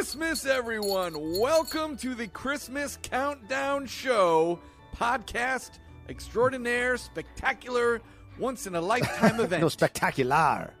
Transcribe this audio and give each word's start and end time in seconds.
Christmas, 0.00 0.46
everyone. 0.46 1.12
Welcome 1.38 1.98
to 1.98 2.14
the 2.14 2.26
Christmas 2.26 2.98
Countdown 3.02 3.84
Show 3.84 4.58
podcast 4.96 5.72
extraordinaire, 6.08 6.96
spectacular, 6.96 8.00
once 8.38 8.66
in 8.66 8.74
a 8.74 8.80
lifetime 8.80 9.38
event. 9.40 9.60
No 9.60 9.68
spectacular. 9.68 10.72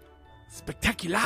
spectacular. 0.48 1.20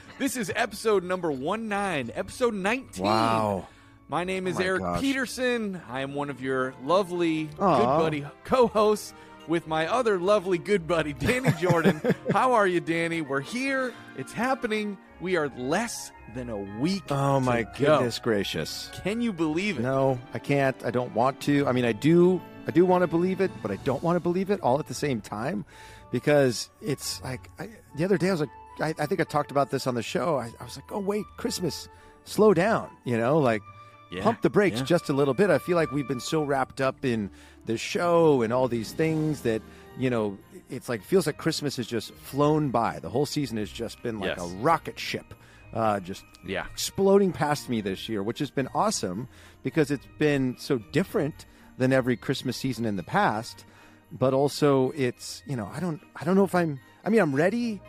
this 0.20 0.36
is 0.36 0.52
episode 0.54 1.02
number 1.02 1.32
19, 1.32 2.12
episode 2.14 2.54
19. 2.54 3.04
Wow. 3.04 3.66
My 4.06 4.22
name 4.22 4.46
oh 4.46 4.50
is 4.50 4.54
Oh 4.54 4.60
my 4.60 4.64
Eric 4.66 4.82
gosh. 4.82 5.00
Peterson. 5.00 5.82
I 5.88 6.02
am 6.02 6.14
one 6.14 6.30
of 6.30 6.40
your 6.40 6.72
lovely, 6.84 7.46
good 7.46 7.58
buddy 7.58 8.24
co 8.44 8.68
hosts 8.68 9.12
with 9.48 9.66
my 9.66 9.86
other 9.86 10.18
lovely 10.18 10.58
good 10.58 10.86
buddy, 10.86 11.12
Danny 11.12 11.50
Jordan. 11.60 12.00
How 12.30 12.52
are 12.52 12.66
you, 12.66 12.80
Danny? 12.80 13.20
We're 13.20 13.40
here. 13.40 13.92
It's 14.16 14.32
happening. 14.32 14.96
We 15.20 15.36
are 15.36 15.48
less 15.56 16.12
than 16.34 16.48
a 16.50 16.56
week. 16.80 17.04
Oh 17.10 17.40
my 17.40 17.62
go. 17.62 17.70
goodness 17.98 18.18
gracious. 18.18 18.90
Can 19.02 19.20
you 19.20 19.32
believe 19.32 19.78
it? 19.78 19.82
No, 19.82 20.18
I 20.32 20.38
can't. 20.38 20.76
I 20.84 20.90
don't 20.90 21.14
want 21.14 21.40
to. 21.42 21.66
I 21.66 21.72
mean, 21.72 21.84
I 21.84 21.92
do. 21.92 22.40
I 22.66 22.70
do 22.70 22.84
want 22.86 23.02
to 23.02 23.06
believe 23.06 23.40
it, 23.40 23.50
but 23.62 23.70
I 23.70 23.76
don't 23.76 24.02
want 24.02 24.16
to 24.16 24.20
believe 24.20 24.50
it 24.50 24.60
all 24.60 24.78
at 24.78 24.86
the 24.86 24.94
same 24.94 25.20
time, 25.20 25.64
because 26.10 26.70
it's 26.80 27.22
like 27.22 27.50
I, 27.58 27.68
the 27.96 28.04
other 28.04 28.16
day 28.18 28.28
I 28.28 28.32
was 28.32 28.40
like, 28.40 28.50
I, 28.80 28.94
I 28.98 29.06
think 29.06 29.20
I 29.20 29.24
talked 29.24 29.50
about 29.50 29.70
this 29.70 29.86
on 29.86 29.94
the 29.94 30.02
show. 30.02 30.38
I, 30.38 30.50
I 30.58 30.64
was 30.64 30.76
like, 30.76 30.90
oh 30.90 30.98
wait, 31.00 31.24
Christmas, 31.36 31.88
slow 32.24 32.54
down. 32.54 32.88
You 33.04 33.18
know, 33.18 33.38
like 33.38 33.62
Yeah, 34.10 34.22
pump 34.22 34.40
the 34.42 34.50
brakes 34.50 34.78
yeah. 34.80 34.84
just 34.86 35.08
a 35.10 35.12
little 35.12 35.34
bit. 35.34 35.50
I 35.50 35.58
feel 35.58 35.76
like 35.76 35.92
we've 35.92 36.08
been 36.08 36.20
so 36.20 36.42
wrapped 36.42 36.80
up 36.80 37.04
in 37.04 37.30
the 37.66 37.76
show 37.78 38.42
and 38.42 38.52
all 38.52 38.68
these 38.68 38.92
things 38.92 39.40
that 39.42 39.62
you 39.96 40.10
know, 40.10 40.36
it's 40.70 40.88
like 40.88 41.04
feels 41.04 41.24
like 41.26 41.36
Christmas 41.36 41.76
has 41.76 41.86
just 41.86 42.12
flown 42.14 42.70
by. 42.70 42.98
The 42.98 43.10
whole 43.10 43.26
season 43.26 43.58
has 43.58 43.70
just 43.70 44.02
been 44.02 44.18
like 44.18 44.36
Yes. 44.36 44.40
a 44.52 44.56
rocket 44.56 44.98
ship, 44.98 45.34
uh, 45.72 46.00
just 46.00 46.24
Yeah. 46.44 46.66
exploding 46.72 47.30
past 47.32 47.68
me 47.68 47.80
this 47.80 48.08
year, 48.08 48.20
which 48.20 48.40
has 48.40 48.50
been 48.50 48.68
awesome 48.74 49.28
because 49.62 49.92
it's 49.92 50.06
been 50.18 50.56
so 50.58 50.78
different 50.90 51.46
than 51.78 51.92
every 51.92 52.16
Christmas 52.16 52.56
season 52.56 52.84
in 52.84 52.96
the 52.96 53.04
past. 53.04 53.64
But 54.10 54.34
also, 54.34 54.90
it's 54.96 55.42
you 55.46 55.54
know, 55.56 55.70
I 55.72 55.78
don't, 55.80 56.00
I 56.16 56.24
don't 56.24 56.34
know 56.36 56.44
if 56.44 56.54
I'm. 56.56 56.80
I 57.04 57.08
mean, 57.10 57.20
I'm 57.20 57.34
ready, 57.34 57.80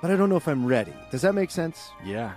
but 0.00 0.10
I 0.10 0.16
don't 0.16 0.28
know 0.30 0.36
if 0.36 0.48
I'm 0.48 0.66
ready. 0.66 0.92
Does 1.12 1.22
that 1.22 1.34
make 1.34 1.50
sense? 1.52 1.90
Yeah. 2.04 2.32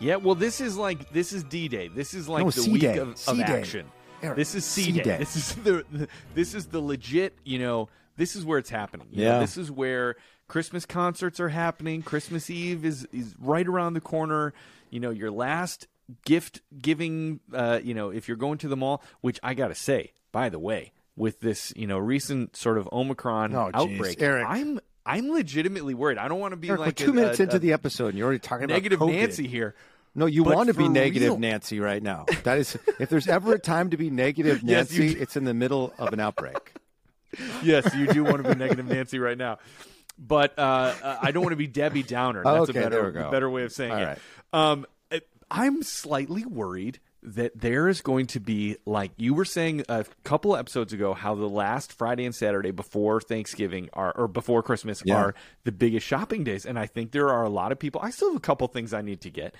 Yeah, 0.00 0.16
well, 0.16 0.34
this 0.36 0.60
is 0.60 0.76
like 0.76 1.10
this 1.12 1.32
is 1.32 1.42
D 1.42 1.66
Day. 1.66 1.88
This 1.88 2.14
is 2.14 2.28
like 2.28 2.44
No, 2.44 2.50
the 2.50 2.60
C 2.60 2.70
week 2.72 2.84
of, 2.84 3.20
of 3.26 3.40
action. 3.40 3.86
Eric, 4.22 4.36
This 4.36 4.54
is 4.54 4.64
C, 4.64 4.92
Day. 4.92 5.18
This 5.18 5.36
is 5.36 5.54
the, 5.64 5.84
the 5.90 6.08
this 6.34 6.54
is 6.54 6.66
the 6.66 6.80
legit. 6.80 7.36
You 7.44 7.58
know, 7.58 7.88
this 8.16 8.34
is 8.36 8.44
where 8.44 8.58
it's 8.58 8.70
happening. 8.70 9.08
You 9.12 9.24
know, 9.24 9.30
Yeah. 9.34 9.38
this 9.40 9.56
is 9.56 9.70
where 9.70 10.16
Christmas 10.48 10.86
concerts 10.86 11.40
are 11.40 11.48
happening. 11.50 12.02
Christmas 12.02 12.50
Eve 12.50 12.84
is 12.84 13.06
is 13.12 13.34
right 13.38 13.66
around 13.66 13.94
the 13.94 14.00
corner. 14.00 14.52
You 14.90 15.00
know, 15.00 15.10
your 15.10 15.30
last 15.30 15.86
gift 16.24 16.62
giving. 16.80 17.40
Uh, 17.52 17.80
you 17.82 17.94
know, 17.94 18.10
if 18.10 18.28
you're 18.28 18.36
going 18.36 18.58
to 18.58 18.68
the 18.68 18.76
mall, 18.76 19.02
which 19.20 19.38
I 19.42 19.54
gotta 19.54 19.74
say, 19.74 20.12
by 20.32 20.48
the 20.48 20.58
way, 20.58 20.92
with 21.16 21.40
this 21.40 21.72
you 21.76 21.86
know 21.86 21.98
recent 21.98 22.56
sort 22.56 22.78
of 22.78 22.88
Omicron 22.92 23.54
Oh, 23.54 23.70
outbreak, 23.74 24.20
Eric. 24.22 24.46
I'm 24.48 24.80
I'm 25.04 25.30
legitimately 25.30 25.94
worried. 25.94 26.18
I 26.18 26.28
don't 26.28 26.40
want 26.40 26.52
to 26.52 26.56
be 26.56 26.68
Eric, 26.68 26.80
like 26.80 26.96
two 26.96 27.10
a- 27.10 27.14
minutes 27.14 27.40
a- 27.40 27.44
into 27.44 27.56
a 27.56 27.58
the 27.58 27.72
episode, 27.72 28.08
and 28.08 28.18
you're 28.18 28.26
already 28.26 28.40
talking 28.40 28.66
negative 28.66 29.00
about 29.00 29.06
negative 29.12 29.28
Nancy 29.38 29.46
here. 29.48 29.74
No, 30.18 30.26
you 30.26 30.44
But 30.44 30.56
want 30.56 30.68
to 30.68 30.74
be 30.74 30.88
negative 30.88 31.28
real. 31.30 31.38
Nancy 31.38 31.80
right 31.80 32.02
now. 32.02 32.26
That 32.42 32.58
is, 32.58 32.76
if 32.98 33.08
there's 33.08 33.28
ever 33.28 33.54
a 33.54 33.58
time 33.58 33.90
to 33.90 33.96
be 33.96 34.10
negative 34.10 34.62
Nancy, 34.64 35.14
do. 35.14 35.20
it's 35.20 35.36
in 35.36 35.44
the 35.44 35.54
middle 35.54 35.92
of 35.98 36.12
an 36.12 36.20
outbreak. 36.20 36.72
yes, 37.62 37.94
you 37.94 38.06
do 38.08 38.24
want 38.24 38.42
to 38.42 38.48
be 38.48 38.54
negative 38.54 38.86
Nancy 38.86 39.18
right 39.18 39.38
now. 39.38 39.58
But 40.18 40.58
uh, 40.58 40.94
uh, 41.02 41.18
I 41.22 41.30
don't 41.30 41.42
want 41.42 41.52
to 41.52 41.56
be 41.56 41.66
Debbie 41.68 42.02
Downer. 42.02 42.42
That's 42.42 42.70
Okay, 42.70 42.80
a 42.80 42.82
better, 42.82 42.96
there 42.96 43.04
we 43.06 43.12
go. 43.12 43.30
better 43.30 43.48
way 43.50 43.62
of 43.64 43.72
saying 43.72 43.92
All 43.92 43.98
it. 43.98 44.04
right. 44.04 44.18
Um, 44.52 44.86
I'm 45.50 45.82
slightly 45.82 46.44
worried 46.44 46.98
that 47.22 47.58
there 47.58 47.88
is 47.88 48.00
going 48.00 48.26
to 48.28 48.40
be, 48.40 48.76
like 48.86 49.10
you 49.16 49.34
were 49.34 49.44
saying 49.44 49.84
a 49.88 50.04
couple 50.24 50.56
episodes 50.56 50.92
ago, 50.92 51.14
how 51.14 51.34
the 51.34 51.48
last 51.48 51.92
Friday 51.92 52.24
and 52.24 52.34
Saturday 52.34 52.70
before 52.70 53.20
Thanksgiving 53.20 53.88
are, 53.92 54.12
or 54.16 54.28
before 54.28 54.62
Christmas 54.62 55.02
Yeah. 55.04 55.16
are 55.16 55.34
the 55.64 55.72
biggest 55.72 56.06
shopping 56.06 56.44
days. 56.44 56.64
And 56.66 56.78
I 56.78 56.86
think 56.86 57.10
there 57.12 57.28
are 57.30 57.42
a 57.44 57.48
lot 57.48 57.72
of 57.72 57.78
people. 57.78 58.00
I 58.04 58.10
still 58.10 58.28
have 58.30 58.36
a 58.36 58.40
couple 58.40 58.66
things 58.68 58.92
I 58.94 59.02
need 59.02 59.20
to 59.22 59.30
get. 59.30 59.54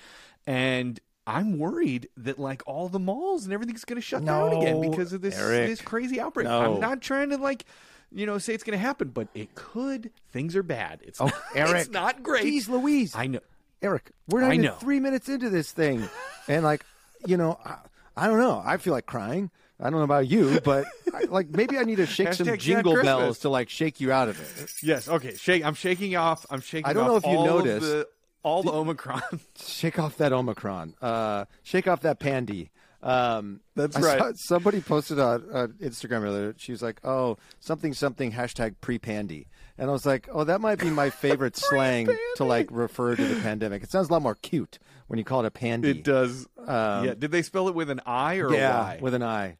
And 0.49 0.99
I'm 1.27 1.59
worried 1.59 2.09
that 2.17 2.39
like 2.39 2.63
all 2.65 2.89
the 2.89 2.97
malls 2.99 3.45
and 3.45 3.53
everything's 3.53 3.85
going 3.85 3.97
to 3.97 4.01
shut 4.01 4.25
down 4.25 4.51
again 4.53 4.81
because 4.81 5.13
of 5.13 5.21
this 5.21 5.37
Eric. 5.37 5.67
this 5.69 5.81
crazy 5.81 6.19
outbreak. 6.19 6.47
No. 6.47 6.73
I'm 6.75 6.79
not 6.79 7.01
trying 7.01 7.29
to 7.29 7.37
like, 7.37 7.65
you 8.11 8.25
know, 8.25 8.39
say 8.39 8.55
it's 8.55 8.63
going 8.63 8.77
to 8.77 8.81
happen, 8.83 9.09
but 9.09 9.27
it 9.35 9.53
could. 9.53 10.09
Things 10.31 10.55
are 10.55 10.63
bad. 10.63 11.01
It's 11.03 11.21
Oh, 11.21 11.25
not, 11.25 11.35
Eric. 11.55 11.75
it's 11.81 11.89
not 11.91 12.23
great. 12.23 12.45
Jeez 12.45 12.67
Louise. 12.67 13.13
I 13.15 13.27
know. 13.27 13.41
Eric, 13.83 14.09
we're 14.27 14.41
not 14.41 14.49
I 14.51 14.53
even 14.55 14.65
know. 14.65 14.73
three 14.75 14.99
minutes 14.99 15.29
into 15.29 15.49
this 15.49 15.71
thing, 15.71 16.09
and 16.49 16.65
like, 16.65 16.83
you 17.25 17.37
know, 17.37 17.57
I, 17.63 17.75
I 18.17 18.27
don't 18.27 18.39
know. 18.39 18.61
I 18.65 18.75
feel 18.77 18.91
like 18.91 19.05
crying. 19.05 19.51
I 19.79 19.83
don't 19.85 19.93
know 19.99 20.01
about 20.01 20.27
you, 20.27 20.59
but 20.65 20.85
I, 21.13 21.25
like 21.29 21.49
maybe 21.51 21.77
I 21.77 21.83
need 21.83 21.95
to 21.97 22.05
shake 22.05 22.33
some 22.33 22.57
jingle 22.57 23.01
bells 23.01 23.39
to 23.39 23.49
like 23.49 23.69
shake 23.69 24.01
you 24.01 24.11
out 24.11 24.27
of 24.27 24.37
it. 24.41 24.69
Yes. 24.83 25.07
Okay. 25.07 25.35
Shake. 25.35 25.63
I'm 25.63 25.75
shaking 25.75 26.15
off. 26.17 26.45
I'm 26.49 26.59
shaking. 26.59 26.87
I 26.87 26.93
don't 26.93 27.05
know 27.07 27.15
if 27.15 27.25
you 27.25 27.35
noticed. 27.35 27.85
the, 27.85 28.07
all 28.43 28.63
the 28.63 28.71
Omicron. 28.71 29.21
Shake 29.59 29.99
off 29.99 30.17
that 30.17 30.31
Omicron. 30.33 30.95
Uh, 31.01 31.45
shake 31.63 31.87
off 31.87 32.01
that 32.01 32.19
pandy. 32.19 32.71
Um, 33.01 33.61
That's 33.75 33.95
I 33.95 34.17
right. 34.17 34.37
somebody 34.37 34.81
posted 34.81 35.19
on 35.19 35.45
uh, 35.53 35.67
Instagram 35.81 36.23
earlier. 36.23 36.53
She 36.57 36.73
was 36.73 36.81
like, 36.81 36.99
"Oh, 37.05 37.37
something 37.61 37.93
something 37.93 38.33
hashtag 38.33 38.75
pre 38.81 38.99
pandy," 38.99 39.47
and 39.77 39.89
I 39.89 39.93
was 39.93 40.05
like, 40.05 40.27
"Oh, 40.31 40.43
that 40.43 40.59
might 40.59 40.79
be 40.79 40.89
my 40.89 41.09
favorite 41.21 41.55
slang 41.55 42.09
to 42.35 42.43
like 42.43 42.67
refer 42.71 43.15
to 43.15 43.23
the 43.25 43.39
pandemic. 43.41 43.83
It 43.83 43.89
sounds 43.91 44.09
a 44.09 44.11
lot 44.13 44.21
more 44.21 44.35
cute 44.35 44.79
when 45.07 45.17
you 45.17 45.23
call 45.23 45.39
it 45.41 45.45
a 45.45 45.51
pandy. 45.51 45.91
It 45.91 46.03
does. 46.03 46.45
Um, 46.57 47.05
yeah. 47.05 47.13
Did 47.17 47.31
they 47.31 47.41
spell 47.41 47.69
it 47.69 47.75
with 47.75 47.89
an 47.89 48.01
I 48.05 48.35
or 48.39 48.53
yeah, 48.53 48.75
a 48.77 48.81
Y? 48.81 48.99
with 49.01 49.13
an 49.13 49.23
I. 49.23 49.57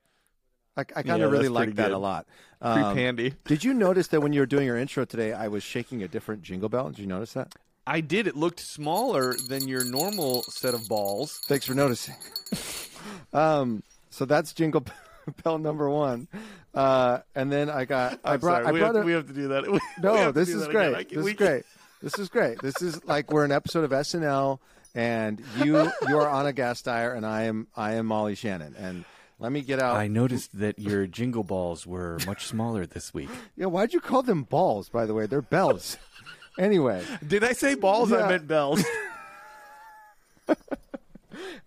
I, 0.75 0.81
I 0.81 0.83
kind 1.03 1.19
Yeah, 1.19 1.25
of 1.25 1.31
really 1.31 1.47
like 1.49 1.75
that 1.75 1.87
good. 1.87 1.91
a 1.93 1.97
lot. 1.97 2.25
Um, 2.61 2.93
Pre-pandy. 2.93 3.33
did 3.45 3.63
you 3.63 3.73
notice 3.73 4.07
that 4.07 4.19
when 4.21 4.33
you 4.33 4.41
were 4.41 4.45
doing 4.45 4.65
your 4.65 4.77
intro 4.77 5.05
today, 5.05 5.31
I 5.33 5.47
was 5.47 5.63
shaking 5.63 6.03
a 6.03 6.07
different 6.09 6.41
jingle 6.41 6.67
bell? 6.69 6.89
Did 6.89 6.99
you 6.99 7.07
notice 7.07 7.33
that? 7.33 7.53
I 7.89 8.01
did. 8.01 8.27
It 8.27 8.35
looked 8.35 8.59
smaller 8.59 9.33
than 9.47 9.67
your 9.67 9.83
normal 9.83 10.43
set 10.43 10.73
of 10.75 10.87
balls. 10.87 11.39
Thanks 11.47 11.65
for 11.65 11.73
noticing. 11.73 12.15
um, 13.33 13.81
so 14.11 14.25
that's 14.25 14.53
jingle 14.53 14.85
bell 15.43 15.57
number 15.57 15.89
one, 15.89 16.27
uh, 16.75 17.19
and 17.35 17.51
then 17.51 17.69
I 17.69 17.85
got 17.85 18.19
I 18.23 18.33
I'm 18.33 18.39
brought 18.39 18.63
sorry. 18.63 18.67
I 18.67 18.71
we, 18.71 18.79
brought 18.79 18.95
have, 18.95 19.03
a, 19.03 19.05
we 19.07 19.11
have 19.13 19.27
to 19.27 19.33
do 19.33 19.47
that. 19.49 19.63
We- 19.71 19.71
we 19.73 19.79
no. 20.03 20.15
have 20.15 20.33
to 20.33 20.39
This 20.39 20.49
is 20.49 20.61
that 20.61 20.71
great. 20.71 21.09
Can- 21.09 21.17
This 21.17 21.25
we 21.25 21.31
is 21.31 21.37
can- 21.37 21.47
great. 21.47 21.63
This 22.01 22.19
is 22.19 22.29
great. 22.29 22.61
This 22.61 22.81
is 22.81 23.03
like 23.05 23.31
we're 23.31 23.43
an 23.43 23.51
episode 23.51 23.83
of 23.83 23.91
SNL, 23.91 24.59
and 24.95 25.41
you 25.63 25.91
you 26.07 26.17
are 26.19 26.29
Ana 26.29 26.53
Gasteyer, 26.53 27.15
and 27.17 27.25
I 27.25 27.43
am 27.43 27.67
I 27.75 27.93
am 27.93 28.05
Molly 28.05 28.35
Shannon, 28.35 28.75
and. 28.77 29.03
Let 29.41 29.53
me 29.53 29.61
get 29.61 29.79
out. 29.81 29.95
I 29.95 30.09
noticed 30.09 30.59
that 30.59 30.79
your 30.79 31.07
jingle 31.07 31.45
balls 31.45 31.87
were 31.87 32.17
much 32.27 32.45
smaller 32.45 32.85
this 32.85 33.13
week. 33.13 33.29
Yeah, 33.55 33.67
why'd 33.67 33.93
you 33.93 34.01
call 34.01 34.21
them 34.21 34.43
balls? 34.43 34.89
By 34.89 35.05
the 35.05 35.13
way, 35.13 35.27
they're 35.27 35.41
bells. 35.41 35.95
Anyway, 36.57 37.03
Did 37.25 37.43
I 37.43 37.53
say 37.53 37.75
balls? 37.75 38.11
I 38.11 38.27
meant 38.27 38.47
bells. 38.47 38.83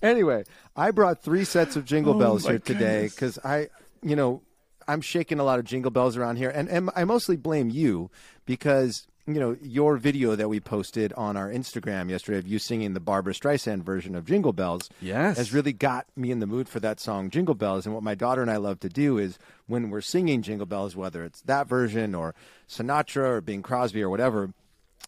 anyway, 0.03 0.45
I 0.77 0.91
brought 0.91 1.23
three 1.23 1.45
sets 1.45 1.77
of 1.77 1.85
jingle 1.85 2.15
Oh, 2.15 2.19
bells 2.19 2.47
here 2.47 2.59
today 2.59 3.05
because 3.09 3.39
I, 3.45 3.69
you 4.03 4.17
know, 4.17 4.43
I'm 4.89 5.01
shaking 5.01 5.39
a 5.39 5.45
lot 5.45 5.59
of 5.59 5.65
jingle 5.65 5.91
bells 5.91 6.17
around 6.17 6.37
here, 6.37 6.51
and, 6.51 6.69
and 6.69 6.91
I 6.97 7.05
mostly 7.05 7.37
blame 7.37 7.71
you 7.71 8.11
because 8.47 9.07
you 9.25 9.39
know 9.39 9.57
your 9.63 9.97
video 9.99 10.35
that 10.35 10.49
we 10.49 10.59
posted 10.59 11.13
on 11.13 11.37
our 11.37 11.49
Instagram 11.49 12.11
yesterday 12.11 12.39
of 12.39 12.49
you 12.49 12.59
singing 12.59 12.93
the 12.93 12.99
Barbra 13.01 13.33
Streisand 13.33 13.85
version 13.85 14.17
of 14.17 14.25
Jingle 14.27 14.53
Bells, 14.53 14.91
Yes. 15.01 15.37
has 15.37 15.53
really 15.55 15.73
got 15.73 16.07
me 16.17 16.33
in 16.33 16.41
the 16.41 16.47
mood 16.47 16.69
for 16.69 16.81
that 16.81 16.99
song 16.99 17.31
Jingle 17.31 17.55
Bells. 17.55 17.87
And 17.87 17.95
what 17.95 18.03
my 18.03 18.17
daughter 18.17 18.43
and 18.43 18.51
I 18.51 18.57
love 18.57 18.81
to 18.81 18.89
do 18.89 19.19
is 19.19 19.39
when 19.69 19.91
we're 19.91 20.01
singing 20.01 20.43
Jingle 20.43 20.67
Bells, 20.67 20.97
whether 20.97 21.23
it's 21.23 21.41
that 21.43 21.69
version 21.69 22.17
or 22.17 22.35
Sinatra 22.69 23.25
or 23.29 23.41
Bing 23.41 23.63
Crosby 23.63 24.03
or 24.03 24.11
whatever, 24.11 24.51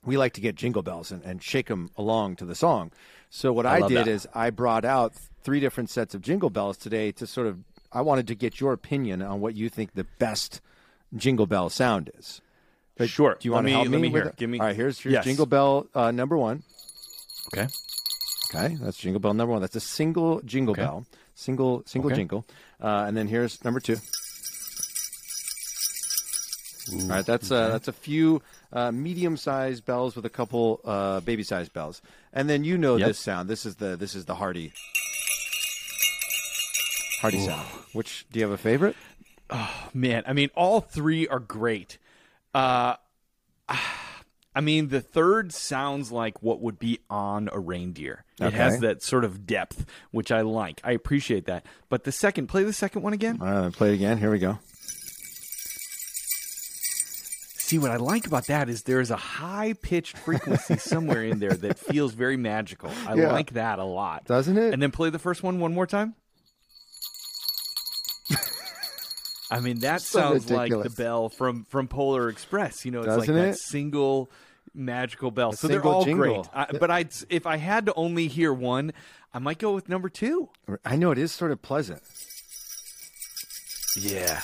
we 0.04 0.16
like 0.16 0.32
to 0.34 0.40
get 0.40 0.54
jingle 0.54 0.82
bells 0.82 1.10
and, 1.10 1.22
and 1.24 1.42
shake 1.42 1.66
them 1.68 1.90
along 1.96 2.36
to 2.36 2.44
the 2.44 2.54
song. 2.54 2.90
So 3.30 3.52
what 3.52 3.66
I, 3.66 3.78
love 3.78 3.88
did 3.90 3.98
that. 3.98 4.08
is 4.08 4.26
I 4.34 4.50
brought 4.50 4.84
out 4.84 5.14
three 5.42 5.60
different 5.60 5.90
sets 5.90 6.14
of 6.14 6.20
jingle 6.22 6.50
bells 6.50 6.76
today 6.76 7.12
to 7.12 7.26
sort 7.26 7.46
of 7.46 7.58
I 7.92 8.00
wanted 8.00 8.26
to 8.28 8.34
get 8.34 8.60
your 8.60 8.72
opinion 8.72 9.22
on 9.22 9.40
what 9.40 9.54
you 9.54 9.68
think 9.68 9.94
the 9.94 10.04
best 10.18 10.60
jingle 11.16 11.46
bell 11.46 11.68
sound 11.70 12.10
is. 12.18 12.40
But 12.96 13.08
Sure. 13.08 13.36
Do 13.38 13.48
you 13.48 13.52
Let 13.52 13.56
want 13.56 13.64
to 13.64 13.66
me- 13.66 13.72
help 13.72 13.88
let 13.88 14.00
me 14.00 14.08
hear. 14.10 14.34
Give 14.36 14.50
me- 14.50 14.58
All 14.60 14.66
right. 14.66 14.76
Here's, 14.76 14.98
here's 14.98 15.12
Yes. 15.14 15.24
jingle 15.24 15.46
bell 15.46 15.86
uh, 15.94 16.10
number 16.10 16.36
one. 16.36 16.62
Okay. 17.52 17.68
Okay, 18.54 18.76
that's 18.80 18.96
jingle 18.98 19.20
bell 19.20 19.34
number 19.34 19.52
one. 19.52 19.60
That's 19.60 19.74
a 19.76 19.80
single 19.80 20.40
jingle 20.42 20.72
Okay. 20.72 20.82
bell, 20.82 21.06
single 21.34 21.82
single 21.86 22.10
Okay. 22.10 22.20
jingle. 22.20 22.46
Uh, 22.80 23.04
and 23.08 23.16
then 23.16 23.26
here's 23.26 23.62
number 23.64 23.80
two. 23.80 23.96
All 26.92 27.08
right, 27.08 27.24
that's 27.26 27.50
uh, 27.50 27.68
that's 27.70 27.88
a 27.88 27.92
few 27.92 28.42
uh, 28.74 28.90
medium-sized 28.92 29.84
bells 29.86 30.16
with 30.16 30.26
a 30.26 30.30
couple 30.30 30.80
uh, 30.84 31.20
baby-sized 31.20 31.72
bells, 31.72 32.02
and 32.32 32.50
then 32.50 32.64
you 32.64 32.76
know 32.76 32.96
Yep. 32.96 33.06
this 33.08 33.18
sound. 33.18 33.48
This 33.48 33.64
is 33.64 33.76
the 33.76 33.96
this 33.96 34.14
is 34.14 34.24
the 34.26 34.34
hearty, 34.34 34.72
hearty 37.20 37.38
sound. 37.40 37.66
Which 37.92 38.26
do 38.32 38.38
you 38.40 38.44
have 38.44 38.52
a 38.52 38.58
favorite? 38.58 38.96
Oh 39.50 39.88
man, 39.94 40.24
I 40.26 40.32
mean, 40.32 40.50
all 40.54 40.80
three 40.80 41.26
are 41.28 41.38
great. 41.40 41.98
Uh, 42.54 42.96
I 44.56 44.60
mean, 44.60 44.88
the 44.88 45.00
third 45.00 45.52
sounds 45.52 46.12
like 46.12 46.40
what 46.40 46.60
would 46.60 46.78
be 46.78 47.00
on 47.10 47.48
a 47.52 47.58
reindeer. 47.58 48.24
It 48.40 48.52
has 48.52 48.78
that 48.80 49.02
sort 49.02 49.24
of 49.24 49.46
depth, 49.46 49.84
which 50.12 50.30
I 50.30 50.42
like. 50.42 50.80
I 50.84 50.92
appreciate 50.92 51.46
that. 51.46 51.66
But 51.88 52.04
the 52.04 52.12
second, 52.12 52.46
play 52.46 52.62
the 52.62 52.72
second 52.72 53.02
one 53.02 53.12
again. 53.12 53.38
All 53.40 53.48
right, 53.48 53.72
play 53.72 53.90
it 53.90 53.94
again. 53.94 54.18
Here 54.18 54.30
we 54.30 54.38
go. 54.38 54.60
See, 57.74 57.78
what 57.78 57.90
I 57.90 57.96
like 57.96 58.24
about 58.24 58.46
that 58.46 58.68
is 58.68 58.84
there's 58.84 59.10
a 59.10 59.16
high 59.16 59.72
pitched 59.72 60.16
frequency 60.18 60.76
somewhere 60.76 61.24
in 61.24 61.40
there 61.40 61.54
that 61.54 61.76
feels 61.76 62.14
very 62.14 62.36
magical. 62.36 62.88
I 63.04 63.14
Yeah. 63.14 63.32
like 63.32 63.54
that 63.54 63.80
a 63.80 63.84
lot. 63.84 64.26
Doesn't 64.26 64.56
it? 64.56 64.72
And 64.72 64.80
then 64.80 64.92
play 64.92 65.10
the 65.10 65.18
first 65.18 65.42
one 65.42 65.58
one 65.58 65.74
more 65.74 65.84
time. 65.88 66.14
I 69.50 69.58
mean, 69.58 69.80
that 69.80 70.02
So 70.02 70.20
sounds 70.20 70.50
like 70.52 70.70
the 70.70 70.88
bell 70.90 71.28
from 71.28 71.64
from 71.64 71.88
Polar 71.88 72.28
Express. 72.28 72.84
You 72.84 72.92
know, 72.92 73.00
it's 73.00 73.08
like 73.08 73.18
Doesn't 73.20 73.34
that 73.34 73.48
it? 73.48 73.58
single 73.58 74.30
magical 74.72 75.32
bell. 75.32 75.50
so 75.52 75.66
they're 75.66 75.84
all 75.84 76.04
jingle. 76.04 76.42
great. 76.44 76.46
I, 76.54 76.66
but 76.78 76.92
I, 76.92 77.06
if 77.28 77.44
I 77.46 77.56
had 77.56 77.86
to 77.86 77.94
only 77.94 78.28
hear 78.28 78.52
one, 78.52 78.92
I 79.32 79.40
might 79.40 79.58
go 79.58 79.72
with 79.74 79.88
number 79.88 80.08
two. 80.08 80.48
I 80.84 80.94
know 80.94 81.10
it 81.10 81.18
is 81.18 81.32
sort 81.32 81.50
of 81.50 81.60
pleasant. 81.60 82.02
Yeah, 83.96 84.42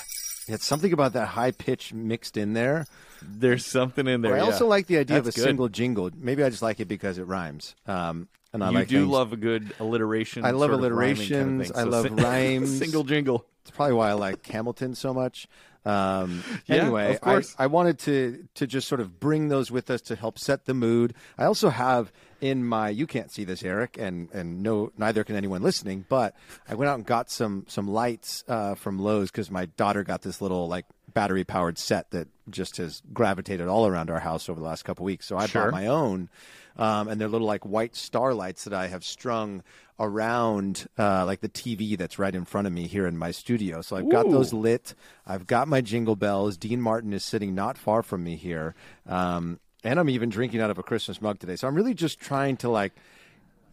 It's 0.51 0.65
something 0.65 0.93
about 0.93 1.13
that 1.13 1.27
high 1.29 1.51
pitch 1.51 1.93
mixed 1.93 2.37
in 2.37 2.53
there. 2.53 2.85
there's 3.21 3.65
something 3.65 4.07
in 4.07 4.21
there. 4.21 4.33
I 4.33 4.37
yeah. 4.37 4.43
also 4.43 4.67
like 4.67 4.87
the 4.87 4.97
idea 4.97 5.17
of 5.17 5.27
a 5.27 5.31
good. 5.31 5.43
single 5.43 5.69
jingle. 5.69 6.09
Maybe 6.15 6.43
I 6.43 6.49
just 6.49 6.61
like 6.61 6.79
it 6.79 6.87
because 6.87 7.17
it 7.17 7.23
rhymes. 7.23 7.75
Um, 7.87 8.27
and 8.53 8.63
I 8.63 8.69
you 8.69 8.75
like 8.75 8.87
do 8.87 8.99
things- 9.01 9.09
love 9.09 9.33
a 9.33 9.37
good 9.37 9.73
alliteration. 9.79 10.43
I 10.45 10.51
love 10.51 10.69
rhyming 10.71 10.91
kind 10.91 10.93
of 10.93 11.01
alliterations. 11.01 11.71
I 11.71 11.83
love 11.83 12.03
sing- 12.03 12.15
rhymes. 12.17 12.77
single 12.77 13.03
jingle. 13.03 13.45
It's 13.61 13.71
probably 13.71 13.93
why 13.93 14.09
I 14.09 14.13
like 14.13 14.45
Hamilton 14.47 14.95
so 14.95 15.13
much. 15.13 15.47
Um, 15.85 16.43
Yeah, 16.67 16.75
anyway. 16.83 17.17
I, 17.23 17.41
I 17.57 17.67
wanted 17.67 17.99
to 17.99 18.47
to 18.55 18.67
just 18.67 18.87
sort 18.87 19.01
of 19.01 19.19
bring 19.19 19.47
those 19.49 19.71
with 19.71 19.89
us 19.89 20.01
to 20.03 20.15
help 20.15 20.37
set 20.37 20.65
the 20.65 20.73
mood. 20.73 21.13
I 21.37 21.45
also 21.45 21.69
have 21.69 22.11
in 22.39 22.63
my 22.65 22.89
you 22.89 23.07
can't 23.07 23.31
see 23.31 23.43
this, 23.43 23.63
Eric, 23.63 23.97
and 23.99 24.29
and 24.31 24.61
no 24.61 24.91
neither 24.97 25.23
can 25.23 25.35
anyone 25.35 25.61
listening. 25.63 26.05
But 26.07 26.35
I 26.69 26.75
went 26.75 26.89
out 26.89 26.95
and 26.95 27.05
got 27.05 27.31
some 27.31 27.65
some 27.67 27.87
lights 27.87 28.43
uh, 28.47 28.75
from 28.75 28.99
Lowe's 28.99 29.31
because 29.31 29.49
my 29.49 29.65
daughter 29.65 30.03
got 30.03 30.21
this 30.21 30.41
little 30.41 30.67
like 30.67 30.85
battery 31.13 31.43
powered 31.43 31.77
set 31.77 32.11
that 32.11 32.27
just 32.49 32.77
has 32.77 33.01
gravitated 33.13 33.67
all 33.67 33.85
around 33.87 34.09
our 34.09 34.19
house 34.19 34.47
over 34.49 34.59
the 34.59 34.65
last 34.65 34.83
couple 34.83 35.03
weeks. 35.05 35.25
So 35.25 35.35
I 35.37 35.45
Sure. 35.47 35.63
bought 35.65 35.71
my 35.71 35.87
own, 35.87 36.29
um, 36.77 37.07
and 37.07 37.19
they're 37.19 37.27
little 37.27 37.47
like 37.47 37.65
white 37.65 37.95
starlights 37.95 38.63
that 38.65 38.73
I 38.73 38.87
have 38.87 39.03
strung 39.03 39.63
around 39.99 40.87
uh, 40.97 41.25
like 41.25 41.41
the 41.41 41.49
TV 41.49 41.97
that's 41.97 42.17
right 42.17 42.33
in 42.33 42.43
front 42.45 42.65
of 42.67 42.73
me 42.73 42.87
here 42.87 43.05
in 43.05 43.17
my 43.17 43.31
studio. 43.31 43.81
So 43.81 43.95
I've 43.95 44.09
got 44.09 44.29
those 44.31 44.51
lit. 44.51 44.95
I've 45.27 45.45
got 45.45 45.67
my 45.67 45.81
jingle 45.81 46.15
bells. 46.15 46.57
Dean 46.57 46.81
Martin 46.81 47.13
is 47.13 47.23
sitting 47.23 47.53
not 47.53 47.77
far 47.77 48.01
from 48.01 48.23
me 48.23 48.35
here, 48.35 48.73
um, 49.07 49.59
and 49.83 49.99
I'm 49.99 50.09
even 50.09 50.29
drinking 50.29 50.59
out 50.61 50.69
of 50.71 50.77
a 50.79 50.83
Christmas 50.83 51.21
mug 51.21 51.39
today. 51.39 51.55
So 51.55 51.67
I'm 51.67 51.75
really 51.75 51.93
just 51.93 52.19
trying 52.19 52.57
to 52.57 52.69
like 52.69 52.93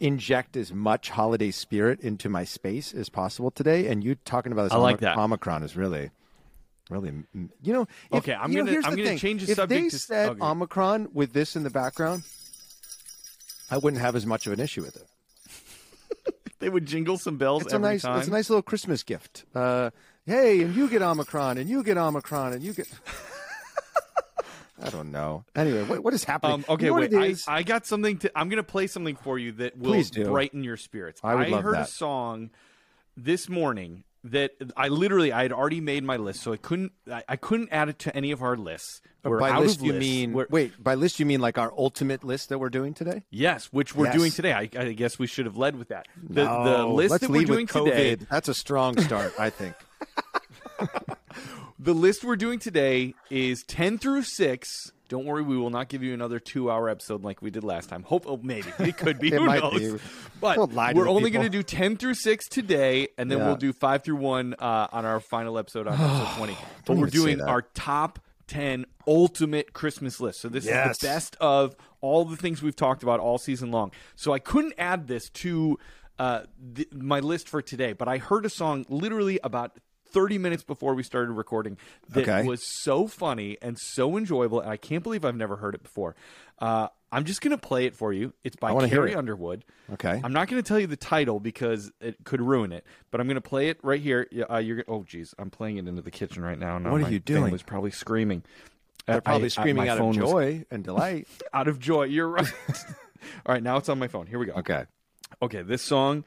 inject 0.00 0.56
as 0.56 0.72
much 0.72 1.10
holiday 1.10 1.50
spirit 1.50 2.00
into 2.00 2.28
my 2.28 2.44
space 2.44 2.92
as 2.94 3.08
possible 3.08 3.50
today. 3.50 3.88
And 3.88 4.04
you 4.04 4.14
talking 4.14 4.52
about 4.52 4.64
this 4.64 4.72
I 4.72 4.76
like 4.76 5.00
that. 5.00 5.16
Omicron 5.16 5.62
is 5.62 5.76
really. 5.76 6.10
Really, 6.90 7.12
you 7.62 7.72
know. 7.74 7.82
If, 8.10 8.18
Okay, 8.20 8.32
I'm 8.32 8.50
you 8.50 8.62
know, 8.62 8.72
gonna- 8.72 8.86
I'm 8.86 8.92
the 8.92 8.96
gonna 8.96 9.08
thing. 9.10 9.18
change 9.18 9.44
the 9.44 9.50
if 9.52 9.56
subject 9.56 9.82
they 9.82 9.88
to- 9.90 9.98
said 9.98 10.28
okay. 10.30 10.40
Omicron 10.40 11.08
with 11.12 11.34
this 11.34 11.54
in 11.54 11.62
the 11.62 11.68
background, 11.68 12.22
I 13.70 13.78
wouldn't 13.78 14.00
have 14.02 14.16
as 14.16 14.26
much 14.26 14.46
of 14.46 14.52
an 14.52 14.60
issue 14.60 14.82
with 14.82 14.96
it. 14.96 15.06
They 16.60 16.68
would 16.68 16.86
jingle 16.86 17.18
some 17.18 17.38
bells 17.38 17.62
It's 17.62 17.72
a 17.72 17.78
nice, 17.78 18.02
time. 18.02 18.18
it's 18.18 18.26
a 18.26 18.32
nice 18.32 18.50
little 18.50 18.62
Christmas 18.62 19.04
gift. 19.04 19.44
Uh, 19.54 19.90
hey, 20.26 20.62
and 20.62 20.74
you 20.74 20.88
get 20.88 21.02
Omicron, 21.02 21.56
and 21.56 21.70
you 21.70 21.84
get 21.84 21.96
Omicron, 21.96 22.52
and 22.52 22.64
you 22.64 22.72
get. 22.72 22.88
I 24.82 24.90
don't 24.90 25.10
know. 25.12 25.44
Anyway, 25.54 25.84
what, 25.84 26.02
what 26.04 26.14
is 26.14 26.24
happening? 26.24 26.54
Um, 26.54 26.64
okay, 26.68 26.86
You 26.86 26.90
know 27.08 27.18
wait. 27.18 27.42
I. 27.48 27.58
I 27.58 27.62
got 27.62 27.86
something 27.86 28.18
to. 28.18 28.32
I'm 28.36 28.48
going 28.48 28.58
to 28.58 28.68
play 28.68 28.88
something 28.88 29.14
for 29.16 29.38
you 29.38 29.52
that 29.52 29.76
will 29.78 30.02
brighten 30.24 30.64
your 30.64 30.76
spirits. 30.76 31.20
I 31.22 31.48
love 31.48 31.62
heard 31.62 31.76
a 31.76 31.86
song 31.86 32.50
this 33.16 33.48
morning 33.48 34.02
that 34.24 34.52
I 34.76 34.88
literally 34.88 35.32
I 35.32 35.42
had 35.42 35.52
already 35.52 35.80
made 35.80 36.02
my 36.04 36.16
list, 36.16 36.40
so 36.42 36.52
I 36.52 36.56
couldn't 36.56 36.92
I, 37.10 37.22
I 37.28 37.36
couldn't 37.36 37.68
add 37.72 37.88
it 37.88 37.98
to 38.00 38.16
any 38.16 38.30
of 38.32 38.42
our 38.42 38.56
lists. 38.56 39.00
We're 39.24 39.38
by 39.40 39.58
list 39.58 39.80
you 39.82 39.92
lists. 39.92 40.00
mean 40.08 40.32
We're- 40.32 40.48
wait? 40.50 40.82
By 40.82 40.94
list 40.94 41.20
you 41.20 41.26
mean 41.26 41.40
like 41.40 41.58
our 41.58 41.72
ultimate 41.76 42.24
list 42.24 42.48
that 42.48 42.58
we're 42.58 42.70
doing 42.70 42.94
today? 42.94 43.24
Yes, 43.30 43.66
which 43.72 43.94
we're 43.94 44.06
Yes. 44.06 44.14
doing 44.16 44.30
today. 44.32 44.52
I, 44.52 44.68
I 44.76 44.92
guess 44.92 45.18
we 45.18 45.26
should 45.26 45.46
have 45.46 45.56
led 45.56 45.76
with 45.76 45.88
that. 45.88 46.06
The, 46.22 46.44
the 46.44 46.86
list 46.86 47.10
let's 47.10 47.20
that 47.22 47.30
we're 47.30 47.44
doing 47.44 47.66
today. 47.66 48.14
That's 48.14 48.48
a 48.48 48.54
strong 48.54 48.98
start, 49.00 49.34
I 49.38 49.50
think. 49.50 49.74
The 51.80 51.94
list 51.94 52.24
we're 52.24 52.34
doing 52.36 52.58
today 52.58 53.14
is 53.30 53.62
10 53.62 53.98
through 53.98 54.22
6. 54.22 54.92
Don't 55.08 55.24
worry, 55.24 55.42
we 55.42 55.56
will 55.56 55.70
not 55.70 55.88
give 55.88 56.02
you 56.02 56.12
another 56.12 56.38
two 56.38 56.70
hour 56.70 56.88
episode 56.88 57.22
like 57.24 57.40
we 57.40 57.50
did 57.50 57.64
last 57.64 57.88
time. 57.88 58.02
Hope, 58.02 58.24
oh, 58.26 58.38
maybe. 58.42 58.68
It 58.78 58.96
could 58.98 59.18
be. 59.18 59.28
It 59.32 59.38
Who 59.40 59.46
knows? 59.46 59.80
be. 59.94 59.98
But 60.40 60.56
Don't 60.56 60.74
lie 60.74 60.92
to 60.92 60.98
we're 60.98 61.08
only 61.08 61.30
going 61.30 61.44
to 61.44 61.50
do 61.50 61.62
10 61.62 61.96
through 61.96 62.14
6 62.14 62.48
today, 62.48 63.08
and 63.16 63.30
then 63.30 63.38
Yeah. 63.38 63.46
we'll 63.46 63.56
do 63.56 63.72
5 63.72 64.02
through 64.04 64.16
1 64.16 64.54
uh, 64.58 64.88
on 64.92 65.04
our 65.06 65.18
final 65.20 65.58
episode 65.58 65.86
on 65.86 65.94
episode 66.00 66.36
20. 66.36 66.56
But 66.86 66.96
we're 66.98 67.06
doing 67.06 67.40
our 67.40 67.62
top 67.62 68.18
10 68.48 68.84
ultimate 69.06 69.72
Christmas 69.72 70.20
list. 70.20 70.40
So 70.40 70.48
this 70.48 70.66
Yes. 70.66 70.90
is 70.92 70.98
the 70.98 71.06
best 71.06 71.36
of 71.40 71.74
all 72.00 72.24
the 72.24 72.36
things 72.36 72.62
we've 72.62 72.76
talked 72.76 73.02
about 73.02 73.18
all 73.20 73.38
season 73.38 73.70
long. 73.70 73.92
So 74.16 74.32
I 74.32 74.38
couldn't 74.38 74.74
add 74.78 75.06
this 75.08 75.28
to 75.30 75.78
uh, 76.18 76.42
th- 76.74 76.88
my 76.92 77.20
list 77.20 77.48
for 77.48 77.62
today, 77.62 77.92
but 77.92 78.08
I 78.08 78.18
heard 78.18 78.44
a 78.44 78.50
song 78.50 78.84
literally 78.88 79.38
about 79.44 79.72
30 80.10 80.38
minutes 80.38 80.62
before 80.62 80.94
we 80.94 81.02
started 81.02 81.32
recording 81.32 81.76
that 82.10 82.22
Okay. 82.28 82.46
was 82.46 82.62
so 82.82 83.06
funny 83.06 83.56
and 83.62 83.76
so 83.78 84.16
enjoyable, 84.16 84.60
and 84.60 84.70
I 84.70 84.76
can't 84.76 85.02
believe 85.02 85.24
I've 85.24 85.36
never 85.36 85.56
heard 85.56 85.74
it 85.74 85.82
before. 85.82 86.14
Uh, 86.58 86.88
I'm 87.10 87.24
just 87.24 87.40
going 87.40 87.52
to 87.52 87.58
play 87.58 87.86
it 87.86 87.94
for 87.94 88.12
you. 88.12 88.34
It's 88.44 88.56
by 88.56 88.74
I 88.74 88.88
Carrie 88.88 89.12
it. 89.12 89.16
Underwood. 89.16 89.64
Okay. 89.94 90.20
I'm 90.22 90.32
not 90.32 90.48
going 90.48 90.62
to 90.62 90.66
tell 90.66 90.78
you 90.78 90.86
the 90.86 90.96
title 90.96 91.40
because 91.40 91.90
it 92.00 92.16
could 92.24 92.40
ruin 92.42 92.70
it, 92.72 92.84
but 93.10 93.20
I'm 93.20 93.26
going 93.26 93.36
to 93.36 93.40
play 93.40 93.68
it 93.68 93.78
right 93.82 94.00
here. 94.00 94.26
Uh, 94.50 94.56
you're 94.58 94.84
oh 94.88 95.04
geez, 95.04 95.34
I'm 95.38 95.48
playing 95.50 95.78
it 95.78 95.86
into 95.88 96.02
the 96.02 96.10
kitchen 96.10 96.42
right 96.42 96.58
now. 96.58 96.78
What 96.78 97.02
are 97.02 97.10
you 97.10 97.18
doing? 97.20 97.50
Was 97.50 97.62
probably 97.62 97.90
screaming. 97.92 98.42
They're 99.06 99.22
probably 99.22 99.44
I- 99.44 99.46
I- 99.46 99.48
screaming 99.48 99.76
my 99.86 99.88
out 99.88 99.98
of 99.98 100.06
was- 100.06 100.16
joy 100.18 100.64
and 100.70 100.84
delight. 100.84 101.26
out 101.54 101.66
of 101.68 101.78
joy. 101.78 102.04
You're 102.04 102.28
right. 102.28 102.52
All 103.46 103.54
right, 103.54 103.62
now 103.62 103.78
it's 103.78 103.88
on 103.88 103.98
my 103.98 104.08
phone. 104.08 104.26
Here 104.26 104.38
we 104.38 104.44
go. 104.46 104.52
Okay. 104.54 104.84
Okay, 105.40 105.62
this 105.62 105.82
song 105.82 106.24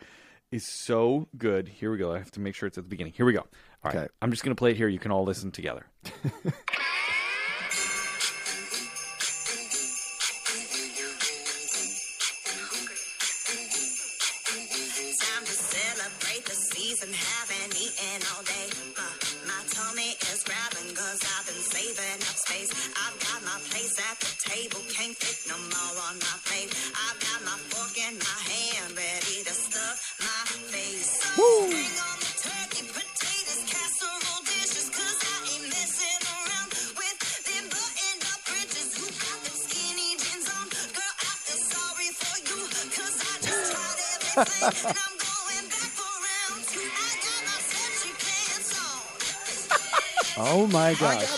is 0.52 0.68
so 0.68 1.28
good. 1.38 1.68
Here 1.68 1.92
we 1.92 1.98
go. 1.98 2.14
I 2.14 2.18
have 2.18 2.32
to 2.32 2.40
make 2.40 2.56
sure 2.56 2.66
it's 2.68 2.78
at 2.78 2.84
the 2.86 2.90
beginning. 2.90 3.14
Here 3.16 3.26
we 3.26 3.34
go. 3.34 3.46
All 3.84 3.92
right. 3.92 3.98
Okay. 3.98 4.08
I'm 4.22 4.32
just 4.32 4.44
going 4.44 4.56
to 4.56 4.60
play 4.60 4.72
it 4.72 4.78
here. 4.78 4.88
You 4.88 5.00
can 5.00 5.12
all 5.12 5.24
listen 5.24 5.52
together. 5.52 5.86
Time 14.22 15.46
to 15.46 15.56
celebrate 15.58 16.46
the 16.46 16.54
season, 16.54 17.10
haven't 17.10 17.74
eaten 17.74 18.22
all 18.36 18.44
day. 18.44 18.68
Uh, 18.94 19.02
my 19.50 19.62
tummy 19.74 20.14
is 20.30 20.44
growling 20.46 20.94
cause 20.94 21.22
I've 21.26 21.46
been 21.50 21.64
saving 21.64 22.22
up 22.30 22.38
space. 22.38 22.70
I've 22.94 23.18
got 23.18 23.42
my 23.42 23.58
place 23.74 23.98
at 23.98 24.20
the 24.22 24.30
table, 24.46 24.80
can't 24.94 25.16
fit 25.18 25.50
no 25.50 25.58
more 25.58 25.96
on 26.12 26.21
tried 44.46 44.68
everything. 44.68 44.90
and 44.90 44.98
I'm 44.98 45.18
going 45.18 45.68
back 45.70 45.90
for 45.98 46.12
round 46.26 46.62
two. 46.68 46.82
I 46.82 47.12
got 47.22 47.42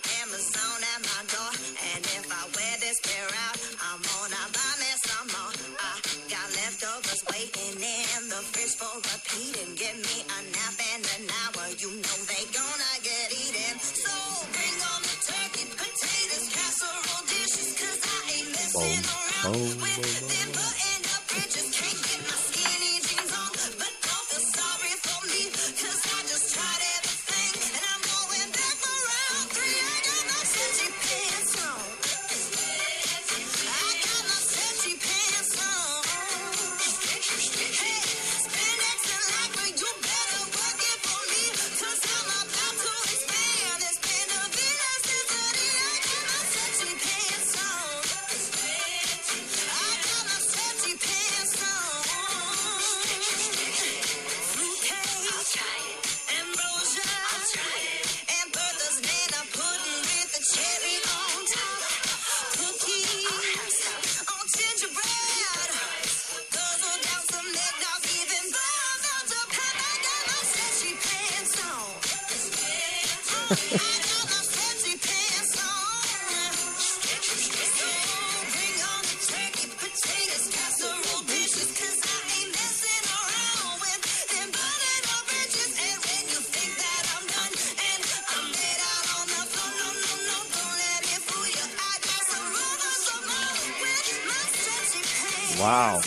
Wow. 95.65 95.95
on. 95.97 96.01
I 96.01 96.03
got 96.03 96.05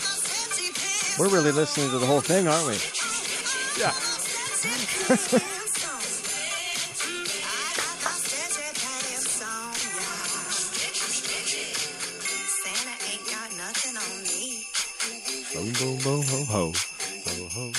my 0.00 0.14
stretchy 0.16 0.72
pants 0.72 1.18
We're 1.18 1.28
really 1.28 1.52
listening 1.52 1.90
to 1.90 1.98
the 1.98 2.06
whole 2.06 2.22
thing, 2.22 2.48
aren't 2.48 2.66
we? 2.66 2.78
Yeah. 3.78 3.92
Santa 11.66 12.94
ain't 13.10 13.26
got 13.26 13.50
nothing 13.56 13.96
on 13.96 14.22
me. 14.22 14.66
Boom, 15.54 15.72
boom, 15.74 15.98
boom, 16.02 16.22
ho, 16.26 16.44
ho. 16.44 16.72
Ho, 17.26 17.48
ho. 17.48 17.72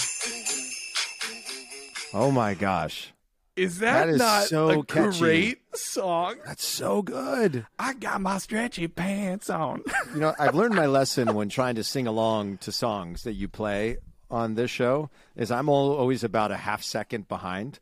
Oh 2.13 2.31
my 2.31 2.53
gosh. 2.53 3.13
Is 3.55 3.79
that, 3.79 4.05
That 4.05 4.09
is 4.09 4.19
not 4.19 4.43
so 4.43 4.81
a 4.81 4.85
catchy. 4.85 5.19
great 5.19 5.59
song? 5.75 6.35
That's 6.77 6.89
so 6.89 7.01
good. 7.01 7.65
I 7.79 7.93
got 7.95 8.21
my 8.21 8.37
stretchy 8.37 8.87
pants 8.87 9.49
on. 9.49 9.83
You 10.13 10.21
know, 10.21 10.33
I've 10.39 10.55
learned 10.55 10.73
my 10.75 10.85
lesson 10.85 11.33
when 11.33 11.49
trying 11.49 11.75
to 11.75 11.83
sing 11.83 12.07
along 12.07 12.57
to 12.59 12.71
songs 12.71 13.23
that 13.23 13.33
you 13.33 13.47
play 13.47 13.97
on 14.31 14.55
this 14.55 14.71
show 14.71 15.09
is 15.35 15.51
I'm 15.51 15.69
al- 15.69 15.75
always 15.75 16.23
about 16.23 16.51
a 16.51 16.57
half 16.57 16.81
second 16.83 17.27
behind. 17.27 17.79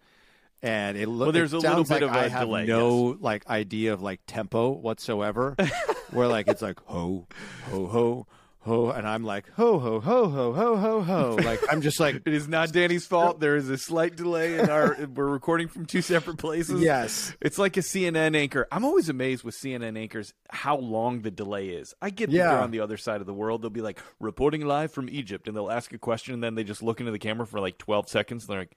And 0.62 0.98
it 0.98 1.08
looks 1.08 1.28
Well, 1.28 1.32
there's 1.34 1.54
a 1.54 1.58
little 1.58 1.86
sounds 1.86 1.90
bit 1.90 2.02
like 2.02 2.10
of 2.10 2.16
a 2.16 2.20
I 2.20 2.28
have 2.30 2.48
delay, 2.48 2.66
no 2.66 3.18
like 3.20 3.48
idea 3.48 3.94
of 3.94 4.02
like 4.02 4.22
tempo 4.28 4.70
whatsoever. 4.72 5.56
where 6.12 6.28
like 6.28 6.48
it's 6.48 6.62
like 6.62 6.80
ho 6.86 7.28
ho 7.70 7.88
ho 7.88 8.28
ho 8.66 8.90
and 8.90 9.08
I'm 9.08 9.24
like 9.24 9.50
ho 9.54 9.78
ho 9.80 10.00
ho 10.00 10.28
ho 10.30 10.54
ho 10.54 10.76
ho 10.78 11.02
ho. 11.02 11.36
Like 11.44 11.62
I'm 11.70 11.82
just 11.82 12.00
like 12.00 12.16
It 12.26 12.34
is 12.34 12.48
not 12.48 12.72
Danny's 12.72 13.06
fault. 13.06 13.40
There 13.40 13.56
is 13.56 13.70
a 13.70 13.78
slight 13.78 14.16
delay 14.16 14.60
in 14.60 14.70
our. 14.70 14.98
we're 15.14 15.26
recording 15.28 15.68
from 15.68 15.86
two 15.86 16.02
separate 16.02 16.38
places. 16.38 16.82
Yes. 16.82 17.36
it's 17.42 17.58
like 17.58 17.78
a 17.78 17.82
CNN 17.82 18.36
anchor. 18.36 18.68
I'm 18.72 18.84
always 18.84 19.08
amazed 19.10 19.44
with 19.44 19.56
CNN 19.56 19.98
anchors 19.98 20.34
how 20.50 20.78
long 20.78 21.22
the 21.22 21.32
delay 21.32 21.70
is. 21.70 21.94
I 22.02 22.10
get 22.10 22.32
that 22.32 22.36
Yeah. 22.36 22.50
they're 22.50 22.60
on 22.62 22.72
the 22.72 22.80
other 22.80 22.98
side 22.98 23.22
of 23.22 23.28
the 23.28 23.34
world. 23.34 23.62
They'll 23.62 23.70
be 23.70 23.82
like 23.82 24.00
reporting 24.20 24.66
live 24.66 24.92
from 24.92 25.10
Egypt, 25.10 25.48
and 25.48 25.56
they'll 25.56 25.72
ask 25.72 25.94
a 25.94 25.98
question, 25.98 26.34
and 26.34 26.44
then 26.44 26.56
they 26.56 26.64
just 26.64 26.82
look 26.82 27.00
into 27.00 27.12
the 27.12 27.20
camera 27.20 27.46
for 27.46 27.60
like 27.60 27.78
12 27.78 28.10
seconds. 28.10 28.44
And 28.46 28.50
they're 28.54 28.60
like, 28.62 28.76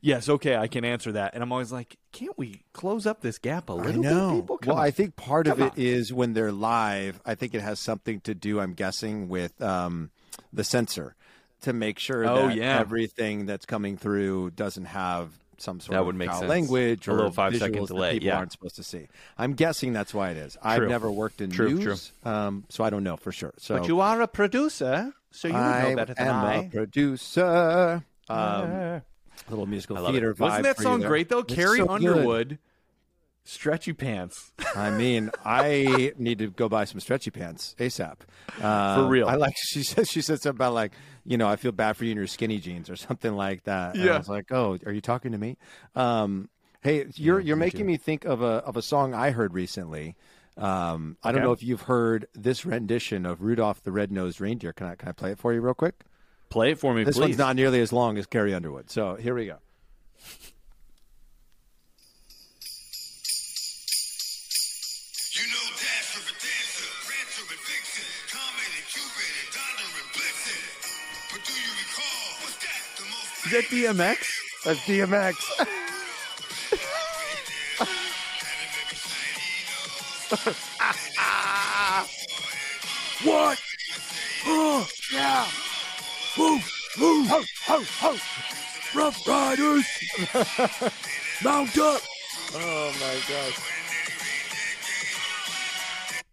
"Yes, 0.00 0.28
okay, 0.28 0.56
I 0.56 0.66
can 0.68 0.84
answer 0.84 1.12
that." 1.12 1.34
And 1.34 1.42
I'm 1.42 1.52
always 1.52 1.72
like, 1.72 1.96
"Can't 2.12 2.36
we 2.38 2.62
close 2.72 3.06
up 3.06 3.20
this 3.20 3.38
gap 3.38 3.68
a 3.68 3.72
little 3.72 4.02
know. 4.02 4.30
bit, 4.32 4.40
people?" 4.42 4.58
Come 4.58 4.74
well, 4.74 4.80
on. 4.80 4.86
I 4.86 4.90
think 4.90 5.16
part 5.16 5.46
of 5.46 5.58
Come 5.58 5.68
it 5.68 5.78
is 5.78 6.12
when 6.12 6.32
they're 6.34 6.52
live. 6.52 7.20
I 7.24 7.34
think 7.34 7.54
it 7.54 7.60
has 7.62 7.78
something 7.80 8.20
to 8.22 8.34
do. 8.34 8.60
I'm 8.60 8.74
guessing 8.74 9.28
with 9.28 9.60
um, 9.62 10.10
the 10.52 10.64
censor 10.64 11.14
to 11.62 11.72
make 11.72 11.98
sure 11.98 12.26
Oh, 12.26 12.48
that 12.48 12.56
yeah. 12.56 12.78
everything 12.78 13.44
that's 13.46 13.66
coming 13.66 13.96
through 13.98 14.50
doesn't 14.52 14.86
have 14.86 15.30
some 15.58 15.78
sort 15.78 15.92
That 15.92 16.08
of 16.08 16.14
make 16.14 16.32
sense. 16.32 16.48
language 16.48 17.06
A 17.06 17.10
or 17.10 17.16
little 17.16 17.30
five-second 17.32 17.74
visuals 17.76 17.88
that 17.88 17.94
delay, 17.94 18.12
people 18.14 18.28
yeah. 18.28 18.38
aren't 18.38 18.50
supposed 18.52 18.76
to 18.76 18.82
see. 18.82 19.08
I'm 19.36 19.52
guessing 19.52 19.92
that's 19.92 20.14
why 20.14 20.30
it 20.30 20.38
is. 20.38 20.56
I've 20.62 20.88
never 20.88 21.10
worked 21.12 21.42
in 21.42 21.50
True, 21.50 21.74
news, 21.74 22.12
Um, 22.24 22.64
so 22.70 22.82
I 22.82 22.88
don't 22.88 23.04
know 23.04 23.18
for 23.18 23.30
sure. 23.30 23.52
So 23.58 23.76
but 23.78 23.86
you 23.86 24.00
are 24.00 24.22
a 24.22 24.26
producer, 24.26 25.12
so 25.32 25.48
you 25.48 25.54
I 25.54 25.90
know 25.90 25.96
better 25.96 26.14
than 26.14 26.28
I. 26.28 26.30
I 26.30 26.54
am 26.54 26.64
a 26.64 26.68
producer. 26.70 28.04
Um, 28.30 29.02
little 29.50 29.66
musical 29.66 29.96
I 29.98 30.10
theater 30.12 30.30
it. 30.30 30.38
Wasn't 30.38 30.62
that 30.64 30.76
for 30.76 30.82
song 30.82 31.00
great 31.02 31.28
though? 31.28 31.40
It's 31.40 31.54
Carrie 31.54 31.78
so 31.78 31.84
good. 31.86 31.90
Underwood, 31.90 32.58
stretchy 33.44 33.92
pants. 33.92 34.52
I 34.76 34.90
mean, 34.90 35.30
I 35.44 36.12
need 36.18 36.38
to 36.38 36.50
go 36.50 36.68
buy 36.68 36.84
some 36.84 37.00
stretchy 37.00 37.30
pants 37.30 37.74
ASAP. 37.78 38.16
Uh, 38.60 38.94
For 38.94 39.06
real. 39.08 39.28
I 39.28 39.36
like 39.36 39.54
she 39.56 39.82
said 39.82 40.08
she 40.08 40.22
said 40.22 40.40
something 40.40 40.56
about 40.56 40.74
like 40.74 40.92
you 41.24 41.36
know 41.36 41.48
I 41.48 41.56
feel 41.56 41.72
bad 41.72 41.96
for 41.96 42.04
you 42.04 42.12
in 42.12 42.16
your 42.16 42.26
skinny 42.26 42.58
jeans 42.58 42.88
or 42.90 42.96
something 42.96 43.34
like 43.34 43.64
that. 43.64 43.94
And 43.94 44.04
Yeah. 44.04 44.14
I 44.14 44.18
was 44.18 44.28
like, 44.28 44.50
oh, 44.52 44.78
are 44.86 44.92
you 44.92 45.00
talking 45.00 45.32
to 45.32 45.38
me? 45.38 45.56
Um, 45.94 46.48
hey, 46.82 47.06
you're 47.16 47.40
you're 47.40 47.56
making 47.56 47.86
me 47.86 47.96
think 47.96 48.24
of 48.24 48.42
a 48.42 48.46
of 48.64 48.76
a 48.76 48.82
song 48.82 49.14
I 49.14 49.30
heard 49.30 49.54
recently. 49.54 50.16
Um, 50.56 51.16
I 51.22 51.32
don't 51.32 51.40
Okay. 51.40 51.46
know 51.46 51.52
if 51.52 51.62
you've 51.62 51.82
heard 51.82 52.26
this 52.34 52.66
rendition 52.66 53.24
of 53.24 53.40
Rudolph 53.40 53.82
the 53.82 53.92
Red-Nosed 53.92 54.40
Reindeer. 54.40 54.72
Can 54.74 54.88
I 54.88 54.94
can 54.94 55.08
I 55.08 55.12
play 55.12 55.30
it 55.32 55.38
for 55.38 55.52
you 55.54 55.60
real 55.60 55.74
quick? 55.74 55.94
Play 56.50 56.72
it 56.72 56.78
for 56.80 56.92
me, 56.92 57.04
This 57.04 57.14
please. 57.16 57.20
one's 57.22 57.38
not 57.38 57.54
nearly 57.54 57.80
as 57.80 57.92
long 57.92 58.18
as 58.18 58.26
Carrie 58.26 58.52
Underwood. 58.52 58.90
So 58.90 59.14
here 59.14 59.36
we 59.36 59.46
go. 59.46 59.58
You 65.30 65.46
know 65.46 65.66
Dasher 65.78 66.26
and 66.26 66.38
Dancer, 66.42 66.90
Prancer 67.06 67.46
and 67.46 67.62
Vixen, 67.70 68.10
Comet 68.34 68.66
and 68.66 68.86
Cupid 68.90 69.30
and 69.30 69.50
Donner 69.54 69.90
and 69.94 70.10
Blitzen. 70.10 70.58
But 71.30 71.40
do 71.46 71.54
you 71.54 71.70
recall, 71.86 72.26
was 72.42 72.58
that 72.66 72.82
the 72.98 73.06
most 73.06 73.46
Is 73.46 73.50
that 73.54 73.70
DMX? 73.70 74.18
That's 74.64 74.80
DMX. 74.80 75.36
what? 83.24 83.58
Oh, 84.46 84.86
yeah. 85.12 85.46
Woo, 86.40 86.58
woo, 86.98 87.24
ho, 87.26 87.42
ho, 87.66 87.82
ho. 87.98 88.16
Rough 88.98 89.28
Riders. 89.28 89.84
Mount 91.44 91.76
up. 91.78 92.00
Oh 92.54 92.92
my 92.98 93.20
gosh. 93.28 93.58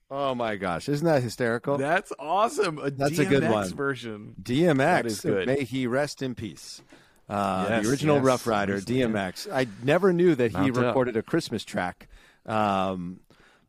Oh 0.09 0.33
my 0.33 0.55
gosh. 0.55 0.87
Isn't 0.87 1.05
that 1.05 1.21
hysterical? 1.21 1.77
That's 1.77 2.13
awesome. 2.17 2.79
A 2.79 2.89
That's 2.89 3.15
DMX 3.15 3.19
a 3.19 3.25
good 3.25 3.49
one. 3.49 3.73
version. 3.73 4.35
DMX. 4.41 4.77
That 4.77 5.05
is 5.05 5.19
good. 5.21 5.47
May 5.47 5.63
he 5.65 5.87
rest 5.87 6.21
in 6.21 6.33
peace. 6.35 6.81
Uh, 7.29 7.65
Yes, 7.69 7.83
the 7.83 7.89
original 7.91 8.15
yes, 8.15 8.25
Rough 8.25 8.47
Rider, 8.47 8.73
rest 8.75 8.89
in 8.89 9.11
DMX. 9.11 9.51
I 9.51 9.67
never 9.83 10.13
knew 10.13 10.33
that 10.35 10.51
he 10.51 10.57
Mount 10.57 10.77
up. 10.77 10.85
recorded 10.85 11.17
a 11.17 11.21
Christmas 11.21 11.65
track. 11.65 12.07
Um, 12.45 13.19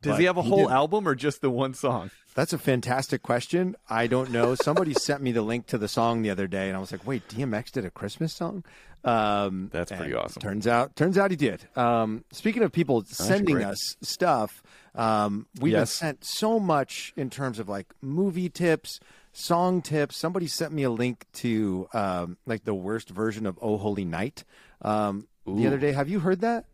Does 0.00 0.16
he 0.18 0.24
have 0.26 0.36
a 0.36 0.42
whole 0.42 0.68
did. 0.68 0.72
album 0.72 1.08
or 1.08 1.16
just 1.16 1.40
the 1.40 1.50
one 1.50 1.74
song? 1.74 2.12
That's 2.38 2.52
a 2.52 2.58
fantastic 2.58 3.24
question. 3.24 3.74
I 3.90 4.06
don't 4.06 4.30
know. 4.30 4.54
Somebody 4.54 4.94
sent 5.06 5.20
me 5.24 5.32
the 5.32 5.42
link 5.42 5.66
to 5.66 5.76
the 5.76 5.88
song 5.88 6.22
the 6.22 6.30
other 6.30 6.46
day, 6.46 6.68
and 6.68 6.76
I 6.76 6.80
was 6.80 6.92
like, 6.92 7.04
"Wait, 7.04 7.26
DMX 7.28 7.72
did 7.72 7.84
a 7.84 7.90
Christmas 7.90 8.32
song?" 8.32 8.62
Um, 9.02 9.70
That's 9.72 9.90
pretty 9.90 10.14
awesome. 10.14 10.40
Turns 10.40 10.68
out, 10.68 10.94
turns 10.94 11.18
out 11.18 11.32
he 11.32 11.36
did. 11.36 11.66
Um, 11.76 12.24
speaking 12.30 12.62
of 12.62 12.70
people 12.70 13.02
sending 13.06 13.56
great. 13.56 13.66
us 13.66 13.96
stuff, 14.02 14.62
um, 14.94 15.46
we've 15.60 15.72
been 15.72 15.80
Yes. 15.80 15.90
sent 15.92 16.22
so 16.24 16.60
much 16.60 17.12
in 17.16 17.28
terms 17.28 17.58
of 17.58 17.68
like 17.68 17.86
movie 18.00 18.48
tips, 18.48 19.00
song 19.32 19.82
tips. 19.82 20.16
Somebody 20.16 20.46
sent 20.46 20.72
me 20.72 20.84
a 20.84 20.90
link 20.90 21.26
to 21.34 21.88
um, 21.92 22.36
like 22.46 22.62
the 22.62 22.74
worst 22.74 23.10
version 23.10 23.46
of 23.46 23.58
"Oh 23.60 23.78
Holy 23.78 24.04
Night" 24.04 24.44
um, 24.82 25.26
the 25.44 25.66
other 25.66 25.78
day. 25.78 25.90
Have 25.90 26.08
you 26.08 26.20
heard 26.20 26.40
that? 26.42 26.66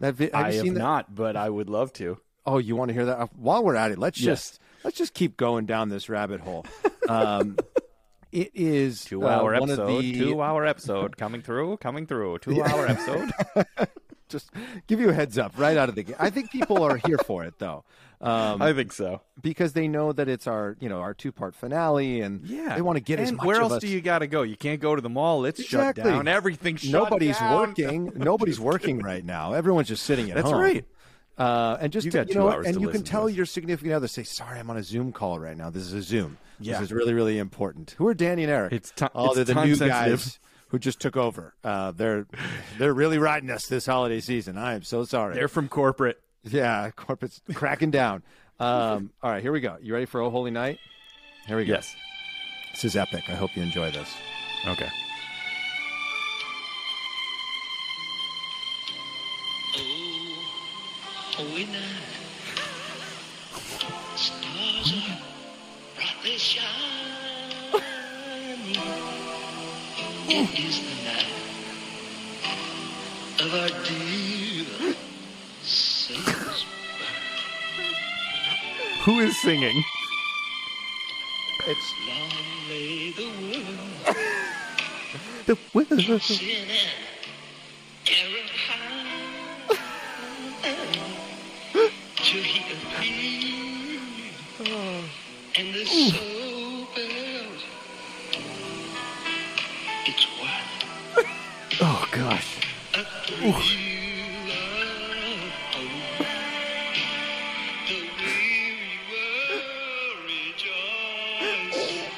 That 0.00 0.14
vi- 0.14 0.30
have 0.32 0.46
I 0.46 0.52
have 0.54 0.64
that? 0.64 0.72
not, 0.72 1.14
but 1.14 1.36
I 1.36 1.50
would 1.50 1.68
love 1.68 1.92
to. 1.94 2.16
Oh, 2.46 2.56
you 2.56 2.74
want 2.74 2.88
to 2.88 2.94
hear 2.94 3.04
that? 3.04 3.34
While 3.36 3.62
we're 3.64 3.76
at 3.76 3.90
it, 3.90 3.98
let's 3.98 4.18
Yes. 4.18 4.50
just 4.50 4.60
let's 4.84 4.96
just 4.96 5.14
keep 5.14 5.36
going 5.36 5.66
down 5.66 5.88
this 5.88 6.08
rabbit 6.08 6.40
hole. 6.40 6.64
Um, 7.06 7.58
it 8.32 8.50
is 8.54 9.04
Two 9.04 9.24
uh, 9.26 9.28
hour 9.28 9.54
episode. 9.54 10.00
The, 10.00 10.18
Two 10.18 10.40
hour 10.40 10.64
episode 10.64 11.18
coming 11.18 11.42
through. 11.42 11.76
Coming 11.76 12.06
through. 12.06 12.38
Two 12.38 12.62
hour 12.62 12.86
episode. 12.86 13.30
Just 14.30 14.50
give 14.86 15.00
you 15.00 15.10
a 15.10 15.12
heads 15.12 15.36
up 15.36 15.52
right 15.58 15.76
out 15.76 15.90
of 15.90 15.96
the 15.96 16.02
gate. 16.02 16.16
I 16.18 16.30
think 16.30 16.50
people 16.50 16.82
are 16.82 16.96
here 16.96 17.18
for 17.18 17.44
it 17.44 17.58
though, 17.58 17.84
um, 18.22 18.62
I 18.62 18.72
think 18.72 18.94
so. 18.94 19.20
because 19.42 19.74
they 19.74 19.86
know 19.86 20.12
that 20.12 20.28
it's 20.30 20.46
our 20.46 20.78
you 20.80 20.88
know 20.88 21.00
our 21.00 21.12
two 21.12 21.30
part 21.30 21.54
finale, 21.54 22.22
and 22.22 22.40
Yeah, 22.46 22.74
they 22.74 22.80
want 22.80 22.96
to 22.96 23.04
get 23.04 23.20
as 23.20 23.30
much 23.32 23.44
Where 23.44 23.56
of 23.56 23.62
else 23.64 23.72
us. 23.74 23.80
do 23.82 23.88
you 23.88 24.00
got 24.00 24.20
to 24.20 24.26
go? 24.26 24.40
You 24.40 24.56
can't 24.56 24.80
go 24.80 24.96
to 24.96 25.02
the 25.02 25.10
mall. 25.10 25.44
It's 25.44 25.60
Exactly. 25.60 26.02
shut 26.04 26.10
down. 26.10 26.26
Everything's 26.26 26.80
shut 26.80 26.90
Nobody's 27.04 27.38
down. 27.38 27.54
working. 27.54 28.12
Nobody's 28.16 28.58
working 28.58 28.98
right 29.02 29.24
now. 29.24 29.52
Everyone's 29.52 29.88
just 29.88 30.04
sitting 30.04 30.30
at 30.30 30.36
That's 30.36 30.50
home. 30.50 30.62
That's 30.62 30.74
right. 30.74 30.84
Uh, 31.36 31.76
and 31.80 31.92
just 31.92 32.04
You 32.04 32.10
to- 32.12 32.18
got 32.18 32.28
you 32.28 32.34
two 32.34 32.38
know, 32.38 32.44
what? 32.46 32.54
hours 32.54 32.66
and 32.66 32.74
to 32.76 32.80
you 32.80 32.88
can 32.88 33.02
tell 33.02 33.28
your 33.28 33.44
significant 33.46 33.92
other. 33.94 34.06
Say, 34.08 34.22
"Sorry, 34.22 34.58
I'm 34.58 34.70
on 34.70 34.76
a 34.76 34.82
Zoom 34.82 35.12
call 35.12 35.38
right 35.40 35.56
now. 35.56 35.68
This 35.70 35.82
is 35.82 35.92
a 35.92 36.02
Zoom. 36.02 36.38
Yeah. 36.60 36.74
This 36.74 36.82
is 36.82 36.92
really, 36.92 37.12
really 37.14 37.38
important." 37.38 37.94
Who 37.98 38.06
are 38.06 38.14
Danny 38.14 38.44
and 38.44 38.52
Eric? 38.52 38.72
It's 38.72 38.92
ti- 38.92 39.06
oh, 39.14 39.26
it's 39.26 39.34
they're 39.36 39.44
the 39.46 39.54
new 39.64 39.74
sensitive. 39.74 40.18
guys 40.20 40.38
who 40.68 40.78
just 40.78 41.00
took 41.00 41.16
over. 41.16 41.54
Uh, 41.64 41.90
they're 41.90 42.26
they're 42.78 42.94
really 42.94 43.18
riding 43.18 43.50
us 43.50 43.66
this 43.66 43.86
holiday 43.86 44.20
season. 44.20 44.56
I 44.56 44.74
am 44.74 44.82
so 44.82 45.04
sorry. 45.04 45.34
They're 45.34 45.48
from 45.48 45.68
corporate. 45.68 46.20
yeah, 46.44 46.90
corporate's 46.96 47.40
cracking 47.54 47.90
down. 47.90 48.22
Um, 48.60 49.10
all 49.20 49.30
right, 49.32 49.42
here 49.42 49.50
we 49.50 49.60
go. 49.60 49.76
You 49.82 49.92
ready 49.94 50.06
for 50.06 50.20
Oh 50.20 50.30
Holy 50.30 50.52
Night? 50.52 50.78
Here 51.48 51.56
we 51.56 51.64
go. 51.64 51.72
Yes. 51.74 51.92
This 52.72 52.84
is 52.84 52.96
epic. 52.96 53.24
I 53.28 53.32
hope 53.34 53.56
you 53.56 53.62
enjoy 53.62 53.90
this. 53.90 54.08
Okay. 54.68 54.88
Holy 61.36 61.64
night, 61.64 61.82
stars 64.14 64.92
are 64.92 65.18
brightly 65.96 66.38
shining. 66.38 67.82
It 70.28 70.58
is 70.58 70.80
the 70.80 70.94
night 71.04 71.34
of 73.40 73.50
our 73.52 73.68
dear 73.84 74.94
Salisbury. 75.62 76.64
Who 79.02 79.18
is 79.18 79.36
singing? 79.42 79.82
It's 81.66 81.94
Long 82.06 82.30
lay 82.68 83.10
the 83.10 83.28
world 83.42 84.16
the 85.46 85.58
will. 85.74 86.20
in 86.40 86.70
an 86.70 86.90
error 88.06 88.43
and 95.56 95.72
the 95.74 95.84
soul 95.84 96.86
bells. 96.94 97.64
It's 100.06 100.26
what 100.40 101.26
Oh 101.80 102.06
gosh. 102.10 102.58
a 102.94 103.04
thrill 103.26 103.50
of 103.50 103.56
hope. 105.72 106.26
The 107.88 107.98
weary 108.18 108.98
world 109.10 110.18
rejoice. 111.70 112.08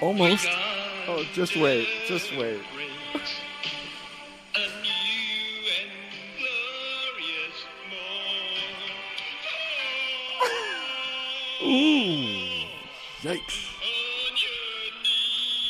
Almost. 0.00 0.48
Oh, 1.08 1.24
just 1.32 1.56
wait. 1.56 1.88
Just 2.06 2.36
wait. 2.36 2.60
Yikes. 13.26 13.58
On 13.82 14.36
your 14.38 14.92
knees. 15.02 15.66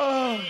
Oh. 0.00 0.40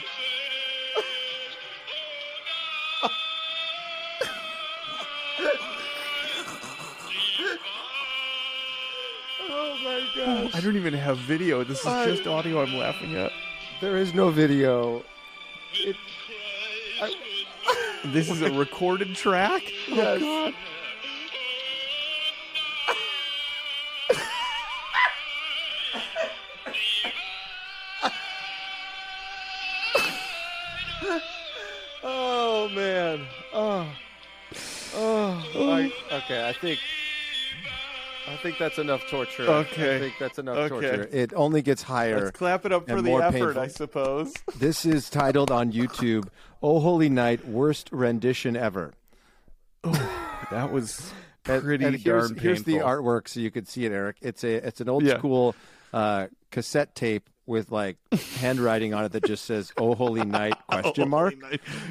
Oh 9.51 9.77
my 9.83 10.07
gosh. 10.15 10.55
I 10.55 10.61
don't 10.61 10.77
even 10.77 10.93
have 10.93 11.17
video. 11.19 11.65
This 11.65 11.81
is 11.81 11.87
I- 11.87 12.05
just 12.05 12.27
audio 12.27 12.63
I'm 12.63 12.75
laughing 12.75 13.17
at. 13.17 13.33
There 13.81 13.97
is 13.97 14.13
no 14.13 14.29
video. 14.31 15.03
It, 15.75 15.97
This 18.05 18.31
is 18.31 18.43
a 18.43 18.51
recorded 18.53 19.15
track? 19.17 19.63
yes. 19.89 20.23
oh, 20.23 20.53
oh 32.05 32.69
man. 32.75 33.27
Oh. 33.53 33.87
oh. 34.95 35.45
Oh. 35.55 35.71
I, 35.73 35.93
okay, 36.13 36.49
I 36.49 36.53
think 36.53 36.79
think 38.39 38.59
that's 38.59 38.79
enough 38.79 39.03
torture. 39.11 39.43
Okay. 39.45 39.97
I 39.97 39.99
think 40.01 40.15
that's 40.19 40.39
enough 40.39 40.57
Okay. 40.57 40.69
torture. 40.69 41.09
It 41.13 41.33
only 41.35 41.63
gets 41.63 41.83
higher. 41.83 42.25
Let's 42.25 42.37
clap 42.39 42.65
it 42.67 42.73
up 42.73 42.89
for 42.89 43.01
the 43.03 43.13
effort, 43.13 43.33
painful. 43.33 43.61
I 43.63 43.67
suppose. 43.69 44.35
This 44.59 44.85
is 44.87 45.11
titled 45.11 45.51
on 45.51 45.73
YouTube, 45.73 46.29
"Oh 46.63 46.81
Holy 46.81 47.09
Night, 47.09 47.47
worst 47.47 47.89
rendition 47.93 48.57
ever." 48.57 48.95
That 50.51 50.73
was 50.73 51.13
pretty 51.45 51.85
and 51.85 51.97
here's, 51.97 52.29
darn 52.31 52.39
here's 52.39 52.63
the 52.65 52.77
artwork 52.77 53.29
so 53.29 53.41
you 53.41 53.51
could 53.51 53.69
see 53.69 53.85
it, 53.85 53.93
Eric. 53.93 54.17
It's 54.23 54.43
a 54.45 54.67
it's 54.67 54.81
an 54.81 54.89
old 54.89 55.05
Yeah. 55.05 55.19
school 55.19 55.55
uh, 55.93 56.27
cassette 56.51 56.95
tape 56.95 57.29
with 57.47 57.71
like 57.71 57.97
handwriting 58.41 58.93
on 58.93 59.05
it 59.05 59.13
that 59.13 59.25
just 59.25 59.45
says 59.45 59.73
"Oh 59.79 59.95
Holy 59.95 60.25
Night?" 60.25 60.55
question 60.69 61.09
mark. 61.09 61.35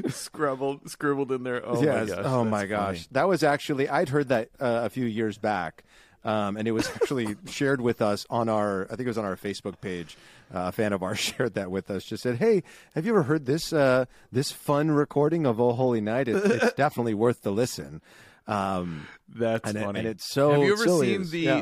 Scribbled, 0.10 0.90
scribbled 0.90 1.32
in 1.32 1.44
there. 1.44 1.62
Oh 1.66 1.82
yes. 1.84 2.10
my 2.10 2.16
gosh. 2.16 2.26
oh 2.26 2.44
my 2.44 2.66
gosh. 2.66 2.96
funny. 2.98 3.08
That 3.12 3.28
was 3.28 3.44
actually 3.44 3.90
I'd 3.90 4.10
heard 4.10 4.28
that 4.30 4.50
uh, 4.60 4.82
a 4.84 4.90
few 4.90 5.06
years 5.06 5.38
back. 5.38 5.84
Um, 6.28 6.58
and 6.58 6.68
it 6.68 6.72
was 6.72 6.90
actually 6.90 7.38
shared 7.48 7.80
with 7.80 8.02
us 8.02 8.26
on 8.30 8.50
our, 8.50 8.84
I 8.86 8.90
think 8.90 9.02
it 9.02 9.08
was 9.08 9.18
on 9.18 9.24
our 9.24 9.38
Facebook 9.38 9.80
page. 9.80 10.18
Uh, 10.54 10.66
a 10.68 10.72
fan 10.74 10.92
of 10.92 11.02
ours 11.02 11.20
shared 11.38 11.54
that 11.54 11.72
with 11.72 11.90
us. 11.90 12.04
Just 12.04 12.22
said, 12.24 12.36
"Hey, 12.38 12.64
have 12.96 13.06
you 13.06 13.14
ever 13.14 13.24
heard 13.24 13.46
this 13.46 13.72
uh, 13.72 14.06
this 14.32 14.52
fun 14.52 14.92
recording 14.92 15.46
of 15.46 15.60
Oh 15.62 15.72
Holy 15.72 16.02
Night? 16.02 16.28
It, 16.28 16.36
it's 16.46 16.74
definitely 16.78 17.14
worth 17.14 17.42
the 17.44 17.52
listen." 17.52 18.02
Um, 18.46 19.08
That's 19.30 19.70
and, 19.70 19.78
it- 19.78 19.84
funny. 19.86 20.00
and 20.00 20.08
it's 20.10 20.30
so. 20.30 20.52
Have 20.52 20.64
you 20.64 20.74
ever 20.74 20.88
seen 21.02 21.30
the? 21.30 21.40
Yeah. 21.40 21.62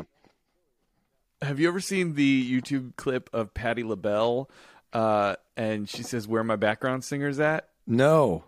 Have 1.42 1.60
you 1.60 1.68
ever 1.68 1.80
seen 1.80 2.14
the 2.14 2.60
YouTube 2.60 2.96
clip 2.96 3.28
of 3.32 3.54
Patti 3.54 3.82
LaBelle? 3.84 4.48
Uh, 4.92 5.36
and 5.56 5.88
she 5.88 6.02
says, 6.02 6.26
"Where 6.26 6.42
my 6.42 6.56
background 6.56 7.04
singers 7.04 7.38
at?" 7.38 7.68
No. 7.86 8.44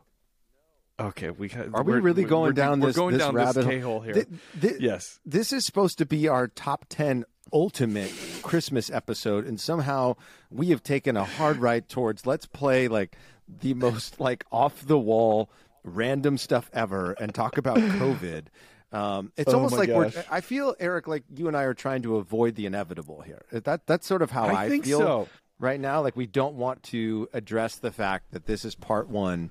Okay, 1.00 1.30
we 1.30 1.50
Are 1.52 1.82
we 1.84 1.92
we're- 1.92 2.00
really 2.00 2.22
we're- 2.22 2.28
going 2.30 2.48
we're, 2.48 2.52
down 2.52 2.80
we're 2.80 2.88
this, 2.88 2.96
going 2.96 3.12
this 3.14 3.22
down 3.22 3.34
rabbit 3.34 3.54
this 3.54 3.64
hole? 3.64 3.72
K-hole 3.72 4.00
here? 4.00 4.14
Th- 4.14 4.26
th- 4.60 4.80
yes. 4.80 5.20
This 5.24 5.52
is 5.52 5.64
supposed 5.64 5.98
to 5.98 6.06
be 6.06 6.26
our 6.26 6.48
top 6.48 6.86
10 6.88 7.24
ultimate 7.52 8.12
Christmas 8.42 8.90
episode, 8.90 9.46
and 9.46 9.60
somehow 9.60 10.16
we 10.50 10.66
have 10.70 10.82
taken 10.82 11.16
a 11.16 11.24
hard 11.24 11.58
right 11.58 11.88
towards 11.88 12.26
let's 12.26 12.46
play 12.46 12.88
like 12.88 13.16
the 13.60 13.74
most 13.74 14.20
like 14.20 14.44
off 14.52 14.84
the 14.86 14.98
wall 14.98 15.48
random 15.84 16.36
stuff 16.36 16.68
ever 16.72 17.12
and 17.12 17.32
talk 17.34 17.56
about 17.56 17.76
COVID. 17.78 18.46
Um, 18.92 19.32
it's 19.36 19.52
Oh 19.52 19.56
almost 19.56 19.74
my 19.76 19.80
like 19.80 19.88
we're. 19.90 20.24
I 20.30 20.40
feel 20.40 20.74
Eric, 20.80 21.06
like 21.06 21.22
you 21.34 21.46
and 21.46 21.56
I 21.56 21.62
are 21.62 21.74
trying 21.74 22.02
to 22.02 22.16
avoid 22.16 22.54
the 22.56 22.66
inevitable 22.66 23.20
here. 23.22 23.44
That 23.52 23.86
that's 23.86 24.06
sort 24.06 24.22
of 24.22 24.30
how 24.32 24.44
I 24.46 24.64
I, 24.64 24.68
think 24.68 24.84
feel 24.84 24.98
so. 24.98 25.28
right 25.60 25.78
now. 25.78 26.00
Like 26.02 26.16
we 26.16 26.26
don't 26.26 26.56
want 26.56 26.82
to 26.84 27.28
address 27.32 27.76
the 27.76 27.92
fact 27.92 28.32
that 28.32 28.46
this 28.46 28.64
is 28.64 28.74
part 28.74 29.08
one 29.08 29.50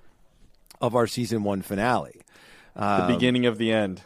of 0.82 0.96
our 0.96 1.08
season 1.08 1.44
one 1.44 1.62
finale. 1.62 2.22
The 2.76 3.06
beginning 3.10 3.46
of 3.46 3.58
the 3.58 3.72
end. 3.72 4.04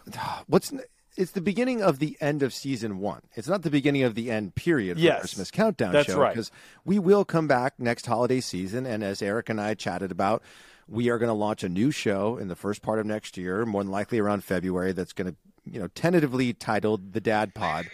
What's 0.47 0.71
it's 1.17 1.31
the 1.31 1.41
beginning 1.41 1.81
of 1.81 1.99
the 1.99 2.17
end 2.21 2.41
of 2.41 2.53
season 2.53 2.99
one. 2.99 3.21
It's 3.35 3.49
not 3.49 3.63
the 3.63 3.69
beginning 3.69 4.03
of 4.03 4.15
the 4.15 4.31
end 4.31 4.55
period 4.55 4.95
for 4.97 5.03
Yes, 5.03 5.19
Christmas 5.19 5.51
countdown 5.51 5.91
that's 5.91 6.07
show 6.07 6.19
right. 6.19 6.33
because 6.33 6.51
we 6.85 6.99
will 6.99 7.25
come 7.25 7.47
back 7.47 7.73
next 7.77 8.05
holiday 8.05 8.39
season, 8.39 8.85
and 8.85 9.03
as 9.03 9.21
Eric 9.21 9.49
and 9.49 9.59
I 9.59 9.73
chatted 9.73 10.09
about, 10.09 10.41
we 10.87 11.09
are 11.09 11.17
going 11.17 11.27
to 11.27 11.33
launch 11.33 11.63
a 11.63 11.69
new 11.69 11.91
show 11.91 12.37
in 12.37 12.47
the 12.47 12.55
first 12.55 12.81
part 12.81 12.97
of 12.97 13.05
next 13.05 13.35
year, 13.37 13.65
more 13.65 13.83
than 13.83 13.91
likely 13.91 14.19
around 14.19 14.45
February. 14.45 14.93
That's 14.93 15.11
going 15.11 15.31
to 15.31 15.35
you 15.69 15.79
know 15.81 15.87
tentatively 15.89 16.53
titled 16.53 17.11
the 17.11 17.19
Dad 17.21 17.53
Pod. 17.53 17.87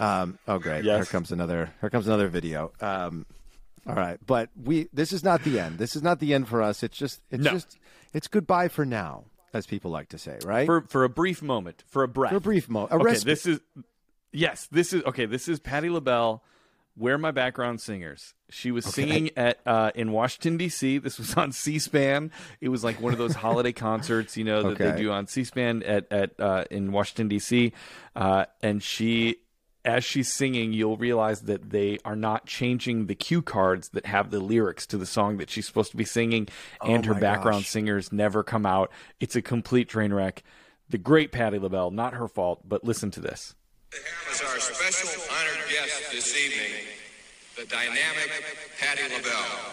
Um, 0.00 0.38
oh, 0.48 0.58
great! 0.58 0.84
Yes. 0.84 0.96
Here 0.96 1.04
comes 1.12 1.30
another. 1.30 1.70
Here 1.80 1.88
comes 1.88 2.08
another 2.08 2.26
video. 2.28 2.72
Um, 2.80 3.26
all 3.86 3.94
right, 3.94 4.18
but 4.26 4.50
we 4.60 4.88
this 4.92 5.12
is 5.12 5.22
not 5.22 5.44
the 5.44 5.60
end. 5.60 5.78
This 5.78 5.94
is 5.94 6.02
not 6.02 6.18
the 6.18 6.34
end 6.34 6.48
for 6.48 6.62
us. 6.62 6.82
It's 6.82 6.98
just 6.98 7.20
it's 7.30 7.44
No. 7.44 7.52
just 7.52 7.78
it's 8.16 8.28
goodbye 8.28 8.68
for 8.68 8.86
now, 8.86 9.24
as 9.52 9.66
people 9.66 9.90
like 9.90 10.08
to 10.08 10.18
say, 10.18 10.38
right? 10.42 10.64
For 10.64 10.80
for 10.88 11.04
a 11.04 11.08
brief 11.08 11.42
moment, 11.42 11.84
for 11.86 12.02
a 12.02 12.08
breath. 12.08 12.30
For 12.30 12.38
a 12.38 12.40
brief 12.40 12.68
moment, 12.68 12.92
okay, 12.92 13.04
respite. 13.04 13.26
this 13.26 13.46
is 13.46 13.60
yes, 14.32 14.66
this 14.72 14.94
is 14.94 15.04
okay. 15.04 15.26
This 15.26 15.48
is 15.48 15.60
Patti 15.60 15.90
LaBelle. 15.90 16.42
Where 16.98 17.18
my 17.18 17.30
background 17.30 17.82
singers? 17.82 18.32
She 18.48 18.70
was 18.70 18.86
singing 18.86 19.28
at 19.36 19.60
uh, 19.66 19.90
in 19.94 20.12
Washington 20.12 20.56
D.C. 20.56 20.96
This 20.96 21.18
was 21.18 21.34
on 21.34 21.52
C-SPAN. 21.52 22.32
It 22.62 22.70
was 22.70 22.82
like 22.82 23.02
one 23.02 23.12
of 23.12 23.18
those 23.18 23.34
holiday 23.34 23.72
concerts, 23.88 24.38
you 24.38 24.44
know, 24.44 24.70
that 24.70 24.78
they 24.78 25.02
do 25.02 25.10
on 25.10 25.26
C-SPAN 25.26 25.82
at 25.82 26.10
at 26.10 26.40
uh, 26.40 26.64
in 26.70 26.92
Washington 26.92 27.28
D.C. 27.28 27.74
Uh, 28.14 28.46
and 28.62 28.82
she, 28.82 29.36
as 29.86 30.04
she's 30.04 30.32
singing, 30.32 30.72
you'll 30.72 30.96
realize 30.96 31.42
that 31.42 31.70
they 31.70 31.98
are 32.04 32.16
not 32.16 32.44
changing 32.46 33.06
the 33.06 33.14
cue 33.14 33.40
cards 33.40 33.88
that 33.90 34.04
have 34.06 34.30
the 34.30 34.40
lyrics 34.40 34.86
to 34.88 34.98
the 34.98 35.06
song 35.06 35.36
that 35.38 35.48
she's 35.48 35.66
supposed 35.66 35.92
to 35.92 35.96
be 35.96 36.04
singing, 36.04 36.48
oh 36.82 36.88
and 36.88 37.06
her 37.06 37.12
Oh 37.12 37.14
my 37.14 37.20
background 37.20 37.62
gosh. 37.62 37.68
singers 37.70 38.12
never 38.12 38.42
come 38.42 38.66
out. 38.66 38.90
It's 39.20 39.36
a 39.36 39.42
complete 39.42 39.88
train 39.88 40.12
wreck. 40.12 40.42
The 40.90 40.98
great 40.98 41.32
Patti 41.32 41.58
LaBelle, 41.58 41.90
not 41.92 42.14
her 42.14 42.28
fault, 42.28 42.60
but 42.68 42.84
listen 42.84 43.10
to 43.12 43.20
this. 43.20 43.54
As 44.30 44.42
our 44.42 44.58
special 44.58 45.22
honored 45.32 45.68
guest 45.70 46.12
this 46.12 46.36
evening, 46.36 46.72
the 47.56 47.64
dynamic 47.64 48.30
Patti 48.78 49.02
LaBelle. 49.14 49.72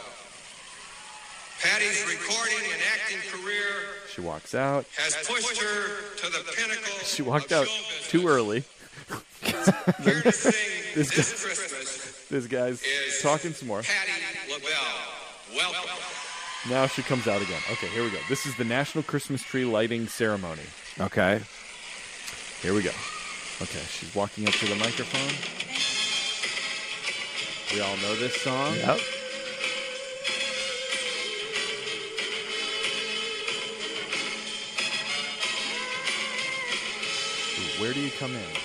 Patti's 1.62 2.04
recording 2.08 2.58
and 2.74 2.82
acting 2.94 3.20
career 3.32 3.64
She 4.14 4.22
walks 4.22 4.54
out. 4.54 4.86
has 4.98 5.16
pushed 5.28 5.62
her 5.62 6.16
to 6.18 6.30
the 6.30 6.44
pinnacle. 6.56 7.00
She 7.06 7.22
walked 7.22 7.52
of 7.52 7.62
out 7.62 7.68
show 7.68 8.10
too 8.10 8.28
early. 8.28 8.64
Here 9.44 10.22
this, 10.24 11.12
Christmas 11.44 12.28
This 12.30 12.48
guy's 12.48 12.82
is 12.82 13.22
talking 13.22 13.54
some 13.54 13.68
more. 13.68 13.82
Patti 13.82 14.12
LaBelle. 14.50 14.70
Welcome. 15.56 15.90
Now 16.70 16.88
she 16.88 17.02
comes 17.02 17.28
out 17.28 17.42
again. 17.42 17.62
Okay, 17.72 17.88
here 17.88 18.04
we 18.04 18.10
go. 18.10 18.20
This 18.30 18.46
is 18.46 18.56
the 18.56 18.64
National 18.64 19.04
Christmas 19.04 19.44
Tree 19.44 19.66
Lighting 19.66 20.08
Ceremony. 20.08 20.62
okay. 21.00 21.42
Here 22.62 22.74
we 22.74 22.82
go. 22.82 22.92
Okay, 23.62 23.82
she's 23.90 24.14
walking 24.16 24.48
up 24.48 24.54
to 24.54 24.66
the 24.66 24.76
microphone. 24.76 25.34
We 27.74 27.82
all 27.82 27.98
know 27.98 28.16
this 28.16 28.36
song. 28.42 28.76
Yep. 28.76 29.00
Where 37.80 37.94
do 37.94 38.00
you 38.00 38.12
come 38.12 38.34
in? 38.34 38.63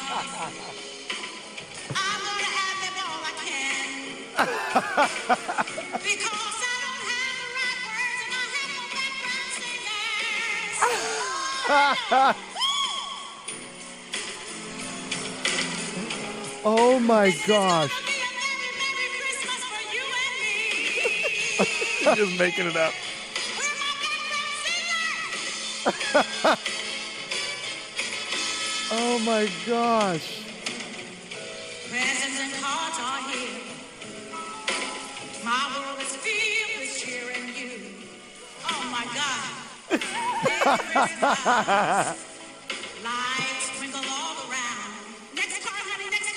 I'm 1.90 2.22
gonna 2.26 2.52
have 2.60 2.78
them 2.84 2.96
all 3.06 3.22
I 3.26 3.34
can. 3.46 3.88
because 6.06 6.60
I 6.62 6.76
don't 6.86 7.04
have 7.12 7.34
the 7.42 7.48
right 7.58 7.80
words 7.86 8.20
and 8.26 8.34
I 8.34 8.44
have 8.56 8.70
no 8.76 8.84
background 8.96 9.50
singers. 9.58 11.35
Oh 16.68 17.00
my 17.00 17.30
gosh. 17.48 17.92
It's 17.92 17.94
gonna 17.94 18.06
be 18.06 18.18
a 18.18 18.30
Merry, 18.34 18.70
Merry 18.82 19.08
Christmas 19.20 19.62
for 19.66 19.84
you 19.94 20.04
and 20.26 20.34
me. 20.42 22.18
Just 22.26 22.34
making 22.40 22.66
it 22.68 22.76
up. 22.76 22.94
Where 23.58 23.70
are 23.70 23.80
my 23.82 23.94
background 24.02 24.56
singers? 26.26 26.72
Oh 28.92 29.18
my 29.26 29.50
gosh. 29.66 30.44
Presents 31.90 32.40
and 32.40 32.54
cards 32.64 33.00
are 33.02 33.22
here. 33.32 33.62
My 35.44 35.72
world 35.76 36.00
is 36.02 36.16
filled 36.16 36.80
with 36.80 36.96
cheer 36.98 37.32
and 37.36 37.50
you. 37.58 37.72
Oh 38.70 38.84
my 38.92 39.06
God. 39.14 39.55
Lights 43.04 43.70
twinkle 43.78 44.04
all 44.04 44.36
around. 44.50 44.92
Next 45.36 45.64
card, 45.64 45.84
honey, 45.88 46.10
next 46.10 46.36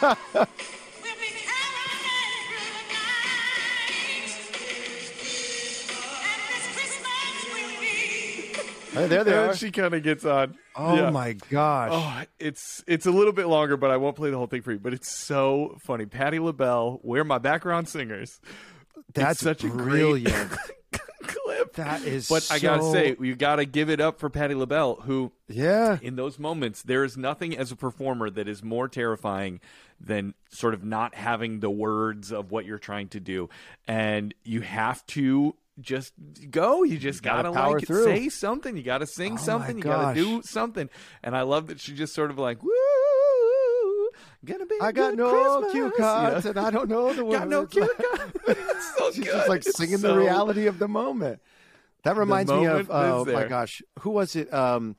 Christmas 0.00 0.24
will 0.34 0.44
be 0.44 0.53
Hey, 8.94 9.06
there 9.08 9.24
they 9.24 9.32
And 9.32 9.50
are. 9.50 9.56
she 9.56 9.70
kind 9.70 9.92
of 9.94 10.02
gets 10.02 10.24
on. 10.24 10.56
Oh 10.76 10.96
Yeah. 10.96 11.10
my 11.10 11.34
gosh. 11.50 11.90
Oh, 11.92 12.22
it's 12.38 12.82
it's 12.86 13.06
a 13.06 13.10
little 13.10 13.32
bit 13.32 13.46
longer, 13.46 13.76
but 13.76 13.90
I 13.90 13.96
won't 13.96 14.16
play 14.16 14.30
the 14.30 14.36
whole 14.36 14.46
thing 14.46 14.62
for 14.62 14.72
you. 14.72 14.78
But 14.78 14.94
it's 14.94 15.10
so 15.10 15.76
funny. 15.82 16.06
Patti 16.06 16.38
LaBelle, 16.38 17.00
where 17.02 17.24
my 17.24 17.38
background 17.38 17.88
singers. 17.88 18.40
That's 19.12 19.32
it's 19.34 19.40
such 19.42 19.64
a 19.64 19.68
brilliant. 19.68 20.50
great 20.50 20.60
clip. 21.22 21.74
That 21.74 22.02
is 22.04 22.28
But 22.28 22.48
I 22.50 22.58
gotta 22.58 22.82
say, 22.90 23.16
you 23.20 23.34
gotta 23.36 23.64
give 23.64 23.90
it 23.90 24.00
up 24.00 24.18
for 24.18 24.30
Patti 24.30 24.54
LaBelle, 24.54 24.96
who 25.02 25.32
yeah. 25.48 25.98
in 26.02 26.16
those 26.16 26.38
moments, 26.38 26.82
there 26.82 27.04
is 27.04 27.16
nothing 27.16 27.56
as 27.56 27.70
a 27.72 27.76
performer 27.76 28.30
that 28.30 28.48
is 28.48 28.62
more 28.62 28.88
terrifying 28.88 29.60
than 30.00 30.34
sort 30.50 30.74
of 30.74 30.82
not 30.84 31.14
having 31.14 31.60
the 31.60 31.70
words 31.70 32.32
of 32.32 32.50
what 32.50 32.64
you're 32.64 32.78
trying 32.78 33.08
to 33.08 33.20
do. 33.20 33.48
And 33.86 34.34
you 34.44 34.60
have 34.62 35.04
to 35.08 35.54
just 35.80 36.12
go. 36.50 36.82
You 36.84 36.98
just 36.98 37.22
gotta 37.22 37.44
gotta, 37.44 37.54
power 37.56 37.74
like 37.78 37.86
through. 37.86 38.04
say 38.04 38.28
something. 38.28 38.76
You 38.76 38.82
gotta 38.82 39.06
sing 39.06 39.34
Oh 39.34 39.36
something. 39.42 39.76
You 39.78 39.82
gotta 39.84 40.14
do 40.14 40.42
something. 40.42 40.88
And 41.22 41.36
I 41.36 41.42
love 41.42 41.66
that 41.68 41.80
she 41.80 41.94
just 41.94 42.14
sort 42.14 42.30
of 42.30 42.38
like, 42.38 42.62
woo, 42.62 42.70
gonna 44.44 44.66
be 44.66 44.76
I 44.80 44.92
got 44.92 45.14
no 45.14 45.30
Christmas," 45.62 45.72
cue 45.72 45.92
cards 45.96 46.44
know? 46.44 46.50
and 46.50 46.58
I 46.60 46.70
don't 46.70 46.88
know 46.88 47.12
the 47.12 47.24
words. 47.24 47.38
Got 47.38 47.48
no 47.48 47.66
cue 47.66 47.88
cards. 47.96 48.32
It's 48.48 48.96
so 48.98 49.10
She's 49.12 49.24
good. 49.24 49.32
just 49.32 49.48
like 49.48 49.66
It's 49.66 49.76
singing 49.76 49.98
so- 49.98 50.12
the 50.14 50.18
reality 50.18 50.66
of 50.66 50.78
the 50.78 50.88
moment. 50.88 51.40
That 52.02 52.16
reminds 52.16 52.52
me 52.52 52.66
of 52.66 52.90
oh 52.90 53.24
is 53.24 53.32
my 53.32 53.44
gosh, 53.46 53.80
who 54.00 54.10
was 54.10 54.36
it? 54.36 54.52
Um, 54.52 54.94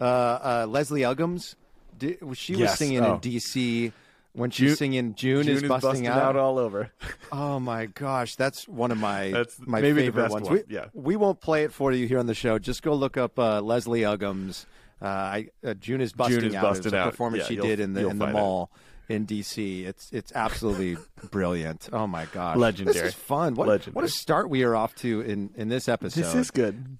uh, 0.00 0.04
uh, 0.04 0.66
Leslie 0.68 1.00
Uggams. 1.00 1.56
Di- 1.98 2.18
she 2.34 2.52
was 2.52 2.60
Yes, 2.60 2.78
singing 2.78 3.00
oh. 3.04 3.14
in 3.14 3.20
D.C. 3.20 3.92
when 4.36 4.50
she's 4.50 4.68
June- 4.70 4.76
singing 4.76 5.14
"June, 5.14 5.44
June 5.44 5.56
is 5.56 5.62
busting, 5.64 6.06
out. 6.06 6.36
all 6.36 6.58
over. 6.58 6.90
Oh 7.32 7.58
my 7.58 7.86
gosh, 7.86 8.36
that's 8.36 8.68
one 8.68 8.90
of 8.92 8.98
my 8.98 9.30
That's 9.32 9.58
my 9.66 9.80
maybe 9.80 9.94
the 9.94 10.06
favorite 10.06 10.22
best 10.22 10.32
ones. 10.32 10.46
one, 10.48 10.62
We, 10.68 10.74
yeah. 10.74 10.86
we 10.94 11.16
won't 11.16 11.40
play 11.40 11.64
it 11.64 11.72
for 11.72 11.90
you 11.90 12.06
here 12.06 12.18
on 12.20 12.26
the 12.26 12.34
show. 12.34 12.58
Just 12.58 12.82
go 12.82 12.94
look 12.94 13.16
up 13.16 13.36
uh, 13.38 13.60
Leslie 13.60 14.02
Uggams. 14.02 14.64
Uh, 15.02 15.06
I, 15.06 15.48
uh, 15.64 15.74
June 15.74 16.00
is 16.00 16.12
busting 16.12 16.44
is 16.44 16.54
out. 16.54 16.62
busted 16.62 16.86
it 16.86 16.86
was 16.86 16.92
a 16.94 16.98
out. 16.98 17.10
performance 17.10 17.42
Yeah, 17.42 17.48
she 17.48 17.56
did 17.56 17.80
in 17.80 17.94
the 17.94 18.08
in 18.08 18.18
the 18.18 18.24
find 18.26 18.36
it. 18.36 18.40
mall 18.40 18.70
in 19.08 19.24
D.C. 19.24 19.84
It's 19.84 20.10
it's 20.12 20.32
absolutely 20.34 20.96
brilliant. 21.30 21.88
Oh 21.92 22.06
my 22.06 22.26
gosh, 22.26 22.56
Legendary. 22.56 22.94
This 22.94 23.02
is 23.08 23.14
fun. 23.14 23.54
What 23.56 23.68
Legendary. 23.68 23.94
what 23.94 24.04
a 24.04 24.08
start 24.08 24.48
we 24.48 24.62
are 24.62 24.74
off 24.76 24.94
to 24.96 25.20
in 25.22 25.50
in 25.56 25.68
this 25.68 25.88
episode. 25.88 26.20
This 26.22 26.34
is 26.34 26.50
good. 26.50 26.98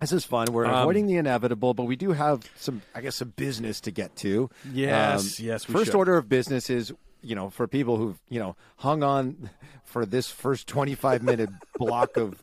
This 0.00 0.12
is 0.12 0.24
fun. 0.24 0.52
We're 0.52 0.64
Um, 0.66 0.74
avoiding 0.76 1.06
the 1.06 1.16
inevitable, 1.16 1.74
but 1.74 1.84
we 1.84 1.94
do 1.96 2.12
have 2.12 2.40
some, 2.56 2.80
I 2.94 3.02
guess, 3.02 3.16
some 3.16 3.34
business 3.36 3.80
to 3.82 3.90
get 3.90 4.16
to. 4.16 4.44
Um, 4.64 4.70
Yes, 4.72 5.38
yes, 5.40 5.68
we 5.68 5.74
First 5.74 5.86
should. 5.86 5.94
order 5.96 6.16
of 6.16 6.28
business 6.28 6.70
is, 6.70 6.92
you 7.22 7.34
know, 7.34 7.50
for 7.50 7.68
people 7.68 7.98
who've, 7.98 8.18
you 8.30 8.40
know, 8.40 8.56
hung 8.76 9.02
on 9.02 9.50
for 9.84 10.06
this 10.06 10.30
first 10.30 10.66
25 10.68 11.22
minute 11.22 11.50
block 11.78 12.16
of 12.16 12.42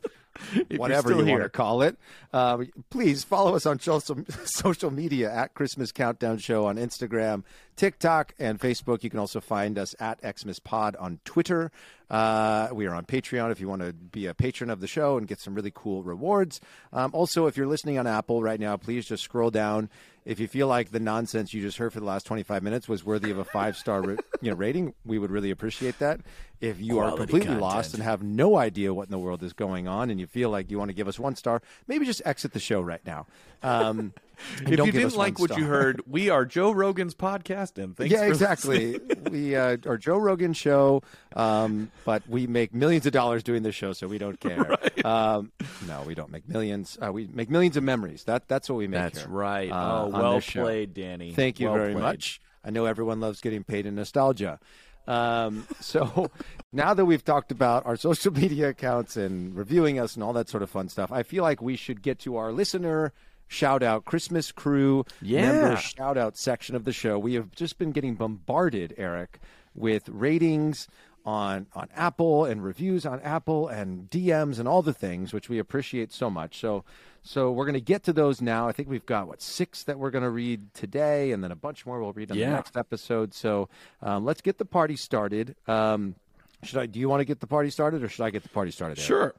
whatever 0.76 1.10
you 1.10 1.26
want 1.26 1.42
to 1.42 1.48
call 1.48 1.82
it. 1.82 1.98
Uh, 2.32 2.58
please 2.90 3.24
follow 3.24 3.56
us 3.56 3.66
on 3.66 3.80
social, 3.80 4.18
social 4.44 4.92
media 4.92 5.32
at 5.32 5.54
Christmas 5.54 5.90
Countdown 5.90 6.38
Show 6.38 6.66
on 6.66 6.76
Instagram, 6.76 7.42
TikTok, 7.78 8.34
and 8.40 8.58
Facebook. 8.58 9.04
You 9.04 9.10
can 9.10 9.20
also 9.20 9.40
find 9.40 9.78
us 9.78 9.94
at 10.00 10.18
Xmas 10.20 10.58
Pod 10.58 10.96
on 10.96 11.20
Twitter. 11.24 11.70
Uh, 12.10 12.68
we 12.72 12.86
are 12.86 12.94
on 12.94 13.04
Patreon 13.04 13.52
if 13.52 13.60
you 13.60 13.68
want 13.68 13.82
to 13.82 13.92
be 13.92 14.26
a 14.26 14.34
patron 14.34 14.68
of 14.68 14.80
the 14.80 14.88
show 14.88 15.16
and 15.16 15.28
get 15.28 15.38
some 15.38 15.54
really 15.54 15.72
cool 15.72 16.02
rewards. 16.02 16.60
Um, 16.92 17.10
also, 17.14 17.46
if 17.46 17.56
you're 17.56 17.68
listening 17.68 17.96
on 17.96 18.06
Apple 18.06 18.42
right 18.42 18.58
now, 18.58 18.76
please 18.76 19.06
just 19.06 19.22
scroll 19.22 19.50
down. 19.50 19.90
If 20.24 20.40
you 20.40 20.48
feel 20.48 20.66
like 20.66 20.90
the 20.90 21.00
nonsense 21.00 21.54
you 21.54 21.62
just 21.62 21.78
heard 21.78 21.92
for 21.92 22.00
the 22.00 22.06
last 22.06 22.26
25 22.26 22.62
minutes 22.62 22.88
was 22.88 23.04
worthy 23.04 23.30
of 23.30 23.38
a 23.38 23.44
five 23.44 23.76
star 23.76 24.02
ra- 24.02 24.16
you 24.42 24.50
know, 24.50 24.56
rating, 24.56 24.92
we 25.06 25.18
would 25.18 25.30
really 25.30 25.50
appreciate 25.50 26.00
that. 26.00 26.20
If 26.60 26.80
you 26.80 26.98
are 26.98 27.10
completely 27.10 27.46
content. 27.46 27.60
lost 27.60 27.94
and 27.94 28.02
have 28.02 28.22
no 28.22 28.56
idea 28.56 28.92
what 28.92 29.06
in 29.06 29.12
the 29.12 29.18
world 29.18 29.44
is 29.44 29.52
going 29.52 29.86
on 29.86 30.10
and 30.10 30.18
you 30.18 30.26
feel 30.26 30.50
like 30.50 30.70
you 30.70 30.78
want 30.78 30.88
to 30.88 30.94
give 30.94 31.06
us 31.06 31.18
one 31.18 31.36
star, 31.36 31.62
maybe 31.86 32.04
just 32.04 32.22
exit 32.24 32.52
the 32.52 32.58
show 32.58 32.80
right 32.80 33.04
now. 33.06 33.26
Um, 33.62 34.12
If 34.60 34.70
you 34.70 34.92
didn't 34.92 35.16
like 35.16 35.38
what 35.38 35.56
you 35.56 35.64
heard, 35.64 36.02
we 36.06 36.30
are 36.30 36.44
Joe 36.44 36.70
Rogan's 36.70 37.14
podcast, 37.14 37.82
and 37.82 37.96
thanks 37.96 38.12
yeah, 38.12 38.24
exactly. 38.24 38.98
we 39.30 39.56
uh, 39.56 39.76
are 39.86 39.98
Joe 39.98 40.18
Rogan 40.18 40.52
show, 40.52 41.02
um, 41.34 41.90
but 42.04 42.22
we 42.28 42.46
make 42.46 42.74
millions 42.74 43.06
of 43.06 43.12
dollars 43.12 43.42
doing 43.42 43.62
this 43.62 43.74
show, 43.74 43.92
so 43.92 44.06
we 44.06 44.18
don't 44.18 44.38
care. 44.40 44.76
Um, 45.04 45.52
no, 45.86 46.02
we 46.02 46.14
don't 46.14 46.30
make 46.30 46.48
millions. 46.48 46.98
Uh, 47.00 47.12
we 47.12 47.28
make 47.28 47.48
millions 47.48 47.76
of 47.76 47.84
memories. 47.84 48.24
That 48.24 48.48
that's 48.48 48.68
what 48.68 48.76
we 48.76 48.88
make. 48.88 49.00
That's 49.00 49.20
here, 49.20 49.28
right. 49.28 49.70
uh, 49.70 50.04
oh, 50.04 50.08
well 50.08 50.40
played, 50.40 50.92
Danny. 50.92 51.32
Thank 51.32 51.60
you 51.60 51.68
Well 51.68 51.76
very 51.76 51.92
played. 51.92 52.02
much. 52.02 52.40
I 52.64 52.70
know 52.70 52.84
everyone 52.84 53.20
loves 53.20 53.40
getting 53.40 53.62
paid 53.64 53.86
in 53.86 53.94
nostalgia. 53.94 54.58
Um, 55.06 55.66
so 55.80 56.30
now 56.72 56.92
that 56.94 57.04
we've 57.06 57.24
talked 57.24 57.50
about 57.50 57.86
our 57.86 57.96
social 57.96 58.32
media 58.32 58.68
accounts 58.68 59.16
and 59.16 59.56
reviewing 59.56 59.98
us 59.98 60.14
and 60.14 60.22
all 60.22 60.34
that 60.34 60.48
sort 60.48 60.62
of 60.62 60.70
fun 60.70 60.88
stuff, 60.88 61.10
I 61.10 61.22
feel 61.22 61.42
like 61.42 61.62
we 61.62 61.76
should 61.76 62.02
get 62.02 62.18
to 62.20 62.36
our 62.36 62.52
listener 62.52 63.12
shout 63.48 63.82
out 63.82 64.04
Christmas 64.04 64.52
crew 64.52 65.04
Yeah. 65.20 65.50
member 65.52 65.76
shout 65.76 66.16
out 66.16 66.36
section 66.36 66.76
of 66.76 66.84
the 66.84 66.92
show. 66.92 67.18
We 67.18 67.34
have 67.34 67.50
just 67.50 67.78
been 67.78 67.92
getting 67.92 68.14
bombarded, 68.14 68.94
Eric, 68.96 69.40
with 69.74 70.08
ratings 70.08 70.86
on 71.24 71.66
on 71.74 71.88
Apple 71.94 72.44
and 72.44 72.62
reviews 72.64 73.04
on 73.04 73.20
Apple 73.20 73.68
and 73.68 74.08
DMs 74.08 74.58
and 74.58 74.66
all 74.68 74.80
the 74.82 74.94
things, 74.94 75.32
which 75.32 75.48
we 75.48 75.58
appreciate 75.58 76.12
so 76.12 76.30
much. 76.30 76.58
So 76.60 76.84
so 77.22 77.50
we're 77.50 77.64
going 77.66 77.74
to 77.74 77.80
get 77.80 78.04
to 78.04 78.12
those 78.12 78.40
now. 78.40 78.68
I 78.68 78.72
think 78.72 78.88
we've 78.88 79.04
got 79.04 79.28
what 79.28 79.42
six 79.42 79.82
that 79.84 79.98
we're 79.98 80.10
going 80.10 80.24
to 80.24 80.30
read 80.30 80.72
today, 80.72 81.32
and 81.32 81.42
then 81.44 81.50
a 81.50 81.56
bunch 81.56 81.84
more 81.84 82.00
we'll 82.00 82.12
read 82.14 82.30
on 82.30 82.38
Yeah. 82.38 82.46
the 82.50 82.54
next 82.56 82.76
episode. 82.76 83.34
So 83.34 83.68
um, 84.00 84.24
let's 84.24 84.40
get 84.40 84.56
the 84.56 84.64
party 84.64 84.96
started. 84.96 85.54
Um, 85.66 86.14
should 86.62 86.78
I? 86.78 86.86
Do 86.86 86.98
you 86.98 87.08
want 87.08 87.20
to 87.20 87.24
get 87.26 87.40
the 87.40 87.46
party 87.46 87.68
started, 87.70 88.02
or 88.02 88.08
should 88.08 88.24
I 88.24 88.30
get 88.30 88.42
the 88.44 88.48
party 88.48 88.70
started? 88.70 88.98
Eric? 88.98 89.06
Sure. 89.06 89.34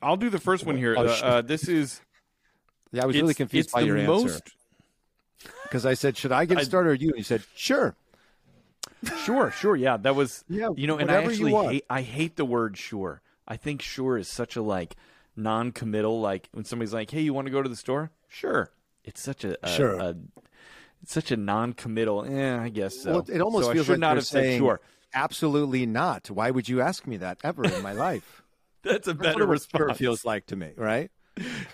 I'll 0.00 0.16
do 0.16 0.30
the 0.30 0.38
first 0.40 0.64
one 0.66 0.76
here. 0.76 0.94
Oh, 0.96 1.04
Uh, 1.06 1.14
sure. 1.14 1.28
uh, 1.28 1.42
this 1.42 1.66
is 1.68 2.00
Yeah, 2.92 3.02
I 3.04 3.06
was 3.06 3.16
really 3.16 3.34
confused 3.34 3.72
by 3.72 3.80
your 3.80 3.96
answer 3.96 4.40
because 5.64 5.86
I 5.86 5.94
said, 5.94 6.16
"Should 6.16 6.32
I 6.32 6.44
get 6.44 6.58
it 6.58 6.60
I- 6.60 6.64
started?" 6.64 6.90
Or 6.90 6.94
you? 6.94 7.08
And 7.08 7.18
you 7.18 7.24
said, 7.24 7.42
"Sure." 7.54 7.94
Sure, 9.24 9.50
sure, 9.50 9.74
yeah. 9.76 9.96
That 9.96 10.14
was 10.14 10.44
Yeah, 10.48 10.68
you 10.76 10.86
know, 10.86 10.98
and 10.98 11.10
I 11.10 11.22
actually 11.24 11.52
hate 11.52 11.84
I 11.90 12.02
hate 12.02 12.36
the 12.36 12.44
word 12.44 12.76
sure. 12.76 13.20
I 13.48 13.56
think 13.56 13.82
sure 13.82 14.16
is 14.18 14.28
such 14.28 14.54
a 14.56 14.62
like 14.62 14.96
non-committal. 15.36 16.20
Like 16.20 16.48
when 16.52 16.64
somebody's 16.64 16.92
like, 16.94 17.10
"Hey, 17.10 17.20
you 17.22 17.32
want 17.34 17.46
to 17.46 17.50
go 17.52 17.62
to 17.62 17.68
the 17.68 17.76
store?" 17.76 18.10
Sure. 18.28 18.70
It's 19.04 19.20
such 19.20 19.44
a, 19.44 19.56
a 19.64 19.68
Sure. 19.68 19.94
a- 19.98 20.14
it's 21.02 21.12
such 21.12 21.32
a 21.32 21.36
non-committal. 21.36 22.24
Eh, 22.26 22.56
I 22.56 22.68
guess 22.68 22.96
so. 23.02 23.10
Well, 23.12 23.26
it 23.28 23.40
almost 23.40 23.64
So 23.64 23.70
I 23.70 23.74
feels 23.74 23.86
should 23.86 23.92
like 23.94 24.00
not 24.00 24.08
you're 24.10 24.14
have 24.16 24.26
said 24.26 24.42
saying, 24.44 24.60
sure. 24.60 24.80
Absolutely 25.14 25.84
not. 25.84 26.30
Why 26.30 26.50
would 26.52 26.68
you 26.68 26.80
ask 26.80 27.06
me 27.06 27.16
that 27.16 27.38
ever 27.42 27.64
in 27.64 27.82
my 27.82 27.92
life? 28.08 28.42
That's 28.84 29.08
a 29.08 29.12
That's 29.14 29.18
better 29.34 29.46
what 29.46 29.60
sure 29.62 29.86
response. 29.86 29.98
feels 29.98 30.24
like 30.24 30.46
to 30.46 30.56
me, 30.56 30.70
right? 30.76 31.10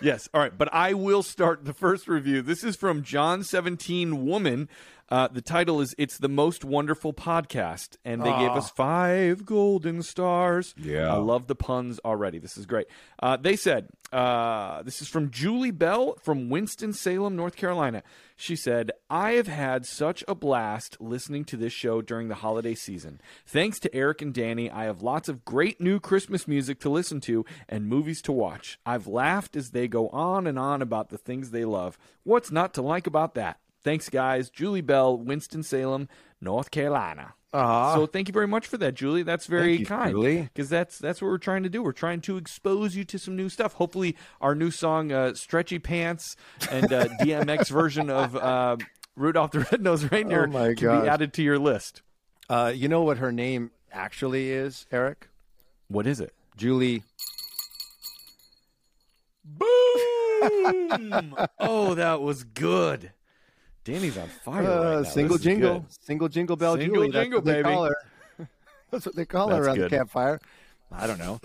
Yes. 0.01 0.29
All 0.33 0.41
right. 0.41 0.57
But 0.57 0.73
I 0.73 0.93
will 0.93 1.23
start 1.23 1.65
the 1.65 1.73
first 1.73 2.07
review. 2.07 2.41
This 2.41 2.63
is 2.63 2.75
from 2.75 3.03
John 3.03 3.43
17 3.43 4.25
Woman. 4.25 4.69
Uh, 5.09 5.27
the 5.27 5.41
title 5.41 5.81
is 5.81 5.95
"It's 5.97 6.17
the 6.17 6.29
Most 6.29 6.63
Wonderful 6.63 7.13
Podcast," 7.13 7.97
and 8.05 8.21
they 8.21 8.31
gave 8.31 8.51
us 8.51 8.69
five 8.69 9.45
golden 9.45 10.03
stars. 10.03 10.75
Yeah. 10.77 11.13
I 11.13 11.17
love 11.17 11.47
the 11.47 11.55
puns 11.55 11.99
already. 12.05 12.37
This 12.37 12.57
is 12.57 12.65
great. 12.65 12.87
Uh, 13.21 13.37
they 13.37 13.55
said 13.55 13.89
uh, 14.11 14.83
this 14.83 15.01
is 15.01 15.07
from 15.07 15.31
Julie 15.31 15.71
Bell 15.71 16.15
from 16.21 16.49
Winston 16.49 16.93
Salem, 16.93 17.35
North 17.35 17.55
Carolina. 17.55 18.03
She 18.35 18.55
said, 18.55 18.91
"I 19.09 19.31
have 19.31 19.47
had 19.47 19.85
such 19.85 20.23
a 20.27 20.35
blast 20.35 20.97
listening 20.99 21.43
to 21.45 21.57
this 21.57 21.73
show 21.73 22.01
during 22.01 22.27
the 22.27 22.35
holiday 22.35 22.75
season. 22.75 23.19
Thanks 23.45 23.79
to 23.79 23.95
Eric 23.95 24.21
and 24.21 24.33
Danny, 24.33 24.69
I 24.69 24.85
have 24.85 25.01
lots 25.01 25.27
of 25.27 25.43
great 25.43 25.81
new 25.81 25.99
Christmas 25.99 26.47
music 26.47 26.79
to 26.81 26.89
listen 26.89 27.19
to 27.21 27.45
and 27.67 27.87
movies 27.87 28.21
to 28.23 28.31
watch. 28.31 28.79
I've 28.85 29.07
laughed 29.07 29.55
as 29.55 29.71
they 29.71 29.87
go 29.87 30.09
on 30.09 30.45
and 30.45 30.59
on 30.59 30.81
about 30.81 31.09
the 31.09 31.17
things 31.17 31.49
they 31.49 31.65
love. 31.65 31.97
What's 32.23 32.51
not 32.51 32.73
to 32.75 32.81
like 32.81 33.07
about 33.07 33.33
that?" 33.35 33.59
Thanks, 33.83 34.09
guys. 34.09 34.49
Julie 34.49 34.81
Bell, 34.81 35.17
Winston 35.17 35.63
Salem, 35.63 36.09
North 36.41 36.71
Carolina. 36.71 37.33
Aw. 37.53 37.95
So 37.95 38.05
thank 38.05 38.27
you 38.27 38.33
very 38.33 38.47
much 38.47 38.67
for 38.67 38.77
that, 38.77 38.93
Julie. 38.93 39.23
That's 39.23 39.47
very 39.47 39.77
you, 39.77 39.85
kind. 39.85 40.11
Julie. 40.11 40.41
Because 40.43 40.69
that's 40.69 40.99
that's 40.99 41.19
what 41.21 41.29
we're 41.29 41.39
trying 41.39 41.63
to 41.63 41.69
do. 41.69 41.81
We're 41.81 41.93
trying 41.93 42.21
to 42.21 42.37
expose 42.37 42.95
you 42.95 43.03
to 43.05 43.17
some 43.17 43.35
new 43.35 43.49
stuff. 43.49 43.73
Hopefully, 43.73 44.15
our 44.39 44.53
new 44.53 44.69
song, 44.69 45.11
uh, 45.11 45.33
"Stretchy 45.33 45.79
Pants" 45.79 46.35
and 46.69 46.93
uh, 46.93 47.07
DMX 47.21 47.69
version 47.71 48.11
of 48.11 48.35
uh, 48.35 48.77
Rudolph 49.15 49.51
the 49.51 49.61
Red-Nosed 49.71 50.11
Reindeer 50.11 50.47
Oh, 50.47 50.51
can 50.51 50.75
gosh. 50.75 51.03
be 51.03 51.09
added 51.09 51.33
to 51.33 51.41
your 51.41 51.57
list. 51.57 52.03
Uh, 52.49 52.71
you 52.75 52.87
know 52.87 53.01
what 53.01 53.17
her 53.17 53.31
name 53.31 53.71
actually 53.91 54.51
is, 54.51 54.85
Eric? 54.91 55.27
What 55.87 56.05
is 56.05 56.19
it? 56.19 56.33
Julie. 56.55 57.01
Boom! 59.43 59.67
oh, 61.59 61.95
that 61.95 62.21
was 62.21 62.43
good. 62.43 63.11
Danny's 63.91 64.17
on 64.17 64.27
fire. 64.27 64.63
Uh, 64.63 64.83
right 64.95 64.95
now. 64.97 65.03
single 65.03 65.37
This 65.37 65.43
jingle, 65.43 65.85
single 65.89 66.29
jingle 66.29 66.55
bell, 66.55 66.77
Single 66.77 66.95
Julie. 66.95 67.11
That's 67.11 67.23
jingle, 67.23 67.37
what 67.39 67.45
they 67.45 67.53
baby. 67.61 67.63
call 67.75 67.83
her. 67.85 67.95
That's 68.91 69.05
what 69.05 69.15
they 69.15 69.25
call 69.25 69.49
her 69.49 69.63
around 69.63 69.75
good. 69.77 69.91
the 69.91 69.95
campfire. 69.97 70.39
I 70.91 71.07
don't 71.07 71.19
know. 71.19 71.39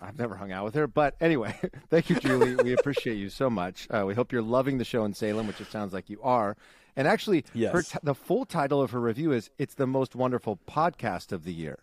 I've 0.00 0.18
never 0.18 0.34
hung 0.36 0.50
out 0.52 0.64
with 0.64 0.74
her, 0.74 0.86
but 0.86 1.14
anyway, 1.20 1.56
thank 1.90 2.10
you, 2.10 2.16
Julie. 2.16 2.56
we 2.56 2.72
appreciate 2.72 3.14
you 3.16 3.28
so 3.28 3.48
much. 3.48 3.86
Uh, 3.90 4.04
we 4.06 4.14
hope 4.14 4.32
you're 4.32 4.42
loving 4.42 4.78
the 4.78 4.84
show 4.84 5.04
in 5.04 5.14
Salem, 5.14 5.46
which 5.46 5.60
it 5.60 5.70
sounds 5.70 5.92
like 5.92 6.10
you 6.10 6.20
are. 6.22 6.56
And 6.96 7.06
actually, 7.08 7.44
Yes. 7.54 7.72
her 7.72 7.82
t- 7.82 7.98
the 8.02 8.14
full 8.14 8.44
title 8.44 8.82
of 8.82 8.90
her 8.90 9.00
review 9.00 9.32
is 9.32 9.48
"It's 9.58 9.74
the 9.74 9.86
most 9.86 10.14
wonderful 10.14 10.58
podcast 10.68 11.32
of 11.32 11.44
the 11.44 11.52
year." 11.52 11.78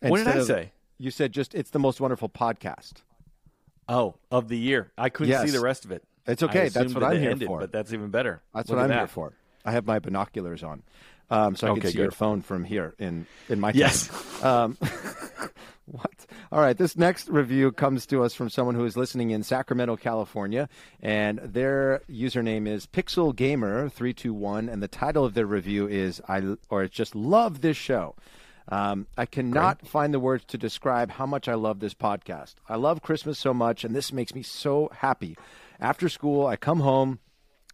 What 0.00 0.18
did 0.18 0.28
I 0.28 0.32
of- 0.38 0.46
say? 0.46 0.72
You 0.98 1.10
said 1.10 1.32
just 1.32 1.54
"It's 1.54 1.70
the 1.70 1.78
most 1.78 2.00
wonderful 2.00 2.28
podcast." 2.28 3.02
Oh, 3.88 4.14
of 4.30 4.48
the 4.48 4.58
year. 4.58 4.92
I 4.96 5.08
couldn't 5.10 5.30
Yes. 5.30 5.44
see 5.44 5.50
the 5.50 5.60
rest 5.60 5.84
of 5.84 5.90
it. 5.90 6.04
It's 6.30 6.42
okay. 6.42 6.68
That's 6.68 6.94
what 6.94 7.00
that 7.00 7.12
I'm 7.12 7.20
here 7.20 7.30
ended, 7.30 7.46
for. 7.46 7.60
But 7.60 7.72
that's 7.72 7.92
even 7.92 8.10
better. 8.10 8.42
That's 8.54 8.68
Look 8.68 8.78
what 8.78 8.90
I'm 8.90 8.96
here 8.96 9.06
for. 9.06 9.32
I 9.64 9.72
have 9.72 9.86
my 9.86 9.98
binoculars 9.98 10.62
on, 10.62 10.82
um, 11.30 11.54
so 11.56 11.66
I 11.66 11.70
Okay, 11.72 11.80
can 11.82 11.90
see 11.90 11.98
your 11.98 12.10
phone 12.10 12.40
from 12.42 12.64
here 12.64 12.94
in 12.98 13.26
in 13.48 13.60
my 13.60 13.72
Yes. 13.74 14.08
Um, 14.42 14.78
what? 15.86 16.26
All 16.52 16.60
right. 16.60 16.76
This 16.76 16.96
next 16.96 17.28
review 17.28 17.72
comes 17.72 18.06
to 18.06 18.22
us 18.22 18.34
from 18.34 18.48
someone 18.48 18.74
who 18.74 18.84
is 18.84 18.96
listening 18.96 19.30
in 19.30 19.42
Sacramento, 19.42 19.96
California, 19.96 20.68
and 21.02 21.38
their 21.38 22.00
username 22.08 22.66
is 22.66 22.86
Pixel 22.86 23.34
Gamer 23.36 23.88
three 23.88 24.14
two 24.14 24.32
one, 24.32 24.68
and 24.68 24.82
the 24.82 24.88
title 24.88 25.24
of 25.24 25.34
their 25.34 25.46
review 25.46 25.86
is 25.86 26.20
I 26.28 26.56
or 26.70 26.84
it's 26.84 26.94
just 26.94 27.14
love 27.14 27.60
this 27.60 27.76
show. 27.76 28.14
Um, 28.68 29.08
I 29.18 29.26
cannot 29.26 29.86
find 29.86 30.14
the 30.14 30.20
words 30.20 30.44
to 30.46 30.58
describe 30.58 31.10
how 31.10 31.26
much 31.26 31.48
I 31.48 31.54
love 31.54 31.80
this 31.80 31.94
podcast. 31.94 32.54
I 32.68 32.76
love 32.76 33.02
Christmas 33.02 33.38
so 33.38 33.52
much, 33.52 33.82
and 33.84 33.94
this 33.96 34.12
makes 34.12 34.32
me 34.34 34.42
so 34.42 34.90
happy. 34.94 35.36
After 35.80 36.10
school, 36.10 36.46
I 36.46 36.56
come 36.56 36.80
home, 36.80 37.20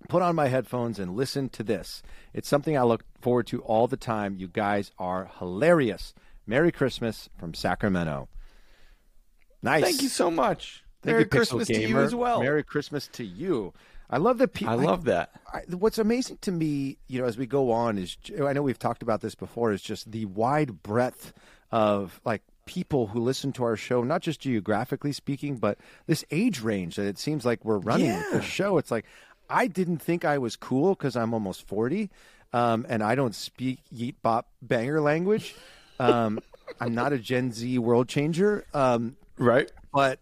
put 0.08 0.22
on 0.22 0.36
my 0.36 0.46
headphones, 0.46 0.98
and 0.98 1.16
listen 1.16 1.48
to 1.50 1.64
this. 1.64 2.02
It's 2.32 2.48
something 2.48 2.78
I 2.78 2.82
look 2.82 3.04
forward 3.20 3.48
to 3.48 3.60
all 3.62 3.88
the 3.88 3.96
time. 3.96 4.36
You 4.36 4.46
guys 4.46 4.92
are 4.98 5.30
hilarious. 5.38 6.14
Merry 6.46 6.70
Christmas 6.70 7.28
from 7.36 7.52
Sacramento. 7.52 8.28
Nice. 9.62 9.82
Thank 9.82 10.02
you 10.02 10.08
so 10.08 10.30
much. 10.30 10.84
Thank 11.02 11.12
Merry 11.12 11.22
you, 11.24 11.28
Christmas 11.28 11.66
to 11.66 11.80
you 11.80 11.98
as 11.98 12.14
well. 12.14 12.40
Merry 12.40 12.62
Christmas 12.62 13.08
to 13.08 13.24
you. 13.24 13.74
I 14.08 14.18
love 14.18 14.38
that 14.38 14.54
people. 14.54 14.72
I 14.72 14.76
love 14.76 15.04
that. 15.04 15.30
I, 15.52 15.62
what's 15.74 15.98
amazing 15.98 16.38
to 16.42 16.52
me, 16.52 16.98
you 17.08 17.20
know, 17.20 17.26
as 17.26 17.36
we 17.36 17.46
go 17.46 17.72
on 17.72 17.98
is 17.98 18.16
I 18.40 18.52
know 18.52 18.62
we've 18.62 18.78
talked 18.78 19.02
about 19.02 19.20
this 19.20 19.34
before 19.34 19.72
is 19.72 19.82
just 19.82 20.12
the 20.12 20.26
wide 20.26 20.84
breadth 20.84 21.32
of 21.72 22.20
like 22.24 22.42
people 22.66 23.06
who 23.08 23.20
listen 23.20 23.52
to 23.52 23.64
our 23.64 23.76
show, 23.76 24.02
not 24.02 24.20
just 24.20 24.40
geographically 24.40 25.12
speaking, 25.12 25.56
but 25.56 25.78
this 26.06 26.24
age 26.30 26.60
range 26.60 26.96
that 26.96 27.06
it 27.06 27.18
seems 27.18 27.44
like 27.46 27.64
we're 27.64 27.78
running 27.78 28.06
Yeah. 28.06 28.24
the 28.32 28.42
show. 28.42 28.76
It's 28.78 28.90
like 28.90 29.06
I 29.48 29.68
didn't 29.68 29.98
think 29.98 30.24
I 30.24 30.38
was 30.38 30.56
cool 30.56 30.94
because 30.94 31.16
I'm 31.16 31.32
almost 31.32 31.66
forty, 31.66 32.10
um, 32.52 32.84
and 32.88 33.02
I 33.02 33.14
don't 33.14 33.34
speak 33.34 33.78
yeet 33.94 34.16
bop 34.22 34.48
banger 34.60 35.00
language. 35.00 35.54
Um, 36.00 36.40
I'm 36.80 36.94
not 36.94 37.12
a 37.12 37.18
Gen 37.18 37.52
Z 37.52 37.78
world 37.78 38.08
changer. 38.08 38.64
Um, 38.74 39.16
Right? 39.38 39.70
but 39.94 40.18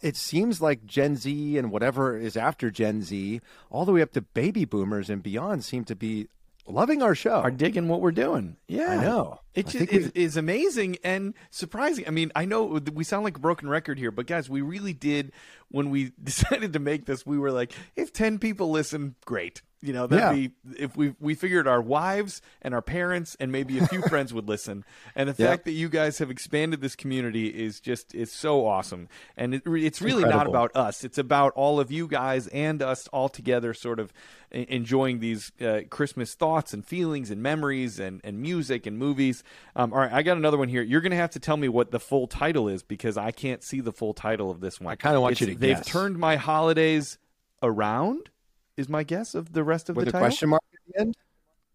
it 0.00 0.14
seems 0.14 0.60
like 0.62 0.86
Gen 0.86 1.16
Z 1.16 1.58
and 1.58 1.72
whatever 1.72 2.16
is 2.16 2.36
after 2.36 2.70
Gen 2.70 3.02
Z, 3.02 3.40
all 3.68 3.84
the 3.84 3.90
way 3.92 4.00
up 4.02 4.12
to 4.12 4.20
baby 4.22 4.64
boomers 4.64 5.10
and 5.10 5.22
beyond, 5.24 5.64
seem 5.64 5.84
to 5.86 5.96
be 5.96 6.28
loving 6.68 7.02
our 7.02 7.14
show. 7.14 7.36
Are 7.40 7.50
digging 7.50 7.88
what 7.88 8.00
we're 8.00 8.12
doing. 8.12 8.56
Yeah. 8.68 8.90
I 8.90 8.96
know. 9.02 9.40
It 9.54 9.66
I 9.68 9.70
just 9.70 9.92
is, 9.92 10.12
we- 10.14 10.22
is 10.22 10.36
amazing 10.36 10.98
and 11.02 11.34
surprising. 11.50 12.06
I 12.06 12.10
mean, 12.10 12.30
I 12.36 12.44
know 12.44 12.80
we 12.92 13.04
sound 13.04 13.24
like 13.24 13.36
a 13.36 13.40
broken 13.40 13.68
record 13.68 13.98
here, 13.98 14.10
but 14.10 14.26
guys, 14.26 14.48
we 14.48 14.60
really 14.60 14.92
did 14.92 15.32
when 15.70 15.90
we 15.90 16.12
decided 16.22 16.72
to 16.74 16.78
make 16.78 17.06
this, 17.06 17.26
we 17.26 17.38
were 17.38 17.50
like, 17.52 17.72
if 17.96 18.12
10 18.12 18.38
people 18.38 18.70
listen, 18.70 19.14
great. 19.24 19.62
You 19.80 19.92
know, 19.92 20.06
that'd 20.08 20.36
Yeah. 20.38 20.48
be 20.48 20.74
if 20.78 20.96
we 20.96 21.14
we 21.20 21.34
figured 21.34 21.68
our 21.68 21.80
wives 21.80 22.42
and 22.62 22.74
our 22.74 22.82
parents 22.82 23.36
and 23.38 23.52
maybe 23.52 23.78
a 23.78 23.86
few 23.86 24.02
friends 24.02 24.34
would 24.34 24.48
listen. 24.48 24.84
And 25.14 25.28
the 25.28 25.34
fact 25.46 25.64
that 25.66 25.72
you 25.72 25.88
guys 25.88 26.18
have 26.18 26.30
expanded 26.30 26.80
this 26.80 26.96
community 26.96 27.46
is 27.48 27.78
just 27.80 28.14
is 28.14 28.32
so 28.32 28.66
awesome. 28.66 29.08
And 29.36 29.54
it, 29.54 29.62
it's 29.66 30.02
really 30.02 30.24
not 30.24 30.46
about 30.48 30.74
us. 30.74 31.04
It's 31.04 31.18
about 31.18 31.52
all 31.54 31.78
of 31.78 31.92
you 31.92 32.08
guys 32.08 32.48
and 32.48 32.82
us 32.82 33.06
all 33.08 33.28
together, 33.28 33.72
sort 33.72 34.00
of 34.00 34.12
enjoying 34.50 35.20
these 35.20 35.52
uh, 35.60 35.80
Christmas 35.90 36.34
thoughts 36.34 36.72
and 36.72 36.84
feelings 36.84 37.30
and 37.30 37.42
memories 37.42 38.00
and, 38.00 38.20
and 38.24 38.40
music 38.40 38.86
and 38.86 38.98
movies. 38.98 39.44
Um, 39.76 39.92
all 39.92 39.98
right, 40.00 40.12
I 40.12 40.22
got 40.22 40.38
another 40.38 40.56
one 40.56 40.68
here. 40.68 40.82
You're 40.82 41.02
going 41.02 41.10
to 41.10 41.16
have 41.18 41.30
to 41.32 41.38
tell 41.38 41.56
me 41.58 41.68
what 41.68 41.90
the 41.90 42.00
full 42.00 42.26
title 42.26 42.66
is 42.68 42.82
because 42.82 43.16
I 43.18 43.30
can't 43.30 43.62
see 43.62 43.80
the 43.80 43.92
full 43.92 44.14
title 44.14 44.50
of 44.50 44.60
this 44.60 44.80
one. 44.80 44.90
I 44.90 44.96
kinda 44.96 45.20
want 45.20 45.40
you 45.40 45.48
It's, 45.48 45.54
to 45.54 45.60
They've 45.60 45.76
guess. 45.76 45.86
turned 45.86 46.18
my 46.18 46.36
holidays 46.36 47.18
around. 47.62 48.30
Is 48.78 48.88
my 48.88 49.02
guess 49.02 49.34
of 49.34 49.52
the 49.52 49.62
rest 49.64 49.88
of 49.90 49.96
with 49.96 50.06
the 50.06 50.10
a 50.10 50.12
title? 50.12 50.26
question 50.26 50.48
mark 50.50 50.62
at 50.72 50.92
the 50.94 51.00
end. 51.00 51.16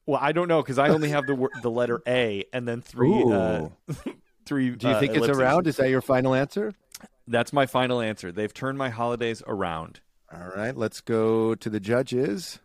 Well, 0.06 0.20
I 0.22 0.32
don't 0.32 0.48
know 0.48 0.62
because 0.62 0.80
I 0.80 0.90
only 0.90 1.10
have 1.10 1.28
the 1.28 1.36
wor- 1.36 1.52
the 1.62 1.70
letter 1.70 2.02
A 2.08 2.46
and 2.52 2.68
then 2.68 2.82
three. 2.82 3.24
Uh, 3.24 3.68
three. 4.46 4.70
Do 4.72 4.88
you 4.88 4.94
uh, 4.94 5.00
think 5.00 5.12
it's 5.12 5.20
ellipses. 5.20 5.38
around? 5.40 5.68
Is 5.68 5.78
that 5.78 5.90
your 5.90 6.02
final 6.02 6.34
answer? 6.34 6.74
That's 7.28 7.54
my 7.54 7.66
final 7.66 8.02
answer. 8.02 8.32
They've 8.32 8.54
turned 8.54 8.78
my 8.78 8.90
holidays 8.90 9.44
around. 9.48 10.00
All 10.34 10.50
right, 10.56 10.76
let's 10.76 11.00
go 11.02 11.56
to 11.56 11.70
the 11.70 11.80
judges. 11.80 12.60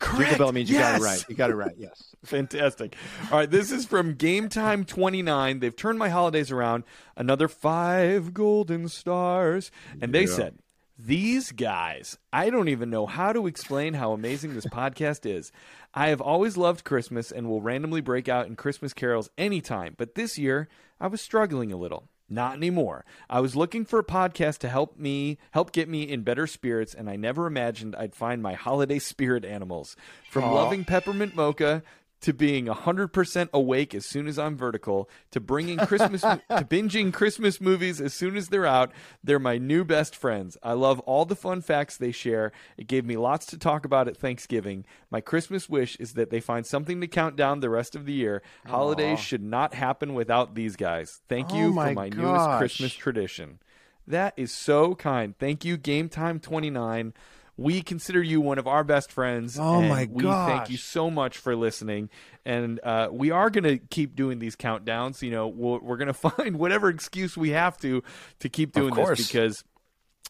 Jingle 0.00 0.18
Correct. 0.24 0.38
bell 0.38 0.52
means 0.52 0.70
you 0.70 0.78
got 0.78 1.00
it 1.00 1.04
right. 1.04 1.24
You 1.28 1.34
got 1.34 1.50
it 1.50 1.54
right. 1.56 1.74
Yes. 1.76 2.14
Fantastic. 2.24 2.94
All 3.32 3.38
right, 3.38 3.50
this 3.50 3.70
is 3.72 3.84
from 3.84 4.14
Game 4.14 4.48
Time 4.48 4.84
29. 4.84 5.58
They've 5.60 5.74
turned 5.74 5.98
my 5.98 6.08
holidays 6.08 6.50
around. 6.50 6.84
Another 7.16 7.48
five 7.48 8.32
golden 8.32 8.88
stars. 8.88 9.70
And 10.00 10.12
they 10.14 10.22
Yeah. 10.22 10.26
said, 10.34 10.58
These 11.00 11.52
guys, 11.52 12.18
I 12.32 12.50
don't 12.50 12.68
even 12.68 12.90
know 12.90 13.06
how 13.06 13.32
to 13.32 13.46
explain 13.46 13.94
how 13.94 14.10
amazing 14.10 14.54
this 14.54 14.66
podcast 14.66 15.24
is. 15.30 15.52
I 15.94 16.08
have 16.08 16.20
always 16.20 16.56
loved 16.56 16.84
Christmas 16.84 17.30
and 17.30 17.48
will 17.48 17.60
randomly 17.60 18.00
break 18.00 18.28
out 18.28 18.48
in 18.48 18.56
Christmas 18.56 18.92
carols 18.92 19.30
anytime, 19.38 19.94
but 19.96 20.16
this 20.16 20.38
year 20.38 20.68
I 20.98 21.06
was 21.06 21.20
struggling 21.20 21.70
a 21.70 21.76
little. 21.76 22.08
Not 22.28 22.56
anymore. 22.56 23.04
I 23.30 23.38
was 23.38 23.54
looking 23.54 23.84
for 23.84 24.00
a 24.00 24.04
podcast 24.04 24.58
to 24.58 24.68
help 24.68 24.98
me 24.98 25.38
help 25.52 25.70
get 25.70 25.88
me 25.88 26.02
in 26.02 26.22
better 26.22 26.48
spirits, 26.48 26.94
and 26.94 27.08
I 27.08 27.14
never 27.14 27.46
imagined 27.46 27.94
I'd 27.94 28.16
find 28.16 28.42
my 28.42 28.54
holiday 28.54 28.98
spirit 28.98 29.44
animals. 29.44 29.94
From 30.28 30.52
loving 30.52 30.84
peppermint 30.84 31.36
mocha 31.36 31.84
to 32.20 32.32
being 32.32 32.66
100% 32.66 33.48
awake 33.52 33.94
as 33.94 34.04
soon 34.04 34.26
as 34.26 34.38
I'm 34.38 34.56
vertical, 34.56 35.08
to 35.30 35.40
bringing 35.40 35.78
Christmas 35.78 36.22
to 36.22 36.40
binging 36.50 37.12
Christmas 37.12 37.60
movies 37.60 38.00
as 38.00 38.12
soon 38.14 38.36
as 38.36 38.48
they're 38.48 38.66
out, 38.66 38.90
they're 39.22 39.38
my 39.38 39.56
new 39.58 39.84
best 39.84 40.16
friends. 40.16 40.56
I 40.62 40.72
love 40.72 40.98
all 41.00 41.24
the 41.24 41.36
fun 41.36 41.60
facts 41.60 41.96
they 41.96 42.10
share. 42.12 42.50
It 42.76 42.88
gave 42.88 43.04
me 43.04 43.16
lots 43.16 43.46
to 43.46 43.58
talk 43.58 43.84
about 43.84 44.08
at 44.08 44.16
Thanksgiving. 44.16 44.84
My 45.10 45.20
Christmas 45.20 45.68
wish 45.68 45.96
is 45.96 46.14
that 46.14 46.30
they 46.30 46.40
find 46.40 46.66
something 46.66 47.00
to 47.00 47.06
count 47.06 47.36
down 47.36 47.60
the 47.60 47.70
rest 47.70 47.94
of 47.94 48.04
the 48.04 48.12
year. 48.14 48.42
Holidays 48.66 49.20
should 49.20 49.42
not 49.42 49.74
happen 49.74 50.14
without 50.14 50.54
these 50.54 50.76
guys. 50.76 51.20
Thank 51.28 51.52
Oh 51.52 51.56
you 51.56 51.72
my 51.72 51.88
for 51.90 51.94
my 51.94 52.08
newest. 52.08 52.58
Christmas 52.58 52.92
tradition. 52.94 53.60
That 54.06 54.32
is 54.38 54.52
so 54.52 54.94
kind. 54.94 55.36
Thank 55.38 55.64
you, 55.64 55.76
Game 55.76 56.08
Time 56.08 56.40
29. 56.40 57.12
We 57.58 57.82
consider 57.82 58.22
you 58.22 58.40
one 58.40 58.58
of 58.58 58.66
our 58.66 58.84
best 58.84 59.12
friends. 59.12 59.58
Oh 59.58 59.80
and 59.80 59.88
my 59.88 60.08
We 60.10 60.22
thank 60.22 60.70
you 60.70 60.78
so 60.78 61.10
much 61.10 61.36
for 61.36 61.54
listening. 61.54 62.08
And 62.44 62.80
uh, 62.82 63.08
we 63.10 63.32
are 63.32 63.50
going 63.50 63.64
to 63.64 63.78
keep 63.78 64.14
doing 64.14 64.38
these 64.38 64.56
countdowns. 64.56 65.20
You 65.20 65.32
know, 65.32 65.48
we'll, 65.48 65.80
we're 65.80 65.96
going 65.96 66.06
to 66.14 66.14
find 66.14 66.56
whatever 66.56 66.88
excuse 66.88 67.36
we 67.36 67.50
have 67.50 67.76
to 67.78 68.02
to 68.38 68.48
keep 68.48 68.72
doing 68.72 68.94
this 68.94 69.26
because 69.26 69.64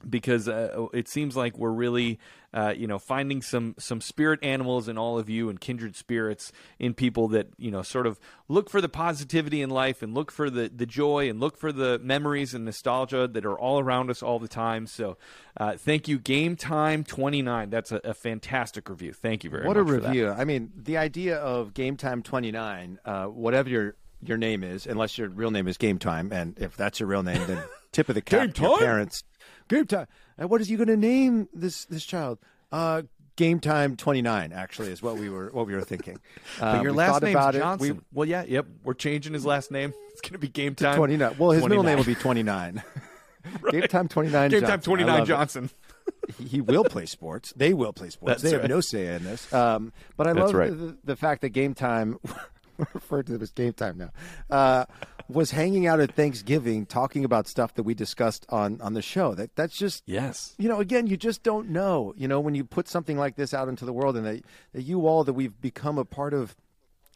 because 0.08 0.48
uh, 0.48 0.86
it 0.92 1.08
seems 1.08 1.36
like 1.36 1.58
we're 1.58 1.70
really, 1.70 2.18
uh, 2.54 2.72
you 2.76 2.86
know, 2.86 2.98
finding 2.98 3.42
some 3.42 3.74
some 3.78 4.00
spirit 4.00 4.40
animals 4.42 4.88
in 4.88 4.96
all 4.96 5.18
of 5.18 5.28
you 5.28 5.50
and 5.50 5.60
kindred 5.60 5.94
spirits 5.94 6.50
in 6.78 6.94
people 6.94 7.28
that 7.28 7.48
you 7.58 7.70
know 7.70 7.82
sort 7.82 8.06
of 8.06 8.18
look 8.48 8.70
for 8.70 8.80
the 8.80 8.88
positivity 8.88 9.60
in 9.60 9.68
life 9.68 10.02
and 10.02 10.14
look 10.14 10.32
for 10.32 10.48
the 10.48 10.70
the 10.74 10.86
joy 10.86 11.28
and 11.28 11.40
look 11.40 11.58
for 11.58 11.72
the 11.72 11.98
memories 11.98 12.54
and 12.54 12.64
nostalgia 12.64 13.28
that 13.28 13.44
are 13.44 13.58
all 13.58 13.78
around 13.78 14.08
us 14.10 14.22
all 14.22 14.38
the 14.38 14.48
time. 14.48 14.86
So, 14.86 15.18
uh, 15.58 15.76
thank 15.76 16.08
you, 16.08 16.18
Game 16.18 16.56
Time 16.56 17.04
Twenty 17.04 17.42
Nine. 17.42 17.68
That's 17.68 17.92
a, 17.92 18.00
a 18.02 18.14
fantastic 18.14 18.88
review. 18.88 19.12
Thank 19.12 19.44
you 19.44 19.50
very 19.50 19.66
what 19.66 19.76
much. 19.76 19.84
a 19.84 19.86
for 19.86 20.00
that. 20.00 20.08
review! 20.08 20.30
I 20.30 20.44
mean, 20.44 20.72
the 20.74 20.96
idea 20.96 21.36
of 21.36 21.74
Game 21.74 21.96
Time 21.98 22.22
29, 22.22 22.98
uh, 23.04 23.26
whatever 23.26 23.68
your 23.68 23.94
your 24.22 24.38
name 24.38 24.64
is, 24.64 24.86
unless 24.86 25.18
your 25.18 25.28
real 25.28 25.50
name 25.50 25.68
is 25.68 25.76
Game 25.76 25.98
Time, 25.98 26.32
and 26.32 26.58
if 26.58 26.76
that's 26.76 26.98
your 26.98 27.08
real 27.08 27.22
name, 27.22 27.46
then 27.46 27.62
tip 27.92 28.08
of 28.08 28.14
the 28.14 28.22
cap 28.22 28.40
Game 28.40 28.52
to 28.52 28.62
your 28.62 28.78
parents. 28.78 29.22
Game 29.68 29.86
Time. 29.86 30.06
And 30.38 30.48
what 30.48 30.60
is 30.60 30.70
you 30.70 30.76
going 30.76 30.88
to 30.88 30.96
name 30.96 31.48
this 31.52 31.84
this 31.86 32.04
child? 32.04 32.38
Uh, 32.70 33.02
Game 33.36 33.60
Time 33.60 33.96
29 33.96 34.52
actually 34.52 34.90
is 34.90 35.00
what 35.02 35.16
we 35.16 35.28
were 35.28 35.50
what 35.52 35.66
we 35.66 35.74
were 35.74 35.82
thinking. 35.82 36.18
Uh, 36.60 36.76
But 36.76 36.82
your 36.82 36.92
last 36.92 37.12
thought 37.12 37.22
name's 37.22 37.34
about 37.36 37.54
it. 37.54 37.58
Johnson. 37.58 37.94
We, 37.96 38.00
well, 38.12 38.28
yeah, 38.28 38.42
yep. 38.46 38.66
We're 38.82 38.94
changing 38.94 39.32
his 39.32 39.44
last 39.46 39.70
name. 39.70 39.92
It's 40.12 40.20
going 40.22 40.32
to 40.32 40.38
be 40.40 40.48
Game 40.48 40.74
Time 40.74 40.96
29. 40.96 41.36
Well, 41.38 41.50
his 41.52 41.62
middle 41.62 41.84
name 41.84 41.96
will 41.96 42.04
be 42.04 42.16
29. 42.16 42.82
Game 43.70 43.82
Time 43.82 44.08
29. 44.08 44.50
Game 44.50 44.60
Johnson. 44.60 44.68
Time 44.68 44.80
Twenty 44.80 45.04
I 45.04 45.06
Nine 45.06 45.18
love 45.20 45.28
it. 45.28 45.32
Johnson. 45.32 45.70
he 46.44 46.60
will 46.60 46.82
play 46.82 47.06
sports. 47.06 47.52
They 47.54 47.72
will 47.72 47.92
play 47.92 48.10
sports. 48.10 48.42
That's 48.42 48.52
they 48.52 48.58
have 48.60 48.68
no 48.68 48.80
say 48.80 49.14
in 49.14 49.22
this. 49.22 49.52
Um, 49.52 49.92
but 50.16 50.26
I 50.26 50.32
That's 50.32 50.46
love 50.46 50.54
right. 50.54 50.70
the, 50.76 50.96
the 51.04 51.14
fact 51.14 51.42
that 51.42 51.50
game 51.50 51.74
time, 51.74 52.18
referred 52.94 53.26
to 53.26 53.34
it 53.34 53.42
as 53.42 53.50
game 53.50 53.72
time 53.72 53.98
now, 53.98 54.10
uh, 54.50 54.84
was 55.28 55.50
hanging 55.50 55.86
out 55.86 56.00
at 56.00 56.14
Thanksgiving 56.14 56.86
talking 56.86 57.24
about 57.24 57.46
stuff 57.48 57.74
that 57.74 57.82
we 57.82 57.94
discussed 57.94 58.46
on 58.48 58.80
on 58.80 58.94
the 58.94 59.02
show. 59.02 59.34
That 59.34 59.54
that's 59.56 59.76
just 59.76 60.02
Yes. 60.06 60.54
you 60.58 60.68
know, 60.68 60.80
again, 60.80 61.06
you 61.06 61.16
just 61.16 61.42
don't 61.42 61.68
know. 61.70 62.14
You 62.16 62.28
know, 62.28 62.40
when 62.40 62.54
you 62.54 62.64
put 62.64 62.88
something 62.88 63.18
like 63.18 63.36
this 63.36 63.52
out 63.52 63.68
into 63.68 63.84
the 63.84 63.92
world, 63.92 64.16
and 64.16 64.24
that, 64.26 64.42
that 64.72 64.82
you 64.82 65.06
all 65.06 65.24
that 65.24 65.32
we've 65.34 65.60
become 65.60 65.98
a 65.98 66.04
part 66.04 66.32
of 66.34 66.56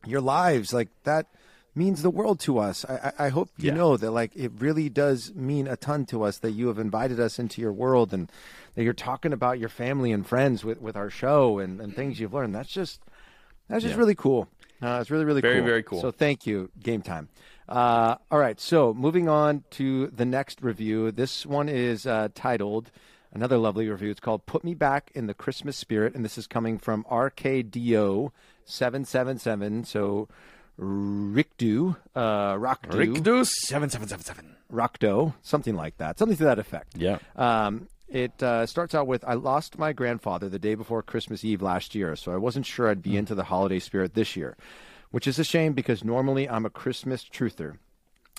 your 0.07 0.21
lives, 0.21 0.73
like 0.73 0.89
that 1.05 1.27
means 1.75 2.03
the 2.03 2.11
world 2.11 2.39
to 2.41 2.59
us. 2.59 2.85
I, 2.87 3.13
I 3.19 3.27
I 3.27 3.29
hope 3.31 3.49
you 3.57 3.69
Yeah. 3.71 3.77
know 3.77 3.97
that, 3.97 4.11
like, 4.11 4.33
it 4.37 4.53
really 4.59 4.91
does 4.91 5.33
mean 5.35 5.67
a 5.67 5.77
ton 5.77 6.05
to 6.07 6.23
us 6.23 6.37
that 6.39 6.51
you 6.51 6.69
have 6.69 6.79
invited 6.79 7.19
us 7.19 7.39
into 7.39 7.63
your 7.63 7.73
world 7.73 8.13
and 8.13 8.31
that 8.75 8.83
you're 8.83 8.93
talking 8.93 9.33
about 9.33 9.59
your 9.59 9.71
family 9.71 10.13
and 10.13 10.27
friends 10.27 10.65
with, 10.67 10.83
with 10.83 10.97
our 10.97 11.09
show 11.09 11.59
and, 11.61 11.81
and 11.81 11.97
things 11.97 12.21
you've 12.21 12.35
learned. 12.35 12.55
That's 12.55 12.69
just 12.71 13.01
that's 13.69 13.85
just 13.85 13.95
Yeah. 13.95 13.99
really 14.01 14.15
cool. 14.15 14.49
Uh, 14.83 14.99
it's 15.01 15.11
really 15.11 15.25
really 15.25 15.41
Very, 15.41 15.59
cool. 15.59 15.65
very 15.67 15.83
cool. 15.83 16.01
So 16.01 16.11
thank 16.11 16.47
you, 16.47 16.71
Game 16.83 17.03
Time. 17.03 17.29
Uh, 17.69 18.17
all 18.31 18.39
right, 18.39 18.61
so 18.61 18.93
moving 18.93 19.29
on 19.29 19.65
to 19.71 20.09
the 20.09 20.25
next 20.25 20.61
review. 20.61 21.13
This 21.13 21.47
one 21.47 21.69
is 21.69 22.07
uh, 22.07 22.29
titled 22.35 22.91
another 23.33 23.57
lovely 23.57 23.89
review. 23.89 24.11
It's 24.11 24.21
called 24.21 24.45
"Put 24.47 24.65
Me 24.65 24.75
Back 24.75 25.11
in 25.15 25.27
the 25.27 25.35
Christmas 25.35 25.77
Spirit," 25.77 26.15
and 26.15 26.25
this 26.25 26.37
is 26.37 26.47
coming 26.47 26.79
from 26.79 27.05
RKDO 27.11 28.31
seven 28.65 29.05
seven 29.05 29.39
seven. 29.39 29.85
So 29.85 30.29
Rickdo, 30.79 31.97
uh, 32.15 32.55
Rockdo, 32.55 32.95
Rick 32.95 33.23
Deuce 33.23 33.53
seven 33.67 33.89
seven 33.91 34.09
seven 34.09 34.25
seven. 34.25 34.57
Rockdo, 34.73 35.35
something 35.43 35.77
like 35.77 35.99
that, 35.99 36.19
something 36.19 36.37
to 36.39 36.45
that 36.45 36.59
effect. 36.59 36.97
Yeah. 36.97 37.19
Um, 37.37 37.89
it 38.13 38.43
uh, 38.43 38.67
starts 38.67 38.95
out 38.95 39.07
with 39.07 39.25
I 39.27 39.35
lost 39.35 39.79
my 39.79 39.93
grandfather 39.93 40.49
the 40.49 40.59
day 40.59 40.75
before 40.75 41.03
Christmas 41.03 41.45
Eve 41.45 41.63
last 41.63 41.95
year, 41.95 42.15
so 42.17 42.33
I 42.33 42.37
wasn't 42.37 42.67
sure 42.67 42.89
I'd 42.89 43.03
be 43.03 43.17
into 43.17 43.35
the 43.35 43.45
holiday 43.45 43.79
spirit 43.79 44.15
this 44.15 44.37
year, 44.37 44.57
which 45.11 45.27
is 45.27 45.39
a 45.39 45.45
shame 45.45 45.73
because 45.73 46.05
normally 46.05 46.49
I'm 46.49 46.67
a 46.67 46.71
Christmas 46.71 47.25
truther. 47.25 47.79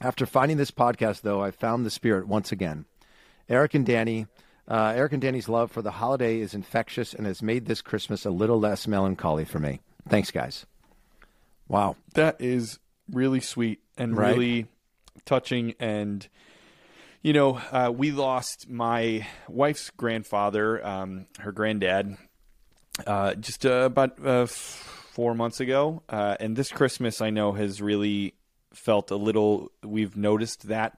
After 0.02 0.26
finding 0.26 0.58
this 0.58 0.72
podcast, 0.72 1.22
though, 1.22 1.42
I 1.42 1.52
found 1.52 1.86
the 1.86 1.90
spirit 1.92 2.28
once 2.28 2.52
again. 2.52 2.86
Eric 3.50 3.74
and 3.74 3.86
Danny, 3.86 4.28
uh, 4.68 4.94
Eric 4.96 5.14
and 5.14 5.22
Danny's 5.22 5.50
love 5.50 5.72
for 5.72 5.82
the 5.82 5.92
holiday 5.92 6.40
is 6.40 6.54
infectious 6.54 7.14
and 7.14 7.26
has 7.28 7.42
made 7.42 7.66
this 7.66 7.82
Christmas 7.82 8.26
a 8.26 8.32
little 8.32 8.60
less 8.60 8.88
melancholy 8.88 9.46
for 9.46 9.60
me. 9.60 9.82
Thanks, 10.08 10.32
guys. 10.32 10.66
Wow. 11.68 11.96
That 12.14 12.38
is 12.40 12.80
really 13.12 13.40
sweet 13.40 13.80
and 13.98 14.18
Right. 14.18 14.36
really 14.36 14.68
touching. 15.26 15.74
And, 15.80 16.28
you 17.24 17.34
know, 17.34 17.56
uh, 17.72 17.92
we 17.96 18.12
lost 18.12 18.70
my 18.70 19.26
wife's 19.48 19.90
grandfather, 19.92 20.86
um, 20.86 21.26
her 21.40 21.52
granddad, 21.52 22.18
uh, 23.08 23.34
just 23.36 23.66
uh, 23.66 23.84
about 23.86 24.24
uh, 24.24 24.46
four 24.46 25.34
months 25.34 25.60
ago. 25.60 26.04
Uh, 26.10 26.36
and 26.40 26.56
this 26.56 26.72
Christmas, 26.72 27.22
I 27.22 27.30
know, 27.32 27.54
has 27.54 27.82
really 27.82 28.36
felt 28.74 29.10
a 29.12 29.16
little, 29.16 29.72
we've 29.84 30.16
noticed 30.18 30.68
that 30.68 30.98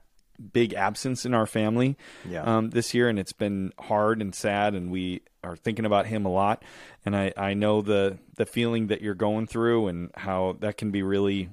big 0.52 0.74
absence 0.74 1.24
in 1.24 1.32
our 1.32 1.46
family 1.46 1.96
Yeah. 2.28 2.42
um, 2.42 2.70
this 2.70 2.92
year, 2.92 3.08
and 3.08 3.18
it's 3.18 3.32
been 3.32 3.72
hard 3.78 4.20
and 4.20 4.34
sad, 4.34 4.74
and 4.74 4.90
we 4.90 5.22
are 5.42 5.56
thinking 5.56 5.86
about 5.86 6.06
him 6.06 6.26
a 6.26 6.30
lot. 6.30 6.62
And 7.06 7.16
I, 7.16 7.32
I 7.36 7.54
know 7.54 7.80
the 7.80 8.18
the 8.36 8.44
feeling 8.44 8.88
that 8.88 9.00
you're 9.00 9.14
going 9.14 9.46
through, 9.46 9.86
and 9.88 10.10
how 10.14 10.56
that 10.60 10.76
can 10.76 10.90
be 10.90 11.02
really, 11.02 11.48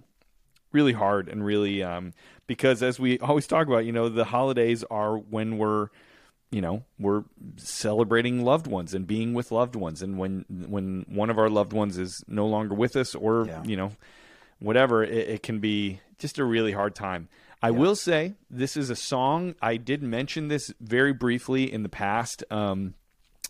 really 0.73 0.93
hard, 0.93 1.29
and 1.29 1.45
really 1.45 1.81
um, 1.83 2.13
because 2.47 2.83
as 2.83 2.99
we 2.99 3.19
always 3.19 3.47
talk 3.47 3.67
about, 3.67 3.85
you 3.85 3.91
know, 3.93 4.09
the 4.09 4.25
holidays 4.25 4.83
are 4.91 5.17
when 5.17 5.57
we're 5.57 5.87
you 6.51 6.61
know 6.61 6.83
we're 6.99 7.23
celebrating 7.57 8.43
loved 8.43 8.67
ones 8.67 8.93
and 8.93 9.07
being 9.07 9.33
with 9.33 9.51
loved 9.51 9.75
ones. 9.75 10.01
And 10.01 10.17
when 10.17 10.45
when 10.49 11.05
one 11.07 11.29
of 11.29 11.37
our 11.39 11.49
loved 11.49 11.73
ones 11.73 11.97
is 11.97 12.23
no 12.27 12.45
longer 12.47 12.75
with 12.75 12.95
us 12.95 13.15
or 13.15 13.45
Yeah. 13.47 13.63
you 13.63 13.77
know 13.77 13.91
whatever 14.59 15.03
it, 15.03 15.29
it 15.29 15.43
can 15.43 15.59
be 15.59 15.99
just 16.19 16.37
a 16.39 16.43
really 16.43 16.71
hard 16.71 16.95
time. 16.95 17.27
I 17.61 17.71
will 17.71 17.95
say 17.95 18.33
this 18.51 18.75
is 18.75 18.89
a 18.89 18.95
song. 18.95 19.55
I 19.61 19.77
did 19.77 20.03
mention 20.03 20.49
this 20.49 20.71
very 20.81 21.13
briefly 21.13 21.71
in 21.71 21.81
the 21.83 21.89
past 21.89 22.43
um 22.51 22.93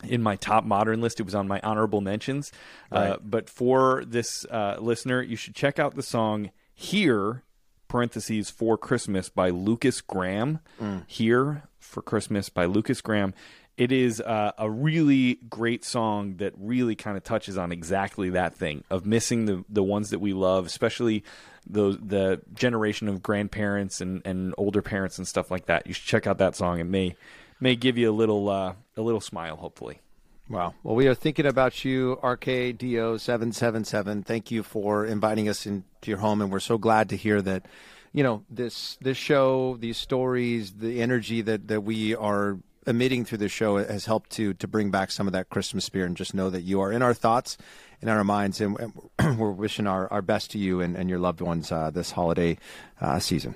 in 0.04 0.22
my 0.22 0.36
top 0.36 0.64
modern 0.66 1.02
list. 1.02 1.20
It 1.20 1.24
was 1.24 1.36
on 1.36 1.48
my 1.48 1.60
honorable 1.62 2.02
mentions. 2.02 2.52
Uh, 2.92 3.18
but 3.24 3.50
for 3.50 4.04
this 4.06 4.46
uh, 4.46 4.78
listener 4.80 5.22
you 5.22 5.36
should 5.36 5.56
check 5.56 5.78
out 5.80 5.96
the 5.96 6.04
song 6.04 6.52
here 6.74 7.44
parentheses 7.88 8.50
for 8.50 8.78
christmas 8.78 9.30
by 9.30 9.50
Lukas 9.50 10.02
Graham 10.02 10.60
here 11.08 11.64
for 11.80 12.02
christmas 12.02 12.50
by 12.50 12.66
Lukas 12.66 13.02
Graham 13.02 13.34
it 13.76 13.92
is 13.92 14.22
uh, 14.22 14.52
a 14.58 14.70
really 14.70 15.40
great 15.50 15.84
song 15.84 16.38
that 16.38 16.54
really 16.58 16.96
kind 16.96 17.18
of 17.18 17.24
touches 17.24 17.58
on 17.58 17.72
exactly 17.72 18.30
that 18.32 18.54
thing 18.54 18.84
of 18.90 19.06
missing 19.06 19.46
the, 19.46 19.66
the 19.68 19.82
ones 19.82 20.12
that 20.12 20.20
we 20.20 20.32
love, 20.34 20.68
especially 20.68 21.24
those 21.66 21.98
the 21.98 22.42
generation 22.54 23.08
of 23.08 23.24
grandparents 23.24 24.00
and, 24.00 24.22
and 24.26 24.54
older 24.58 24.82
parents 24.82 25.18
and 25.18 25.28
stuff 25.28 25.50
like 25.50 25.66
that. 25.66 25.88
You 25.88 25.94
should 25.94 26.06
check 26.06 26.28
out 26.28 26.38
that 26.38 26.56
song. 26.56 26.80
It 26.80 26.84
may 26.84 27.16
may 27.60 27.76
give 27.76 27.98
you 27.98 28.12
a 28.12 28.14
little 28.14 28.48
uh, 28.50 28.74
a 28.96 29.02
little 29.02 29.22
smile, 29.22 29.56
hopefully. 29.56 30.02
Wow. 30.50 30.74
Well, 30.84 30.96
we 30.96 31.08
are 31.08 31.16
thinking 31.16 31.46
about 31.46 31.86
you, 31.86 32.20
RKDO777. 32.22 34.26
Thank 34.26 34.52
you 34.52 34.62
for 34.62 35.06
inviting 35.06 35.48
us 35.48 35.66
into 35.66 35.86
your 36.06 36.18
home, 36.18 36.42
and 36.42 36.52
we're 36.52 36.60
so 36.60 36.78
glad 36.78 37.10
to 37.10 37.18
hear 37.18 37.42
that, 37.42 37.66
you 38.12 38.24
know, 38.24 38.44
this 38.50 38.98
this 39.02 39.18
show, 39.18 39.78
these 39.78 39.98
stories, 39.98 40.74
the 40.74 41.02
energy 41.02 41.42
that, 41.42 41.70
that 41.70 41.82
we 41.82 42.14
are 42.16 42.60
emitting 42.86 43.24
through 43.24 43.38
the 43.38 43.48
show 43.48 43.78
has 43.78 44.06
helped 44.06 44.32
to 44.32 44.54
to 44.56 44.68
bring 44.68 44.92
back 44.92 45.12
some 45.12 45.28
of 45.28 45.34
that 45.34 45.50
Christmas 45.50 45.86
spirit, 45.86 46.08
and 46.08 46.18
just 46.18 46.34
know 46.34 46.50
that 46.50 46.62
you 46.62 46.82
are 46.82 46.92
in 46.92 47.02
our 47.02 47.14
thoughts 47.14 47.58
in 48.04 48.10
our 48.10 48.24
minds, 48.24 48.60
and, 48.60 48.78
and 49.18 49.18
we're 49.40 49.50
wishing 49.50 49.88
our, 49.88 50.12
our 50.12 50.22
best 50.22 50.52
to 50.52 50.58
you 50.58 50.82
and, 50.82 50.96
and 50.96 51.10
your 51.10 51.20
loved 51.20 51.40
ones 51.40 51.72
uh, 51.72 51.90
this 51.90 52.12
holiday 52.12 52.58
uh, 53.00 53.18
season. 53.18 53.56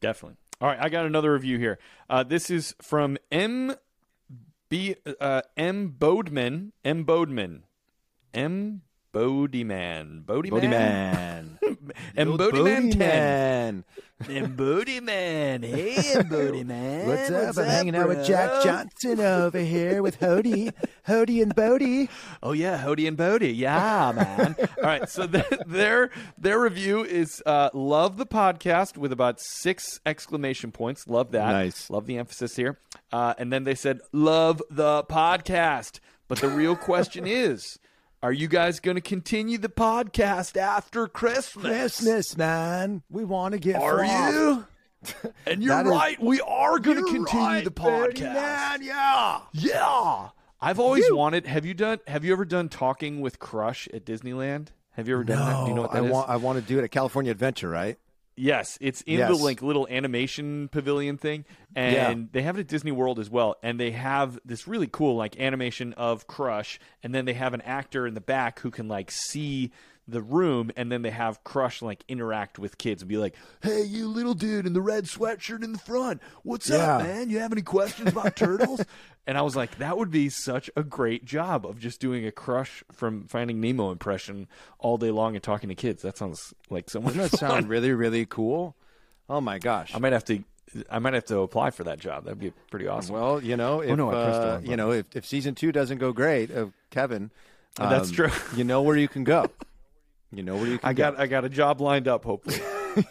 Definitely. 0.00 0.38
All 0.60 0.68
right, 0.68 0.78
I 0.80 0.88
got 0.88 1.04
another 1.04 1.32
review 1.32 1.58
here. 1.58 1.78
Uh, 2.08 2.22
this 2.22 2.48
is 2.48 2.74
from 2.80 3.18
M. 3.30 3.74
B. 4.74 4.96
Uh, 5.20 5.42
M. 5.56 5.94
Bodeman. 5.96 6.72
M. 6.84 7.04
Bodeman. 7.04 7.60
M. 8.34 8.82
Bodeman. 9.14 10.24
Bodeman. 10.24 11.60
Bodie. 11.60 11.70
M. 12.16 12.30
Old 12.30 12.40
Bodeman 12.40 12.90
10. 12.90 12.98
man. 12.98 13.84
M. 14.28 14.56
Bodeman. 14.56 15.64
Hey, 15.64 15.94
M. 16.18 16.24
Bodeman. 16.28 17.06
What's 17.06 17.30
up? 17.30 17.56
I'm 17.56 17.70
hanging 17.70 17.94
out 17.94 18.08
with 18.08 18.26
Jack 18.26 18.64
Johnson 18.64 19.20
over 19.20 19.60
here 19.60 20.02
with 20.02 20.18
Hody, 20.18 20.72
Hody 21.06 21.40
and 21.40 21.54
Bodie. 21.54 22.08
Oh 22.42 22.50
yeah, 22.50 22.82
Hody 22.82 23.06
and 23.06 23.16
Bodie. 23.16 23.52
Yeah, 23.52 24.10
man. 24.16 24.56
All 24.78 24.82
right, 24.82 25.08
so 25.08 25.28
th- 25.28 25.46
their 25.68 26.10
their 26.36 26.58
review 26.58 27.04
is 27.04 27.40
uh, 27.46 27.70
love 27.74 28.16
the 28.16 28.26
podcast 28.26 28.96
with 28.96 29.12
about 29.12 29.38
six 29.40 30.00
exclamation 30.04 30.72
points. 30.72 31.06
Love 31.06 31.30
that. 31.30 31.52
Nice. 31.52 31.88
Love 31.90 32.06
the 32.06 32.18
emphasis 32.18 32.56
here. 32.56 32.76
Uh, 33.14 33.32
and 33.38 33.52
then 33.52 33.62
they 33.62 33.76
said 33.76 34.00
love 34.12 34.60
the 34.70 35.04
podcast. 35.04 36.00
But 36.26 36.38
the 36.40 36.48
real 36.48 36.74
question 36.74 37.26
is, 37.28 37.78
are 38.24 38.32
you 38.32 38.48
guys 38.48 38.80
going 38.80 38.96
to 38.96 39.00
continue 39.00 39.56
the 39.58 39.68
podcast 39.68 40.56
after 40.56 41.06
Christmas? 41.06 41.64
Christmas, 41.64 42.36
man. 42.36 43.02
We 43.08 43.24
want 43.24 43.52
to 43.52 43.58
get 43.60 43.80
Are 43.80 44.04
you? 44.04 44.66
And 45.46 45.62
you're 45.62 45.74
That 45.76 45.86
is- 45.86 45.92
right. 45.92 46.20
We 46.20 46.40
are 46.40 46.78
going 46.78 46.96
to 46.96 47.04
continue 47.04 47.46
right, 47.46 47.64
the 47.64 47.70
podcast. 47.70 48.34
man. 48.34 48.82
Yeah. 48.82 49.40
Yeah. 49.52 50.28
I've 50.60 50.80
always 50.80 51.04
wanted. 51.12 51.46
Have 51.46 51.66
you 51.66 51.74
done? 51.74 51.98
Have 52.06 52.24
you 52.24 52.32
ever 52.32 52.46
done 52.46 52.68
talking 52.70 53.20
with 53.20 53.38
Crush 53.38 53.86
at 53.92 54.06
Disneyland? 54.06 54.68
Have 54.92 55.06
you 55.08 55.14
ever 55.14 55.24
done 55.24 55.38
that? 55.38 55.64
Do 55.64 55.68
you 55.68 55.74
know 55.74 55.82
what 55.82 55.92
that 55.92 56.02
I 56.02 56.06
is? 56.06 56.10
want. 56.10 56.30
I 56.30 56.36
want 56.36 56.58
to 56.58 56.64
do 56.66 56.78
it 56.78 56.84
at 56.84 56.90
California 56.90 57.30
Adventure, 57.32 57.68
right? 57.68 57.98
Yes, 58.36 58.76
it's 58.80 59.00
in 59.02 59.18
the 59.20 59.34
like 59.34 59.62
little 59.62 59.86
animation 59.88 60.68
pavilion 60.68 61.16
thing, 61.18 61.44
and 61.76 61.94
Yeah. 61.94 62.26
they 62.32 62.42
have 62.42 62.56
it 62.56 62.60
at 62.62 62.66
Disney 62.66 62.90
World 62.92 63.18
as 63.18 63.30
well. 63.30 63.56
And 63.62 63.78
they 63.78 63.92
have 63.92 64.38
this 64.44 64.66
really 64.66 64.88
cool 64.88 65.16
like 65.16 65.38
animation 65.38 65.92
of 65.92 66.26
Crush, 66.26 66.80
and 67.02 67.14
then 67.14 67.24
they 67.26 67.34
have 67.34 67.54
an 67.54 67.60
actor 67.60 68.06
in 68.06 68.14
the 68.14 68.20
back 68.20 68.58
who 68.60 68.70
can 68.70 68.88
like 68.88 69.10
see 69.10 69.70
the 70.06 70.20
room, 70.22 70.70
and 70.76 70.92
then 70.92 71.02
they 71.02 71.10
have 71.10 71.42
Crush 71.44 71.80
like 71.82 72.04
interact 72.08 72.58
with 72.58 72.76
kids 72.78 73.02
and 73.02 73.08
be 73.08 73.16
like, 73.16 73.34
"Hey, 73.62 73.82
you 73.82 74.08
little 74.08 74.34
dude 74.34 74.66
in 74.66 74.72
the 74.74 74.82
red 74.82 75.04
sweatshirt 75.04 75.62
in 75.64 75.72
the 75.72 75.78
front, 75.78 76.20
what's 76.42 76.68
Yeah. 76.68 76.96
up, 76.98 77.02
man? 77.04 77.30
You 77.30 77.38
have 77.38 77.52
any 77.52 77.62
questions 77.62 78.10
about 78.10 78.36
turtles?" 78.36 78.82
and 79.26 79.38
I 79.38 79.42
was 79.42 79.56
like, 79.56 79.78
that 79.78 79.96
would 79.96 80.10
be 80.10 80.28
such 80.28 80.68
a 80.76 80.82
great 80.82 81.24
job 81.24 81.64
of 81.64 81.78
just 81.78 81.98
doing 82.00 82.26
a 82.26 82.30
Crush 82.30 82.84
from 82.92 83.26
Finding 83.26 83.60
Nemo 83.60 83.90
impression 83.90 84.46
all 84.78 84.98
day 84.98 85.10
long 85.10 85.34
and 85.34 85.42
talking 85.42 85.70
to 85.70 85.74
kids. 85.74 86.02
That 86.02 86.18
sounds 86.18 86.52
like 86.68 86.90
so 86.90 87.00
much 87.00 87.14
Doesn't 87.14 87.30
that 87.32 87.38
fun. 87.40 87.50
sound 87.50 87.68
really, 87.70 87.92
really 87.92 88.26
cool? 88.26 88.76
Oh 89.30 89.40
my 89.40 89.58
gosh. 89.58 89.94
I 89.94 89.98
might 89.98 90.12
have 90.12 90.24
to. 90.26 90.44
I 90.90 90.98
might 90.98 91.14
have 91.14 91.24
to 91.26 91.38
apply 91.38 91.70
for 91.70 91.84
that 91.84 92.00
job. 92.00 92.24
That'd 92.24 92.40
be 92.40 92.52
pretty 92.70 92.88
awesome. 92.88 93.14
Well, 93.14 93.42
you 93.42 93.56
know, 93.56 93.80
if 93.80 93.96
no, 93.96 94.10
I 94.10 94.14
uh, 94.14 94.60
you 94.62 94.76
know, 94.76 94.90
if, 94.90 95.06
if 95.14 95.24
season 95.24 95.54
two 95.54 95.72
doesn't 95.72 95.98
go 95.98 96.12
great 96.12 96.50
of 96.50 96.72
Kevin, 96.90 97.30
That's 97.76 98.08
um, 98.10 98.14
true. 98.14 98.30
You 98.56 98.64
know 98.64 98.82
where 98.82 98.96
you 98.96 99.08
can 99.08 99.24
go. 99.24 99.46
You 100.36 100.42
know 100.42 100.56
where 100.56 100.66
you 100.66 100.78
can 100.78 100.88
I 100.88 100.92
go. 100.92 101.10
got 101.12 101.20
I 101.20 101.26
got 101.26 101.44
a 101.44 101.48
job 101.48 101.80
lined 101.80 102.08
up. 102.08 102.24
Hopefully, 102.24 102.60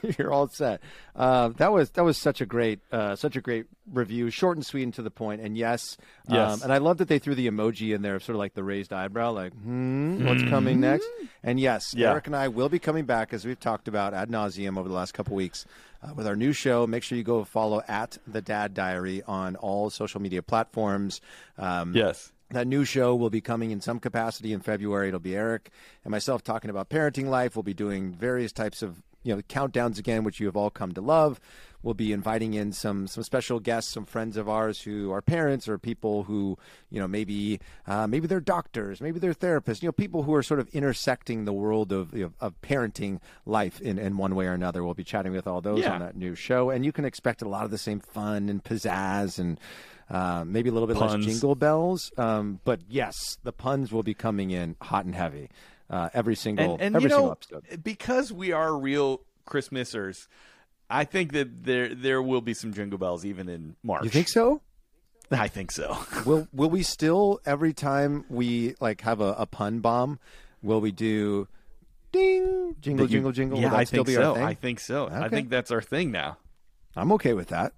You're 0.17 0.31
all 0.31 0.47
set. 0.47 0.81
Uh, 1.15 1.49
that 1.57 1.71
was 1.71 1.89
that 1.91 2.03
was 2.03 2.17
such 2.17 2.41
a 2.41 2.45
great 2.45 2.79
uh, 2.91 3.15
such 3.15 3.35
a 3.35 3.41
great 3.41 3.65
review, 3.91 4.29
short 4.29 4.57
and 4.57 4.65
sweet 4.65 4.83
and 4.83 4.93
to 4.95 5.01
the 5.01 5.11
point. 5.11 5.41
And 5.41 5.57
yes, 5.57 5.97
Yes. 6.29 6.53
Um, 6.53 6.61
and 6.63 6.73
I 6.73 6.77
love 6.77 6.97
that 6.97 7.07
they 7.07 7.19
threw 7.19 7.35
the 7.35 7.47
emoji 7.49 7.93
in 7.93 8.01
there, 8.01 8.15
of 8.15 8.23
sort 8.23 8.35
of 8.35 8.39
like 8.39 8.53
the 8.53 8.63
raised 8.63 8.93
eyebrow, 8.93 9.31
like 9.31 9.53
hmm, 9.53 10.25
what's 10.25 10.43
coming 10.43 10.79
next? 10.79 11.07
And 11.43 11.59
yes, 11.59 11.93
Yeah. 11.95 12.11
Eric 12.11 12.27
and 12.27 12.35
I 12.35 12.47
will 12.49 12.69
be 12.69 12.79
coming 12.79 13.05
back 13.05 13.33
as 13.33 13.45
we've 13.45 13.59
talked 13.59 13.87
about 13.87 14.13
ad 14.13 14.29
nauseum 14.29 14.77
over 14.77 14.87
the 14.89 14.95
last 14.95 15.13
couple 15.13 15.35
weeks 15.35 15.65
uh, 16.01 16.13
with 16.15 16.27
our 16.27 16.35
new 16.35 16.53
show. 16.53 16.85
Make 16.87 17.03
sure 17.03 17.17
you 17.17 17.23
go 17.23 17.43
follow 17.43 17.81
at 17.87 18.17
the 18.27 18.41
Dad 18.41 18.73
Diary 18.73 19.21
on 19.27 19.55
all 19.57 19.89
social 19.89 20.21
media 20.21 20.41
platforms. 20.41 21.21
Um, 21.57 21.95
yes. 21.95 22.31
That 22.51 22.67
new 22.67 22.85
show 22.85 23.15
will 23.15 23.29
be 23.29 23.41
coming 23.41 23.71
in 23.71 23.81
some 23.81 23.99
capacity 23.99 24.53
in 24.53 24.59
February. 24.59 25.07
It'll 25.07 25.19
be 25.19 25.35
Eric 25.35 25.71
and 26.03 26.11
myself 26.11 26.43
talking 26.43 26.69
about 26.69 26.89
parenting 26.89 27.27
life. 27.27 27.55
We'll 27.55 27.63
be 27.63 27.73
doing 27.73 28.13
various 28.13 28.51
types 28.51 28.81
of 28.81 29.01
you 29.23 29.35
know 29.35 29.41
countdowns 29.43 29.97
again, 29.97 30.23
which 30.23 30.39
you 30.39 30.45
have 30.47 30.57
all 30.57 30.69
come 30.69 30.91
to 30.93 31.01
love. 31.01 31.39
We'll 31.81 31.93
be 31.93 32.13
inviting 32.13 32.53
in 32.53 32.71
some 32.71 33.07
some 33.07 33.23
special 33.23 33.59
guests, 33.59 33.91
some 33.91 34.05
friends 34.05 34.37
of 34.37 34.47
ours 34.47 34.81
who 34.81 35.11
are 35.11 35.21
parents 35.21 35.67
or 35.67 35.77
people 35.77 36.23
who 36.23 36.57
you 36.89 36.99
know 36.99 37.07
maybe 37.07 37.59
uh, 37.87 38.05
maybe 38.07 38.27
they're 38.27 38.39
doctors, 38.39 39.01
maybe 39.01 39.19
they're 39.19 39.33
therapists. 39.33 39.81
You 39.81 39.87
know, 39.87 39.93
people 39.93 40.23
who 40.23 40.33
are 40.33 40.43
sort 40.43 40.59
of 40.59 40.67
intersecting 40.69 41.43
the 41.45 41.51
world 41.53 41.91
of 41.91 42.13
you 42.13 42.25
know, 42.25 42.31
of 42.39 42.59
parenting 42.61 43.19
life 43.45 43.81
in, 43.81 43.97
in 43.97 44.15
one 44.17 44.35
way 44.35 44.45
or 44.45 44.53
another. 44.53 44.83
We'll 44.83 44.93
be 44.93 45.03
chatting 45.03 45.31
with 45.33 45.47
all 45.47 45.59
those 45.61 45.79
Yeah. 45.79 45.93
on 45.93 45.99
that 45.99 46.15
new 46.15 46.35
show, 46.35 46.69
and 46.69 46.85
you 46.85 46.91
can 46.93 47.03
expect 47.05 47.41
a 47.41 47.49
lot 47.49 47.65
of 47.65 47.71
the 47.71 47.77
same 47.77 47.99
fun 47.99 48.47
and 48.49 48.63
pizzazz 48.63 49.39
and. 49.39 49.59
Uh, 50.13 50.43
maybe 50.45 50.69
a 50.69 50.71
little 50.71 50.87
bit 50.87 50.95
Puns. 50.95 51.25
less 51.25 51.33
jingle 51.33 51.55
bells, 51.55 52.11
um, 52.17 52.59
but 52.63 52.79
yes, 52.87 53.15
the 53.43 53.51
puns 53.51 53.91
will 53.91 54.03
be 54.03 54.13
coming 54.13 54.51
in 54.51 54.75
hot 54.79 55.05
and 55.05 55.15
heavy. 55.15 55.49
Uh, 55.89 56.09
every 56.13 56.35
single 56.35 56.73
And, 56.73 56.81
and 56.83 56.95
every 56.95 57.09
you 57.09 57.15
single 57.15 57.31
episode. 57.31 57.83
because 57.83 58.31
we 58.31 58.51
are 58.51 58.77
real 58.77 59.21
Christmasers, 59.47 60.27
I 60.89 61.03
think 61.05 61.31
that 61.33 61.63
there 61.65 61.93
there 61.95 62.21
will 62.21 62.41
be 62.41 62.53
some 62.53 62.73
jingle 62.73 62.99
bells 62.99 63.25
even 63.25 63.49
in 63.49 63.75
March. 63.81 64.03
You 64.03 64.09
think 64.11 64.29
so? 64.29 64.61
I 65.31 65.47
think 65.47 65.71
so. 65.71 65.97
will 66.27 66.47
Will 66.53 66.69
we 66.69 66.83
still 66.83 67.39
every 67.45 67.73
time 67.73 68.25
we 68.29 68.75
like 68.79 69.01
have 69.01 69.19
a, 69.19 69.33
a 69.37 69.45
pun 69.47 69.79
bomb? 69.79 70.19
Will 70.61 70.79
we 70.79 70.91
do 70.91 71.47
ding 72.11 72.75
jingle 72.79 73.05
you- 73.07 73.11
jingle 73.11 73.31
jingle? 73.31 73.59
Yeah, 73.59 73.73
I 73.73 73.83
still 73.85 74.03
think 74.03 74.07
be 74.07 74.13
so. 74.21 74.29
our 74.29 74.35
thing? 74.35 74.43
I 74.43 74.53
think 74.53 74.79
so. 74.79 75.09
I 75.11 75.29
think 75.29 75.49
that's 75.49 75.71
our 75.71 75.81
thing 75.81 76.11
now. 76.11 76.37
I'm 76.95 77.11
okay 77.13 77.33
with 77.33 77.47
that. 77.47 77.73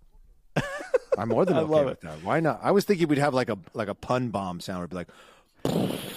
I'm 1.17 1.29
more 1.29 1.45
than 1.45 1.55
I 1.57 1.61
okay 1.61 1.71
love 1.71 1.85
with 1.85 2.01
that. 2.01 2.23
Why 2.23 2.39
not? 2.39 2.59
I 2.61 2.71
was 2.71 2.85
thinking 2.85 3.07
we'd 3.07 3.17
have 3.19 3.33
like 3.33 3.49
a 3.49 3.57
like 3.73 3.87
a 3.87 3.95
pun 3.95 4.29
bomb 4.29 4.59
sound, 4.59 4.83
or 4.83 4.87
be 4.87 4.95
like 4.95 5.07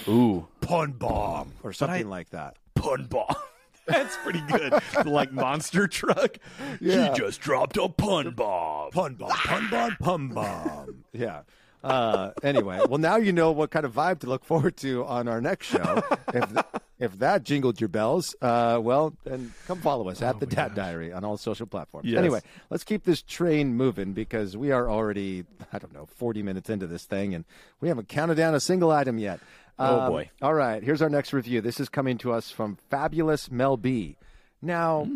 Ooh, 0.08 0.46
pun 0.60 0.92
bomb 0.92 1.52
or 1.62 1.72
something 1.72 2.06
I- 2.06 2.08
like 2.08 2.30
that. 2.30 2.56
pun 2.74 3.06
bomb. 3.06 3.34
That's 3.86 4.16
pretty 4.18 4.42
good. 4.42 4.74
like 5.06 5.32
monster 5.32 5.86
truck. 5.88 6.36
Yeah. 6.78 7.14
She 7.14 7.20
just 7.20 7.40
dropped 7.40 7.78
a 7.78 7.88
pun 7.88 8.32
bomb. 8.32 8.90
Pun 8.90 9.14
bomb, 9.14 9.30
pun 9.30 9.68
bomb, 9.70 9.96
pun 9.98 10.28
bomb. 10.28 11.04
Yeah. 11.12 11.40
Uh, 11.82 12.30
anyway, 12.42 12.80
well, 12.88 12.98
now 12.98 13.16
you 13.16 13.32
know 13.32 13.52
what 13.52 13.70
kind 13.70 13.84
of 13.84 13.92
vibe 13.94 14.18
to 14.20 14.26
look 14.26 14.44
forward 14.44 14.76
to 14.78 15.04
on 15.04 15.28
our 15.28 15.40
next 15.40 15.66
show. 15.66 16.02
If 16.34 16.64
if 16.98 17.18
that 17.20 17.44
jingled 17.44 17.80
your 17.80 17.88
bells, 17.88 18.34
uh, 18.42 18.80
well, 18.82 19.14
then 19.24 19.54
come 19.68 19.80
follow 19.80 20.08
us 20.08 20.20
at 20.20 20.40
the 20.40 20.46
Dad 20.46 20.74
Diary 20.74 21.12
on 21.12 21.24
all 21.24 21.36
social 21.36 21.66
platforms. 21.66 22.08
Yes. 22.08 22.18
Anyway, 22.18 22.40
let's 22.70 22.82
keep 22.82 23.04
this 23.04 23.22
train 23.22 23.74
moving 23.76 24.12
because 24.12 24.56
we 24.56 24.72
are 24.72 24.90
already, 24.90 25.44
I 25.72 25.78
don't 25.78 25.92
know, 25.94 26.06
40 26.06 26.42
minutes 26.42 26.68
into 26.68 26.88
this 26.88 27.04
thing 27.04 27.34
and 27.34 27.44
we 27.80 27.88
haven't 27.88 28.08
counted 28.08 28.34
down 28.34 28.54
a 28.56 28.60
single 28.60 28.90
item 28.90 29.16
yet. 29.18 29.38
Oh, 29.78 30.00
Um, 30.00 30.10
boy. 30.10 30.30
All 30.42 30.54
right, 30.54 30.82
here's 30.82 31.00
our 31.00 31.08
next 31.08 31.32
review. 31.32 31.60
This 31.60 31.78
is 31.78 31.88
coming 31.88 32.18
to 32.18 32.32
us 32.32 32.50
from 32.50 32.76
Fabulous 32.90 33.48
Mel 33.48 33.76
B. 33.76 34.16
Now, 34.60 35.08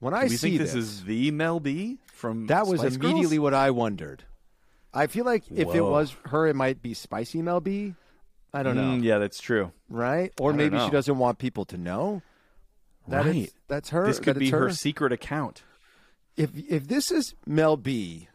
when 0.00 0.14
I 0.14 0.28
see 0.28 0.36
think 0.36 0.58
this, 0.62 0.72
this 0.72 0.82
is 0.82 1.04
the 1.04 1.30
Mel 1.30 1.60
B 1.60 1.98
from 2.14 2.46
that 2.46 2.66
was 2.66 2.80
Spice 2.80 2.94
immediately 2.94 3.36
Girls? 3.36 3.42
what 3.42 3.54
I 3.54 3.70
wondered. 3.70 4.24
I 4.94 5.06
feel 5.06 5.24
like 5.24 5.44
if 5.50 5.74
it 5.74 5.80
was 5.80 6.14
her, 6.26 6.46
it 6.46 6.56
might 6.56 6.82
be 6.82 6.94
Spicy 6.94 7.40
Mel 7.42 7.60
B. 7.60 7.94
I 8.54 8.62
don't 8.62 8.76
know, 8.76 8.82
Mm, 8.82 9.02
yeah, 9.02 9.16
that's 9.18 9.40
true. 9.40 9.72
right? 9.88 10.30
Or 10.38 10.52
I 10.52 10.56
maybe 10.56 10.78
she 10.78 10.90
doesn't 10.90 11.16
want 11.18 11.38
people 11.38 11.64
to 11.66 11.78
know. 11.78 12.20
that 13.08 13.26
it's- 13.26 13.34
Right. 13.34 13.52
that's 13.68 13.88
her. 13.90 14.06
This 14.06 14.20
could 14.20 14.38
be 14.38 14.50
her 14.50 14.68
her. 14.68 14.70
secret 14.72 15.10
account. 15.12 15.62
If 16.36 16.50
if 16.56 16.86
this 16.86 17.10
is 17.10 17.34
Mel 17.46 17.76
B 17.76 18.28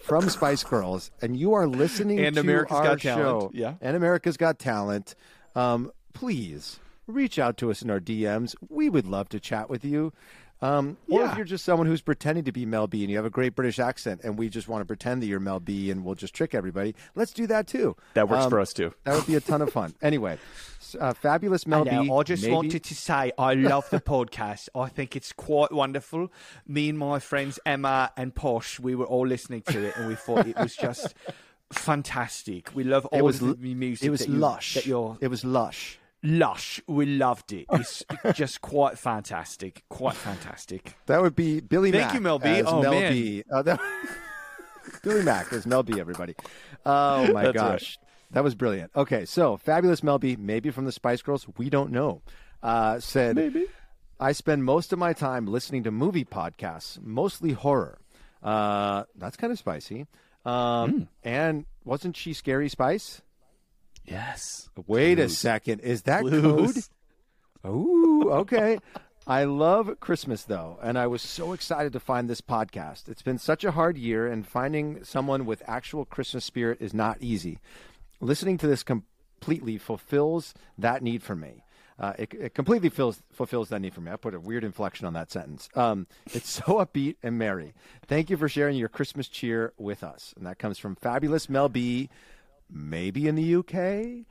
from 0.00 0.28
Spice 0.28 0.62
Girls, 0.64 1.10
and 1.20 1.36
you 1.36 1.54
are 1.54 1.66
listening 1.66 2.18
And 2.20 2.34
to 2.36 2.40
America's 2.40 2.76
our 2.76 2.84
Got 2.84 3.00
Talent, 3.00 3.42
show, 3.42 3.50
yeah. 3.54 3.74
and 3.80 3.96
America's 3.96 4.36
Got 4.36 4.58
Talent, 4.58 5.14
um, 5.54 5.90
please 6.14 6.78
reach 7.06 7.38
out 7.38 7.56
to 7.58 7.70
us 7.70 7.82
in 7.82 7.90
our 7.90 8.00
DMs. 8.00 8.54
We 8.68 8.88
would 8.88 9.06
love 9.06 9.28
to 9.30 9.40
chat 9.40 9.68
with 9.70 9.84
you. 9.84 10.12
Um, 10.62 10.96
or 11.08 11.22
if 11.26 11.36
you're 11.36 11.44
just 11.44 11.64
someone 11.66 11.86
who's 11.86 12.00
pretending 12.00 12.44
to 12.44 12.52
be 12.52 12.64
Mel 12.64 12.86
B 12.86 13.02
and 13.02 13.10
you 13.10 13.16
have 13.18 13.26
a 13.26 13.30
great 13.30 13.54
British 13.54 13.78
accent, 13.78 14.22
and 14.24 14.38
we 14.38 14.48
just 14.48 14.68
want 14.68 14.80
to 14.80 14.86
pretend 14.86 15.22
that 15.22 15.26
you're 15.26 15.38
Mel 15.38 15.60
B 15.60 15.90
and 15.90 16.02
we'll 16.04 16.14
just 16.14 16.32
trick 16.34 16.54
everybody, 16.54 16.94
let's 17.14 17.32
do 17.32 17.46
that 17.48 17.66
too. 17.66 17.94
That 18.14 18.28
works 18.30 18.44
Um, 18.44 18.50
for 18.50 18.60
us 18.60 18.72
too. 18.72 18.94
That 19.04 19.14
would 19.16 19.26
be 19.26 19.34
a 19.34 19.40
ton 19.40 19.60
of 19.60 19.70
fun. 19.70 19.94
Anyway, 20.00 20.38
uh, 20.98 21.12
fabulous 21.12 21.66
Mel 21.66 21.84
B. 21.84 21.90
maybe- 21.90 22.08
wanted 22.08 22.82
to 22.84 22.94
say 22.94 23.32
I 23.38 23.52
love 23.54 23.88
the 23.90 24.00
podcast. 24.00 24.70
I 24.74 24.88
think 24.88 25.14
it's 25.14 25.32
quite 25.32 25.72
wonderful. 25.72 26.32
Me 26.66 26.88
and 26.88 26.98
my 26.98 27.18
friends 27.18 27.58
Emma 27.66 28.10
and 28.16 28.34
Posh, 28.34 28.80
we 28.80 28.94
were 28.94 29.04
all 29.06 29.26
listening 29.26 29.60
to 29.62 29.84
it, 29.84 29.94
and 29.96 30.08
we 30.08 30.14
thought 30.14 30.46
it 30.46 30.56
was 30.58 30.74
just 30.74 31.14
fantastic. 31.70 32.74
We 32.74 32.84
love 32.84 33.06
all 33.06 33.18
It 33.18 33.22
was 33.22 33.40
the 33.40 33.54
music. 33.56 34.06
It 34.06 34.10
was 34.10 34.20
that 34.20 34.28
you- 34.30 34.36
lush. 34.38 34.74
That 34.74 34.86
you're 34.86 35.18
It 35.20 35.28
was 35.28 35.44
lush. 35.44 35.98
Lush. 36.22 36.80
We 36.86 37.06
loved 37.06 37.52
it. 37.52 37.66
It's 37.72 38.04
just 38.34 38.60
quite 38.60 38.98
fantastic. 38.98 39.82
Quite 39.88 40.14
fantastic. 40.16 40.96
That 41.06 41.22
would 41.22 41.34
be 41.36 41.60
Billy 41.60 41.90
Thank 41.92 42.04
Mack. 42.06 42.14
you, 42.14 42.20
Mel 42.20 42.38
B. 42.38 42.48
as 42.48 42.66
Oh, 42.66 42.82
Mel 42.82 42.92
man. 42.92 43.12
B. 43.12 43.42
Uh, 43.52 43.62
that- 43.62 43.80
Billy 45.02 45.22
Mack 45.22 45.52
as 45.52 45.66
Mel 45.66 45.82
B. 45.82 45.98
Everybody. 46.00 46.34
Oh 46.84 47.32
my 47.32 47.44
That's 47.44 47.54
gosh, 47.56 47.98
that 48.30 48.44
was 48.44 48.54
brilliant. 48.54 48.90
Okay, 48.94 49.24
so 49.24 49.56
fabulous 49.56 50.02
Mel 50.02 50.18
B. 50.18 50.36
Maybe 50.36 50.70
from 50.70 50.84
the 50.84 50.92
Spice 50.92 51.22
Girls. 51.22 51.46
We 51.58 51.70
don't 51.70 51.90
know. 51.92 52.22
Uh, 52.62 52.98
said 53.00 53.36
maybe. 53.36 53.66
I 54.18 54.32
spend 54.32 54.64
most 54.64 54.92
of 54.92 54.98
my 54.98 55.12
time 55.12 55.46
listening 55.46 55.82
to 55.84 55.90
movie 55.90 56.24
podcasts, 56.24 57.00
mostly 57.02 57.52
horror. 57.52 57.98
Uh, 58.42 59.04
that's 59.16 59.36
kind 59.36 59.52
of 59.52 59.58
spicy. 59.58 60.06
Um, 60.44 60.90
Hmm. 60.90 61.02
And 61.24 61.66
wasn't 61.84 62.16
she 62.16 62.32
Scary 62.32 62.68
Spice? 62.68 63.20
Yes. 64.06 64.68
Wait 64.86 65.18
a 65.18 65.28
second. 65.28 65.80
Is 65.80 66.02
that 66.02 66.22
code? 66.22 66.76
Ooh, 67.66 68.30
okay. 68.30 68.78
I 69.26 69.44
love 69.44 69.98
Christmas 69.98 70.44
though, 70.44 70.78
and 70.82 70.96
I 70.96 71.08
was 71.08 71.20
so 71.20 71.52
excited 71.52 71.92
to 71.94 72.00
find 72.00 72.30
this 72.30 72.40
podcast. 72.40 73.08
It's 73.08 73.22
been 73.22 73.38
such 73.38 73.64
a 73.64 73.72
hard 73.72 73.98
year, 73.98 74.28
and 74.30 74.46
finding 74.46 75.02
someone 75.02 75.46
with 75.46 75.62
actual 75.66 76.04
Christmas 76.04 76.44
spirit 76.44 76.78
is 76.80 76.94
not 76.94 77.18
easy. 77.20 77.58
Listening 78.20 78.56
to 78.58 78.68
this 78.68 78.84
completely 78.84 79.78
fulfills 79.78 80.54
that 80.78 81.02
need 81.02 81.24
for 81.24 81.34
me. 81.34 81.64
Uh, 81.98 82.12
it, 82.18 82.34
it 82.34 82.54
completely 82.54 82.90
fills, 82.90 83.22
fulfills 83.32 83.70
that 83.70 83.80
need 83.80 83.94
for 83.94 84.00
me. 84.02 84.12
I 84.12 84.16
put 84.16 84.34
a 84.34 84.40
weird 84.40 84.64
inflection 84.64 85.06
on 85.06 85.14
that 85.14 85.32
sentence. 85.32 85.68
Um, 85.74 86.06
it's 86.32 86.48
so 86.50 86.62
upbeat 86.84 87.16
and 87.22 87.38
merry. 87.38 87.74
Thank 88.06 88.30
you 88.30 88.36
for 88.36 88.48
sharing 88.48 88.76
your 88.76 88.88
Christmas 88.90 89.28
cheer 89.28 89.72
with 89.78 90.04
us. 90.04 90.34
And 90.36 90.46
that 90.46 90.58
comes 90.58 90.78
from 90.78 90.94
fabulous 90.94 91.48
Mel 91.48 91.68
B, 91.70 92.10
maybe 92.70 93.28
in 93.28 93.34
the 93.34 93.56
UK. 93.56 94.24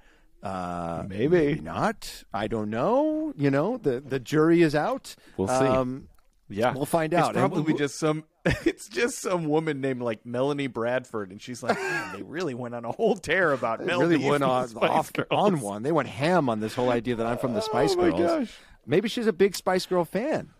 Uh, 0.44 1.04
Maybe. 1.08 1.60
not. 1.60 2.24
I 2.32 2.48
don't 2.48 2.70
know. 2.70 3.34
You 3.36 3.50
know, 3.50 3.78
the 3.78 4.00
the 4.00 4.20
jury 4.20 4.62
is 4.62 4.76
out. 4.76 5.16
We'll 5.38 5.48
see. 5.48 5.54
Um, 5.54 6.08
Yeah, 6.50 6.74
We'll 6.76 6.86
find 6.86 7.16
out. 7.16 7.30
And 7.30 7.38
probably 7.38 7.74
just 7.74 7.98
some. 7.98 8.26
It's 8.64 8.88
just 8.88 9.18
some 9.20 9.46
woman 9.46 9.82
named 9.82 10.04
like 10.04 10.24
Melanie 10.24 10.68
Bradford, 10.68 11.32
and 11.32 11.42
she's 11.42 11.64
like, 11.64 11.80
Man, 11.80 12.16
they 12.16 12.22
really 12.22 12.54
went 12.54 12.76
on 12.76 12.86
a 12.86 12.92
whole 12.92 13.16
tear 13.16 13.54
about 13.54 13.80
they 13.80 13.86
Mel 13.86 14.02
really 14.02 14.18
went 14.24 14.44
on 14.44 14.68
Spice 14.68 14.90
off 14.92 15.12
on 15.32 15.62
one. 15.62 15.82
They 15.82 15.92
went 15.92 16.10
ham 16.10 16.48
on 16.48 16.60
this 16.60 16.76
whole 16.76 16.92
idea 16.92 17.16
that 17.16 17.26
I'm 17.26 17.40
from 17.40 17.54
the 17.56 17.62
Spice 17.62 17.96
Oh, 17.98 18.02
my 18.02 18.10
Girls. 18.16 18.22
gosh. 18.50 18.58
Maybe 18.86 19.10
she's 19.10 19.26
a 19.26 19.34
big 19.34 19.56
Spice 19.56 19.88
Girl 19.88 20.06
fan. 20.06 20.52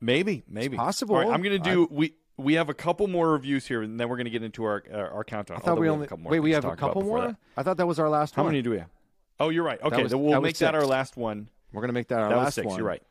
Maybe, 0.00 0.44
maybe 0.46 0.76
possible. 0.76 1.16
All 1.16 1.22
right, 1.22 1.32
I'm 1.34 1.42
going 1.42 1.60
to 1.60 1.70
do. 1.70 1.88
we 1.90 2.14
we 2.38 2.54
have 2.54 2.68
a 2.70 2.74
couple 2.74 3.06
more 3.08 3.32
reviews 3.32 3.66
here, 3.66 3.82
and 3.82 3.98
then 4.00 4.08
we're 4.08 4.16
going 4.16 4.24
to 4.26 4.30
get 4.30 4.42
into 4.42 4.64
our 4.64 4.82
our, 4.92 5.10
our 5.10 5.24
countdown. 5.24 5.56
I 5.58 5.60
thought 5.60 5.70
Although 5.70 5.80
we 5.82 5.86
have 5.88 5.94
only 5.94 6.06
a 6.06 6.08
couple 6.08 6.22
more 6.22 6.32
wait. 6.32 6.40
We 6.40 6.52
have 6.52 6.64
a 6.64 6.76
couple 6.76 7.02
more. 7.02 7.20
that. 7.26 7.36
I 7.56 7.62
thought 7.62 7.76
that 7.76 7.86
was 7.86 7.98
our 7.98 8.08
last 8.08 8.34
How 8.34 8.42
one. 8.44 8.52
many 8.52 8.62
do 8.62 8.70
we 8.70 8.78
have? 8.78 8.88
Oh, 9.40 9.50
you're 9.50 9.64
right. 9.64 9.80
Okay, 9.82 10.02
was- 10.02 10.12
then 10.12 10.22
we'll 10.22 10.32
that 10.32 10.40
make 10.42 10.56
that 10.58 10.74
our 10.74 10.86
last 10.86 11.16
one. 11.16 11.48
We're 11.72 11.82
gonna 11.82 11.92
make 11.92 12.08
that 12.08 12.20
our 12.20 12.30
That 12.30 12.36
last 12.36 12.46
was 12.46 12.54
six. 12.54 12.66
one. 12.66 12.78
You're 12.78 12.86
right. 12.86 13.02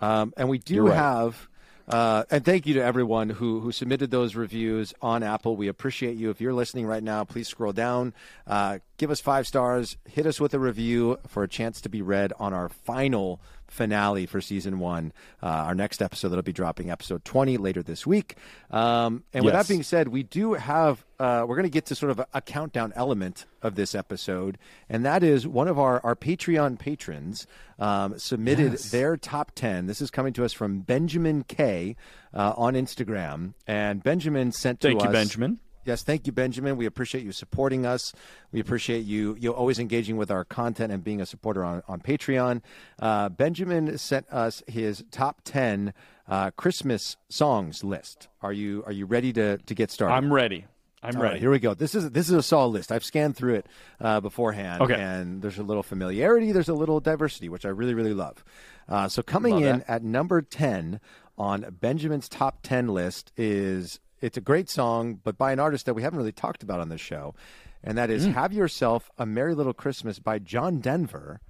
Um, 0.00 0.34
and 0.36 0.48
we 0.48 0.58
do 0.58 0.74
You're 0.74 0.84
right. 0.84 0.94
have, 0.96 1.48
uh, 1.88 2.22
and 2.30 2.44
thank 2.44 2.66
you 2.66 2.74
to 2.74 2.80
everyone 2.84 3.30
who 3.30 3.60
who 3.60 3.72
submitted 3.72 4.10
those 4.10 4.36
reviews 4.36 4.94
on 5.02 5.22
Apple. 5.22 5.56
We 5.56 5.66
appreciate 5.68 6.16
you. 6.16 6.30
If 6.30 6.40
you're 6.40 6.52
listening 6.52 6.86
right 6.86 7.02
now, 7.02 7.24
please 7.24 7.48
scroll 7.48 7.72
down, 7.72 8.12
uh, 8.46 8.78
give 8.98 9.10
us 9.10 9.20
five 9.20 9.46
stars, 9.46 9.96
hit 10.08 10.26
us 10.26 10.38
with 10.40 10.54
a 10.54 10.58
review 10.60 11.18
for 11.26 11.42
a 11.42 11.48
chance 11.48 11.80
to 11.80 11.88
be 11.88 12.02
read 12.02 12.32
on 12.38 12.52
our 12.52 12.68
final 12.68 13.40
finale 13.70 14.26
for 14.26 14.40
season 14.40 14.78
one. 14.78 15.12
Uh, 15.42 15.46
our 15.46 15.74
next 15.74 16.02
episode 16.02 16.28
that'll 16.30 16.42
be 16.42 16.52
dropping 16.52 16.90
episode 16.90 17.24
20 17.24 17.56
later 17.56 17.82
this 17.82 18.06
week. 18.06 18.36
Um, 18.70 19.24
and 19.32 19.44
with 19.44 19.54
Yes. 19.54 19.66
that 19.66 19.72
being 19.72 19.82
said, 19.82 20.08
we 20.08 20.22
do 20.22 20.54
have, 20.54 21.04
uh, 21.18 21.44
we're 21.46 21.56
going 21.56 21.64
to 21.64 21.70
get 21.70 21.86
to 21.86 21.94
sort 21.94 22.10
of 22.10 22.18
a, 22.20 22.26
a 22.34 22.40
countdown 22.40 22.92
element 22.96 23.46
of 23.62 23.74
this 23.74 23.94
episode. 23.94 24.58
And 24.88 25.04
that 25.04 25.22
is 25.22 25.46
one 25.46 25.68
of 25.68 25.78
our, 25.78 26.00
our 26.04 26.16
Patreon 26.16 26.78
patrons 26.78 27.46
um, 27.78 28.18
submitted 28.18 28.72
their 28.90 29.16
top 29.16 29.52
10. 29.54 29.86
This 29.86 30.00
is 30.00 30.10
coming 30.10 30.32
to 30.34 30.44
us 30.44 30.52
from 30.52 30.80
Benjamin 30.80 31.44
K 31.44 31.96
uh, 32.34 32.54
on 32.56 32.74
Instagram. 32.74 33.54
And 33.66 34.02
Benjamin 34.02 34.52
sent 34.52 34.80
to 34.80 34.88
Thank 34.88 35.02
you, 35.04 35.10
Benjamin. 35.10 35.60
Yes, 35.88 36.02
thank 36.02 36.26
you, 36.26 36.32
Benjamin. 36.34 36.76
We 36.76 36.84
appreciate 36.84 37.24
you 37.24 37.32
supporting 37.32 37.86
us. 37.86 38.12
We 38.52 38.60
appreciate 38.60 39.06
you 39.06 39.36
you 39.40 39.52
always 39.54 39.78
engaging 39.78 40.18
with 40.18 40.30
our 40.30 40.44
content 40.44 40.92
and 40.92 41.02
being 41.02 41.22
a 41.22 41.26
supporter 41.26 41.64
on, 41.64 41.82
on 41.88 42.00
Patreon. 42.00 42.60
Uh, 43.00 43.30
Benjamin 43.30 43.96
sent 43.96 44.28
us 44.30 44.62
his 44.66 45.02
top 45.10 45.40
ten 45.44 45.94
uh, 46.28 46.50
Christmas 46.50 47.16
songs 47.30 47.82
list. 47.82 48.28
Are 48.42 48.52
you 48.52 48.82
are 48.84 48.92
you 48.92 49.06
ready 49.06 49.32
to 49.32 49.56
to 49.56 49.74
get 49.74 49.90
started? 49.90 50.14
I'm 50.14 50.30
ready. 50.30 50.66
I'm 51.02 51.16
All 51.16 51.22
ready. 51.22 51.34
right, 51.34 51.40
here 51.40 51.50
we 51.50 51.58
go. 51.58 51.72
This 51.72 51.94
is 51.94 52.10
this 52.10 52.28
is 52.28 52.34
a 52.34 52.42
solid 52.42 52.68
list. 52.72 52.92
I've 52.92 53.04
scanned 53.04 53.34
through 53.36 53.54
it 53.54 53.66
uh, 54.00 54.20
beforehand, 54.20 54.82
Okay. 54.82 54.94
and 55.00 55.40
there's 55.40 55.56
a 55.58 55.62
little 55.62 55.82
familiarity. 55.82 56.52
There's 56.52 56.68
a 56.68 56.74
little 56.74 57.00
diversity, 57.00 57.48
which 57.48 57.64
I 57.64 57.70
really 57.70 57.94
really 57.94 58.12
love. 58.14 58.44
Uh, 58.88 59.08
so 59.08 59.22
coming 59.22 59.54
Love 59.54 59.62
in 59.62 59.78
that. 59.78 59.88
at 59.90 60.02
number 60.02 60.42
ten 60.42 61.00
on 61.38 61.64
Benjamin's 61.80 62.28
top 62.28 62.58
ten 62.62 62.88
list 62.88 63.32
is 63.38 64.00
it's 64.20 64.36
a 64.36 64.40
great 64.40 64.68
song, 64.68 65.20
but 65.22 65.38
by 65.38 65.52
an 65.52 65.60
artist 65.60 65.86
that 65.86 65.94
we 65.94 66.02
haven't 66.02 66.18
really 66.18 66.32
talked 66.32 66.62
about 66.62 66.80
on 66.80 66.88
this 66.88 67.00
show, 67.00 67.34
and 67.82 67.96
that 67.98 68.10
is 68.10 68.26
is 68.26 68.34
"Have 68.34 68.52
Yourself 68.52 69.10
a 69.18 69.24
Merry 69.26 69.54
Little 69.54 69.72
Christmas" 69.74 70.18
by 70.18 70.38
John 70.38 70.78
Denver 70.80 71.40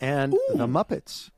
and 0.00 0.32
the 0.54 0.66
Muppets. 0.66 1.30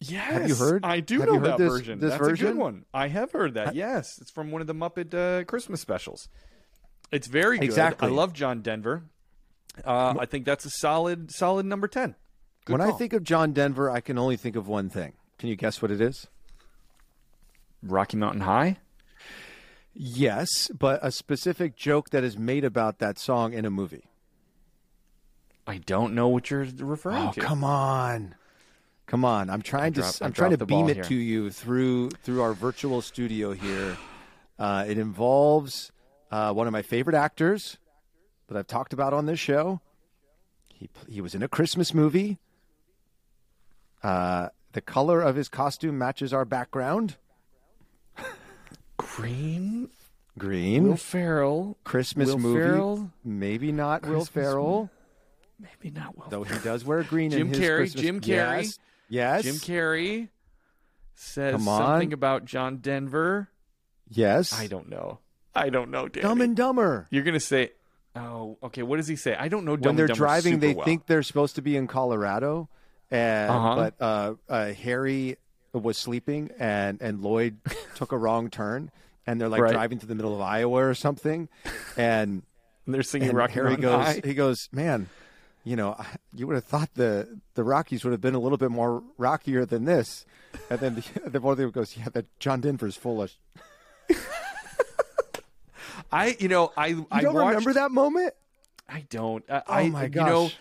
Yes, 0.00 0.32
have 0.32 0.48
you 0.48 0.54
heard- 0.56 0.84
I 0.84 1.00
do 1.00 1.20
have 1.20 1.28
know 1.28 1.38
that 1.40 1.58
this- 1.58 1.70
version. 1.72 1.98
this 2.00 2.10
That's 2.10 2.20
a 2.20 2.24
version? 2.28 2.46
good 2.48 2.56
one. 2.56 2.84
I 2.92 3.08
have 3.08 3.32
heard 3.32 3.54
that. 3.54 3.74
yes, 3.74 4.18
it's 4.20 4.30
from 4.30 4.50
one 4.50 4.60
of 4.60 4.66
the 4.66 4.74
Muppet 4.74 5.14
uh, 5.14 5.44
Christmas 5.44 5.80
specials. 5.80 6.28
It's 7.10 7.26
very 7.26 7.58
good. 7.58 7.64
Exactly. 7.64 8.08
I 8.08 8.10
love 8.10 8.32
John 8.34 8.60
Denver. 8.60 9.04
Uh, 9.84 10.14
I 10.18 10.26
think 10.26 10.44
that's 10.44 10.64
a 10.64 10.70
solid, 10.70 11.30
solid 11.32 11.64
number 11.66 11.88
ten. 11.88 12.16
Good 12.64 12.72
when 12.72 12.80
I 12.80 12.92
think 12.92 13.12
of 13.12 13.22
John 13.22 13.52
Denver, 13.52 13.90
I 13.90 14.00
can 14.00 14.18
only 14.18 14.36
think 14.36 14.56
of 14.56 14.68
one 14.68 14.88
thing. 14.88 15.14
Can 15.38 15.48
you 15.48 15.56
guess 15.56 15.80
what 15.82 15.90
it 15.90 16.00
is? 16.00 16.26
Rocky 17.82 18.16
Mountain 18.16 18.42
High. 18.42 18.78
Yes, 19.94 20.68
but 20.76 20.98
a 21.02 21.12
specific 21.12 21.76
joke 21.76 22.10
that 22.10 22.24
is 22.24 22.36
made 22.36 22.64
about 22.64 22.98
that 22.98 23.18
song 23.18 23.52
in 23.52 23.64
a 23.64 23.70
movie. 23.70 24.10
I 25.66 25.78
don't 25.78 26.14
know 26.14 26.28
what 26.28 26.50
you're 26.50 26.66
referring 26.78 27.22
to. 27.22 27.28
Oh, 27.28 27.32
to. 27.32 27.40
come 27.40 27.64
on. 27.64 28.34
Come 29.06 29.24
on. 29.24 29.50
I'm 29.50 29.62
trying 29.62 29.92
to 29.94 30.04
I 30.04 30.10
I'm 30.22 30.32
trying 30.32 30.56
to 30.56 30.66
beam 30.66 30.88
it 30.88 30.96
here. 30.96 31.04
to 31.04 31.14
you 31.14 31.50
through 31.50 32.10
through 32.10 32.42
our 32.42 32.54
virtual 32.54 33.00
studio 33.02 33.52
here. 33.52 33.96
Uh, 34.58 34.84
it 34.88 34.98
involves 34.98 35.92
uh, 36.30 36.52
one 36.52 36.66
of 36.66 36.72
my 36.72 36.82
favorite 36.82 37.16
actors 37.16 37.78
that 38.48 38.56
I've 38.56 38.66
talked 38.66 38.92
about 38.92 39.12
on 39.12 39.26
this 39.26 39.40
show. 39.40 39.80
He 40.72 40.90
he 41.08 41.20
was 41.20 41.34
in 41.34 41.42
a 41.42 41.48
Christmas 41.48 41.94
movie. 41.94 42.38
Uh, 44.02 44.48
the 44.72 44.80
color 44.80 45.22
of 45.22 45.36
his 45.36 45.48
costume 45.48 45.96
matches 45.96 46.32
our 46.32 46.44
background. 46.44 47.16
Green. 49.16 49.88
Green. 50.38 50.88
Will 50.88 50.96
Ferrell. 50.96 51.76
Christmas 51.84 52.28
Will 52.28 52.38
movie. 52.38 52.60
Ferrell? 52.60 53.10
Maybe 53.24 53.70
not 53.72 54.02
Will 54.02 54.24
Christmas 54.24 54.28
Ferrell. 54.28 54.90
Maybe 55.60 55.94
not 55.94 56.16
Will. 56.16 56.26
Though 56.28 56.42
he 56.42 56.58
does 56.58 56.84
wear 56.84 57.02
green 57.04 57.30
Jim 57.30 57.42
in 57.42 57.48
his 57.54 57.58
Carrey, 57.60 57.76
Christmas- 57.76 58.02
Jim 58.02 58.20
Carrey. 58.20 58.62
Yes. 58.62 58.78
yes. 59.08 59.42
Jim 59.44 59.54
Carrey 59.56 60.28
says 61.14 61.62
something 61.64 62.12
about 62.12 62.44
John 62.44 62.78
Denver. 62.78 63.48
Yes. 64.08 64.52
I 64.52 64.66
don't 64.66 64.88
know. 64.88 65.20
I 65.54 65.68
don't 65.70 65.90
know. 65.90 66.08
Danny. 66.08 66.22
Dumb 66.22 66.40
and 66.40 66.56
Dumber. 66.56 67.06
You're 67.10 67.22
gonna 67.22 67.38
say, 67.38 67.70
oh, 68.16 68.58
okay. 68.64 68.82
What 68.82 68.96
does 68.96 69.06
he 69.06 69.14
say? 69.16 69.36
I 69.38 69.46
don't 69.48 69.64
know. 69.64 69.76
Dumb 69.76 69.90
when 69.90 69.96
they're 69.96 70.08
driving, 70.08 70.58
they 70.58 70.74
well. 70.74 70.84
think 70.84 71.06
they're 71.06 71.22
supposed 71.22 71.54
to 71.54 71.62
be 71.62 71.76
in 71.76 71.86
Colorado, 71.86 72.68
and 73.12 73.50
Uh-huh. 73.50 73.74
but 73.76 73.94
uh, 74.04 74.34
uh, 74.48 74.72
Harry 74.72 75.36
was 75.82 75.98
sleeping, 75.98 76.50
and 76.58 77.00
and 77.02 77.20
Lloyd 77.22 77.56
took 77.94 78.12
a 78.12 78.18
wrong 78.18 78.50
turn, 78.50 78.90
and 79.26 79.40
they're 79.40 79.48
like 79.48 79.62
Right. 79.62 79.72
driving 79.72 79.98
to 79.98 80.06
the 80.06 80.14
middle 80.14 80.34
of 80.34 80.40
Iowa 80.40 80.84
or 80.86 80.94
something, 80.94 81.48
and, 81.96 82.42
they're 82.86 83.02
singing 83.02 83.30
and 83.30 83.38
Rocky 83.38 83.54
Harry 83.54 83.76
goes, 83.76 84.04
High. 84.04 84.20
he 84.24 84.34
goes, 84.34 84.68
man. 84.72 85.08
You 85.66 85.76
know, 85.76 85.96
you 86.34 86.46
would 86.46 86.56
have 86.56 86.64
thought 86.64 86.90
the 86.94 87.40
the 87.54 87.64
Rockies 87.64 88.04
would 88.04 88.10
have 88.12 88.20
been 88.20 88.34
a 88.34 88.38
little 88.38 88.58
bit 88.58 88.70
more 88.70 89.02
rockier 89.16 89.64
than 89.64 89.86
this, 89.86 90.26
and 90.68 90.78
then 90.78 90.94
the, 90.96 91.20
the 91.30 91.40
one 91.40 91.52
of 91.52 91.58
them 91.58 91.70
goes, 91.70 91.96
"Yeah, 91.96 92.08
that 92.12 92.26
John 92.38 92.60
Denver's 92.60 92.96
full 92.96 93.22
of." 93.22 93.32
I, 96.12 96.36
you 96.38 96.48
know, 96.48 96.72
I, 96.76 96.88
You 96.88 97.06
I 97.10 97.22
don't 97.22 97.34
watched, 97.34 97.48
remember 97.48 97.72
that 97.74 97.90
moment? 97.90 98.34
I 98.88 99.04
don't. 99.10 99.44
I, 99.50 99.56
Oh 99.66 99.72
I, 99.72 99.88
my 99.88 100.04
You 100.04 100.10
know, 100.10 100.42
gosh. 100.44 100.56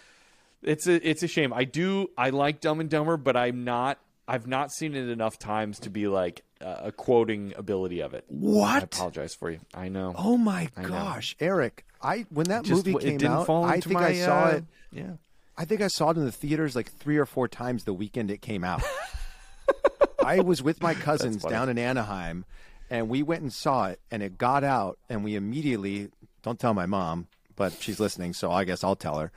it's 0.63 0.87
a, 0.87 1.07
it's 1.09 1.21
a 1.23 1.27
shame. 1.27 1.53
I 1.53 1.63
do. 1.65 2.09
I 2.17 2.29
like 2.31 2.61
Dumb 2.61 2.79
and 2.79 2.89
Dumber, 2.89 3.17
but 3.17 3.35
I'm 3.37 3.63
not. 3.63 3.99
I've 4.27 4.47
not 4.47 4.71
seen 4.71 4.95
it 4.95 5.09
enough 5.09 5.37
times 5.37 5.79
to 5.79 5.89
be 5.89 6.07
like 6.07 6.43
uh, 6.61 6.77
a 6.83 6.91
quoting 6.91 7.53
ability 7.57 8.01
of 8.01 8.13
it. 8.13 8.23
What? 8.27 8.81
I 8.81 8.85
apologize 8.85 9.35
for 9.35 9.51
you. 9.51 9.59
I 9.73 9.89
know. 9.89 10.13
Oh 10.17 10.37
my 10.37 10.69
I 10.77 10.83
know. 10.83 10.89
gosh, 10.89 11.35
Eric! 11.39 11.85
I 12.01 12.25
when 12.29 12.47
that 12.47 12.63
Just- 12.63 12.85
movie 12.85 13.17
came 13.17 13.25
out, 13.25 13.45
fall 13.45 13.65
I 13.65 13.79
think 13.79 13.99
I 13.99 14.13
saw 14.13 14.45
uh, 14.45 14.49
it. 14.49 14.65
Yeah. 14.91 15.11
I 15.57 15.65
think 15.65 15.81
I 15.81 15.87
saw 15.87 16.09
it 16.09 16.17
in 16.17 16.25
the 16.25 16.31
theaters 16.31 16.75
like 16.75 16.91
three 16.91 17.17
or 17.17 17.25
four 17.25 17.47
times 17.47 17.83
the 17.83 17.93
weekend 17.93 18.31
it 18.31 18.41
came 18.41 18.63
out. 18.63 18.81
I 20.23 20.39
was 20.39 20.63
with 20.63 20.81
my 20.81 20.93
cousins 20.93 21.43
down 21.43 21.69
in 21.69 21.77
Anaheim, 21.77 22.45
and 22.89 23.09
we 23.09 23.21
went 23.21 23.41
and 23.41 23.53
saw 23.53 23.87
it, 23.87 23.99
and 24.09 24.23
it 24.23 24.37
got 24.37 24.63
out, 24.63 24.97
and 25.09 25.23
we 25.23 25.35
immediately 25.35 26.09
don't 26.41 26.59
tell 26.59 26.73
my 26.73 26.85
mom, 26.85 27.27
but 27.55 27.73
she's 27.73 27.99
listening, 27.99 28.33
so 28.33 28.51
I 28.51 28.63
guess 28.63 28.83
I'll 28.83 28.95
tell 28.95 29.19
her. 29.19 29.31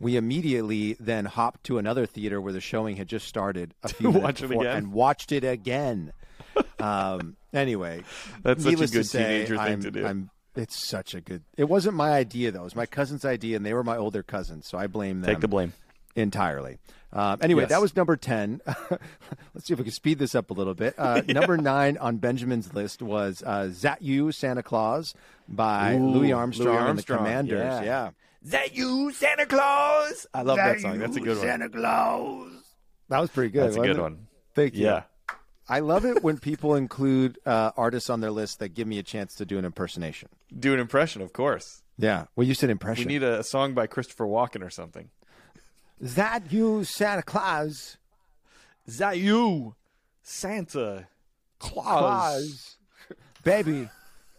We 0.00 0.16
immediately 0.16 0.96
then 0.98 1.26
hopped 1.26 1.64
to 1.64 1.78
another 1.78 2.06
theater 2.06 2.40
where 2.40 2.52
the 2.52 2.60
showing 2.60 2.96
had 2.96 3.06
just 3.06 3.26
started 3.28 3.74
a 3.82 3.88
few 3.88 4.10
minutes 4.12 4.40
before 4.40 4.62
again? 4.62 4.76
and 4.76 4.92
watched 4.92 5.30
it 5.30 5.44
again. 5.44 6.12
um, 6.78 7.36
anyway, 7.52 8.02
That's 8.42 8.64
such 8.64 8.80
a 8.80 8.86
good 8.88 9.06
say, 9.06 9.22
teenager 9.44 9.56
thing 9.58 9.66
I'm, 9.74 9.82
to 9.82 9.90
do. 9.90 10.06
I'm, 10.06 10.30
it's 10.56 10.76
such 10.76 11.14
a 11.14 11.20
good. 11.20 11.42
It 11.56 11.64
wasn't 11.68 11.94
my 11.96 12.10
idea 12.12 12.50
though; 12.50 12.62
it 12.62 12.64
was 12.64 12.74
my 12.76 12.86
cousin's 12.86 13.24
idea, 13.24 13.56
and 13.56 13.64
they 13.64 13.74
were 13.74 13.84
my 13.84 13.96
older 13.96 14.22
cousins, 14.22 14.66
so 14.66 14.78
I 14.78 14.86
blame 14.86 15.20
them 15.20 15.28
Take 15.34 15.40
the 15.40 15.48
blame. 15.48 15.74
entirely. 16.16 16.78
Um, 17.12 17.38
anyway, 17.42 17.62
Yes. 17.64 17.70
that 17.70 17.80
was 17.80 17.96
number 17.96 18.16
10. 18.16 18.60
Let's 18.66 19.66
see 19.66 19.72
if 19.72 19.78
we 19.78 19.84
can 19.84 19.92
speed 19.92 20.18
this 20.20 20.34
up 20.36 20.50
a 20.50 20.54
little 20.54 20.74
bit. 20.74 20.94
Uh, 20.96 21.22
Number 21.28 21.56
nine 21.56 21.98
on 21.98 22.18
Benjamin's 22.18 22.72
list 22.72 23.02
was 23.02 23.42
uh, 23.44 23.68
Zat 23.72 24.00
You, 24.00 24.30
Santa 24.30 24.62
Claus 24.62 25.12
by 25.48 25.96
Ooh, 25.96 26.10
Louis 26.10 26.32
Armstrong, 26.32 26.68
Louis 26.76 26.90
and 26.90 26.98
the 27.00 27.02
Commanders. 27.02 27.58
yeah. 27.58 27.82
Yeah. 27.82 28.10
Is 28.42 28.50
that 28.52 28.74
you, 28.74 29.12
Santa 29.12 29.46
Claus? 29.46 30.26
I 30.32 30.42
love 30.42 30.56
that 30.56 30.80
song. 30.80 30.98
That's 30.98 31.16
a 31.16 31.20
good 31.20 31.36
one. 31.36 31.46
Santa 31.46 31.68
Claus. 31.68 32.52
That 33.08 33.20
was 33.20 33.30
pretty 33.30 33.50
good. 33.50 33.64
That's 33.64 33.76
a 33.76 33.80
wasn't 33.80 33.96
good 33.96 34.00
it? 34.00 34.02
one. 34.02 34.26
Thank 34.54 34.74
you. 34.74 34.86
Yeah. 34.86 35.02
I 35.68 35.80
love 35.80 36.04
it 36.04 36.22
when 36.24 36.38
people 36.38 36.74
include 36.74 37.38
uh, 37.46 37.70
artists 37.76 38.10
on 38.10 38.20
their 38.20 38.30
list 38.30 38.58
that 38.58 38.70
give 38.70 38.88
me 38.88 38.98
a 38.98 39.02
chance 39.02 39.34
to 39.36 39.44
do 39.44 39.58
an 39.58 39.64
impersonation. 39.64 40.28
Do 40.58 40.74
an 40.74 40.80
impression, 40.80 41.22
of 41.22 41.32
course. 41.32 41.82
Yeah. 41.98 42.24
Well, 42.34 42.46
you 42.46 42.54
said 42.54 42.70
impression. 42.70 43.06
We 43.06 43.12
need 43.14 43.22
a, 43.22 43.40
a 43.40 43.44
song 43.44 43.74
by 43.74 43.86
Christopher 43.86 44.26
Walken 44.26 44.64
or 44.66 44.70
something. 44.70 45.10
Is 46.00 46.14
That 46.14 46.50
you, 46.50 46.82
Santa 46.84 47.22
Claus. 47.22 47.98
Is 48.86 48.98
that 48.98 49.18
you, 49.18 49.76
Santa 50.22 51.06
Claus? 51.58 51.84
Claus. 51.84 52.76
Baby. 53.44 53.88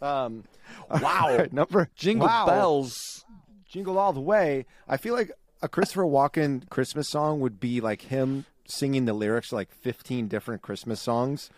Um, 0.02 0.44
Wow. 0.90 1.28
all 1.30 1.38
right, 1.38 1.54
number 1.54 1.90
Jingle 1.96 2.28
wow. 2.28 2.46
bells. 2.46 3.26
Jingle 3.72 3.98
all 3.98 4.12
the 4.12 4.20
way. 4.20 4.66
I 4.88 4.98
feel 4.98 5.14
like 5.14 5.32
a 5.62 5.70
Christopher 5.70 6.04
Walken 6.04 6.68
Christmas 6.70 7.08
song 7.08 7.40
would 7.40 7.58
be 7.60 7.80
like 7.80 8.02
him 8.04 8.46
singing 8.68 9.06
the 9.06 9.14
lyrics 9.14 9.50
to 9.50 9.56
like 9.56 9.72
15 9.72 10.28
different 10.28 10.62
Christmas 10.62 11.02
songs 11.02 11.50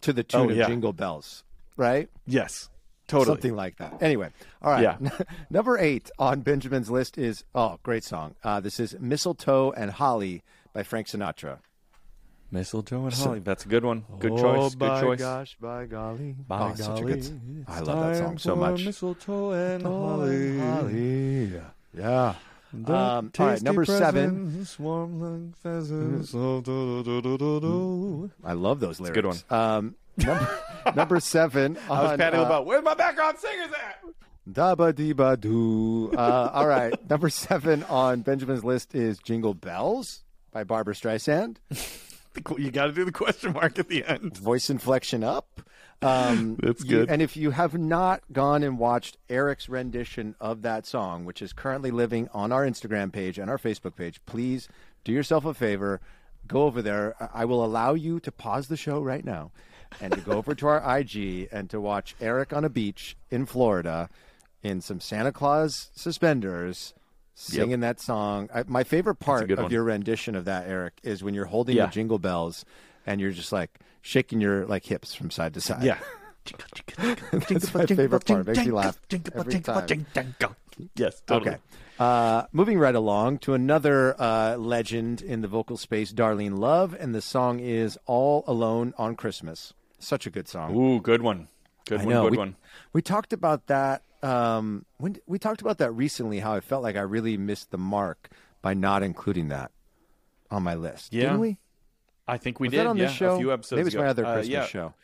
to 0.00 0.14
the 0.14 0.22
tune 0.22 0.50
Oh, 0.50 0.60
of. 0.62 0.66
Jingle 0.66 0.94
Bells, 0.94 1.44
right? 1.76 2.08
Yes. 2.26 2.70
Totally. 3.06 3.34
Something 3.34 3.54
like 3.56 3.76
that. 3.76 4.00
Anyway, 4.00 4.30
all 4.62 4.70
right. 4.70 4.82
Yeah. 4.82 4.96
Number 5.50 5.76
eight 5.76 6.10
on 6.18 6.40
Benjamin's 6.40 6.90
list 6.90 7.18
is 7.18 7.44
oh, 7.54 7.78
great 7.82 8.04
song. 8.04 8.34
Uh, 8.42 8.60
this 8.60 8.80
is 8.80 8.96
"Mistletoe 8.98 9.72
and 9.72 9.90
Holly" 9.90 10.42
by 10.72 10.82
Frank 10.82 11.08
Sinatra. 11.08 11.58
Mistletoe 12.52 13.06
and 13.06 13.14
holly. 13.14 13.38
That's 13.40 13.64
a 13.64 13.68
good 13.68 13.84
one. 13.84 14.04
Good 14.18 14.32
oh, 14.32 14.36
choice. 14.38 14.74
by 14.74 15.00
Good 15.00 15.06
choice. 15.06 15.18
gosh, 15.20 15.56
by 15.58 15.86
golly. 15.86 16.36
By 16.46 16.70
oh, 16.70 16.74
such 16.74 16.86
a 16.86 16.88
golly, 16.88 17.12
good. 17.14 17.18
s- 17.20 17.32
I 17.66 17.80
love 17.80 18.06
that 18.06 18.16
song 18.18 18.38
so 18.38 18.54
much. 18.54 18.84
Mistletoe 18.84 19.52
and 19.52 19.82
Holly, 19.82 20.58
holly. 20.58 21.52
Yeah. 21.94 22.34
Um, 22.74 23.32
all 23.38 23.46
right, 23.46 23.62
number 23.62 23.84
seven. 23.84 24.58
like 24.78 25.56
pheasants. 25.56 26.34
Oh. 26.34 28.30
I 28.44 28.52
love 28.52 28.80
those 28.80 29.00
lyrics. 29.00 29.14
good 29.14 29.26
one. 29.26 29.38
Um, 29.50 29.94
number, 30.18 30.58
number 30.96 31.20
seven. 31.20 31.78
I 31.90 32.02
was 32.02 32.10
on, 32.12 32.18
patting 32.18 32.40
uh, 32.40 32.44
about. 32.44 32.66
Where's 32.66 32.84
my 32.84 32.94
background 32.94 33.38
singers 33.38 33.72
at? 33.72 33.98
Da 34.50 34.74
ba 34.74 34.92
dee 34.92 35.12
ba 35.12 35.36
doo. 35.36 36.12
Uh, 36.16 36.50
all 36.52 36.66
right. 36.66 36.92
Number 37.08 37.28
seven 37.28 37.84
on 37.84 38.22
Benjamin's 38.22 38.64
list 38.64 38.92
is 38.92 39.18
Jingle 39.18 39.54
Bells 39.54 40.24
by 40.50 40.64
Barbra 40.64 40.94
Streisand. 40.94 41.58
You 42.58 42.70
got 42.70 42.86
to 42.86 42.92
do 42.92 43.04
the 43.04 43.12
question 43.12 43.52
mark 43.52 43.78
at 43.78 43.88
the 43.88 44.04
end. 44.04 44.36
Voice 44.38 44.70
inflection 44.70 45.22
up. 45.24 45.60
Um, 46.00 46.56
That's 46.62 46.82
you- 46.84 46.90
good. 46.98 47.10
and 47.10 47.22
if 47.22 47.36
you 47.36 47.50
have 47.52 47.76
not 47.78 48.22
gone 48.32 48.62
and 48.62 48.78
watched 48.78 49.18
Eric's 49.28 49.68
rendition 49.68 50.34
of 50.40 50.62
that 50.62 50.86
song, 50.86 51.24
which 51.24 51.40
is 51.42 51.52
currently 51.52 51.90
living 51.90 52.28
on 52.32 52.50
our 52.52 52.64
Instagram 52.66 53.12
page 53.12 53.38
and 53.38 53.48
our 53.50 53.58
Facebook 53.58 53.94
page, 53.96 54.20
please 54.26 54.68
do 55.04 55.12
yourself 55.12 55.44
a 55.44 55.54
favor. 55.54 56.00
Go 56.46 56.64
over 56.64 56.82
there. 56.82 57.14
I 57.32 57.44
will 57.44 57.64
allow 57.64 57.94
you 57.94 58.18
to 58.20 58.32
pause 58.32 58.66
the 58.68 58.76
show 58.76 59.00
right 59.00 59.24
now 59.24 59.52
and 60.00 60.12
to 60.12 60.20
go 60.20 60.32
over 60.32 60.54
to 60.56 60.66
our 60.66 60.98
IG 60.98 61.48
and 61.52 61.70
to 61.70 61.80
watch 61.80 62.16
Eric 62.20 62.52
on 62.52 62.64
a 62.64 62.68
beach 62.70 63.16
in 63.30 63.46
Florida 63.46 64.08
in 64.62 64.80
some 64.80 65.00
Santa 65.00 65.30
Claus 65.32 65.90
suspenders 65.94 66.94
singing 67.34 67.80
that 67.80 68.00
song. 68.00 68.48
I, 68.54 68.64
my 68.66 68.84
favorite 68.84 69.16
part 69.16 69.50
of 69.50 69.58
one. 69.58 69.70
your 69.70 69.84
rendition 69.84 70.34
of 70.34 70.44
that, 70.46 70.66
Eric, 70.68 70.94
is 71.02 71.22
when 71.22 71.34
you're 71.34 71.46
holding 71.46 71.76
Yeah. 71.76 71.86
the 71.86 71.92
jingle 71.92 72.18
bells 72.18 72.64
and 73.06 73.20
you're 73.20 73.30
just 73.32 73.52
like 73.52 73.70
shaking 74.00 74.40
your 74.40 74.66
like 74.66 74.84
hips 74.84 75.14
from 75.14 75.30
side 75.30 75.54
to 75.54 75.60
side. 75.60 75.82
Yeah. 75.82 75.98
That's 76.98 77.72
my 77.72 77.86
favorite 77.86 78.24
part. 78.26 78.40
It 78.40 78.46
makes 78.48 78.66
me 78.66 78.72
laugh 78.72 78.98
every 79.34 79.60
time. 79.60 80.06
Yes, 80.96 81.22
totally. 81.26 81.52
Okay. 81.52 81.58
Uh, 82.00 82.44
moving 82.52 82.78
right 82.80 82.94
along 82.96 83.38
to 83.38 83.54
another 83.54 84.20
uh, 84.20 84.56
legend 84.56 85.22
in 85.22 85.40
the 85.42 85.46
vocal 85.46 85.76
space, 85.76 86.12
Darlene 86.12 86.58
Love, 86.58 86.96
and 86.98 87.14
the 87.14 87.20
song 87.22 87.60
is 87.60 87.96
"All 88.06 88.42
Alone 88.48 88.92
on 88.98 89.14
Christmas." 89.14 89.72
Such 90.00 90.26
a 90.26 90.30
good 90.30 90.48
song. 90.48 90.74
Ooh, 90.74 91.00
good 91.00 91.22
one. 91.22 91.46
Good 91.86 92.00
I 92.00 92.04
one. 92.04 92.14
know. 92.14 92.22
Good 92.24 92.30
we, 92.32 92.38
one. 92.38 92.56
we 92.92 93.02
talked 93.02 93.32
about 93.32 93.66
that. 93.68 94.02
Um, 94.22 94.84
when 94.98 95.16
we 95.26 95.38
talked 95.38 95.60
about 95.62 95.78
that 95.78 95.90
recently, 95.92 96.38
how 96.40 96.54
I 96.54 96.60
felt 96.60 96.82
like 96.82 96.96
I 96.96 97.00
really 97.00 97.36
missed 97.36 97.70
the 97.70 97.78
mark 97.78 98.28
by 98.62 98.72
not 98.74 99.02
including 99.02 99.48
that 99.48 99.72
on 100.50 100.62
my 100.62 100.74
list. 100.74 101.12
Yeah. 101.12 101.22
Didn't 101.22 101.40
we? 101.40 101.58
I 102.28 102.38
think 102.38 102.60
we 102.60 102.68
Was 102.68 102.72
did. 102.72 102.78
that 102.80 102.86
on 102.86 102.96
yeah, 102.96 103.06
this 103.06 103.14
show? 103.14 103.34
A 103.34 103.38
few 103.38 103.52
episodes 103.52 103.78
Maybe 103.78 103.86
it's 103.88 103.94
ago. 103.96 104.04
my 104.04 104.10
other 104.10 104.24
Uh, 104.24 104.34
Christmas 104.34 104.48
yeah. 104.52 104.66
show. 104.66 104.94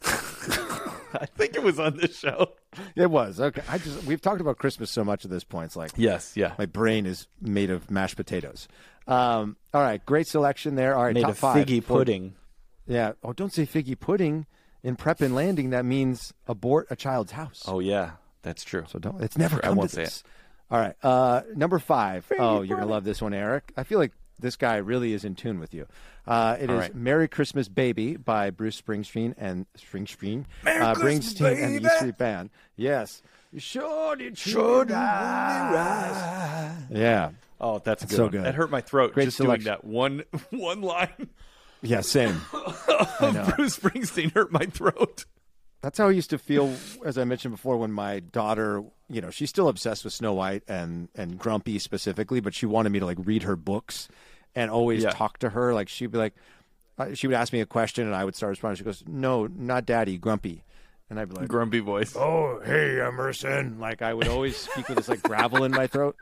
I 0.02 1.26
think 1.36 1.54
it 1.56 1.62
was 1.62 1.78
on 1.78 1.96
this 1.96 2.16
show. 2.18 2.52
It 2.94 3.10
was 3.10 3.40
okay. 3.40 3.62
I 3.68 3.78
just 3.78 4.04
we've 4.04 4.20
talked 4.20 4.40
about 4.40 4.58
Christmas 4.58 4.90
so 4.92 5.02
much 5.02 5.24
at 5.24 5.30
this 5.32 5.42
point. 5.42 5.66
It's 5.66 5.76
like 5.76 5.90
Yes. 5.96 6.32
Yeah. 6.36 6.52
my 6.58 6.66
brain 6.66 7.06
is 7.06 7.26
made 7.40 7.70
of 7.70 7.90
mashed 7.90 8.16
potatoes. 8.16 8.68
Um, 9.06 9.56
all 9.74 9.80
right, 9.82 10.04
great 10.04 10.28
selection 10.28 10.74
there. 10.76 10.94
All 10.94 11.02
right, 11.04 11.14
Made 11.14 11.22
top 11.22 11.30
of 11.30 11.38
five. 11.38 11.66
figgy 11.66 11.84
pudding. 11.84 12.34
Yeah. 12.86 13.12
Oh, 13.24 13.32
don't 13.32 13.52
say 13.52 13.66
figgy 13.66 13.98
pudding 13.98 14.46
in 14.82 14.96
prep 14.96 15.20
and 15.20 15.34
landing. 15.34 15.70
That 15.70 15.84
means 15.84 16.32
abort 16.46 16.86
a 16.90 16.96
child's 16.96 17.32
house. 17.32 17.64
Oh 17.66 17.80
yeah, 17.80 18.12
that's 18.42 18.64
true. 18.64 18.84
so 18.88 18.98
don't. 18.98 19.22
It's 19.22 19.36
never 19.38 19.56
I 19.56 19.68
come 19.68 19.76
won't 19.76 19.90
to 19.90 19.96
say 19.96 20.04
this. 20.04 20.22
All 20.70 20.78
right. 20.78 20.94
Uh, 21.02 21.42
number 21.56 21.78
five. 21.78 22.30
Oh, 22.38 22.62
you're 22.62 22.78
gonna 22.78 22.90
love 22.90 23.04
this 23.04 23.22
one, 23.22 23.32
Eric. 23.34 23.72
I 23.76 23.84
feel 23.84 23.98
like 23.98 24.12
this 24.38 24.56
guy 24.56 24.76
really 24.76 25.12
is 25.14 25.24
in 25.24 25.34
tune 25.34 25.58
with 25.58 25.72
you. 25.74 25.86
Uh, 26.26 26.56
it 26.60 26.64
is 26.64 26.70
All 26.70 26.76
right. 26.76 26.94
"Merry 26.94 27.26
Christmas, 27.26 27.68
Baby" 27.68 28.16
by 28.16 28.50
Bruce 28.50 28.80
Springsteen 28.80 29.34
and 29.38 29.66
Springsteen, 29.78 30.44
Merry 30.62 30.80
uh, 30.82 30.94
Christmas, 30.94 31.34
Springsteen 31.34 31.64
and 31.64 31.84
the 31.84 31.86
E. 31.94 31.96
Street 31.96 32.18
Band. 32.18 32.50
Yes. 32.76 33.22
You 33.50 33.60
sure 33.60 34.14
did. 34.14 34.36
Sure 34.36 34.84
did. 34.84 34.92
Yeah. 36.90 37.30
Oh, 37.60 37.78
that's 37.80 38.04
a 38.04 38.06
good 38.06 38.16
so 38.16 38.22
one. 38.24 38.32
good. 38.32 38.44
That 38.44 38.54
hurt 38.54 38.70
my 38.70 38.80
throat 38.80 39.14
Great 39.14 39.24
just 39.26 39.38
selection. 39.38 39.64
doing 39.64 39.74
that 39.76 39.84
one 39.84 40.22
one 40.50 40.82
line. 40.82 41.28
Yeah. 41.82 42.00
Same. 42.00 42.40
Bruce 42.52 43.78
Springsteen 43.78 44.32
hurt 44.34 44.50
my 44.52 44.64
throat. 44.66 45.24
That's 45.80 45.96
how 45.98 46.08
I 46.08 46.10
used 46.10 46.30
to 46.30 46.38
feel, 46.38 46.74
as 47.04 47.18
I 47.18 47.24
mentioned 47.24 47.54
before, 47.54 47.76
when 47.76 47.92
my 47.92 48.18
daughter, 48.18 48.82
you 49.08 49.20
know, 49.20 49.30
she's 49.30 49.48
still 49.48 49.68
obsessed 49.68 50.02
with 50.04 50.12
Snow 50.12 50.32
White 50.34 50.64
and 50.66 51.08
and 51.14 51.38
Grumpy 51.38 51.78
specifically, 51.78 52.40
but 52.40 52.52
she 52.54 52.66
wanted 52.66 52.90
me 52.90 52.98
to 52.98 53.06
like 53.06 53.18
read 53.20 53.44
her 53.44 53.54
books 53.54 54.08
and 54.56 54.70
always 54.72 55.04
Yeah. 55.04 55.10
talk 55.10 55.38
to 55.38 55.50
her. 55.50 55.72
Like 55.74 55.88
she'd 55.88 56.10
be 56.10 56.18
like, 56.18 56.34
uh, 56.98 57.14
she 57.14 57.28
would 57.28 57.36
ask 57.36 57.52
me 57.52 57.60
a 57.60 57.66
question 57.66 58.06
and 58.06 58.14
I 58.16 58.24
would 58.24 58.34
start 58.34 58.50
responding. 58.50 58.76
She 58.76 58.82
goes, 58.84 59.04
"No, 59.06 59.46
not 59.46 59.86
Daddy, 59.86 60.18
Grumpy," 60.18 60.64
and 61.08 61.20
I'd 61.20 61.28
be 61.28 61.36
like, 61.36 61.46
Grumpy 61.48 61.78
voice. 61.78 62.16
"Oh, 62.16 62.60
hey, 62.64 63.00
Emerson." 63.00 63.78
Like 63.78 64.02
I 64.02 64.14
would 64.14 64.26
always 64.26 64.56
speak 64.56 64.88
with 64.88 64.96
this 64.98 65.08
like 65.08 65.22
gravel 65.22 65.62
in 65.62 65.70
my 65.70 65.86
throat. 65.86 66.16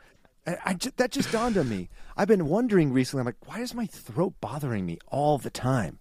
And 0.47 0.57
I 0.65 0.73
ju- 0.73 0.91
that 0.97 1.11
just 1.11 1.31
dawned 1.31 1.57
on 1.57 1.69
me. 1.69 1.89
I've 2.15 2.27
been 2.27 2.47
wondering 2.47 2.91
recently. 2.93 3.19
I'm 3.21 3.25
like, 3.27 3.35
why 3.45 3.59
is 3.59 3.73
my 3.75 3.85
throat 3.85 4.33
bothering 4.41 4.85
me 4.85 4.97
all 5.07 5.37
the 5.37 5.49
time? 5.51 5.99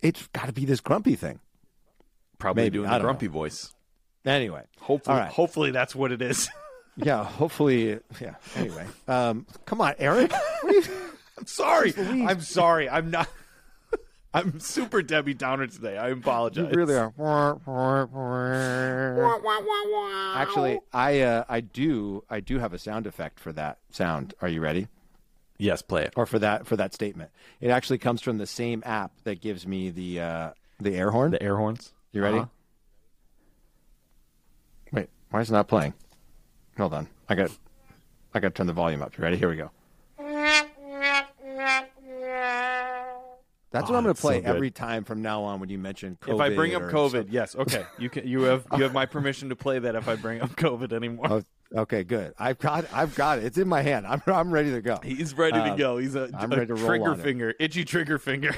It's 0.00 0.26
got 0.28 0.46
to 0.46 0.52
be 0.52 0.64
this 0.64 0.80
Grumpy 0.80 1.16
thing. 1.16 1.40
Probably 2.38 2.62
maybe, 2.64 2.78
doing 2.78 2.88
I 2.88 2.98
the 2.98 3.04
grumpy 3.04 3.26
know. 3.26 3.32
voice. 3.32 3.74
Anyway, 4.24 4.62
Hopefully, 4.80 5.18
right. 5.18 5.30
hopefully 5.32 5.70
that's 5.72 5.94
what 5.94 6.12
it 6.12 6.22
is. 6.22 6.48
Yeah, 6.98 7.24
hopefully. 7.24 7.98
Yeah. 8.22 8.36
Anyway, 8.54 8.86
um, 9.06 9.44
come 9.66 9.82
on, 9.82 9.92
Eric. 9.98 10.32
What 10.32 10.64
are 10.64 10.72
you- 10.72 10.84
I'm 11.38 11.44
sorry. 11.46 11.92
I'm 11.98 12.40
sorry. 12.40 12.88
I'm 12.88 13.10
not. 13.10 13.28
I'm 14.36 14.60
super 14.60 15.00
Debbie 15.00 15.32
Downer 15.32 15.66
today. 15.66 15.96
I 15.96 16.08
you 16.08 16.16
apologize. 16.16 16.74
really 16.74 16.94
are. 16.94 17.10
Actually, 20.36 20.80
I 20.92 21.20
uh, 21.20 21.44
I 21.48 21.60
do 21.60 22.22
I 22.28 22.40
do 22.40 22.58
have 22.58 22.74
a 22.74 22.78
sound 22.78 23.06
effect 23.06 23.40
for 23.40 23.50
that 23.54 23.78
sound. 23.90 24.34
Are 24.42 24.48
you 24.48 24.60
ready? 24.60 24.88
Yes, 25.56 25.80
play 25.80 26.02
it. 26.02 26.12
Or 26.16 26.26
for 26.26 26.38
that 26.38 26.66
for 26.66 26.76
that 26.76 26.92
statement? 26.92 27.30
It 27.62 27.70
actually 27.70 27.96
comes 27.96 28.20
from 28.20 28.36
the 28.36 28.46
same 28.46 28.82
app 28.84 29.12
that 29.24 29.40
gives 29.40 29.66
me 29.66 29.88
the 29.88 30.20
uh, 30.20 30.50
the 30.80 30.94
air 30.94 31.12
horn. 31.12 31.30
The 31.30 31.42
air 31.42 31.56
horns. 31.56 31.94
you 32.12 32.22
ready? 32.22 32.40
Uh-huh. 32.40 32.48
Wait, 34.92 35.08
why 35.30 35.40
is 35.40 35.48
it 35.48 35.54
not 35.54 35.66
playing? 35.66 35.94
Hold 36.76 36.92
on. 36.92 37.08
I 37.26 37.36
got 37.36 37.50
I 38.34 38.40
got 38.40 38.48
to 38.48 38.54
turn 38.54 38.66
the 38.66 38.74
volume 38.74 39.00
up. 39.00 39.16
You 39.16 39.24
ready? 39.24 39.38
Here 39.38 39.48
we 39.48 39.56
go. 39.56 39.70
That's 43.80 43.90
what 43.90 43.96
I'm 43.96 44.02
going 44.04 44.14
to 44.14 44.20
play 44.20 44.42
so 44.42 44.48
every 44.48 44.70
time 44.70 45.04
from 45.04 45.22
now 45.22 45.42
on 45.42 45.60
when 45.60 45.68
you 45.68 45.78
mention 45.78 46.16
COVID. 46.20 46.34
If 46.34 46.40
I 46.40 46.54
bring 46.54 46.74
up 46.74 46.82
COVID, 46.82 47.26
yes, 47.30 47.54
okay. 47.56 47.84
You 47.98 48.08
can. 48.10 48.26
You 48.26 48.42
have. 48.42 48.66
You 48.76 48.82
have 48.82 48.92
my 48.92 49.06
permission 49.06 49.48
to 49.50 49.56
play 49.56 49.78
that. 49.78 49.94
If 49.94 50.08
I 50.08 50.16
bring 50.16 50.40
up 50.40 50.50
COVID 50.56 50.92
anymore, 50.92 51.26
Oh, 51.30 51.42
okay, 51.82 52.04
good. 52.04 52.32
I've 52.38 52.58
got 52.58 52.86
I've 52.92 53.14
got 53.14 53.38
it. 53.38 53.44
It's 53.44 53.58
in 53.58 53.68
my 53.68 53.82
hand. 53.82 54.06
I'm 54.06 54.22
I'm 54.26 54.50
ready 54.52 54.70
to 54.72 54.80
go. 54.80 54.98
he's 55.02 55.34
ready 55.34 55.58
to 55.58 55.70
Um, 55.72 55.76
go. 55.76 55.96
He's 55.98 56.14
a, 56.14 56.30
I'm 56.36 56.52
a 56.52 56.56
ready 56.56 56.74
to 56.74 56.76
trigger 56.84 57.10
on 57.10 57.20
it. 57.20 57.22
finger, 57.22 57.54
itchy 57.60 57.84
trigger 57.84 58.18
finger. 58.18 58.54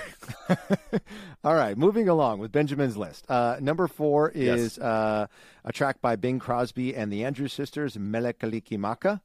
All 1.44 1.54
right, 1.54 1.76
moving 1.78 2.08
along 2.08 2.40
with 2.40 2.52
Benjamin's 2.52 2.96
list. 2.96 3.24
Uh, 3.30 3.56
number 3.60 3.86
four 3.86 4.32
Yes. 4.34 4.58
is 4.58 4.78
uh, 4.78 5.26
a 5.64 5.72
track 5.72 6.00
by 6.00 6.16
Bing 6.16 6.38
Crosby 6.38 6.94
and 6.94 7.12
the 7.12 7.24
Andrews 7.24 7.52
Sisters, 7.52 7.98
Mele 7.98 8.32
Kalikimaka. 8.32 9.20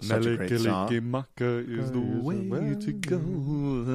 Such 0.00 0.26
a 0.26 0.36
great 0.36 0.50
is 0.52 0.64
the 0.64 2.00
way 2.00 2.74
to 2.80 2.92
go. 2.92 3.16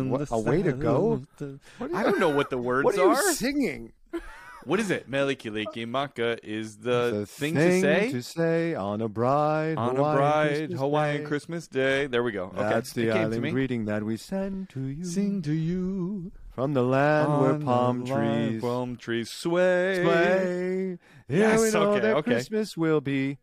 What, 0.10 0.28
the 0.30 0.36
a 0.36 0.39
way 0.39 0.62
to 0.64 0.72
go? 0.72 1.22
south. 1.39 1.60
I 1.93 2.04
don't 2.04 2.20
know 2.20 2.30
what 2.30 2.50
the 2.50 2.58
words 2.70 2.86
What 2.86 2.95
are 2.97 3.04
you 3.06 3.10
are. 3.12 3.34
singing? 3.34 3.93
What 4.66 4.80
is 4.80 4.91
it? 4.91 5.08
Mele 5.08 5.36
Kalikimaka 5.36 6.39
is 6.43 6.78
the, 6.78 7.12
The 7.20 7.26
thing, 7.26 7.56
to 7.56 7.82
say 7.82 8.12
to 8.12 8.22
say 8.22 8.76
on 8.76 9.02
a 9.02 9.08
bride, 9.08 9.78
on 9.78 9.95
Hawaiian 9.95 10.14
a 10.14 10.18
bride 10.18 10.58
Christmas 10.58 10.80
Hawaiian 10.80 11.18
Day. 11.22 11.28
Christmas 11.28 11.68
Day. 11.68 12.08
There 12.08 12.24
we 12.24 12.32
go. 12.34 12.45
Okay, 12.45 12.58
That's 12.58 12.93
the 12.93 13.12
island 13.12 13.52
greeting 13.52 13.86
that 13.86 14.04
we 14.04 14.18
send 14.18 14.70
to 14.72 14.82
you 14.82 15.06
Sing 15.06 15.41
to 15.43 15.54
you 15.54 16.32
from 16.54 16.74
the 16.74 16.84
land 16.84 17.39
where 17.41 17.58
palm 17.60 18.06
trees 18.06 18.62
palm 18.62 18.97
trees 18.97 19.30
sway. 19.32 20.02
sway. 20.04 20.97
Yeah, 21.30 21.38
Yes, 21.38 21.62
we 21.62 21.72
know 21.72 21.91
okay, 21.91 22.00
that 22.02 22.16
okay. 22.18 22.32
Christmas 22.32 22.76
will 22.76 23.00
be 23.02 23.38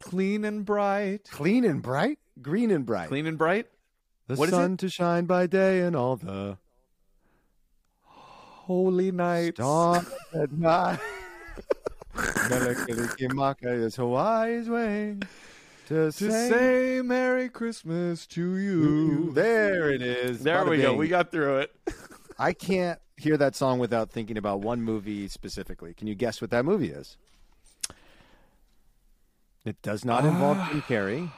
clean 0.00 0.44
and 0.44 0.64
bright. 0.64 1.28
clean 1.30 1.64
and 1.64 1.82
bright, 1.82 2.18
green 2.42 2.70
and 2.70 2.84
bright. 2.86 3.08
Clean 3.08 3.26
and 3.26 3.38
bright. 3.38 3.66
The 4.26 4.36
What 4.36 4.50
sun 4.50 4.76
to 4.78 4.88
shine 4.88 5.26
by 5.26 5.46
day 5.46 5.80
and 5.80 5.96
all 5.96 6.16
the 6.16 6.58
Holy 8.04 9.10
night. 9.10 9.54
stars 9.56 10.06
at 10.34 10.52
night. 10.52 11.00
Mele 12.14 12.74
Kalikimaka 12.74 13.72
is 13.82 13.96
Hawaii's 13.96 14.68
way 14.68 15.16
to, 15.88 16.12
To 16.12 16.12
say 16.12 17.00
Merry 17.02 17.48
Christmas 17.48 18.26
to 18.28 18.56
you. 18.56 19.32
There 19.32 19.90
it 19.90 20.02
is. 20.02 20.42
There 20.42 20.56
Bada 20.64 20.70
we 20.70 20.78
go. 20.78 20.94
We 20.94 21.08
got 21.08 21.30
through 21.30 21.58
it. 21.58 21.74
I 22.38 22.52
can't 22.52 22.98
hear 23.16 23.36
that 23.36 23.54
song 23.54 23.78
without 23.78 24.10
thinking 24.10 24.36
about 24.38 24.60
one 24.60 24.82
movie 24.82 25.28
specifically. 25.28 25.92
Can 25.94 26.06
you 26.06 26.14
guess 26.14 26.40
what 26.40 26.50
that 26.50 26.64
movie 26.64 26.90
is? 26.90 27.16
It 29.70 29.80
does 29.82 30.04
not 30.04 30.24
involve 30.24 30.56
Jim 30.68 30.82
Carrey, 30.82 31.30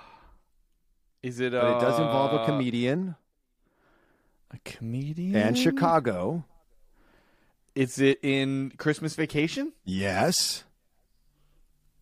Is 1.23 1.39
it? 1.39 1.53
but 1.53 1.77
it 1.77 1.81
does 1.81 1.99
involve 1.99 2.33
a 2.33 2.37
uh, 2.37 2.47
comedian. 2.47 3.15
A 4.51 4.59
comedian 4.65 5.37
and 5.37 5.59
Chicago. 5.59 6.43
Is 7.75 7.99
it 7.99 8.21
in 8.23 8.73
Christmas 8.79 9.15
Vacation? 9.17 9.73
Yes. 9.85 10.65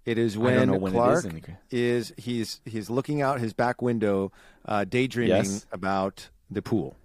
It 0.05 0.19
is 0.19 0.39
when, 0.39 0.71
when 0.81 0.83
it 0.83 0.87
is 0.87 0.93
Clark 0.93 1.25
the- 1.25 1.57
is 1.77 2.13
he's 2.17 2.61
he's 2.65 2.89
looking 2.89 3.21
out 3.23 3.41
his 3.41 3.53
back 3.53 3.83
window, 3.83 4.31
uh, 4.65 4.85
daydreaming 4.85 5.37
Yes. 5.37 5.67
about 5.73 6.31
the 6.49 6.63
pool. 6.63 6.97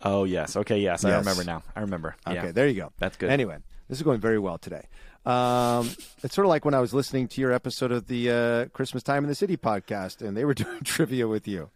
Oh 0.00 0.22
yes. 0.22 0.54
Okay. 0.56 0.78
Yes, 0.78 1.04
I 1.04 1.18
remember 1.18 1.42
now. 1.42 1.64
I 1.74 1.80
remember. 1.80 2.14
Okay, 2.24 2.34
Yeah. 2.36 2.52
there 2.52 2.68
you 2.68 2.74
go. 2.74 2.92
That's 2.98 3.16
good. 3.16 3.30
Anyway, 3.30 3.58
this 3.88 3.98
is 3.98 4.04
going 4.04 4.20
very 4.20 4.38
well 4.38 4.58
today. 4.58 4.86
Um, 5.28 5.90
it's 6.22 6.34
sort 6.34 6.46
of 6.46 6.48
like 6.48 6.64
when 6.64 6.72
I 6.72 6.80
was 6.80 6.94
listening 6.94 7.28
to 7.28 7.40
your 7.40 7.52
episode 7.52 7.92
of 7.92 8.06
the 8.06 8.30
uh, 8.30 8.64
Christmas 8.72 9.02
Time 9.02 9.24
in 9.24 9.28
the 9.28 9.34
City 9.34 9.56
podcast, 9.58 10.26
and 10.26 10.34
they 10.36 10.44
were 10.44 10.54
doing 10.64 10.80
trivia 10.84 11.28
with 11.28 11.46
you. 11.46 11.68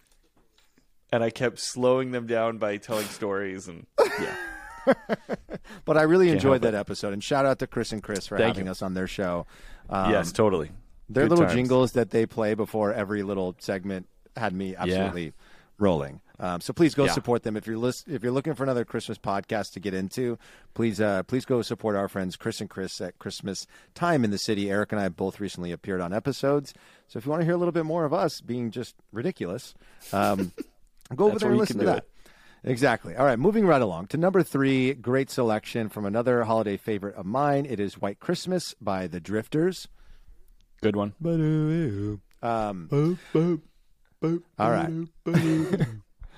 And 1.12 1.22
I 1.22 1.28
kept 1.28 1.58
slowing 1.58 2.12
them 2.12 2.26
down 2.26 2.56
by 2.56 2.78
telling 2.78 3.04
stories 3.06 3.68
and 3.68 3.86
yeah. 4.18 4.36
But 5.84 5.98
I 5.98 6.02
really 6.02 6.30
enjoyed 6.30 6.62
help 6.62 6.72
that 6.72 6.74
episode, 6.74 7.12
and 7.12 7.22
shout 7.22 7.44
out 7.44 7.58
to 7.58 7.66
Chris 7.66 7.92
and 7.92 8.02
Chris 8.02 8.26
for 8.26 8.38
Thank 8.38 8.56
having 8.56 8.66
you. 8.66 8.70
us 8.70 8.80
on 8.80 8.94
their 8.94 9.06
show. 9.06 9.46
Um, 9.90 10.10
yes, 10.10 10.32
totally. 10.32 10.70
Their 11.10 11.24
Good 11.24 11.30
little 11.30 11.44
times. 11.44 11.54
jingles 11.54 11.92
that 11.92 12.10
they 12.10 12.24
play 12.24 12.54
before 12.54 12.94
every 12.94 13.22
little 13.22 13.54
segment 13.58 14.06
had 14.34 14.54
me 14.54 14.74
absolutely 14.74 15.34
rolling. 15.82 16.20
Um, 16.38 16.60
so 16.60 16.72
please 16.72 16.94
go 16.94 17.04
Yeah. 17.04 17.12
support 17.12 17.42
them 17.42 17.56
if 17.56 17.66
you're 17.66 17.76
list- 17.76 18.08
if 18.08 18.22
you're 18.22 18.32
looking 18.32 18.54
for 18.54 18.62
another 18.62 18.84
Christmas 18.84 19.18
podcast 19.18 19.72
to 19.74 19.80
get 19.80 19.92
into. 19.94 20.38
Please 20.74 21.00
uh, 21.00 21.22
please 21.24 21.44
go 21.44 21.60
support 21.62 21.94
our 21.96 22.08
friends 22.08 22.36
Chris 22.36 22.60
and 22.60 22.70
Chris 22.70 23.00
at 23.00 23.18
Christmas 23.18 23.66
Time 23.94 24.24
in 24.24 24.30
the 24.30 24.38
City. 24.38 24.70
Eric 24.70 24.92
and 24.92 25.00
I 25.00 25.08
both 25.08 25.38
recently 25.40 25.70
appeared 25.72 26.00
on 26.00 26.12
episodes. 26.12 26.72
So 27.08 27.18
if 27.18 27.26
you 27.26 27.30
want 27.30 27.42
to 27.42 27.44
hear 27.44 27.54
a 27.54 27.58
little 27.58 27.72
bit 27.72 27.84
more 27.84 28.04
of 28.04 28.12
us 28.14 28.40
being 28.40 28.70
just 28.70 28.94
ridiculous, 29.12 29.74
um, 30.12 30.52
go 31.14 31.26
over 31.26 31.38
there 31.38 31.50
and 31.50 31.58
listen 31.58 31.78
to 31.78 31.84
that. 31.86 32.06
Exactly. 32.64 33.16
All 33.16 33.24
right, 33.24 33.38
moving 33.40 33.66
right 33.66 33.82
along 33.82 34.06
to 34.08 34.16
number 34.16 34.42
three. 34.44 34.94
Great 34.94 35.30
selection 35.30 35.88
from 35.88 36.04
another 36.06 36.44
holiday 36.44 36.76
favorite 36.76 37.16
of 37.16 37.26
mine. 37.26 37.66
It 37.68 37.80
is 37.80 38.00
White 38.00 38.20
Christmas 38.20 38.74
by 38.80 39.08
the 39.08 39.18
Drifters. 39.20 39.88
Good 40.80 40.94
one. 40.96 41.12
Um, 42.42 43.18
all 44.58 44.70
right. 44.70 44.90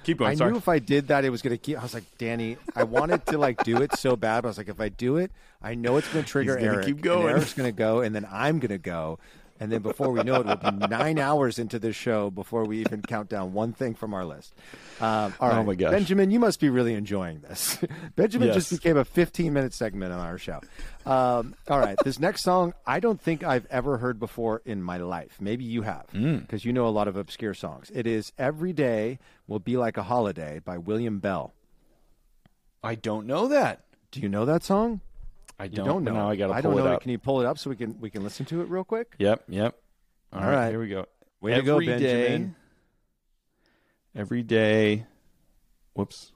Keep 0.04 0.18
going. 0.18 0.32
I 0.32 0.34
sorry. 0.34 0.52
knew 0.52 0.58
if 0.58 0.68
I 0.68 0.78
did 0.78 1.08
that, 1.08 1.24
it 1.24 1.30
was 1.30 1.40
going 1.40 1.54
to 1.54 1.58
keep. 1.58 1.78
I 1.78 1.82
was 1.82 1.94
like, 1.94 2.04
Danny, 2.18 2.58
I 2.76 2.84
wanted 2.84 3.24
to 3.26 3.38
like 3.38 3.64
do 3.64 3.80
it 3.80 3.96
so 3.96 4.16
bad. 4.16 4.42
But 4.42 4.48
I 4.48 4.50
was 4.50 4.58
like, 4.58 4.68
if 4.68 4.80
I 4.80 4.90
do 4.90 5.16
it, 5.16 5.32
I 5.62 5.74
know 5.74 5.96
it's 5.96 6.08
going 6.12 6.24
to 6.24 6.30
trigger 6.30 6.58
Eric. 6.58 6.86
keep 6.86 6.96
and 6.96 7.04
going. 7.04 7.28
Eric's 7.28 7.54
going 7.54 7.68
to 7.68 7.76
go, 7.76 8.00
and 8.00 8.14
then 8.14 8.26
I'm 8.30 8.58
going 8.58 8.70
to 8.70 8.78
go. 8.78 9.18
And 9.60 9.70
then 9.70 9.82
before 9.82 10.10
we 10.10 10.22
know 10.24 10.40
it, 10.40 10.46
we'll 10.46 10.56
be 10.56 10.86
nine 10.88 11.16
hours 11.18 11.60
into 11.60 11.78
this 11.78 11.94
show 11.94 12.28
before 12.28 12.64
we 12.64 12.78
even 12.80 13.02
count 13.02 13.28
down 13.28 13.52
one 13.52 13.72
thing 13.72 13.94
from 13.94 14.12
our 14.12 14.24
list. 14.24 14.52
Um, 15.00 15.32
all 15.38 15.48
right, 15.48 15.58
Oh 15.58 15.62
my 15.62 15.74
gosh. 15.76 15.92
Benjamin, 15.92 16.32
you 16.32 16.40
must 16.40 16.58
be 16.58 16.68
really 16.70 16.94
enjoying 16.94 17.38
this. 17.40 17.78
Benjamin 18.16 18.52
just 18.52 18.70
became 18.70 18.96
a 18.96 19.04
15 19.04 19.52
minute 19.52 19.72
segment 19.72 20.12
on 20.12 20.18
our 20.18 20.38
show. 20.38 20.60
Um, 21.06 21.54
all 21.68 21.78
right, 21.78 21.96
this 22.04 22.18
next 22.18 22.42
song, 22.42 22.74
I 22.84 22.98
don't 22.98 23.20
think 23.20 23.44
I've 23.44 23.66
ever 23.70 23.98
heard 23.98 24.18
before 24.18 24.60
in 24.64 24.82
my 24.82 24.96
life. 24.96 25.36
Maybe 25.40 25.64
you 25.64 25.82
have, 25.82 26.06
Hmm. 26.10 26.38
because 26.38 26.64
you 26.64 26.72
know 26.72 26.86
a 26.86 26.90
lot 26.90 27.06
of 27.06 27.16
obscure 27.16 27.54
songs. 27.54 27.92
It 27.94 28.06
is 28.08 28.32
"Every 28.36 28.72
Day 28.72 29.18
Will 29.46 29.60
Be 29.60 29.76
Like 29.76 29.96
a 29.96 30.02
Holiday" 30.02 30.58
by 30.64 30.78
William 30.78 31.20
Bell. 31.20 31.54
I 32.82 32.96
don't 32.96 33.26
know 33.26 33.46
that. 33.48 33.84
Do 34.10 34.20
you 34.20 34.28
know 34.28 34.44
that 34.44 34.64
song? 34.64 35.00
I 35.58 35.68
don't, 35.68 35.86
don't 35.86 36.04
know. 36.04 36.12
Now 36.14 36.30
I 36.30 36.36
got 36.36 36.48
to 36.48 36.52
I 36.54 36.60
pull 36.62 36.72
don't 36.72 36.80
it 36.86 36.90
know. 36.90 36.98
Can 36.98 37.10
you 37.12 37.18
pull 37.18 37.40
it 37.40 37.46
up 37.46 37.58
so 37.58 37.70
we 37.70 37.76
can 37.76 37.98
we 38.00 38.10
can 38.10 38.22
listen 38.24 38.44
to 38.46 38.60
it 38.62 38.68
real 38.68 38.84
quick? 38.84 39.14
Yep. 39.18 39.44
Yep. 39.48 39.74
All 40.32 40.40
All 40.40 40.46
right. 40.46 40.54
right. 40.56 40.70
Here 40.70 40.80
we 40.80 40.88
go. 40.88 41.06
Way 41.40 41.54
to 41.54 41.62
go, 41.62 41.74
Every 41.74 41.86
day- 41.86 41.98
Benjamin. 42.28 42.56
Every 44.16 44.42
day. 44.42 45.06
Whoops. 45.94 46.32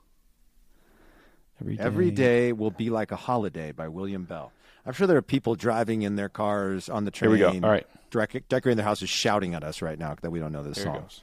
Every 1.61 1.75
day. 1.75 1.83
Every 1.83 2.11
day 2.11 2.51
will 2.53 2.71
be 2.71 2.89
like 2.89 3.11
a 3.11 3.15
holiday 3.17 3.71
by 3.73 3.87
William 3.89 4.23
Bell. 4.23 4.51
I'm 4.85 4.93
sure 4.93 5.07
there 5.07 5.17
are 5.17 5.21
people 5.21 5.55
driving 5.55 6.01
in 6.03 6.15
their 6.15 6.29
cars 6.29 6.87
on 6.89 7.03
the 7.05 7.11
train. 7.11 7.35
Here 7.35 7.49
we 7.51 7.59
go. 7.59 7.65
All 7.67 7.71
right. 7.71 7.85
Dec- 8.11 8.43
decorating 8.47 8.77
their 8.77 8.85
houses, 8.85 9.09
shouting 9.09 9.53
at 9.53 9.63
us 9.63 9.81
right 9.81 9.99
now 9.99 10.15
that 10.21 10.31
we 10.31 10.39
don't 10.39 10.51
know 10.53 10.63
this 10.63 10.77
There 10.77 10.85
song. 10.85 11.01
goes. 11.01 11.21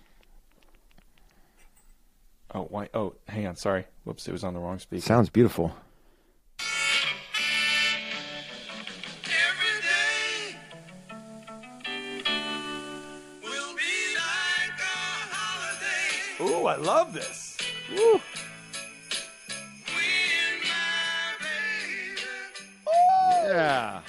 Oh, 2.55 2.63
why? 2.71 2.89
Oh, 2.95 3.15
hang 3.27 3.47
on. 3.47 3.57
Sorry. 3.57 3.87
Whoops. 4.05 4.29
It 4.29 4.33
was 4.33 4.45
on 4.45 4.55
the 4.55 4.61
wrong 4.61 4.79
speaker. 4.79 5.03
Sounds 5.03 5.29
beautiful. 5.31 5.75
Ooh, 16.67 16.69
I 16.69 16.77
love 16.77 17.13
this. 17.13 17.57
when 17.89 17.99
my 18.03 18.19
baby, 21.41 22.21
Yeah. 23.49 24.01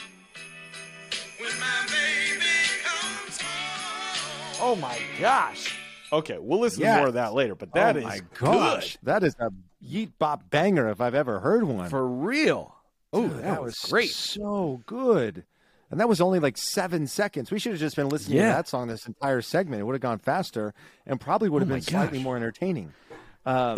when 1.39 1.59
my 1.59 1.85
baby 1.87 2.45
comes 2.83 3.39
home. 3.41 4.57
Oh 4.59 4.75
my 4.75 4.97
gosh. 5.19 5.77
Okay, 6.11 6.37
we'll 6.39 6.59
listen 6.59 6.81
Yes. 6.81 6.95
to 6.95 6.99
more 6.99 7.07
of 7.09 7.13
that 7.13 7.33
later, 7.35 7.53
but 7.53 7.69
oh 7.73 7.79
that 7.79 7.95
oh 7.95 7.99
is 7.99 8.05
my 8.05 8.19
gosh, 8.39 8.97
that 9.03 9.23
is 9.23 9.35
a 9.39 9.51
yeet 9.83 10.11
bop 10.17 10.49
banger 10.49 10.89
if 10.89 10.99
I've 10.99 11.13
ever 11.15 11.39
heard 11.41 11.63
one. 11.63 11.89
for 11.89 12.07
real. 12.07 12.73
Oh, 13.13 13.27
Dude, 13.27 13.43
that, 13.43 13.61
was 13.61 13.75
great. 13.89 14.09
So 14.09 14.81
good. 14.87 15.43
And 15.89 15.99
that 15.99 16.09
was 16.09 16.19
only 16.19 16.39
like 16.39 16.57
seven 16.57 17.07
seconds. 17.07 17.49
We 17.49 17.59
should 17.59 17.71
have 17.71 17.79
just 17.79 17.95
been 17.95 18.09
listening 18.09 18.39
to 18.39 18.43
that 18.43 18.67
song 18.67 18.87
this 18.87 19.07
entire 19.07 19.41
segment. 19.41 19.79
It 19.81 19.83
would 19.85 19.93
have 19.95 20.01
gone 20.01 20.19
faster 20.19 20.73
and 21.05 21.19
probably 21.19 21.47
would 21.49 21.61
have 21.61 21.69
Oh 21.69 21.75
my 21.75 21.77
been 21.77 21.83
slightly 21.83 22.17
gosh. 22.19 22.23
more 22.23 22.35
entertaining. 22.35 22.93
Um, 23.45 23.77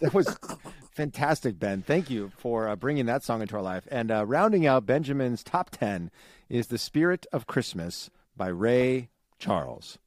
that 0.00 0.14
was 0.14 0.38
fantastic, 0.94 1.58
Ben. 1.58 1.82
Thank 1.82 2.08
you 2.08 2.30
for 2.36 2.68
uh, 2.68 2.76
bringing 2.76 3.06
that 3.06 3.24
song 3.24 3.42
into 3.42 3.56
our 3.56 3.62
life. 3.62 3.82
And 3.90 4.12
uh, 4.12 4.24
rounding 4.24 4.64
out 4.64 4.86
Benjamin's 4.86 5.42
top 5.42 5.70
10 5.70 6.08
is 6.48 6.68
The 6.68 6.78
Spirit 6.78 7.26
of 7.32 7.48
Christmas 7.48 8.10
by 8.36 8.46
Ray 8.46 9.08
Charles. 9.40 9.98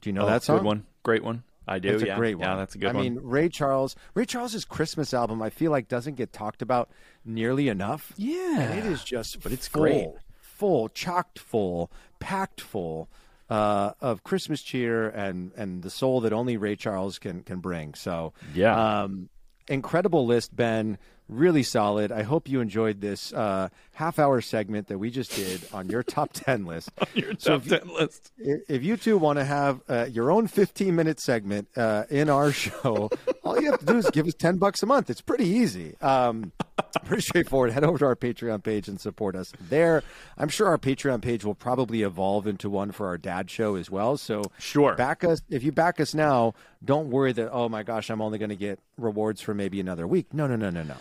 Do 0.00 0.08
you 0.08 0.14
know 0.14 0.22
Oh, 0.22 0.26
that 0.26 0.42
song? 0.42 0.56
Good 0.60 0.64
one. 0.64 0.86
Great 1.02 1.22
one. 1.22 1.42
I 1.68 1.78
do. 1.78 1.90
It's 1.94 2.02
a 2.02 2.06
yeah. 2.06 2.16
great 2.16 2.36
one. 2.38 2.48
Yeah, 2.48 2.56
that's 2.56 2.74
a 2.74 2.78
good 2.78 2.90
I 2.90 2.92
one. 2.94 3.00
I 3.04 3.08
mean, 3.10 3.20
Ray 3.22 3.50
Charles. 3.50 3.94
Ray 4.14 4.24
Charles's 4.24 4.64
Christmas 4.64 5.12
album, 5.12 5.42
I 5.42 5.50
feel 5.50 5.70
like, 5.70 5.88
doesn't 5.88 6.14
get 6.14 6.32
talked 6.32 6.62
about 6.62 6.88
nearly 7.26 7.68
enough. 7.68 8.14
yeah. 8.16 8.60
And 8.60 8.78
it 8.78 8.86
is 8.90 9.04
just, 9.04 9.42
But 9.42 9.52
it's 9.52 9.68
full, 9.68 9.82
great. 9.82 10.08
Full, 10.54 10.88
chocked 10.88 11.38
full, 11.38 11.90
packed 12.20 12.60
full 12.60 13.08
uh, 13.50 13.92
of 14.00 14.22
Christmas 14.24 14.62
cheer 14.62 15.08
and 15.08 15.52
and 15.56 15.82
the 15.82 15.90
soul 15.90 16.20
that 16.22 16.32
only 16.32 16.56
Ray 16.56 16.76
Charles 16.76 17.18
can 17.18 17.42
can 17.42 17.58
bring. 17.60 17.94
So 17.94 18.32
Yeah. 18.54 19.02
um, 19.02 19.28
incredible 19.68 20.26
list, 20.26 20.54
Ben. 20.54 20.98
Really 21.26 21.62
solid. 21.62 22.12
I 22.12 22.22
hope 22.22 22.50
you 22.50 22.60
enjoyed 22.60 23.00
this 23.00 23.32
uh, 23.32 23.70
half 23.92 24.18
hour 24.18 24.42
segment 24.42 24.88
that 24.88 24.98
we 24.98 25.10
just 25.10 25.34
did 25.34 25.66
on 25.72 25.88
your 25.88 26.02
top 26.02 26.30
ten 26.34 26.66
list. 26.66 26.90
Your 27.14 27.32
So 27.38 27.58
top 27.58 27.64
you- 27.64 27.78
10 27.78 27.94
list. 27.94 28.32
If 28.36 28.82
you 28.84 28.98
two 28.98 29.16
want 29.16 29.38
to 29.38 29.44
have 29.46 29.80
uh, 29.88 30.06
your 30.10 30.30
own 30.30 30.48
15 30.48 30.94
minute 30.94 31.18
segment 31.20 31.68
uh, 31.78 32.04
in 32.10 32.28
our 32.28 32.52
show, 32.64 33.08
all 33.42 33.58
you 33.58 33.70
have 33.70 33.80
to 33.80 33.86
do 33.86 33.96
is 33.96 34.10
give 34.10 34.26
us 34.26 34.34
10 34.34 34.58
bucks 34.58 34.82
a 34.82 34.86
month. 34.86 35.08
It's 35.08 35.22
pretty 35.22 35.46
easy. 35.48 35.96
Um, 36.02 36.52
pretty 37.04 37.22
straightforward. 37.22 37.70
Head 37.72 37.84
over 37.84 37.98
to 37.98 38.04
our 38.06 38.16
Patreon 38.16 38.62
page 38.62 38.88
and 38.88 39.00
support 39.00 39.36
us 39.36 39.52
there. 39.60 40.02
I'm 40.38 40.48
sure 40.48 40.68
our 40.68 40.78
Patreon 40.78 41.22
page 41.22 41.44
will 41.44 41.54
probably 41.54 42.02
evolve 42.02 42.46
into 42.46 42.68
one 42.70 42.90
for 42.92 43.06
our 43.06 43.18
dad 43.18 43.50
show 43.50 43.76
as 43.76 43.90
well. 43.90 44.16
So 44.16 44.42
Sure. 44.58 44.94
back 44.94 45.22
us. 45.24 45.40
If 45.50 45.62
you 45.62 45.72
back 45.72 46.00
us 46.00 46.14
now, 46.14 46.54
don't 46.84 47.10
worry 47.10 47.32
that, 47.32 47.50
oh 47.52 47.68
my 47.68 47.82
gosh, 47.82 48.10
I'm 48.10 48.20
only 48.20 48.38
going 48.38 48.48
to 48.50 48.56
get 48.56 48.78
rewards 48.98 49.40
for 49.40 49.54
maybe 49.54 49.80
another 49.80 50.06
week. 50.06 50.32
No, 50.32 50.46
no, 50.46 50.56
no, 50.56 50.70
no, 50.70 50.82
no. 50.82 50.96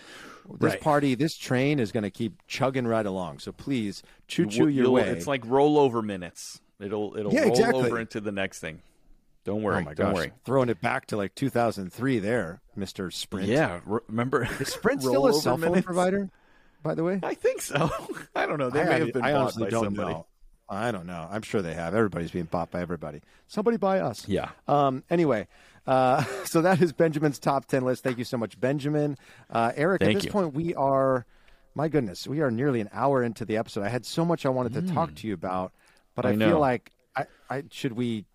This 0.60 0.74
Right. 0.74 0.82
party, 0.82 1.16
this 1.16 1.36
train 1.38 1.80
is 1.80 1.92
going 1.92 2.04
to 2.04 2.10
keep 2.12 2.34
chugging 2.48 2.86
right 2.86 3.06
along. 3.06 3.40
So 3.40 3.52
please 3.52 4.04
choo 4.28 4.46
choo 4.46 4.68
your 4.68 4.90
way. 4.92 5.08
It's 5.10 5.26
like 5.28 5.44
rollover 5.46 6.04
minutes. 6.04 6.60
It'll 6.80 7.16
it'll 7.18 7.34
Yeah, 7.34 7.44
roll 7.44 7.52
exactly. 7.52 7.86
over 7.86 8.00
into 8.00 8.20
the 8.20 8.32
next 8.32 8.60
thing. 8.60 8.82
Don't 9.46 9.62
worry. 9.62 9.78
Oh 9.78 9.82
my 9.82 9.94
don't 9.94 10.08
gosh! 10.08 10.16
worry. 10.16 10.32
Throwing 10.46 10.70
it 10.70 10.82
back 10.82 11.08
to 11.08 11.18
like 11.18 11.36
2003, 11.36 12.20
there, 12.20 12.62
Mister 12.76 13.12
Sprint. 13.12 13.48
Yeah. 13.50 13.82
remember 13.86 14.48
is 14.60 14.70
Sprint 14.70 15.02
still 15.04 15.28
a 15.28 15.34
cell 15.34 15.58
phone 15.58 15.72
minutes? 15.72 15.86
provider? 15.86 16.30
By 16.82 16.96
the 16.96 17.04
way, 17.04 17.20
I 17.24 17.34
think 17.34 17.62
so. 17.62 17.90
I 18.36 18.46
don't 18.46 18.58
know. 18.60 18.70
They 18.70 18.82
I, 18.82 18.86
may 18.86 19.00
have 19.00 19.14
been 19.14 19.22
I 19.24 19.34
bought 19.34 19.58
by 19.58 19.70
don't 19.70 19.86
somebody. 19.86 20.14
know. 20.14 20.26
I 20.70 20.92
don't 20.92 21.06
know. 21.06 21.28
I'm 21.30 21.42
sure 21.42 21.62
they 21.62 21.74
have. 21.74 21.94
Everybody's 21.94 22.32
being 22.32 22.46
bought 22.46 22.72
by 22.72 22.82
everybody. 22.82 23.22
Somebody 23.48 23.78
buy 23.78 24.00
us. 24.00 24.28
Yeah. 24.28 24.50
Um. 24.68 25.04
Anyway, 25.10 25.48
uh, 25.86 26.24
so 26.46 26.62
that 26.62 26.82
is 26.82 26.94
Benjamin's 26.94 27.40
top 27.40 27.66
ten 27.66 27.84
list. 27.84 28.04
Thank 28.04 28.18
you 28.18 28.24
so 28.24 28.38
much, 28.38 28.60
Benjamin. 28.60 29.18
Uh, 29.50 29.72
Eric. 29.76 30.02
at 30.02 30.14
this 30.14 30.26
you. 30.26 30.32
point, 30.32 30.54
we 30.54 30.74
are. 30.76 31.26
My 31.76 31.88
goodness, 31.88 32.28
we 32.28 32.42
are 32.42 32.52
nearly 32.52 32.82
an 32.82 32.90
hour 32.94 33.24
into 33.24 33.46
the 33.46 33.58
episode. 33.58 33.84
I 33.84 33.90
had 33.90 34.06
so 34.06 34.24
much 34.24 34.46
I 34.46 34.50
wanted 34.50 34.74
to 34.74 34.94
talk 34.94 35.16
to 35.16 35.28
you 35.28 35.34
about, 35.34 35.74
but 36.16 36.26
I, 36.26 36.30
I 36.30 36.38
feel 36.38 36.60
like 36.60 36.92
I, 37.16 37.26
I 37.50 37.64
should 37.72 37.94
we. 37.94 38.26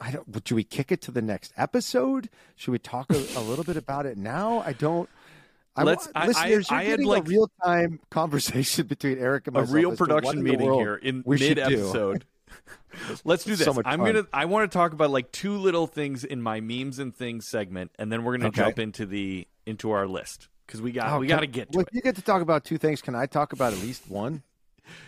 I 0.00 0.10
don't. 0.12 0.26
Should 0.46 0.54
we 0.54 0.64
kick 0.64 0.92
it 0.92 1.00
to 1.02 1.10
the 1.10 1.22
next 1.22 1.52
episode? 1.56 2.28
Should 2.56 2.70
we 2.72 2.78
talk 2.78 3.10
a, 3.12 3.16
a 3.36 3.40
little 3.42 3.64
bit 3.64 3.76
about 3.76 4.06
it 4.06 4.16
now? 4.16 4.62
I 4.64 4.72
don't. 4.72 5.08
I 5.76 5.82
Let's- 5.84 6.08
I- 6.14 6.22
I- 6.22 6.26
listeners, 6.28 6.70
you're 6.70 6.78
I 6.78 6.82
had, 6.84 6.90
getting 6.90 7.06
like, 7.06 7.22
a 7.26 7.28
real 7.28 7.50
time 7.64 8.00
conversation 8.10 8.86
between 8.86 9.18
Eric 9.18 9.46
and 9.46 9.54
myself. 9.54 9.70
A 9.70 9.72
real 9.74 9.92
as 9.92 9.98
to 9.98 10.02
what 10.04 10.08
production 10.08 10.42
meeting 10.42 10.72
here 10.72 10.96
in 10.96 11.22
mid 11.26 11.58
episode. 11.58 12.24
let's 13.24 13.44
do 13.44 13.54
this. 13.56 13.64
So 13.64 13.72
I'm 13.84 13.98
fun. 14.00 14.06
gonna. 14.12 14.26
I 14.32 14.44
want 14.46 14.70
to 14.70 14.76
talk 14.76 14.92
about 14.92 15.10
like 15.10 15.30
two 15.32 15.56
little 15.56 15.86
things 15.86 16.24
in 16.24 16.42
my 16.42 16.60
memes 16.60 16.98
and 16.98 17.14
things 17.14 17.46
segment, 17.48 17.90
and 17.98 18.10
then 18.10 18.24
we're 18.24 18.36
gonna 18.36 18.48
Okay. 18.48 18.62
jump 18.62 18.78
into 18.78 19.04
the 19.06 19.46
into 19.66 19.90
our 19.90 20.06
list 20.06 20.48
because 20.66 20.80
we 20.80 20.92
got 20.92 21.12
Oh, 21.12 21.18
we 21.18 21.26
got 21.26 21.40
to 21.40 21.46
get 21.46 21.68
well. 21.72 21.84
You 21.92 22.00
get 22.02 22.16
to 22.16 22.22
talk 22.22 22.40
about 22.42 22.64
two 22.64 22.78
things. 22.78 23.02
Can 23.02 23.14
I 23.14 23.26
talk 23.26 23.52
about 23.52 23.72
at 23.72 23.80
least 23.80 24.08
one 24.08 24.42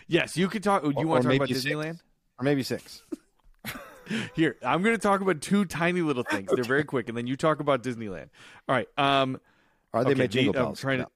Yes, 0.08 0.36
you 0.36 0.48
could 0.48 0.62
talk. 0.62 0.82
Do 0.82 0.90
you 0.90 0.94
Or- 0.98 1.06
want 1.06 1.22
to 1.22 1.28
talk 1.30 1.36
about 1.36 1.48
six. 1.48 1.64
Disneyland? 1.64 2.00
or 2.38 2.44
maybe 2.44 2.62
six? 2.62 3.02
Here, 4.34 4.56
I'm 4.62 4.82
going 4.82 4.94
to 4.94 5.00
talk 5.00 5.20
about 5.20 5.40
two 5.40 5.64
tiny 5.64 6.02
little 6.02 6.24
things. 6.24 6.50
They're 6.54 6.64
very 6.64 6.84
quick, 6.84 7.08
and 7.08 7.16
then 7.16 7.26
you 7.26 7.36
talk 7.36 7.60
about 7.60 7.82
Disneyland. 7.82 8.28
All 8.68 8.74
right. 8.74 8.88
Um, 8.98 9.40
Are 9.92 10.04
they 10.04 10.10
okay, 10.12 10.18
made 10.20 10.30
jingle 10.30 10.52
the- 10.52 10.58
I'm 10.60 10.64
bells? 10.66 10.80
trying 10.80 10.98
to. 11.00 11.06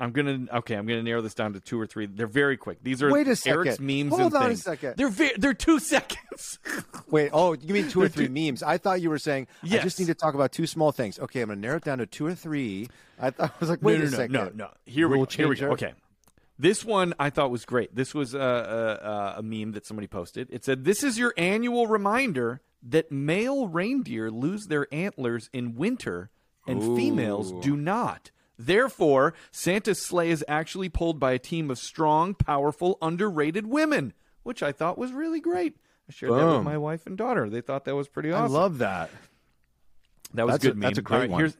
I'm 0.00 0.10
gonna 0.10 0.46
okay. 0.54 0.74
I'm 0.74 0.86
gonna 0.86 1.04
narrow 1.04 1.22
this 1.22 1.34
down 1.34 1.52
to 1.52 1.60
two 1.60 1.80
or 1.80 1.86
three. 1.86 2.06
They're 2.06 2.26
very 2.26 2.56
quick. 2.56 2.78
These 2.82 3.00
are 3.00 3.12
Wait 3.12 3.28
a 3.28 3.36
second. 3.36 3.58
Eric's 3.68 3.78
memes 3.80 4.10
Hold 4.10 4.34
and 4.34 4.42
on 4.42 4.50
a 4.50 4.56
second. 4.56 4.94
They're 4.96 5.08
ve- 5.08 5.34
they're 5.38 5.54
two 5.54 5.78
seconds. 5.78 6.58
Wait, 7.10 7.30
oh, 7.32 7.52
you 7.54 7.72
mean 7.72 7.88
two 7.88 8.02
or 8.02 8.08
three 8.08 8.26
memes? 8.26 8.64
I 8.64 8.76
thought 8.76 9.00
you 9.00 9.08
were 9.08 9.20
saying 9.20 9.46
I 9.62 9.78
just 9.78 10.00
need 10.00 10.06
to 10.06 10.14
talk 10.14 10.34
about 10.34 10.50
two 10.50 10.66
small 10.66 10.90
things. 10.90 11.20
Okay, 11.20 11.40
I'm 11.42 11.46
going 11.46 11.58
to 11.58 11.62
narrow 11.62 11.76
it 11.76 11.84
down 11.84 11.98
to 11.98 12.06
two 12.06 12.26
or 12.26 12.34
three. 12.34 12.88
I 13.20 13.30
thought 13.30 13.50
I 13.50 13.54
was 13.60 13.70
like, 13.70 13.82
wait 13.82 14.00
no, 14.00 14.06
a 14.06 14.10
no, 14.10 14.16
second. 14.16 14.32
no, 14.32 14.44
no, 14.46 14.50
no. 14.54 14.70
Here 14.84 15.06
we 15.06 15.16
go. 15.16 15.26
Here 15.26 15.48
we 15.48 15.54
go. 15.56 15.70
Okay. 15.70 15.92
This 16.58 16.84
one 16.84 17.14
I 17.18 17.30
thought 17.30 17.50
was 17.50 17.64
great. 17.64 17.94
This 17.94 18.14
was 18.14 18.34
a, 18.34 18.38
a, 18.38 19.34
a 19.38 19.42
meme 19.42 19.72
that 19.72 19.86
somebody 19.86 20.06
posted. 20.06 20.48
It 20.50 20.64
said, 20.64 20.84
"This 20.84 21.02
is 21.02 21.18
your 21.18 21.34
annual 21.36 21.86
reminder 21.86 22.60
that 22.82 23.10
male 23.10 23.66
reindeer 23.66 24.30
lose 24.30 24.66
their 24.66 24.86
antlers 24.92 25.50
in 25.52 25.74
winter, 25.74 26.30
and 26.66 26.80
females 26.96 27.52
do 27.64 27.76
not. 27.76 28.30
Therefore, 28.56 29.34
Santa's 29.50 30.00
sleigh 30.00 30.30
is 30.30 30.44
actually 30.46 30.88
pulled 30.88 31.18
by 31.18 31.32
a 31.32 31.38
team 31.40 31.70
of 31.70 31.78
strong, 31.78 32.34
powerful, 32.34 32.98
underrated 33.02 33.66
women." 33.66 34.12
Which 34.44 34.62
I 34.62 34.72
thought 34.72 34.98
was 34.98 35.10
really 35.10 35.40
great. 35.40 35.74
I 36.06 36.12
shared 36.12 36.32
that 36.32 36.44
with 36.56 36.62
my 36.64 36.76
wife 36.76 37.06
and 37.06 37.16
daughter. 37.16 37.48
They 37.48 37.62
thought 37.62 37.86
that 37.86 37.96
was 37.96 38.08
pretty 38.08 38.30
awesome. 38.30 38.54
I 38.54 38.58
love 38.58 38.78
that. 38.78 39.08
That 40.34 40.44
was 40.44 40.52
That's 40.54 40.64
a- 40.64 40.68
good. 40.72 40.80
that's 40.82 40.98
a 40.98 41.02
great 41.02 41.18
right, 41.18 41.30
one. 41.30 41.40
Here's 41.40 41.56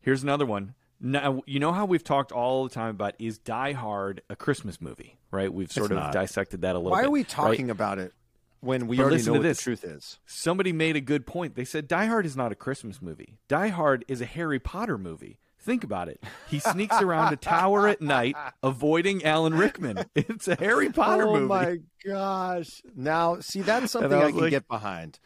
here's 0.00 0.22
another 0.22 0.46
one. 0.46 0.74
Now 1.04 1.42
you 1.46 1.58
know 1.58 1.72
how 1.72 1.84
we've 1.84 2.04
talked 2.04 2.30
all 2.32 2.64
the 2.64 2.70
time 2.70 2.90
about 2.90 3.14
is 3.18 3.36
Die 3.38 3.72
Hard 3.72 4.22
a 4.30 4.36
Christmas 4.36 4.80
movie, 4.80 5.18
right? 5.32 5.52
We've 5.52 5.70
sort 5.70 5.90
of 5.90 5.98
not. 5.98 6.12
dissected 6.12 6.62
that 6.62 6.76
a 6.76 6.78
little. 6.78 6.92
Why 6.92 6.98
bit, 6.98 7.02
Why 7.02 7.08
are 7.08 7.10
we 7.10 7.20
right? 7.20 7.28
talking 7.28 7.70
about 7.70 7.98
it 7.98 8.12
when 8.60 8.86
we 8.86 8.96
But 8.98 9.02
already 9.06 9.22
know 9.24 9.32
what 9.32 9.42
this. 9.42 9.58
the 9.58 9.62
truth 9.64 9.82
is? 9.84 10.20
Somebody 10.26 10.72
made 10.72 10.94
a 10.94 11.00
good 11.00 11.26
point. 11.26 11.56
They 11.56 11.64
said 11.64 11.88
Die 11.88 12.06
Hard 12.06 12.24
is 12.24 12.36
not 12.36 12.52
a 12.52 12.54
Christmas 12.54 13.02
movie. 13.02 13.38
Die 13.48 13.68
Hard 13.68 14.04
is 14.06 14.20
a 14.20 14.24
Harry 14.26 14.60
Potter 14.60 14.96
movie. 14.96 15.40
Think 15.58 15.84
about 15.84 16.08
it. 16.08 16.20
He 16.48 16.58
sneaks 16.58 17.00
around 17.00 17.32
a 17.32 17.36
tower 17.36 17.86
at 17.86 18.00
night, 18.00 18.34
avoiding 18.64 19.24
Alan 19.24 19.54
Rickman. 19.54 20.04
It's 20.16 20.46
a 20.48 20.56
Harry 20.56 20.90
Potter 20.90 21.26
oh 21.28 21.32
movie. 21.34 21.44
Oh 21.44 21.48
my 21.48 21.78
gosh! 22.04 22.66
Now, 22.96 23.38
see, 23.40 23.60
that's 23.62 23.92
something 23.92 24.12
I 24.12 24.24
I, 24.26 24.30
can 24.32 24.40
like- 24.40 24.50
get 24.50 24.66
behind 24.68 25.18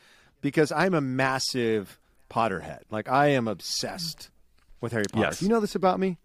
because 0.42 0.72
I'm 0.72 0.92
a 0.94 1.00
massive 1.00 1.98
Potterhead. 2.30 2.80
Like 2.90 3.08
I 3.08 3.28
am 3.28 3.48
obsessed 3.48 4.28
with 4.86 4.92
Harry 4.92 5.04
Potter. 5.12 5.26
Yes. 5.26 5.38
Do 5.40 5.44
you 5.46 5.50
know 5.50 5.60
this 5.60 5.74
about 5.74 5.98
me? 6.00 6.18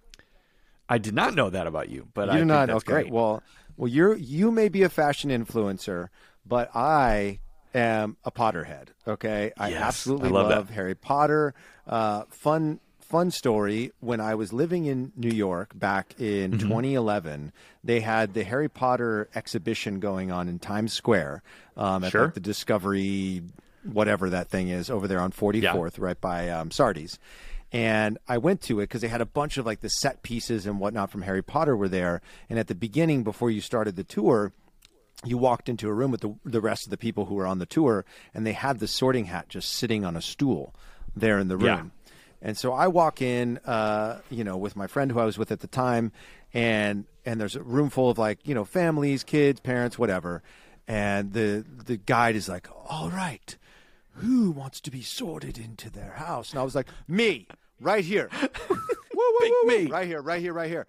I 0.87 0.97
did 0.97 1.13
not 1.13 1.33
know 1.33 1.49
that 1.49 1.67
about 1.67 1.89
you, 1.89 2.07
but 2.13 2.27
you 2.33 2.39
I 2.41 2.43
not. 2.43 2.67
that's 2.67 2.77
okay. 2.77 2.91
great. 3.03 3.11
Well, 3.11 3.41
well, 3.77 3.87
you're 3.87 4.15
you 4.15 4.51
may 4.51 4.69
be 4.69 4.83
a 4.83 4.89
fashion 4.89 5.29
influencer, 5.29 6.09
but 6.45 6.69
I 6.75 7.39
am 7.73 8.17
a 8.25 8.31
Potterhead. 8.31 8.89
Okay, 9.07 9.51
I 9.57 9.69
Yes, 9.69 9.81
absolutely 9.81 10.29
I 10.29 10.31
love 10.33 10.49
love 10.49 10.69
Harry 10.71 10.95
Potter. 10.95 11.53
Uh, 11.87 12.23
fun. 12.29 12.79
Fun 12.99 13.29
story. 13.29 13.91
When 13.99 14.21
I 14.21 14.35
was 14.35 14.53
living 14.53 14.85
in 14.85 15.11
New 15.17 15.31
York 15.35 15.77
back 15.77 16.15
in 16.17 16.51
Mm-hmm. 16.51 16.59
2011, 16.69 17.51
they 17.83 17.99
had 17.99 18.33
the 18.33 18.45
Harry 18.45 18.69
Potter 18.69 19.27
exhibition 19.35 19.99
going 19.99 20.31
on 20.31 20.47
in 20.47 20.59
Times 20.59 20.93
Square 20.93 21.43
um, 21.75 22.05
at 22.05 22.11
Sure. 22.13 22.25
like, 22.25 22.35
the 22.35 22.39
Discovery, 22.39 23.41
whatever 23.83 24.29
that 24.29 24.47
thing 24.47 24.69
is, 24.69 24.89
over 24.89 25.09
there 25.09 25.19
on 25.19 25.33
44th, 25.33 25.99
right 25.99 26.21
by 26.21 26.47
um, 26.47 26.71
Sardi's. 26.71 27.19
And 27.71 28.17
I 28.27 28.37
went 28.37 28.61
to 28.63 28.79
it 28.79 28.83
because 28.83 29.01
they 29.01 29.07
had 29.07 29.21
a 29.21 29.25
bunch 29.25 29.57
of 29.57 29.65
like 29.65 29.79
the 29.79 29.89
set 29.89 30.23
pieces 30.23 30.65
and 30.65 30.79
whatnot 30.79 31.09
from 31.09 31.21
Harry 31.21 31.41
Potter 31.41 31.75
were 31.75 31.87
there. 31.87 32.21
And 32.49 32.59
at 32.59 32.67
the 32.67 32.75
beginning, 32.75 33.23
before 33.23 33.49
you 33.49 33.61
started 33.61 33.95
the 33.95 34.03
tour, 34.03 34.51
you 35.23 35.37
walked 35.37 35.69
into 35.69 35.87
a 35.87 35.93
room 35.93 36.11
with 36.11 36.21
the, 36.21 36.35
the 36.43 36.61
rest 36.61 36.85
of 36.85 36.91
the 36.91 36.97
people 36.97 37.25
who 37.25 37.35
were 37.35 37.45
on 37.45 37.59
the 37.59 37.65
tour, 37.65 38.05
and 38.33 38.45
they 38.45 38.53
had 38.53 38.79
the 38.79 38.87
sorting 38.87 39.25
hat 39.25 39.49
just 39.49 39.69
sitting 39.69 40.03
on 40.03 40.15
a 40.15 40.21
stool 40.21 40.73
there 41.15 41.39
in 41.39 41.47
the 41.47 41.57
room. 41.57 41.91
Yeah. 42.05 42.11
And 42.41 42.57
so 42.57 42.73
I 42.73 42.87
walk 42.87 43.21
in, 43.21 43.59
uh, 43.59 44.19
you 44.29 44.43
know, 44.43 44.57
with 44.57 44.75
my 44.75 44.87
friend 44.87 45.11
who 45.11 45.19
I 45.19 45.25
was 45.25 45.37
with 45.37 45.51
at 45.51 45.59
the 45.59 45.67
time, 45.67 46.11
and 46.53 47.05
and 47.23 47.39
there's 47.39 47.55
a 47.55 47.61
room 47.61 47.89
full 47.89 48.09
of 48.09 48.17
like 48.17 48.47
you 48.47 48.55
know 48.55 48.65
families, 48.65 49.23
kids, 49.23 49.59
parents, 49.59 49.99
whatever. 49.99 50.41
And 50.87 51.33
the 51.33 51.63
the 51.85 51.97
guide 51.97 52.35
is 52.35 52.49
like, 52.49 52.67
"All 52.89 53.09
right, 53.11 53.55
who 54.13 54.51
wants 54.51 54.81
to 54.81 54.91
be 54.91 55.01
sorted 55.01 55.57
into 55.57 55.89
their 55.89 56.13
house?" 56.13 56.51
And 56.51 56.59
I 56.59 56.63
was 56.63 56.75
like, 56.75 56.87
"Me, 57.07 57.47
right 57.79 58.03
here, 58.03 58.29
woo, 58.69 58.77
woo, 59.15 59.39
Pick 59.39 59.51
woo, 59.63 59.67
me. 59.67 59.85
right 59.87 60.07
here, 60.07 60.21
right 60.21 60.41
here, 60.41 60.53
right 60.53 60.69
here." 60.69 60.87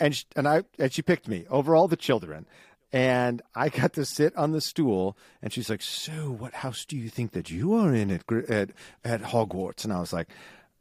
And 0.00 0.14
sh 0.14 0.24
and 0.36 0.46
I 0.46 0.64
and 0.78 0.92
she 0.92 1.02
picked 1.02 1.28
me 1.28 1.46
over 1.50 1.74
all 1.74 1.88
the 1.88 1.96
children. 1.96 2.46
And 2.92 3.42
I 3.54 3.68
got 3.68 3.92
to 3.94 4.04
sit 4.04 4.34
on 4.36 4.52
the 4.52 4.60
stool, 4.60 5.16
and 5.42 5.52
she's 5.52 5.68
like, 5.68 5.82
"So, 5.82 6.30
what 6.30 6.54
house 6.54 6.84
do 6.84 6.96
you 6.96 7.08
think 7.08 7.32
that 7.32 7.50
you 7.50 7.74
are 7.74 7.92
in 7.94 8.10
at 8.10 8.22
at, 8.48 8.70
at 9.04 9.22
Hogwarts?" 9.22 9.84
And 9.84 9.92
I 9.92 9.98
was 10.00 10.12
like, 10.12 10.28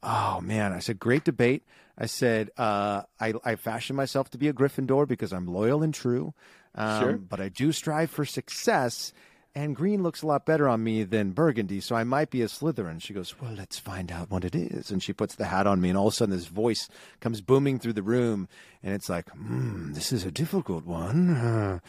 "Oh 0.04 0.40
man!" 0.42 0.72
I 0.72 0.80
said, 0.80 1.00
"Great 1.00 1.24
debate." 1.26 1.64
I 1.98 2.06
said, 2.06 2.52
uh, 2.58 3.02
"I 3.20 3.34
I 3.44 3.56
fashion 3.56 3.96
myself 3.96 4.30
to 4.32 4.38
be 4.38 4.48
a 4.48 4.54
Gryffindor 4.54 5.08
because 5.08 5.34
I'm 5.34 5.48
loyal 5.48 5.82
and 5.82 5.94
true, 5.94 6.34
um, 6.76 7.02
Sure. 7.02 7.18
but 7.18 7.42
I 7.42 7.50
do 7.50 7.72
strive 7.72 8.12
for 8.12 8.24
success." 8.24 9.12
And 9.58 9.74
green 9.74 10.04
looks 10.04 10.22
a 10.22 10.28
lot 10.28 10.46
better 10.46 10.68
on 10.68 10.84
me 10.84 11.04
than 11.04 11.32
burgundy, 11.32 11.80
so 11.80 11.96
I 11.96 12.04
might 12.04 12.30
be 12.30 12.42
a 12.42 12.48
Slytherin. 12.48 13.02
She 13.02 13.14
goes, 13.14 13.40
Well, 13.40 13.54
let's 13.54 13.80
find 13.80 14.12
out 14.12 14.30
what 14.30 14.44
it 14.44 14.54
is. 14.54 14.92
And 14.92 15.02
she 15.02 15.14
puts 15.14 15.36
the 15.36 15.46
hat 15.46 15.66
on 15.66 15.80
me, 15.80 15.88
and 15.88 15.98
all 15.98 16.08
of 16.08 16.14
a 16.14 16.16
sudden, 16.16 16.36
this 16.36 16.48
voice 16.48 16.90
comes 17.22 17.40
booming 17.40 17.80
through 17.80 17.94
the 17.94 18.04
room, 18.04 18.50
and 18.84 18.94
it's 18.94 19.08
like, 19.08 19.30
Hmm, 19.30 19.94
this 19.94 20.12
is 20.12 20.26
a 20.26 20.32
difficult 20.32 20.86
one. 20.86 21.30
Uh, 21.38 21.80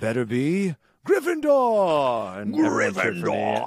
better 0.00 0.24
be 0.24 0.74
Gryffindor. 1.06 2.42
And 2.42 2.54
everyone 2.56 2.94
cheered 2.94 3.20
for 3.20 3.26
me. 3.26 3.62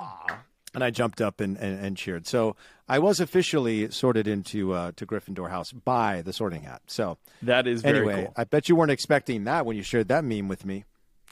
And 0.74 0.84
I 0.84 0.90
jumped 0.90 1.22
up 1.22 1.40
and, 1.40 1.58
and, 1.58 1.80
and 1.80 1.98
cheered. 1.98 2.28
So 2.28 2.56
I 2.90 3.00
was 3.00 3.20
officially 3.20 3.90
sorted 3.92 4.28
into 4.28 4.74
uh, 4.74 4.92
to 4.98 5.06
Gryffindor 5.06 5.50
House 5.50 5.72
by 5.72 6.22
the 6.22 6.34
Sorting 6.34 6.64
Hat. 6.64 6.82
So 6.88 7.18
that 7.42 7.66
is 7.66 7.82
very 7.82 8.00
anyway, 8.00 8.26
cool. 8.26 8.34
I 8.36 8.44
bet 8.44 8.68
you 8.68 8.76
weren't 8.76 8.92
expecting 8.92 9.46
that 9.46 9.66
when 9.66 9.78
you 9.78 9.84
shared 9.84 10.10
that 10.10 10.24
meme 10.24 10.50
with 10.50 10.66
me. 10.66 10.84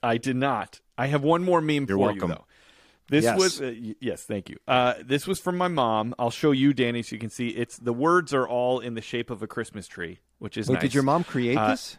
I 0.02 0.18
did 0.18 0.38
not. 0.38 0.80
I 0.98 1.08
have 1.08 1.24
one 1.24 1.44
more 1.44 1.62
meme 1.62 1.86
You're 1.90 1.98
for 1.98 2.06
welcome. 2.06 2.30
you 2.32 2.36
though. 2.36 2.46
This 3.08 3.24
Yes. 3.26 3.38
was 3.40 3.62
uh, 3.62 3.74
yes, 4.00 4.24
thank 4.24 4.50
you. 4.50 4.58
Uh, 4.68 4.96
this 5.04 5.28
was 5.28 5.40
from 5.40 5.58
my 5.58 5.68
mom. 5.68 6.16
I'll 6.18 6.32
show 6.32 6.52
you, 6.52 6.74
Danny, 6.74 7.04
so 7.04 7.16
you 7.16 7.20
can 7.20 7.30
see. 7.30 7.50
It's 7.50 7.78
the 7.78 7.94
words 7.94 8.34
are 8.34 8.48
all 8.48 8.80
in 8.80 8.96
the 8.96 9.02
shape 9.02 9.30
of 9.30 9.44
a 9.44 9.48
Christmas 9.48 9.88
tree, 9.88 10.20
which 10.40 10.58
is 10.58 10.68
Wait, 10.68 10.76
nice. 10.76 10.82
did 10.84 10.94
your 10.96 11.04
mom 11.04 11.24
create 11.24 11.58
Uh, 11.58 11.70
this? 11.72 11.98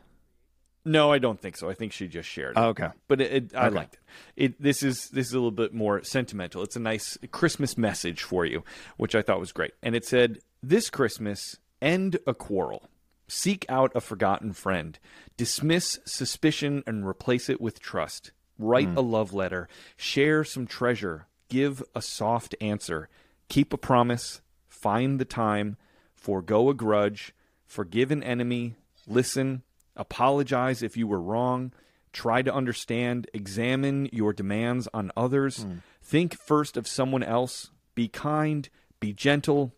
No, 0.84 1.10
I 1.12 1.18
don't 1.18 1.40
think 1.40 1.56
so. 1.56 1.68
I 1.68 1.74
think 1.74 1.92
she 1.92 2.06
just 2.06 2.28
shared 2.28 2.56
it. 2.56 2.60
Oh, 2.60 2.68
okay. 2.68 2.88
but 3.08 3.20
it, 3.20 3.32
it, 3.32 3.54
I 3.56 3.66
Okay. 3.66 3.76
liked 3.76 3.94
it. 3.94 4.00
It 4.36 4.62
this 4.62 4.82
is 4.82 5.08
this 5.10 5.26
is 5.28 5.32
a 5.32 5.36
little 5.36 5.50
bit 5.52 5.74
more 5.74 6.02
sentimental. 6.04 6.62
It's 6.62 6.76
a 6.76 6.80
nice 6.80 7.16
Christmas 7.32 7.76
message 7.76 8.22
for 8.22 8.44
you, 8.46 8.64
which 8.96 9.14
I 9.14 9.22
thought 9.22 9.40
was 9.40 9.52
great. 9.52 9.72
And 9.82 9.94
it 9.96 10.04
said, 10.04 10.38
"This 10.62 10.90
Christmas, 10.90 11.40
end 11.82 12.18
a 12.26 12.34
quarrel, 12.34 12.88
seek 13.28 13.64
out 13.68 13.92
a 13.94 14.00
forgotten 14.00 14.52
friend, 14.52 14.98
dismiss 15.36 15.98
suspicion 16.04 16.82
and 16.86 17.06
replace 17.06 17.48
it 17.48 17.60
with 17.60 17.78
trust. 17.80 18.30
Write 18.58 18.88
hmm. 18.88 18.98
a 18.98 19.00
love 19.00 19.34
letter, 19.34 19.68
share 19.96 20.44
some 20.44 20.66
treasure, 20.66 21.26
give 21.48 21.82
a 21.94 22.02
soft 22.02 22.54
answer, 22.60 23.08
keep 23.48 23.72
a 23.72 23.78
promise, 23.78 24.40
find 24.68 25.18
the 25.18 25.24
time, 25.24 25.76
forego 26.14 26.70
a 26.70 26.74
grudge, 26.74 27.34
forgive 27.66 28.10
an 28.10 28.22
enemy, 28.22 28.74
listen, 29.06 29.62
apologize 29.94 30.82
if 30.82 30.96
you 30.96 31.06
were 31.06 31.20
wrong, 31.20 31.72
try 32.12 32.40
to 32.40 32.54
understand, 32.54 33.28
examine 33.34 34.08
your 34.12 34.32
demands 34.32 34.88
on 34.94 35.12
others, 35.16 35.64
hmm. 35.64 35.78
think 36.02 36.38
first 36.38 36.76
of 36.76 36.88
someone 36.88 37.22
else, 37.22 37.70
be 37.94 38.08
kind, 38.08 38.68
be 39.00 39.12
gentle, 39.12 39.74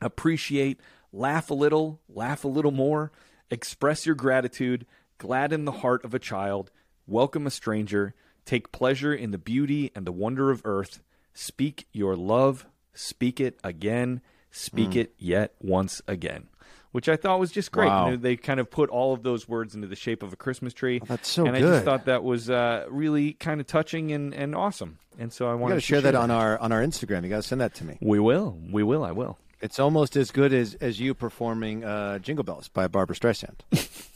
appreciate, 0.00 0.80
laugh 1.12 1.50
a 1.50 1.54
little, 1.54 2.00
laugh 2.08 2.44
a 2.44 2.48
little 2.48 2.70
more, 2.70 3.12
express 3.50 4.06
your 4.06 4.14
gratitude, 4.14 4.86
gladden 5.18 5.64
the 5.64 5.72
heart 5.72 6.04
of 6.04 6.14
a 6.14 6.18
child, 6.18 6.70
welcome 7.10 7.46
a 7.46 7.50
stranger, 7.50 8.14
take 8.44 8.72
pleasure 8.72 9.12
in 9.12 9.32
the 9.32 9.38
beauty 9.38 9.90
and 9.94 10.06
the 10.06 10.12
wonder 10.12 10.50
of 10.50 10.62
earth, 10.64 11.02
speak 11.34 11.86
your 11.92 12.16
love, 12.16 12.66
speak 12.94 13.40
it 13.40 13.58
again, 13.64 14.20
speak 14.50 14.96
it 14.96 15.12
yet 15.18 15.54
once 15.60 16.00
again. 16.06 16.48
Which 16.92 17.08
I 17.08 17.14
thought 17.14 17.38
was 17.38 17.52
just 17.52 17.70
great. 17.70 17.86
Wow. 17.86 18.06
You 18.06 18.10
know, 18.12 18.16
they 18.16 18.36
kind 18.36 18.58
of 18.58 18.68
put 18.68 18.90
all 18.90 19.12
of 19.12 19.22
those 19.22 19.48
words 19.48 19.76
into 19.76 19.86
the 19.86 19.94
shape 19.94 20.24
of 20.24 20.32
a 20.32 20.36
Christmas 20.36 20.74
tree. 20.74 21.00
that's 21.04 21.28
so 21.28 21.46
and 21.46 21.56
I 21.56 21.60
just 21.60 21.84
thought 21.84 22.06
that 22.06 22.24
was 22.24 22.50
uh, 22.50 22.86
really 22.90 23.34
kind 23.34 23.60
of 23.60 23.68
touching 23.68 24.10
and, 24.10 24.34
and 24.34 24.56
awesome. 24.56 24.98
And 25.16 25.32
so 25.32 25.48
I 25.48 25.54
wanted 25.54 25.74
to 25.74 25.80
to 25.80 25.86
share 25.86 26.00
that 26.00 26.16
on 26.16 26.32
our 26.32 26.58
on 26.58 26.72
our 26.72 26.82
Instagram. 26.82 27.22
You 27.22 27.28
got 27.28 27.36
to 27.36 27.42
send 27.42 27.60
that 27.60 27.74
to 27.76 27.84
me. 27.84 27.98
We 28.00 28.18
will. 28.18 28.58
We 28.70 28.82
will. 28.82 29.04
I 29.04 29.12
will. 29.12 29.38
It's 29.60 29.78
almost 29.78 30.16
as 30.16 30.30
good 30.32 30.52
as 30.52 30.74
as 30.80 30.98
you 30.98 31.14
performing 31.14 31.84
uh, 31.84 32.18
"Jingle 32.18 32.42
Bells" 32.42 32.68
by 32.68 32.88
Barbra 32.88 33.14
Streisand. 33.14 33.60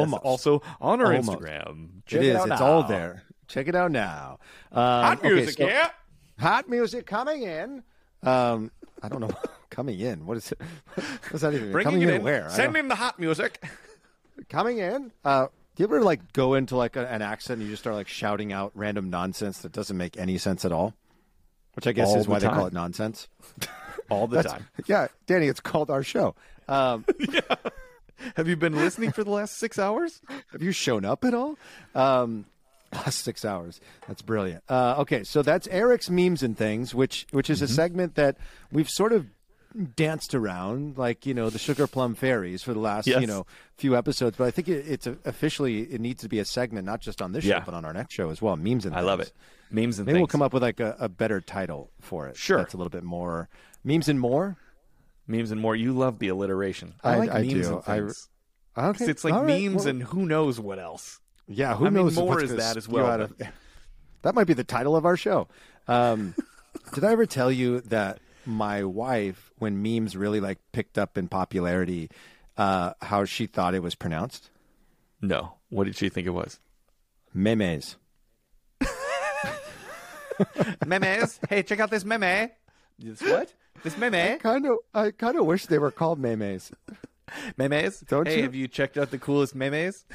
Almost. 0.00 0.22
Also 0.24 0.62
on 0.80 1.00
our 1.00 1.14
Almost. 1.14 1.38
Instagram. 1.40 1.88
It 1.98 2.06
Check 2.06 2.22
is. 2.22 2.36
out 2.36 2.48
It's 2.50 2.60
now. 2.60 2.66
all 2.66 2.82
there. 2.84 3.22
Check 3.48 3.68
it 3.68 3.74
out 3.74 3.90
now. 3.92 4.38
Um, 4.72 4.78
Hot 4.82 5.22
music, 5.22 5.58
yeah. 5.58 5.90
Hot 6.38 6.68
music 6.68 7.06
coming 7.06 7.42
in. 7.42 7.82
Um, 8.22 8.70
I 9.02 9.08
don't 9.08 9.20
know. 9.20 9.30
coming 9.70 9.98
in. 10.00 10.26
What 10.26 10.36
is 10.38 10.50
it? 10.52 10.60
What's 11.30 11.42
that 11.42 11.54
even? 11.54 11.70
Bringing 11.72 11.92
coming 11.92 12.08
it 12.08 12.14
in. 12.16 12.22
where? 12.22 12.48
Send 12.50 12.76
in 12.76 12.88
the 12.88 12.94
hot 12.94 13.18
music. 13.18 13.62
coming 14.48 14.78
in. 14.78 15.12
Uh, 15.24 15.46
do 15.74 15.82
you 15.82 15.84
ever 15.84 16.02
like 16.02 16.32
go 16.32 16.54
into 16.54 16.76
like 16.76 16.96
a, 16.96 17.06
an 17.06 17.22
accent 17.22 17.58
and 17.60 17.66
you 17.68 17.72
just 17.72 17.82
start 17.82 17.94
like 17.96 18.08
shouting 18.08 18.52
out 18.52 18.72
random 18.74 19.10
nonsense 19.10 19.58
that 19.58 19.72
doesn't 19.72 19.96
make 19.96 20.16
any 20.16 20.38
sense 20.38 20.64
at 20.64 20.72
all? 20.72 20.94
Which 21.74 21.86
I 21.86 21.92
guess 21.92 22.08
All 22.08 22.16
is 22.18 22.24
the 22.24 22.30
why 22.30 22.38
they 22.38 22.48
call 22.48 22.66
it 22.66 22.72
nonsense. 22.72 23.28
All 24.08 24.26
the 24.26 24.42
time. 24.42 24.66
Yeah, 24.86 25.08
Danny, 25.26 25.46
it's 25.48 25.60
called 25.60 25.90
our 25.90 26.02
show. 26.02 26.34
Um, 26.68 27.04
Have 28.36 28.48
you 28.48 28.56
been 28.56 28.74
listening 28.74 29.12
for 29.12 29.22
the 29.24 29.30
last 29.30 29.56
six 29.58 29.78
hours? 29.78 30.20
Have 30.52 30.62
you 30.62 30.72
shown 30.72 31.04
up 31.04 31.24
at 31.24 31.34
all? 31.34 31.56
Um, 31.94 32.46
last 32.92 33.22
six 33.24 33.44
hours. 33.44 33.80
That's 34.08 34.22
brilliant. 34.22 34.64
Uh, 34.68 34.96
okay, 34.98 35.24
so 35.24 35.42
that's 35.42 35.66
Eric's 35.68 36.10
memes 36.10 36.42
and 36.42 36.56
things, 36.56 36.94
which 36.94 37.26
which 37.30 37.46
Mm-hmm. 37.46 37.52
is 37.52 37.62
a 37.62 37.68
segment 37.68 38.14
that 38.16 38.36
we've 38.72 38.90
sort 38.90 39.12
of 39.12 39.26
danced 39.94 40.34
around, 40.34 40.96
like 40.96 41.26
you 41.26 41.34
know 41.34 41.50
the 41.50 41.58
sugar 41.58 41.86
plum 41.86 42.14
fairies 42.14 42.62
for 42.62 42.72
the 42.72 42.80
last 42.80 43.06
Yes. 43.06 43.20
you 43.20 43.26
know 43.26 43.44
few 43.76 43.96
episodes. 43.96 44.36
But 44.38 44.44
I 44.44 44.50
think 44.50 44.68
it, 44.68 44.86
it's 44.88 45.06
a, 45.06 45.16
officially 45.24 45.82
it 45.82 46.00
needs 46.00 46.22
to 46.22 46.28
be 46.28 46.38
a 46.38 46.44
segment, 46.44 46.86
not 46.86 47.00
just 47.00 47.20
on 47.20 47.32
this 47.32 47.44
Yeah. 47.44 47.58
show, 47.58 47.64
but 47.66 47.74
on 47.74 47.84
our 47.84 47.92
next 47.92 48.14
show 48.14 48.30
as 48.30 48.40
well. 48.40 48.56
Memes 48.56 48.86
and 48.86 48.94
I 48.94 49.00
love 49.00 49.20
it. 49.20 49.32
Memes 49.70 49.98
and 49.98 50.06
Maybe 50.06 50.18
we'll 50.18 50.28
come 50.28 50.42
up 50.42 50.52
with 50.54 50.62
like 50.62 50.80
a, 50.80 50.96
a 50.98 51.08
better 51.08 51.40
title 51.40 51.90
for 52.00 52.28
it. 52.28 52.36
Sure. 52.36 52.58
that's 52.58 52.72
a 52.72 52.76
little 52.76 52.90
bit 52.90 53.02
more 53.02 53.48
memes 53.84 54.08
and 54.08 54.18
more. 54.18 54.56
Memes 55.26 55.50
and 55.50 55.60
more. 55.60 55.74
You 55.76 55.92
love 55.92 56.18
the 56.18 56.28
alliteration. 56.28 56.94
I, 57.02 57.12
I- 57.14 57.16
like 57.18 57.30
I 57.30 57.42
memes 57.42 57.68
do. 57.68 57.82
and 57.86 58.10
I- 58.10 58.12
Okay, 58.90 59.06
It's 59.06 59.24
like 59.24 59.32
all 59.32 59.44
right, 59.44 59.62
memes 59.62 59.76
well- 59.84 59.88
and 59.88 60.02
who 60.02 60.26
knows 60.26 60.60
what 60.60 60.78
else. 60.78 61.18
Yeah, 61.48 61.74
who 61.76 61.86
I 61.86 61.90
mean, 61.90 62.04
knows? 62.04 62.16
more 62.16 62.42
is 62.42 62.54
that 62.56 62.76
as 62.76 62.86
well, 62.88 63.22
of- 63.22 63.32
that 64.22 64.34
might 64.34 64.46
be 64.46 64.52
the 64.54 64.64
title 64.64 64.94
of 64.96 65.06
our 65.06 65.16
show. 65.16 65.48
Um, 65.88 66.34
did 66.94 67.02
I 67.04 67.12
ever 67.12 67.24
tell 67.24 67.50
you 67.50 67.80
that 67.82 68.18
my 68.44 68.84
wife, 68.84 69.50
when 69.58 69.82
memes 69.82 70.14
really 70.16 70.40
like 70.40 70.58
picked 70.72 70.98
up 70.98 71.16
in 71.16 71.28
popularity, 71.28 72.10
uh, 72.58 72.92
how 73.00 73.24
she 73.24 73.46
thought 73.46 73.74
it 73.74 73.82
was 73.82 73.94
pronounced? 73.94 74.50
No. 75.22 75.54
What 75.70 75.84
did 75.84 75.96
she 75.96 76.08
think 76.10 76.26
it 76.26 76.30
was? 76.30 76.60
Memes. 77.32 77.96
Memes. 80.86 81.40
Hey, 81.48 81.62
check 81.62 81.80
out 81.80 81.90
this 81.90 82.04
meme. 82.04 82.50
This 82.98 83.20
what? 83.22 83.52
This 83.82 83.96
meme. 83.96 84.38
Kind 84.38 84.66
of. 84.66 84.78
I 84.94 85.10
kind 85.10 85.36
of 85.38 85.46
wish 85.46 85.66
they 85.66 85.78
were 85.78 85.90
called 85.90 86.18
memes. 86.18 86.72
Memes. 87.56 88.00
Don't 88.00 88.26
hey, 88.28 88.36
you? 88.38 88.42
have 88.44 88.54
you 88.54 88.68
checked 88.68 88.96
out 88.96 89.10
the 89.10 89.18
coolest 89.18 89.54
memes? 89.54 90.04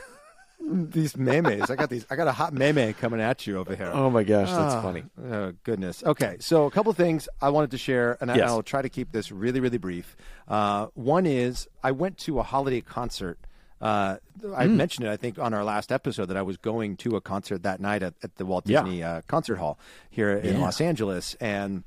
These 0.64 1.18
memes. 1.18 1.72
I 1.72 1.76
got 1.76 1.89
these. 1.89 2.05
I 2.12 2.16
got 2.16 2.28
a 2.28 2.32
hot 2.32 2.53
meme 2.53 2.93
coming 2.93 3.20
at 3.20 3.47
you 3.47 3.57
over 3.57 3.76
here. 3.76 3.89
Oh 3.91 4.12
my 4.12 4.22
gosh, 4.24 4.47
that's 4.49 4.76
Ah, 4.76 4.82
funny. 4.84 5.03
Oh 5.20 5.53
goodness. 5.64 6.03
Okay, 6.03 6.38
so 6.39 6.66
a 6.66 6.72
couple 6.72 6.93
things 6.93 7.28
I 7.41 7.49
wanted 7.49 7.72
to 7.72 7.80
share, 7.80 8.16
and 8.22 8.30
I- 8.32 8.36
Yes. 8.36 8.49
I'll 8.51 8.62
try 8.62 8.84
to 8.84 8.89
keep 8.89 9.12
this 9.12 9.32
really, 9.32 9.59
really 9.59 9.80
brief. 9.80 10.16
Uh, 10.47 10.88
one 10.93 11.26
is 11.26 11.68
I 11.84 11.89
went 11.91 12.20
to 12.20 12.38
a 12.39 12.43
holiday 12.43 12.80
concert. 12.82 13.39
Uh, 13.82 14.18
I 14.55 14.68
Hmm. 14.68 14.78
mentioned 14.78 15.07
it, 15.07 15.09
I 15.09 15.18
think, 15.18 15.39
on 15.39 15.55
our 15.55 15.64
last 15.64 15.91
episode 15.91 16.28
that 16.28 16.38
I 16.38 16.43
was 16.43 16.57
going 16.57 16.95
to 16.97 17.16
a 17.16 17.22
concert 17.22 17.64
that 17.64 17.80
night 17.80 18.03
at, 18.03 18.14
at 18.22 18.36
the 18.36 18.45
Walt 18.45 18.70
Yeah. 18.70 18.84
Disney 18.84 19.01
uh, 19.01 19.22
Concert 19.28 19.55
Hall 19.55 19.80
here 20.12 20.32
in 20.32 20.57
Yeah. 20.57 20.62
Los 20.62 20.80
Angeles, 20.80 21.36
and 21.41 21.84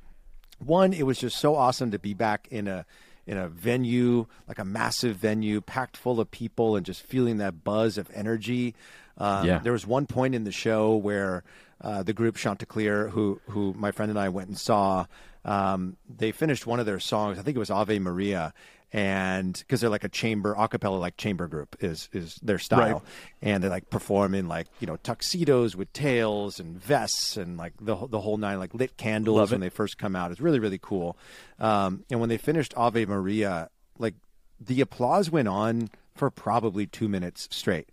one, 0.58 0.92
it 0.92 1.04
was 1.04 1.18
just 1.18 1.38
so 1.38 1.54
awesome 1.56 1.90
to 1.90 1.98
be 1.98 2.14
back 2.14 2.48
in 2.50 2.68
a 2.68 2.84
in 3.26 3.38
a 3.38 3.48
venue, 3.48 4.26
like 4.46 4.58
a 4.58 4.64
massive 4.64 5.16
venue, 5.16 5.60
packed 5.62 5.96
full 5.96 6.20
of 6.20 6.30
people, 6.30 6.76
and 6.76 6.84
just 6.84 7.02
feeling 7.02 7.38
that 7.38 7.64
buzz 7.64 7.96
of 7.96 8.10
energy. 8.14 8.74
Um, 9.16 9.46
Yeah. 9.46 9.58
There 9.60 9.72
was 9.72 9.86
one 9.86 10.06
point 10.06 10.34
in 10.34 10.44
the 10.44 10.52
show 10.52 10.96
where 10.96 11.42
uh, 11.80 12.02
the 12.02 12.12
group 12.12 12.36
Chanticleer, 12.36 13.08
who 13.08 13.40
who 13.48 13.72
my 13.74 13.92
friend 13.92 14.10
and 14.10 14.18
I 14.18 14.28
went 14.28 14.48
and 14.48 14.58
saw, 14.58 15.06
um, 15.44 15.96
they 16.14 16.32
finished 16.32 16.66
one 16.66 16.80
of 16.80 16.86
their 16.86 17.00
songs. 17.00 17.38
I 17.38 17.42
think 17.42 17.56
it 17.56 17.60
was 17.60 17.70
Ave 17.70 17.98
Maria. 17.98 18.52
And 18.96 19.54
because 19.58 19.80
they're 19.80 19.90
like 19.90 20.04
a 20.04 20.08
chamber, 20.08 20.54
a 20.56 20.68
cappella 20.68 20.98
like 20.98 21.16
chamber 21.16 21.48
group 21.48 21.74
is 21.80 22.08
is 22.12 22.36
their 22.36 22.60
style, 22.60 22.78
Right. 22.94 23.02
and 23.42 23.64
they 23.64 23.68
like 23.68 23.90
perform 23.90 24.36
in 24.36 24.46
like 24.46 24.68
you 24.78 24.86
know 24.86 24.96
tuxedos 24.98 25.74
with 25.74 25.92
tails 25.92 26.60
and 26.60 26.80
vests 26.80 27.36
and 27.36 27.56
like 27.56 27.72
the 27.80 27.96
whole- 27.96 28.06
the 28.06 28.20
whole 28.20 28.36
nine, 28.36 28.60
like 28.60 28.72
lit 28.72 28.96
candles 28.96 29.36
Love 29.36 29.50
when 29.50 29.60
it. 29.60 29.66
they 29.66 29.68
first 29.70 29.98
come 29.98 30.14
out. 30.14 30.30
It's 30.30 30.40
really 30.40 30.60
really 30.60 30.78
cool. 30.80 31.16
Um, 31.58 32.04
and 32.08 32.20
when 32.20 32.28
they 32.28 32.36
finished 32.38 32.72
Ave 32.76 33.04
Maria, 33.06 33.68
like 33.98 34.14
the 34.60 34.80
applause 34.80 35.28
went 35.28 35.48
on 35.48 35.90
for 36.14 36.30
probably 36.30 36.86
two 36.86 37.08
minutes 37.08 37.48
straight. 37.50 37.88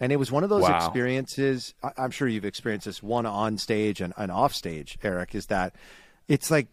And 0.00 0.10
it 0.10 0.16
was 0.16 0.32
one 0.32 0.42
of 0.42 0.50
those 0.50 0.62
Wow. 0.62 0.78
experiences. 0.78 1.72
I- 1.84 1.92
I'm 1.96 2.10
sure 2.10 2.26
you've 2.26 2.44
experienced 2.44 2.86
this 2.86 3.00
one 3.00 3.26
on 3.26 3.58
stage 3.58 4.00
and, 4.00 4.12
and 4.16 4.32
off 4.32 4.52
stage, 4.52 4.98
Eric, 5.04 5.36
is 5.36 5.46
that 5.46 5.76
it's 6.26 6.50
like 6.50 6.66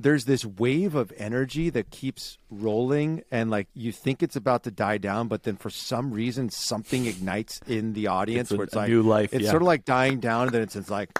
there's 0.00 0.26
this 0.26 0.44
wave 0.44 0.94
of 0.94 1.12
energy 1.16 1.70
that 1.70 1.90
keeps 1.90 2.38
rolling 2.50 3.24
and 3.32 3.50
like 3.50 3.66
you 3.74 3.90
think 3.90 4.22
it's 4.22 4.36
about 4.36 4.62
to 4.62 4.70
die 4.70 4.96
down, 4.98 5.26
but 5.28 5.42
then 5.42 5.56
for 5.56 5.70
some 5.70 6.12
reason 6.12 6.48
something 6.50 7.06
ignites 7.06 7.60
in 7.66 7.94
the 7.94 8.06
audience 8.06 8.48
It's 8.48 8.52
a- 8.52 8.56
where 8.56 8.64
it's 8.64 8.74
like 8.76 8.88
new 8.90 9.02
life, 9.02 9.34
It's 9.34 9.44
yeah. 9.44 9.50
sort 9.50 9.62
of 9.62 9.66
like 9.66 9.84
dying 9.84 10.20
down 10.20 10.44
and 10.46 10.52
then 10.54 10.62
it's, 10.62 10.76
it's 10.76 10.88
like 10.90 11.10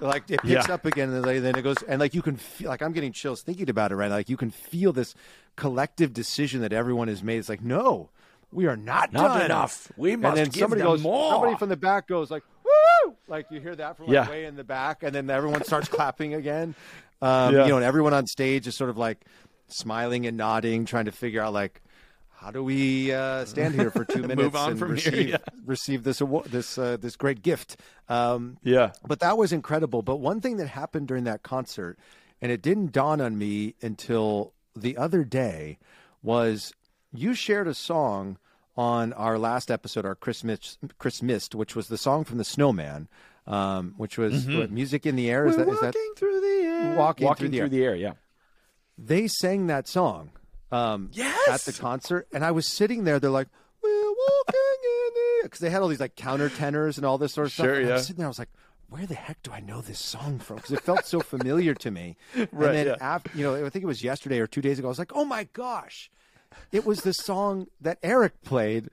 like 0.00 0.24
it 0.30 0.40
picks 0.42 0.66
Yeah. 0.68 0.74
up 0.74 0.84
again 0.84 1.10
and 1.10 1.24
then 1.24 1.54
it 1.56 1.62
goes 1.62 1.76
and 1.86 2.00
like 2.00 2.14
you 2.14 2.22
can 2.22 2.36
feel 2.36 2.68
like 2.68 2.82
I'm 2.82 2.92
getting 2.92 3.12
chills 3.12 3.42
thinking 3.42 3.68
about 3.70 3.92
it 3.92 3.96
right 3.96 4.08
now, 4.08 4.16
like 4.16 4.28
you 4.28 4.36
can 4.36 4.50
feel 4.50 4.92
this 4.92 5.14
collective 5.56 6.12
decision 6.12 6.60
that 6.62 6.72
everyone 6.72 7.08
has 7.08 7.22
made 7.22 7.38
it's 7.38 7.48
like 7.48 7.62
no 7.62 8.08
we 8.54 8.66
are 8.66 8.76
not, 8.76 9.14
Not 9.14 9.28
done 9.38 9.42
enough. 9.46 9.90
We 9.96 10.12
and 10.12 10.20
must 10.22 10.36
then 10.36 10.44
give 10.48 10.60
somebody 10.60 10.80
them 10.82 10.90
goes 10.90 11.02
more. 11.02 11.32
somebody 11.32 11.56
from 11.56 11.68
the 11.70 11.76
back 11.76 12.08
goes 12.08 12.30
like 12.30 12.42
woo 12.64 13.14
like 13.28 13.46
you 13.50 13.60
hear 13.60 13.76
that 13.76 13.96
from 13.96 14.06
like 14.06 14.14
Yeah. 14.14 14.28
way 14.28 14.44
in 14.46 14.56
the 14.56 14.64
back 14.64 15.02
and 15.02 15.14
then 15.14 15.28
everyone 15.30 15.62
starts 15.64 15.88
clapping 15.96 16.34
again 16.34 16.74
um, 17.22 17.54
Yeah. 17.54 17.62
you 17.64 17.68
know 17.70 17.76
and 17.76 17.84
everyone 17.84 18.12
on 18.12 18.26
stage 18.26 18.66
is 18.66 18.76
sort 18.76 18.90
of 18.90 18.98
like 18.98 19.24
smiling 19.68 20.26
and 20.26 20.36
nodding 20.36 20.84
trying 20.84 21.06
to 21.06 21.12
figure 21.12 21.40
out 21.40 21.54
like 21.54 21.80
how 22.30 22.50
do 22.50 22.62
we 22.62 23.12
uh, 23.12 23.44
stand 23.44 23.74
here 23.74 23.90
for 23.90 24.04
two 24.14 24.22
minutes 24.24 24.54
on 24.56 24.70
and 24.72 24.78
from 24.78 24.96
here, 24.96 25.12
receive 25.12 25.28
yeah. 25.28 25.36
receive 25.64 26.02
this 26.04 26.20
award, 26.20 26.46
this 26.46 26.76
uh, 26.76 26.96
this 27.00 27.14
great 27.16 27.40
gift 27.42 27.76
um, 28.08 28.58
Yeah. 28.64 28.92
but 29.06 29.20
that 29.20 29.38
was 29.38 29.52
incredible. 29.52 30.02
But 30.02 30.16
one 30.16 30.40
thing 30.40 30.56
that 30.58 30.66
happened 30.66 31.06
during 31.08 31.24
that 31.24 31.42
concert, 31.44 31.98
and 32.42 32.50
it 32.52 32.60
didn't 32.60 32.90
dawn 32.92 33.20
on 33.20 33.38
me 33.38 33.76
until 33.80 34.52
the 34.74 34.96
other 34.96 35.22
day, 35.24 35.78
was 36.22 36.74
you 37.14 37.32
shared 37.34 37.68
a 37.68 37.74
song 37.74 38.38
on 38.76 39.12
our 39.12 39.38
last 39.38 39.70
episode, 39.70 40.04
our 40.04 40.14
Christmas 40.16 40.78
Christmas, 40.98 41.48
which 41.52 41.76
was 41.76 41.86
the 41.88 41.98
song 41.98 42.24
from 42.24 42.38
the 42.38 42.44
Snowman, 42.44 43.06
um, 43.46 43.94
which 43.96 44.18
was 44.18 44.46
what, 44.48 44.70
music 44.72 45.06
in 45.06 45.14
the 45.14 45.30
air. 45.30 45.46
Is 45.46 45.56
that 45.56 45.68
is 45.68 45.80
that 45.80 45.94
through 46.16 46.40
the 46.40 46.46
air. 46.66 46.71
Walking 46.96 47.26
Walking 47.26 47.34
through 47.36 47.48
the 47.50 47.58
through 47.58 47.68
the 47.70 47.84
air. 47.84 47.94
Yeah. 47.94 48.12
they 48.98 49.26
sang 49.28 49.66
that 49.68 49.88
song 49.88 50.30
um, 50.70 51.10
Yes! 51.12 51.48
at 51.48 51.60
the 51.62 51.72
concert, 51.80 52.26
and 52.32 52.44
I 52.44 52.50
was 52.50 52.66
sitting 52.66 53.04
there. 53.04 53.18
They're 53.20 53.30
like, 53.30 53.48
"We're 53.82 53.90
walking 54.10 54.54
in 54.84 55.14
the," 55.14 55.40
because 55.44 55.58
they 55.60 55.70
had 55.70 55.82
all 55.82 55.88
these 55.88 56.00
like 56.00 56.16
counter 56.16 56.48
tenors 56.48 56.96
and 56.96 57.06
all 57.06 57.18
this 57.18 57.34
sort 57.34 57.46
of 57.46 57.52
stuff. 57.52 57.66
Sure, 57.66 57.74
and 57.80 57.88
I 57.90 57.94
was 57.94 58.06
sitting 58.06 58.18
there. 58.18 58.26
I 58.26 58.28
was 58.28 58.38
like, 58.38 58.50
"Where 58.88 59.06
the 59.06 59.14
heck 59.14 59.42
do 59.42 59.52
I 59.52 59.60
know 59.60 59.80
this 59.80 59.98
song 59.98 60.38
from?" 60.38 60.56
Because 60.56 60.72
it 60.72 60.80
felt 60.80 61.04
so 61.06 61.20
familiar 61.20 61.74
to 61.74 61.90
me. 61.90 62.16
Right, 62.36 62.68
And 62.68 62.76
then 62.76 62.86
yeah. 62.86 62.96
after, 63.00 63.30
you 63.36 63.44
know, 63.44 63.54
I 63.66 63.68
think 63.70 63.82
it 63.82 63.86
was 63.86 64.02
yesterday 64.04 64.38
or 64.40 64.46
two 64.46 64.62
days 64.62 64.78
ago. 64.78 64.88
I 64.88 64.90
was 64.90 64.98
like, 64.98 65.12
"Oh 65.14 65.24
my 65.24 65.44
gosh!" 65.52 66.10
It 66.70 66.84
was 66.86 67.00
the 67.02 67.12
song 67.14 67.66
that 67.80 67.98
Eric 68.02 68.42
played 68.42 68.88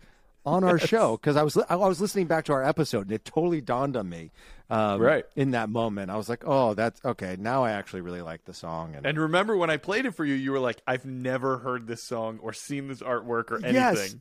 on 0.45 0.63
our 0.63 0.79
show 0.79 1.17
because 1.17 1.35
I 1.35 1.43
was 1.43 1.57
I 1.69 1.75
was 1.75 1.99
listening 2.01 2.25
back 2.27 2.45
to 2.45 2.53
our 2.53 2.63
episode 2.63 3.03
and 3.07 3.11
it 3.11 3.25
totally 3.25 3.61
dawned 3.61 3.95
on 3.97 4.09
me. 4.09 4.31
Um, 4.69 5.01
Right. 5.01 5.25
in 5.35 5.51
that 5.51 5.69
moment, 5.69 6.11
I 6.11 6.15
was 6.17 6.29
like, 6.29 6.43
"Oh, 6.45 6.75
that's 6.75 7.03
okay." 7.03 7.35
Now 7.39 7.63
I 7.63 7.71
actually 7.71 8.01
really 8.01 8.21
like 8.21 8.45
the 8.45 8.53
song. 8.53 8.93
And, 8.95 9.05
And 9.05 9.17
remember 9.17 9.57
when 9.57 9.69
I 9.71 9.77
played 9.77 10.05
it 10.05 10.11
for 10.13 10.23
you, 10.25 10.35
you 10.35 10.51
were 10.51 10.59
like, 10.59 10.79
"I've 10.85 11.05
never 11.05 11.57
heard 11.57 11.87
this 11.87 12.03
song 12.03 12.37
or 12.41 12.53
seen 12.53 12.87
this 12.87 13.01
artwork 13.01 13.49
or 13.51 13.55
anything." 13.57 13.73
Yes. 13.73 14.15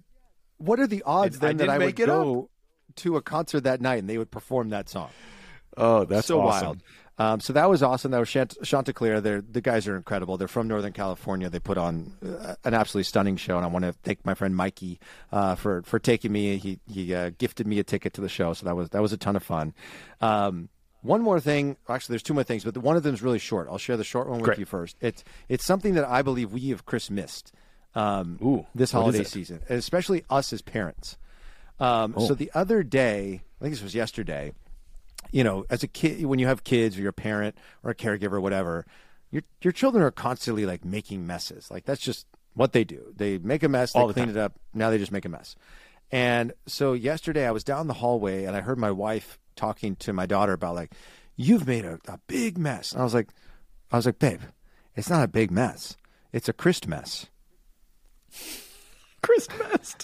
what 0.56 0.80
are 0.80 0.86
the 0.88 1.02
odds 1.04 1.36
I- 1.40 1.48
I 1.48 1.48
then 1.48 1.56
that 1.58 1.68
I 1.68 1.78
would 1.78 1.84
make 1.84 2.00
it 2.00 2.06
go 2.06 2.50
to 2.96 3.16
a 3.16 3.22
concert 3.22 3.60
that 3.60 3.80
night 3.80 3.98
and 4.00 4.08
they 4.08 4.18
would 4.18 4.30
perform 4.30 4.70
that 4.70 4.88
song? 4.88 5.10
Oh, 5.76 6.04
that's 6.04 6.26
so 6.26 6.40
awesome. 6.40 6.66
wild. 6.66 6.82
Um, 7.20 7.40
so 7.40 7.52
that 7.52 7.68
was 7.68 7.82
awesome. 7.82 8.12
That 8.12 8.20
was 8.20 8.30
Chant- 8.30 8.56
Chanticleer. 8.62 9.20
They're, 9.20 9.40
the 9.40 9.60
guys 9.60 9.88
are 9.88 9.96
incredible. 9.96 10.36
They're 10.36 10.46
from 10.46 10.68
Northern 10.68 10.92
California. 10.92 11.50
They 11.50 11.58
put 11.58 11.76
on 11.76 12.12
uh, 12.24 12.54
an 12.64 12.74
absolutely 12.74 13.04
stunning 13.04 13.36
show, 13.36 13.56
and 13.56 13.64
I 13.64 13.68
want 13.68 13.84
to 13.84 13.92
thank 14.04 14.24
my 14.24 14.34
friend 14.34 14.54
Mikey 14.54 15.00
uh, 15.32 15.56
for 15.56 15.82
for 15.82 15.98
taking 15.98 16.30
me. 16.30 16.56
He 16.58 16.78
he 16.88 17.12
uh, 17.14 17.30
gifted 17.36 17.66
me 17.66 17.80
a 17.80 17.84
ticket 17.84 18.12
to 18.14 18.20
the 18.20 18.28
show, 18.28 18.52
so 18.52 18.66
that 18.66 18.76
was 18.76 18.90
that 18.90 19.02
was 19.02 19.12
a 19.12 19.16
ton 19.16 19.34
of 19.34 19.42
fun. 19.42 19.74
Um, 20.20 20.68
one 21.02 21.22
more 21.22 21.38
thing, 21.40 21.76
actually, 21.88 22.14
there's 22.14 22.24
two 22.24 22.34
more 22.34 22.42
things, 22.42 22.64
but 22.64 22.74
the, 22.74 22.80
one 22.80 22.96
of 22.96 23.02
them 23.04 23.14
is 23.14 23.22
really 23.22 23.38
short. 23.38 23.68
I'll 23.70 23.78
share 23.78 23.96
the 23.96 24.04
short 24.04 24.28
one 24.28 24.38
with 24.38 24.46
Great. 24.46 24.58
you 24.58 24.64
first. 24.64 24.96
It's 25.00 25.24
it's 25.48 25.64
something 25.64 25.94
that 25.94 26.04
I 26.04 26.22
believe 26.22 26.52
we 26.52 26.70
have 26.70 26.86
Chris 26.86 27.10
missed 27.10 27.52
um, 27.94 28.38
Ooh, 28.42 28.66
this 28.74 28.92
holiday 28.92 29.24
season, 29.24 29.60
especially 29.68 30.24
us 30.30 30.52
as 30.52 30.62
parents. 30.62 31.16
Um, 31.80 32.14
Oh. 32.16 32.26
So 32.28 32.34
the 32.34 32.50
other 32.54 32.82
day, 32.82 33.42
I 33.60 33.64
think 33.64 33.74
this 33.74 33.82
was 33.82 33.94
yesterday 33.94 34.52
you 35.30 35.44
know, 35.44 35.64
as 35.70 35.82
a 35.82 35.88
kid, 35.88 36.24
when 36.24 36.38
you 36.38 36.46
have 36.46 36.64
kids 36.64 36.96
or 36.96 37.00
you're 37.00 37.10
a 37.10 37.12
parent 37.12 37.56
or 37.82 37.90
a 37.90 37.94
caregiver 37.94 38.32
or 38.34 38.40
whatever, 38.40 38.86
your 39.30 39.42
your 39.62 39.72
children 39.72 40.02
are 40.02 40.10
constantly 40.10 40.64
like 40.66 40.84
making 40.84 41.26
messes. 41.26 41.70
Like 41.70 41.84
that's 41.84 42.00
just 42.00 42.26
what 42.54 42.72
they 42.72 42.84
do. 42.84 43.12
They 43.14 43.38
make 43.38 43.62
a 43.62 43.68
mess, 43.68 43.92
they 43.92 44.00
All 44.00 44.08
the 44.08 44.14
clean 44.14 44.26
time. 44.26 44.36
it 44.36 44.40
up. 44.40 44.58
Now 44.74 44.90
they 44.90 44.98
just 44.98 45.12
make 45.12 45.24
a 45.24 45.28
mess. 45.28 45.54
And 46.10 46.52
so 46.66 46.94
yesterday 46.94 47.46
I 47.46 47.50
was 47.50 47.64
down 47.64 47.86
the 47.86 47.94
hallway 47.94 48.44
and 48.44 48.56
I 48.56 48.60
heard 48.62 48.78
my 48.78 48.90
wife 48.90 49.38
talking 49.56 49.96
to 49.96 50.12
my 50.12 50.26
daughter 50.26 50.54
about 50.54 50.74
like, 50.74 50.92
you've 51.36 51.66
made 51.66 51.84
a, 51.84 51.98
a 52.08 52.18
big 52.26 52.56
mess. 52.56 52.92
And 52.92 53.00
I 53.00 53.04
was 53.04 53.14
like, 53.14 53.28
I 53.92 53.96
was 53.96 54.06
like, 54.06 54.18
babe, 54.18 54.40
it's 54.96 55.10
not 55.10 55.22
a 55.22 55.28
big 55.28 55.50
mess. 55.50 55.96
It's 56.32 56.48
a 56.48 56.52
Christ 56.52 56.88
mess. 56.88 57.26
Christmas. 59.22 59.96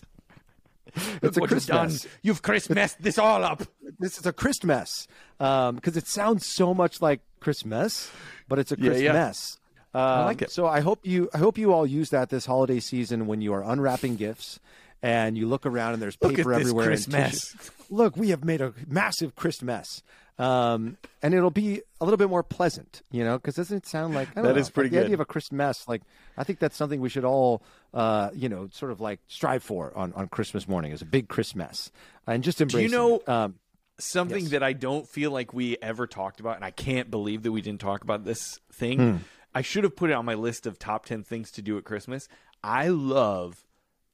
It's 1.23 1.37
a 1.37 1.41
what 1.41 1.51
Christ 1.51 1.69
you've 1.69 1.77
done. 1.77 1.93
You've 2.23 2.43
Christmas 2.43 2.95
this 3.01 3.19
all 3.19 3.43
up. 3.43 3.63
This 3.99 4.19
is 4.19 4.27
a 4.27 4.33
Christ 4.33 4.65
mess 4.65 5.07
because 5.39 5.97
it 5.97 6.07
sounds 6.07 6.47
so 6.47 6.75
much 6.75 7.01
like 7.03 7.21
Christmas, 7.41 8.11
but 8.49 8.59
it's 8.59 8.73
a 8.73 8.77
Yeah, 8.79 8.89
Christ 8.91 9.03
yeah. 9.03 9.13
mess. 9.13 9.59
Um, 9.95 10.25
like 10.25 10.43
it. 10.43 10.51
So 10.51 10.67
I 10.67 10.81
hope 10.81 11.01
you 11.05 11.29
I 11.33 11.39
hope 11.39 11.57
you 11.57 11.73
all 11.73 11.87
use 11.87 12.11
that 12.11 12.29
this 12.31 12.47
holiday 12.47 12.81
season 12.81 13.27
when 13.27 13.41
you 13.41 13.53
are 13.55 13.63
unwrapping 13.63 14.17
gifts 14.17 14.59
and 15.03 15.37
you 15.39 15.47
look 15.47 15.67
around 15.67 15.93
and 15.93 16.03
there's 16.03 16.17
paper 16.17 16.53
everywhere. 16.53 16.87
Christmas. 16.87 17.55
Look, 17.91 18.17
we 18.17 18.31
have 18.31 18.43
made 18.45 18.61
a 18.61 18.73
massive 18.89 19.37
Christmas. 19.37 20.03
Um, 20.37 20.97
and 21.23 21.33
it'll 21.33 21.53
be 21.53 21.81
a 22.01 22.05
little 22.05 22.17
bit 22.17 22.29
more 22.29 22.43
pleasant, 22.43 23.03
you 23.13 23.23
know, 23.23 23.39
because 23.39 23.55
doesn't 23.55 23.77
it 23.77 23.87
sound 23.87 24.15
like 24.17 24.31
I 24.31 24.35
don't 24.35 24.45
That 24.47 24.55
know, 24.55 24.61
is 24.61 24.69
pretty 24.69 24.89
like 24.91 24.99
the 24.99 25.05
idea 25.05 25.15
of 25.15 25.21
a 25.21 25.25
Christmas. 25.25 25.87
Like 25.87 26.03
I 26.37 26.43
think 26.43 26.59
that's 26.59 26.77
something 26.77 27.01
we 27.01 27.09
should 27.09 27.25
all, 27.25 27.63
uh, 27.93 28.31
you 28.35 28.49
know, 28.49 28.69
sort 28.73 28.91
of 28.91 29.01
like 29.01 29.21
strive 29.29 29.63
for 29.63 29.93
on, 29.97 30.13
on 30.15 30.27
Christmas 30.27 30.67
morning 30.67 30.91
is 30.91 31.03
a 31.03 31.05
big 31.05 31.29
Christmas, 31.29 31.93
and 32.27 32.43
just 32.43 32.61
embrace. 32.61 32.91
you 32.91 32.97
know- 32.97 33.17
it. 33.17 33.29
Um, 33.29 33.55
Something 33.99 34.43
Yes. 34.43 34.51
that 34.51 34.63
I 34.63 34.73
don't 34.73 35.09
feel 35.09 35.31
like 35.31 35.53
we 35.55 35.77
ever 35.81 36.07
talked 36.07 36.41
about, 36.41 36.57
and 36.57 36.65
I 36.65 36.71
can't 36.73 37.11
believe 37.11 37.43
that 37.45 37.53
we 37.53 37.63
didn't 37.63 37.81
talk 37.81 38.03
about 38.03 38.25
this 38.25 38.59
thing. 38.73 38.99
Hmm. 38.99 39.17
I 39.55 39.63
should 39.63 39.85
have 39.85 39.95
put 39.95 40.11
it 40.11 40.15
on 40.15 40.25
my 40.25 40.35
list 40.35 40.67
of 40.67 40.79
top 40.79 41.07
10 41.07 41.23
things 41.23 41.53
to 41.53 41.63
do 41.63 41.79
at 41.79 41.85
Christmas. 41.85 42.27
I 42.65 42.89
love 42.89 43.65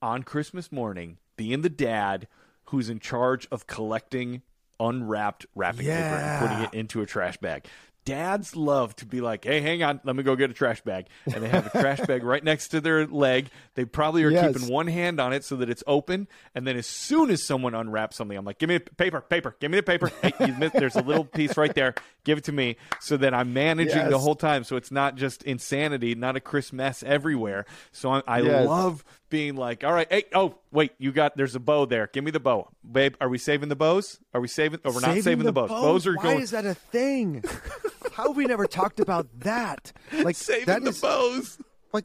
on 0.03 0.23
Christmas 0.23 0.71
morning 0.71 1.17
being 1.37 1.63
the 1.63 1.71
dad 1.71 2.29
who's 2.67 2.91
in 2.91 3.01
charge 3.01 3.49
of 3.51 3.67
collecting 3.67 4.43
unwrapped 4.79 5.47
wrapping 5.55 5.87
paper 5.87 5.93
and 5.99 6.41
putting 6.49 6.65
it 6.65 6.75
into 6.79 7.01
a 7.03 7.07
trash 7.07 7.37
bag. 7.39 7.65
Dads 8.11 8.57
love 8.57 8.95
to 8.97 9.07
be 9.07 9.21
like, 9.21 9.45
"Hey, 9.45 9.61
hang 9.61 9.83
on, 9.83 10.01
let 10.05 10.17
me 10.17 10.23
go 10.23 10.37
get 10.37 10.51
a 10.51 10.55
trash 10.55 10.81
bag," 10.83 11.07
and 11.33 11.43
they 11.43 11.49
have 11.49 11.67
a 11.67 11.71
trash 11.71 12.01
bag 12.07 12.23
right 12.23 12.43
next 12.43 12.69
to 12.69 12.81
their 12.81 13.07
leg. 13.07 13.49
They 13.75 13.85
probably 13.85 14.25
are 14.25 14.31
Yes. 14.31 14.55
keeping 14.55 14.69
one 14.69 14.87
hand 14.89 15.21
on 15.21 15.33
it 15.33 15.45
so 15.45 15.57
that 15.57 15.71
it's 15.71 15.85
open, 15.87 16.27
and 16.55 16.67
then 16.67 16.77
as 16.77 16.87
soon 16.87 17.31
as 17.31 17.47
someone 17.47 17.75
unwraps 17.75 18.17
something, 18.17 18.37
I'm 18.37 18.45
like, 18.45 18.59
"Give 18.59 18.69
me 18.69 18.79
the 18.79 18.91
paper, 18.97 19.21
paper, 19.21 19.57
give 19.61 19.71
me 19.71 19.79
the 19.79 19.83
paper." 19.83 20.11
Hey, 20.23 20.35
missed, 20.57 20.75
there's 20.77 20.97
a 20.97 21.03
little 21.03 21.25
piece 21.25 21.57
right 21.57 21.75
there. 21.75 21.95
Give 22.25 22.37
it 22.39 22.45
to 22.45 22.53
me, 22.53 22.77
so 22.99 23.17
that 23.17 23.33
I'm 23.33 23.55
managing 23.55 24.09
the 24.09 24.19
whole 24.19 24.35
time, 24.35 24.65
so 24.65 24.77
it's 24.77 24.91
not 24.91 25.15
just 25.17 25.43
insanity, 25.45 26.15
not 26.15 26.37
a 26.37 26.41
Chris 26.41 26.73
mess 26.73 27.03
everywhere. 27.03 27.65
So 27.93 28.11
I, 28.11 28.23
I 28.27 28.41
Yes. 28.41 28.67
love 28.67 29.05
being 29.31 29.57
like, 29.57 29.83
"All 29.85 29.93
right, 29.93 30.07
hey, 30.11 30.25
oh 30.35 30.57
wait, 30.71 30.93
you 30.99 31.13
got 31.13 31.37
there's 31.37 31.55
a 31.55 31.61
bow 31.61 31.87
there. 31.87 32.09
Give 32.13 32.23
me 32.25 32.31
the 32.31 32.41
bow, 32.41 32.69
babe. 32.91 33.15
Are 33.21 33.29
we 33.29 33.39
saving 33.39 33.69
the 33.71 33.77
bows? 33.77 34.19
Are 34.35 34.41
we 34.41 34.49
saving? 34.49 34.81
Oh, 34.85 34.93
we're 34.93 35.01
not 35.01 35.17
saving 35.23 35.47
the, 35.47 35.53
bows. 35.53 35.69
Bows 35.71 36.07
are 36.07 36.15
Why 36.17 36.23
going." 36.23 36.41
is 36.43 36.51
that 36.51 36.67
a 36.67 36.75
thing? 36.75 37.43
How 38.13 38.29
have 38.29 38.37
we 38.37 38.45
never 38.45 38.67
talked 38.67 39.01
about 39.01 39.29
that? 39.41 39.93
Like 40.13 40.37
Saving 40.37 40.67
that 40.67 40.83
the 40.83 40.91
is- 40.91 41.01
bows. 41.01 41.59
like 41.93 42.05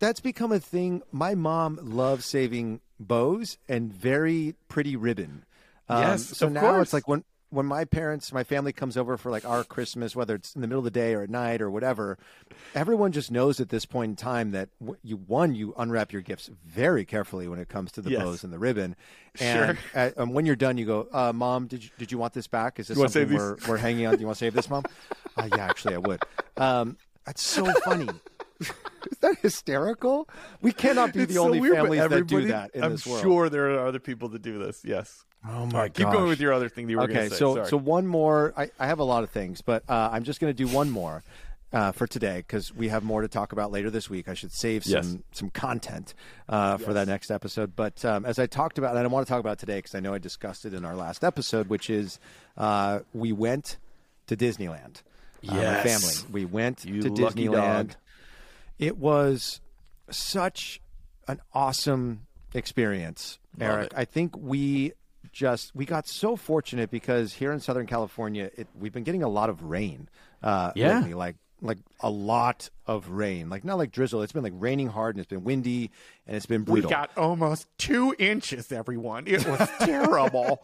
that's 0.00 0.20
become 0.20 0.52
a 0.52 0.60
thing. 0.60 1.02
My 1.12 1.34
mom 1.34 1.78
loves 1.82 2.26
saving 2.26 2.80
bows 3.00 3.56
and 3.68 3.92
very 3.92 4.54
pretty 4.68 4.96
ribbon. 4.96 5.44
Um, 5.88 6.02
Yes, 6.02 6.24
so 6.36 6.48
now 6.48 6.60
course. 6.60 6.82
it's 6.88 6.92
like 6.92 7.08
when 7.08 7.24
when 7.54 7.66
my 7.66 7.84
parents, 7.84 8.32
my 8.32 8.44
family 8.44 8.72
comes 8.72 8.96
over 8.96 9.16
for 9.16 9.30
like 9.30 9.44
our 9.44 9.64
Christmas, 9.64 10.14
whether 10.16 10.34
it's 10.34 10.54
in 10.54 10.60
the 10.60 10.66
middle 10.66 10.80
of 10.80 10.84
the 10.84 10.90
day 10.90 11.14
or 11.14 11.22
at 11.22 11.30
night 11.30 11.62
or 11.62 11.70
whatever, 11.70 12.18
everyone 12.74 13.12
just 13.12 13.30
knows 13.30 13.60
at 13.60 13.68
this 13.68 13.86
point 13.86 14.10
in 14.10 14.16
time 14.16 14.50
that 14.50 14.68
you 15.02 15.16
one 15.16 15.54
you 15.54 15.72
unwrap 15.78 16.12
your 16.12 16.22
gifts 16.22 16.50
very 16.66 17.04
carefully 17.04 17.48
when 17.48 17.58
it 17.58 17.68
comes 17.68 17.92
to 17.92 18.02
the 18.02 18.10
Yes. 18.10 18.22
bows 18.22 18.44
and 18.44 18.52
the 18.52 18.58
ribbon, 18.58 18.96
and 19.40 19.78
uh, 19.94 20.10
um, 20.16 20.32
when 20.32 20.46
you're 20.46 20.56
done, 20.56 20.76
you 20.76 20.84
go, 20.86 21.08
uh, 21.12 21.32
"Mom, 21.32 21.66
did 21.66 21.82
you 21.84 21.90
did 21.98 22.12
you 22.12 22.18
want 22.18 22.32
this 22.34 22.46
back? 22.46 22.78
Is 22.78 22.88
this 22.88 22.98
You 22.98 23.08
something 23.08 23.34
we're 23.34 23.56
we're 23.68 23.76
hanging 23.78 24.06
on? 24.06 24.14
Do 24.14 24.20
you 24.20 24.26
want 24.26 24.38
to 24.38 24.44
save 24.44 24.54
this, 24.54 24.68
Mom? 24.68 24.84
uh, 25.36 25.48
yeah, 25.50 25.64
actually, 25.66 25.94
I 25.94 25.98
would. 25.98 26.22
Um, 26.56 26.96
that's 27.24 27.42
so 27.42 27.64
funny. 27.84 28.08
Is 28.60 29.18
that 29.20 29.36
hysterical? 29.40 30.28
We 30.62 30.72
cannot 30.72 31.12
be 31.12 31.24
the 31.24 31.38
only 31.38 31.60
families 31.70 32.08
that 32.08 32.26
do 32.26 32.46
that 32.46 32.70
in 32.74 32.82
I'm 32.84 32.92
this 32.92 33.06
world. 33.06 33.22
sure 33.22 33.48
there 33.48 33.70
are 33.78 33.86
other 33.86 33.98
people 34.00 34.28
that 34.30 34.42
do 34.42 34.58
this. 34.58 34.82
Yes. 34.84 35.24
Oh 35.46 35.66
my 35.66 35.78
right, 35.80 35.94
keep 35.94 36.10
going 36.10 36.28
with 36.28 36.40
your 36.40 36.52
other 36.52 36.68
thing 36.68 36.86
that 36.86 36.90
you 36.92 36.96
were 36.98 37.04
Okay, 37.04 37.28
say. 37.28 37.36
so 37.36 37.54
Sorry. 37.56 37.66
so 37.66 37.76
one 37.76 38.06
more. 38.06 38.54
I, 38.56 38.70
I 38.78 38.86
have 38.86 38.98
a 38.98 39.04
lot 39.04 39.24
of 39.24 39.30
things, 39.30 39.60
but 39.60 39.82
uh, 39.88 40.10
I'm 40.12 40.24
just 40.24 40.40
going 40.40 40.54
to 40.54 40.56
do 40.56 40.72
one 40.72 40.90
more 40.90 41.22
uh, 41.72 41.92
for 41.92 42.06
today 42.06 42.38
because 42.38 42.72
we 42.74 42.88
have 42.88 43.02
more 43.04 43.20
to 43.20 43.28
talk 43.28 43.52
about 43.52 43.70
later 43.70 43.90
this 43.90 44.08
week. 44.08 44.28
I 44.28 44.34
should 44.34 44.52
save 44.52 44.84
some 44.84 44.92
Yes. 44.92 45.16
some 45.32 45.50
content 45.50 46.14
uh, 46.48 46.78
for 46.78 46.94
that 46.94 47.08
next 47.08 47.30
episode. 47.30 47.76
But 47.76 48.02
um, 48.04 48.24
as 48.24 48.38
I 48.38 48.46
talked 48.46 48.78
about, 48.78 48.96
and 48.96 49.04
I 49.04 49.06
want 49.08 49.26
to 49.26 49.30
talk 49.30 49.40
about 49.40 49.58
today 49.58 49.78
because 49.78 49.94
I 49.94 50.00
know 50.00 50.14
I 50.14 50.18
discussed 50.18 50.64
it 50.64 50.72
in 50.72 50.84
our 50.84 50.94
last 50.96 51.22
episode, 51.24 51.68
which 51.68 51.90
is 51.90 52.18
uh, 52.56 53.00
we 53.12 53.32
went 53.32 53.76
to 54.28 54.36
Disneyland. 54.36 55.02
Uh, 55.46 55.52
my 55.56 55.60
Yes. 55.60 55.82
family. 56.22 56.32
We 56.32 56.44
went 56.46 56.86
You 56.86 57.02
to 57.02 57.10
Disneyland. 57.10 57.52
dog. 57.88 57.94
It 58.78 58.96
was 58.96 59.60
such 60.10 60.80
an 61.28 61.40
awesome 61.52 62.26
experience, 62.54 63.38
Love 63.58 63.70
Eric. 63.70 63.86
it. 63.88 63.92
I 63.98 64.04
think 64.06 64.36
we 64.38 64.92
just 65.34 65.74
we 65.74 65.84
got 65.84 66.06
so 66.08 66.36
fortunate 66.36 66.90
because 66.90 67.34
here 67.34 67.52
in 67.52 67.60
Southern 67.60 67.86
California, 67.86 68.50
it, 68.56 68.68
we've 68.78 68.92
been 68.92 69.04
getting 69.04 69.22
a 69.22 69.28
lot 69.28 69.50
of 69.50 69.62
rain. 69.64 70.08
Uh, 70.42 70.72
Yeah. 70.74 70.98
lately, 71.00 71.14
like 71.14 71.36
like 71.60 71.78
a 72.00 72.10
lot 72.10 72.68
of 72.86 73.08
rain. 73.10 73.48
Like 73.48 73.64
not 73.64 73.78
like 73.78 73.90
drizzle. 73.90 74.22
It's 74.22 74.32
been 74.32 74.42
like 74.42 74.52
raining 74.56 74.88
hard 74.88 75.16
and 75.16 75.20
it's 75.20 75.30
been 75.30 75.44
windy 75.44 75.90
and 76.26 76.36
it's 76.36 76.46
been 76.46 76.62
brutal. 76.62 76.88
We 76.88 76.94
got 76.94 77.10
almost 77.16 77.66
two 77.78 78.14
inches, 78.18 78.70
everyone. 78.70 79.26
It 79.26 79.46
was 79.46 79.68
terrible. 79.80 80.62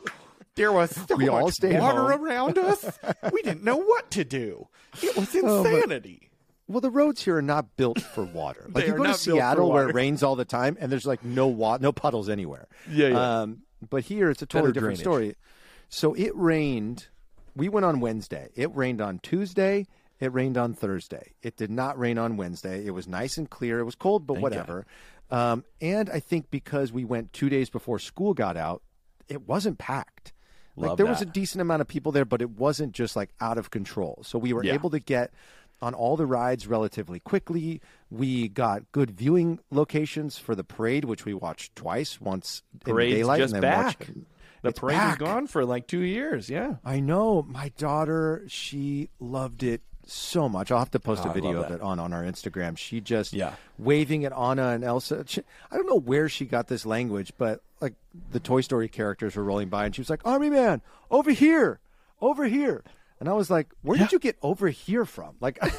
There 0.56 0.72
was 0.72 0.90
so 0.90 1.16
We 1.16 1.28
all 1.28 1.44
much 1.46 1.54
stayed 1.54 1.78
water 1.80 2.10
home. 2.12 2.22
around 2.24 2.58
us. 2.58 2.98
We 3.32 3.40
didn't 3.42 3.64
know 3.64 3.76
what 3.78 4.10
to 4.12 4.24
do. 4.24 4.68
It 5.02 5.16
was 5.16 5.34
Oh, 5.36 5.62
but- 5.62 5.72
insanity. 5.72 6.26
Well, 6.68 6.80
the 6.80 6.90
roads 6.90 7.22
here 7.24 7.36
are 7.36 7.42
not 7.42 7.76
built 7.76 8.00
for 8.00 8.22
water. 8.24 8.68
Like 8.74 8.86
you 8.86 8.92
go 8.92 8.98
to 8.98 9.02
not 9.02 9.06
built 9.06 9.16
for 9.16 9.22
Seattle 9.22 9.72
where 9.72 9.88
it 9.88 9.94
rains 9.94 10.22
all 10.22 10.36
the 10.36 10.44
time, 10.44 10.76
and 10.80 10.92
there's 10.92 11.06
like 11.06 11.24
no 11.24 11.46
wa- 11.48 11.78
no 11.80 11.90
puddles 11.92 12.28
anywhere. 12.28 12.68
Yeah, 12.88 13.08
yeah. 13.08 13.40
Um, 13.40 13.62
but 13.88 14.04
here 14.04 14.30
it's 14.30 14.42
a 14.42 14.46
totally 14.46 14.72
Better 14.72 14.90
different 14.90 15.02
drainage. 15.02 15.34
story. 15.34 15.36
So 15.88 16.14
it 16.14 16.32
rained. 16.34 17.06
We 17.56 17.68
went 17.68 17.84
on 17.86 18.00
Wednesday. 18.00 18.48
It 18.54 18.74
rained 18.74 19.00
on 19.00 19.18
Tuesday. 19.20 19.86
It 20.20 20.32
rained 20.32 20.56
on 20.58 20.74
Thursday. 20.74 21.32
It 21.42 21.56
did 21.56 21.70
not 21.70 21.98
rain 21.98 22.18
on 22.18 22.36
Wednesday. 22.36 22.84
It 22.84 22.90
was 22.90 23.08
nice 23.08 23.38
and 23.38 23.48
clear. 23.48 23.78
It 23.80 23.84
was 23.84 23.94
cold, 23.94 24.26
but 24.26 24.38
whatever. 24.38 24.86
Um, 25.30 25.64
and 25.80 26.10
I 26.10 26.20
think 26.20 26.50
because 26.50 26.92
we 26.92 27.04
went 27.04 27.32
two 27.32 27.48
days 27.48 27.70
before 27.70 27.98
school 27.98 28.34
got 28.34 28.56
out, 28.56 28.82
it 29.28 29.46
wasn't 29.48 29.78
packed. 29.78 30.32
Like 30.76 30.90
Love 30.90 30.96
there 30.98 31.06
was 31.06 31.20
a 31.22 31.26
decent 31.26 31.60
amount 31.60 31.80
of 31.82 31.88
people 31.88 32.12
there, 32.12 32.24
but 32.24 32.40
it 32.42 32.50
wasn't 32.50 32.92
just 32.92 33.16
like 33.16 33.30
out 33.40 33.58
of 33.58 33.70
control. 33.70 34.22
So 34.24 34.38
we 34.38 34.52
were 34.52 34.64
Yeah. 34.64 34.74
able 34.74 34.90
to 34.90 35.00
get 35.00 35.32
on 35.82 35.94
all 35.94 36.16
the 36.16 36.26
rides 36.26 36.66
relatively 36.66 37.20
quickly. 37.20 37.80
We 38.10 38.48
got 38.48 38.90
good 38.92 39.10
viewing 39.10 39.60
locations 39.70 40.38
for 40.38 40.54
the 40.54 40.64
parade, 40.64 41.04
which 41.04 41.24
we 41.24 41.34
watched 41.34 41.74
twice, 41.76 42.20
once 42.20 42.62
in 42.86 42.94
daylight 42.96 43.38
just 43.40 43.54
and 43.54 43.62
then 43.62 43.70
back. 43.70 43.84
watched 43.84 44.10
The 44.62 44.72
parade 44.72 44.96
back. 44.98 45.20
was 45.20 45.28
gone 45.28 45.46
for 45.46 45.64
like 45.64 45.86
two 45.86 46.00
years. 46.00 46.50
Yeah. 46.50 46.76
I 46.84 47.00
know 47.00 47.42
my 47.48 47.70
daughter. 47.78 48.44
She 48.48 49.08
loved 49.18 49.62
it 49.62 49.80
so 50.06 50.48
much. 50.48 50.70
I'll 50.72 50.78
have 50.80 50.90
to 50.90 50.98
post 50.98 51.22
Oh, 51.24 51.30
a 51.30 51.32
video 51.32 51.62
of 51.62 51.70
it 51.70 51.80
on 51.80 52.00
on 52.00 52.12
our 52.12 52.24
Instagram. 52.24 52.76
She 52.76 53.00
just 53.00 53.32
Yeah. 53.32 53.54
waving 53.78 54.24
at 54.24 54.32
Anna 54.36 54.70
and 54.70 54.82
Elsa. 54.82 55.24
She, 55.26 55.42
I 55.70 55.76
don't 55.76 55.86
know 55.86 56.00
where 56.00 56.28
she 56.28 56.46
got 56.46 56.66
this 56.66 56.84
language, 56.84 57.32
but 57.38 57.62
like 57.80 57.94
the 58.32 58.40
Toy 58.40 58.60
Story 58.60 58.88
characters 58.88 59.36
were 59.36 59.44
rolling 59.44 59.68
by, 59.68 59.84
and 59.86 59.94
she 59.94 60.00
was 60.00 60.10
like, 60.10 60.20
"Army 60.26 60.50
Man, 60.50 60.82
over 61.10 61.30
here, 61.30 61.78
over 62.20 62.44
here," 62.46 62.82
and 63.20 63.28
I 63.28 63.34
was 63.34 63.50
like, 63.50 63.68
"Where 63.82 63.96
did 63.98 64.10
you 64.12 64.18
get 64.18 64.36
over 64.42 64.68
here 64.68 65.04
from?" 65.04 65.36
Like. 65.40 65.58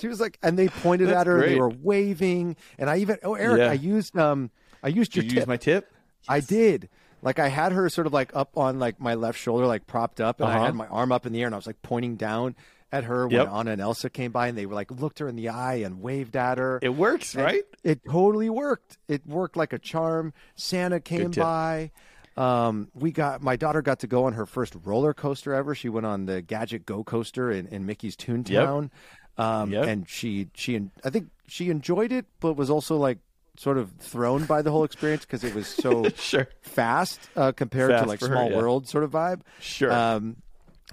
She 0.00 0.08
was 0.08 0.20
like, 0.20 0.38
and 0.42 0.58
they 0.58 0.68
pointed 0.68 1.08
That's 1.08 1.20
at 1.20 1.26
her. 1.26 1.42
and 1.42 1.52
They 1.54 1.58
were 1.58 1.70
waving, 1.70 2.56
and 2.78 2.90
I 2.90 2.98
even 2.98 3.16
oh 3.22 3.34
Eric, 3.34 3.58
Yeah. 3.60 3.70
I 3.70 3.72
used 3.74 4.16
um, 4.18 4.50
I 4.82 4.88
used 4.88 5.12
Did 5.12 5.16
your 5.16 5.24
you 5.24 5.30
tip. 5.30 5.36
use 5.38 5.46
my 5.46 5.56
tip? 5.56 5.90
I 6.28 6.40
did. 6.40 6.90
Like 7.22 7.38
I 7.38 7.48
had 7.48 7.72
her 7.72 7.88
sort 7.88 8.06
of 8.06 8.12
like 8.12 8.34
up 8.36 8.58
on 8.58 8.78
like 8.78 9.00
my 9.00 9.14
left 9.14 9.38
shoulder, 9.38 9.66
like 9.66 9.86
propped 9.86 10.20
up, 10.20 10.40
and 10.40 10.50
I 10.50 10.56
Uh-huh. 10.56 10.64
had 10.66 10.74
my 10.74 10.86
arm 10.88 11.12
up 11.12 11.24
in 11.24 11.32
the 11.32 11.40
air, 11.40 11.46
and 11.46 11.54
I 11.54 11.56
was 11.58 11.66
like 11.66 11.80
pointing 11.80 12.16
down 12.16 12.56
at 12.92 13.04
her 13.04 13.26
Yep. 13.30 13.46
when 13.48 13.56
Anna 13.56 13.70
and 13.72 13.80
Elsa 13.80 14.10
came 14.10 14.32
by, 14.32 14.48
and 14.48 14.56
they 14.58 14.66
were 14.66 14.74
like 14.74 14.90
looked 14.90 15.18
her 15.20 15.28
in 15.28 15.36
the 15.36 15.48
eye 15.48 15.76
and 15.76 16.02
waved 16.02 16.36
at 16.36 16.58
her. 16.58 16.78
It 16.82 16.90
works, 16.94 17.34
And 17.34 17.44
right? 17.44 17.62
It 17.82 18.00
totally 18.10 18.50
worked. 18.50 18.98
It 19.08 19.26
worked 19.26 19.56
like 19.56 19.72
a 19.72 19.78
charm. 19.78 20.34
Santa 20.56 21.00
came 21.00 21.30
by. 21.30 21.90
Um, 22.36 22.88
we 22.94 23.12
got 23.12 23.42
my 23.42 23.56
daughter 23.56 23.80
got 23.82 24.00
to 24.00 24.06
go 24.06 24.24
on 24.24 24.34
her 24.34 24.44
first 24.46 24.76
roller 24.84 25.14
coaster 25.14 25.54
ever. 25.54 25.74
She 25.74 25.88
went 25.88 26.04
on 26.06 26.26
the 26.26 26.42
Gadget 26.42 26.84
Go 26.86 27.02
coaster 27.04 27.50
in, 27.50 27.66
in 27.68 27.86
Mickey's 27.86 28.16
Toontown. 28.16 28.90
Um, 29.38 29.70
Yep. 29.70 29.86
and 29.86 30.08
she 30.08 30.48
she 30.54 30.80
I 31.04 31.10
think 31.10 31.28
she 31.46 31.68
enjoyed 31.70 32.12
it, 32.12 32.26
but 32.40 32.54
was 32.54 32.70
also 32.70 32.96
like 32.96 33.18
sort 33.58 33.78
of 33.78 33.90
thrown 33.98 34.44
by 34.44 34.60
the 34.62 34.70
whole 34.70 34.84
experience 34.84 35.24
because 35.24 35.42
it 35.44 35.54
was 35.54 35.66
so 35.66 36.08
Sure. 36.16 36.46
fast 36.62 37.20
uh, 37.36 37.52
compared 37.52 37.90
Fast 37.90 38.02
to 38.04 38.08
like 38.08 38.20
for 38.20 38.28
her, 38.28 38.34
Small 38.34 38.50
yeah. 38.50 38.56
World 38.56 38.86
sort 38.88 39.04
of 39.04 39.10
vibe. 39.12 39.40
Sure. 39.60 39.90
Um, 39.92 40.36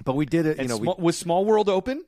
but 0.05 0.15
we 0.15 0.25
did 0.25 0.45
it. 0.45 0.57
You 0.57 0.61
And 0.61 0.69
know, 0.69 0.77
Small- 0.77 0.95
we, 0.97 1.03
was 1.03 1.17
Small 1.17 1.45
World 1.45 1.67
open? 1.69 2.03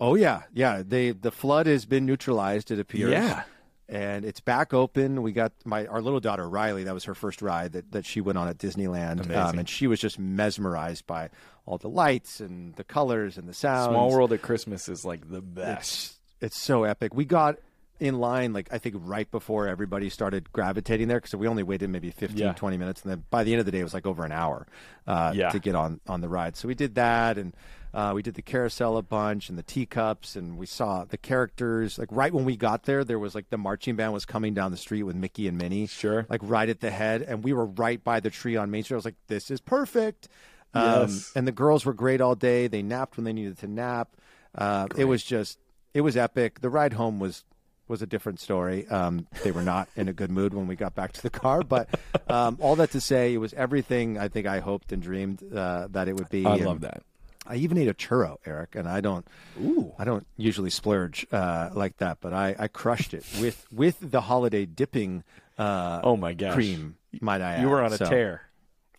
oh 0.00 0.14
yeah, 0.16 0.42
yeah. 0.52 0.82
They 0.84 1.10
the 1.12 1.30
flood 1.30 1.66
has 1.66 1.84
been 1.86 2.04
neutralized. 2.06 2.70
It 2.72 2.80
appears. 2.80 3.12
Yeah. 3.12 3.42
And 3.88 4.24
it's 4.24 4.40
back 4.40 4.72
open. 4.72 5.22
We 5.22 5.32
got 5.32 5.52
my 5.64 5.86
our 5.86 6.00
little 6.00 6.20
daughter 6.20 6.48
Riley. 6.48 6.84
That 6.84 6.94
was 6.94 7.04
her 7.04 7.14
first 7.14 7.42
ride 7.42 7.72
that, 7.72 7.92
that 7.92 8.06
she 8.06 8.20
went 8.20 8.38
on 8.38 8.48
at 8.48 8.58
Disneyland, 8.58 9.34
um, 9.34 9.58
and 9.58 9.68
she 9.68 9.86
was 9.86 10.00
just 10.00 10.18
mesmerized 10.18 11.06
by 11.06 11.30
all 11.66 11.78
the 11.78 11.88
lights 11.88 12.40
and 12.40 12.74
the 12.76 12.84
colors 12.84 13.38
and 13.38 13.48
the 13.48 13.54
sounds. 13.54 13.90
Small 13.90 14.10
World 14.10 14.32
at 14.32 14.42
Christmas 14.42 14.88
is 14.88 15.04
like 15.04 15.28
the 15.30 15.40
best. 15.40 15.78
It's 15.80 16.18
it's 16.40 16.58
so 16.58 16.84
epic. 16.84 17.14
We 17.14 17.24
got 17.24 17.56
in 18.00 18.18
line 18.18 18.52
like 18.52 18.68
I 18.72 18.78
think 18.78 18.96
right 18.98 19.30
before 19.30 19.68
everybody 19.68 20.08
started 20.08 20.50
gravitating 20.52 21.06
there 21.06 21.18
because 21.18 21.34
we 21.36 21.46
only 21.46 21.62
waited 21.62 21.88
maybe 21.88 22.10
15 22.10 22.36
Yeah. 22.36 22.52
20 22.52 22.76
minutes 22.76 23.02
and 23.02 23.12
then 23.12 23.22
by 23.30 23.44
the 23.44 23.52
end 23.52 23.60
of 23.60 23.66
the 23.66 23.70
day 23.70 23.78
it 23.78 23.84
was 23.84 23.94
like 23.94 24.06
over 24.06 24.24
an 24.24 24.32
hour 24.32 24.66
uh, 25.06 25.32
Yeah. 25.36 25.50
to 25.50 25.60
get 25.60 25.76
on 25.76 26.00
on 26.08 26.20
the 26.20 26.28
ride. 26.28 26.56
So 26.56 26.66
we 26.66 26.74
did 26.74 26.96
that 26.96 27.38
and 27.38 27.54
uh, 27.94 28.12
we 28.14 28.22
did 28.22 28.34
the 28.34 28.42
carousel 28.42 28.96
a 28.96 29.02
bunch 29.02 29.48
and 29.48 29.58
the 29.58 29.62
teacups 29.62 30.34
and 30.36 30.56
we 30.56 30.66
saw 30.66 31.04
the 31.04 31.18
characters 31.18 31.98
like 31.98 32.08
right 32.10 32.32
when 32.32 32.44
we 32.44 32.56
got 32.56 32.84
there 32.84 33.04
there 33.04 33.18
was 33.18 33.34
like 33.34 33.50
the 33.50 33.58
marching 33.58 33.96
band 33.96 34.12
was 34.12 34.24
coming 34.24 34.54
down 34.54 34.70
the 34.70 34.76
street 34.76 35.02
with 35.02 35.14
Mickey 35.16 35.46
and 35.48 35.58
Minnie 35.58 35.86
Sure. 35.86 36.26
like 36.30 36.40
right 36.42 36.68
at 36.68 36.80
the 36.80 36.90
head 36.90 37.22
and 37.22 37.44
we 37.44 37.52
were 37.52 37.66
right 37.66 38.02
by 38.02 38.20
the 38.20 38.30
tree 38.30 38.56
on 38.56 38.70
Main 38.70 38.82
Street. 38.82 38.94
I 38.94 38.98
was 38.98 39.04
like 39.04 39.16
this 39.28 39.50
is 39.50 39.60
perfect. 39.60 40.28
Um, 40.74 41.02
Yes. 41.02 41.32
and 41.36 41.46
the 41.46 41.52
girls 41.52 41.84
were 41.84 41.92
great 41.92 42.20
all 42.22 42.34
day. 42.34 42.66
They 42.66 42.82
napped 42.82 43.16
when 43.18 43.24
they 43.24 43.32
needed 43.34 43.58
to 43.58 43.66
nap. 43.66 44.16
Uh, 44.54 44.86
it 44.96 45.04
was 45.04 45.22
just, 45.22 45.58
it 45.92 46.00
was 46.00 46.16
epic. 46.16 46.60
The 46.60 46.70
ride 46.70 46.94
home 46.94 47.20
was 47.20 47.44
was 47.88 48.00
a 48.00 48.06
different 48.06 48.40
story. 48.40 48.86
Um, 48.88 49.26
they 49.44 49.50
were 49.50 49.60
not 49.62 49.86
in 49.96 50.08
a 50.08 50.14
good 50.14 50.30
mood 50.30 50.54
when 50.54 50.66
we 50.66 50.76
got 50.76 50.94
back 50.94 51.12
to 51.12 51.20
the 51.22 51.28
car, 51.28 51.62
but 51.62 51.90
um, 52.30 52.56
all 52.60 52.76
that 52.76 52.92
to 52.92 53.00
say, 53.02 53.34
it 53.34 53.38
was 53.38 53.52
everything 53.52 54.16
I 54.18 54.28
think 54.28 54.46
I 54.46 54.60
hoped 54.60 54.92
and 54.92 55.02
dreamed 55.02 55.42
uh, 55.52 55.88
that 55.90 56.08
it 56.08 56.14
would 56.16 56.30
be. 56.30 56.46
I 56.46 56.54
And 56.54 56.64
love 56.64 56.80
that. 56.82 57.02
I 57.46 57.56
even 57.56 57.76
ate 57.78 57.88
a 57.88 57.94
churro, 57.94 58.36
Eric, 58.46 58.76
and 58.76 58.88
I 58.88 59.00
don't. 59.00 59.26
Ooh. 59.60 59.92
I 59.98 60.04
don't 60.04 60.26
usually 60.36 60.70
splurge 60.70 61.26
uh, 61.32 61.70
like 61.74 61.96
that, 61.98 62.18
but 62.20 62.32
I, 62.32 62.54
I 62.58 62.68
crushed 62.68 63.14
it 63.14 63.24
with 63.40 63.66
with 63.72 63.96
the 64.00 64.20
holiday 64.20 64.64
dipping. 64.64 65.24
Uh, 65.58 66.00
Oh 66.04 66.16
my 66.16 66.34
gosh. 66.34 66.54
cream! 66.54 66.96
Might 67.20 67.40
I? 67.42 67.60
You 67.60 67.68
were 67.68 67.82
on 67.82 67.92
a 67.92 67.96
So 67.96 68.06
tear. 68.06 68.42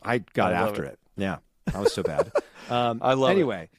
I 0.04 0.20
got 0.20 0.54
I 0.54 0.58
after 0.58 0.84
it. 0.84 0.94
it. 0.94 1.22
Yeah, 1.22 1.38
I 1.74 1.80
was 1.80 1.94
so 1.94 2.04
bad. 2.04 2.32
Um, 2.70 3.00
I 3.02 3.14
love 3.16 3.32
it. 3.32 3.34
Anyway, 3.34 3.70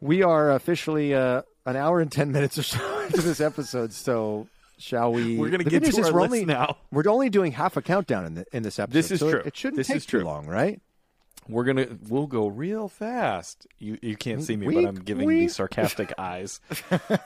we 0.00 0.22
are 0.22 0.52
officially 0.52 1.14
uh, 1.14 1.42
an 1.66 1.74
hour 1.74 2.00
and 2.00 2.12
ten 2.12 2.30
minutes 2.30 2.56
or 2.58 2.62
so 2.62 3.00
into 3.06 3.22
this 3.22 3.40
episode. 3.40 3.92
So 3.92 4.46
shall 4.78 5.12
we? 5.12 5.36
We're 5.36 5.50
gonna 5.50 5.64
get 5.64 5.84
to 5.84 5.96
our 5.96 6.02
list 6.12 6.14
only, 6.14 6.44
now. 6.44 6.76
We're 6.92 7.08
only 7.08 7.28
doing 7.28 7.50
half 7.50 7.76
a 7.76 7.82
countdown 7.82 8.24
in, 8.26 8.34
the, 8.34 8.46
in 8.52 8.62
this 8.62 8.78
episode. 8.78 8.94
This 8.94 9.10
is 9.10 9.18
so 9.18 9.30
true. 9.30 9.40
It, 9.40 9.46
it 9.46 9.56
shouldn't 9.56 9.78
This 9.78 9.88
take 9.88 10.06
too 10.06 10.20
long, 10.20 10.46
right? 10.46 10.80
We're 11.48 11.64
gonna 11.64 11.86
we'll 12.08 12.26
go 12.26 12.46
real 12.46 12.88
fast. 12.88 13.66
You 13.78 13.98
you 14.00 14.16
can't 14.16 14.42
see 14.42 14.56
me, 14.56 14.66
Wink, 14.66 14.82
but 14.82 14.88
I'm 14.88 14.94
giving 14.96 15.26
wink. 15.26 15.40
these 15.40 15.56
sarcastic 15.56 16.12
eyes. 16.18 16.60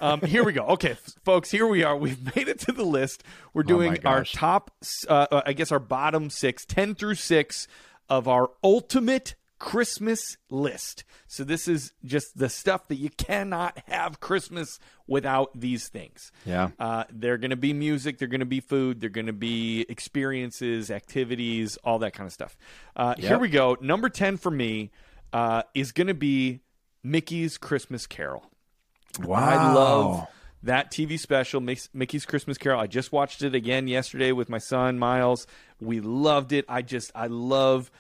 Um, 0.01 0.21
here 0.21 0.45
we 0.45 0.53
go. 0.53 0.65
Okay, 0.67 0.97
folks, 1.25 1.51
here 1.51 1.67
we 1.67 1.85
are. 1.85 1.97
We've 1.97 2.35
made 2.37 2.49
it 2.49 2.59
to 2.61 2.73
the 2.73 2.85
list. 2.85 3.23
We're 3.55 3.63
doing 3.63 4.05
our 4.05 4.25
top, 4.25 4.71
uh, 5.09 5.27
uh, 5.31 5.43
I 5.47 5.53
guess, 5.53 5.71
our 5.71 5.79
bottom 5.79 6.31
six, 6.31 6.65
10 6.65 6.95
through 6.95 7.15
six 7.15 7.69
of 8.09 8.27
our 8.27 8.51
ultimate 8.65 9.35
Christmas 9.59 10.37
list. 10.51 11.05
So 11.27 11.45
this 11.45 11.69
is 11.69 11.93
just 12.05 12.39
the 12.39 12.49
stuff 12.49 12.89
that 12.89 12.97
you 12.97 13.11
cannot 13.11 13.79
have 13.87 14.21
Christmas 14.21 14.79
without 15.07 15.59
these 15.59 15.89
things. 15.89 16.31
Yeah. 16.45 16.71
Uh, 16.79 17.05
they're 17.11 17.39
going 17.39 17.51
to 17.51 17.57
be 17.57 17.73
music. 17.73 18.19
They're 18.19 18.29
going 18.29 18.41
to 18.41 18.47
be 18.47 18.61
food. 18.61 19.01
They're 19.01 19.11
going 19.11 19.27
to 19.27 19.33
be 19.33 19.85
experiences, 19.89 20.91
activities, 20.91 21.77
all 21.85 21.99
that 22.01 22.13
kind 22.13 22.27
of 22.27 22.33
stuff. 22.33 22.57
Uh, 22.95 23.15
Here 23.17 23.39
we 23.39 23.49
go. 23.49 23.77
Number 23.81 24.09
10 24.09 24.37
for 24.37 24.51
me 24.51 24.91
uh, 25.33 25.63
is 25.75 25.93
going 25.93 26.07
to 26.09 26.15
be 26.15 26.61
Mickey's 27.03 27.59
Christmas 27.59 28.07
Carol. 28.07 28.45
Wow. 29.23 29.49
I 29.49 29.73
love 29.73 30.29
that 30.63 30.91
TV 30.91 31.19
special, 31.19 31.61
Mickey's 31.61 32.27
Christmas 32.27 32.59
Carol. 32.59 32.81
I 32.81 32.87
just 32.87 33.13
watched 33.13 33.43
it 33.43 33.55
again 33.55 33.87
yesterday 33.89 34.33
with 34.33 34.49
my 34.49 34.59
son 34.59 34.99
Miles. 34.99 35.47
We 35.81 36.01
loved 36.01 36.53
it. 36.53 36.65
I 36.69 36.83
just 36.83 37.13
I 37.15 37.29
love 37.29 37.91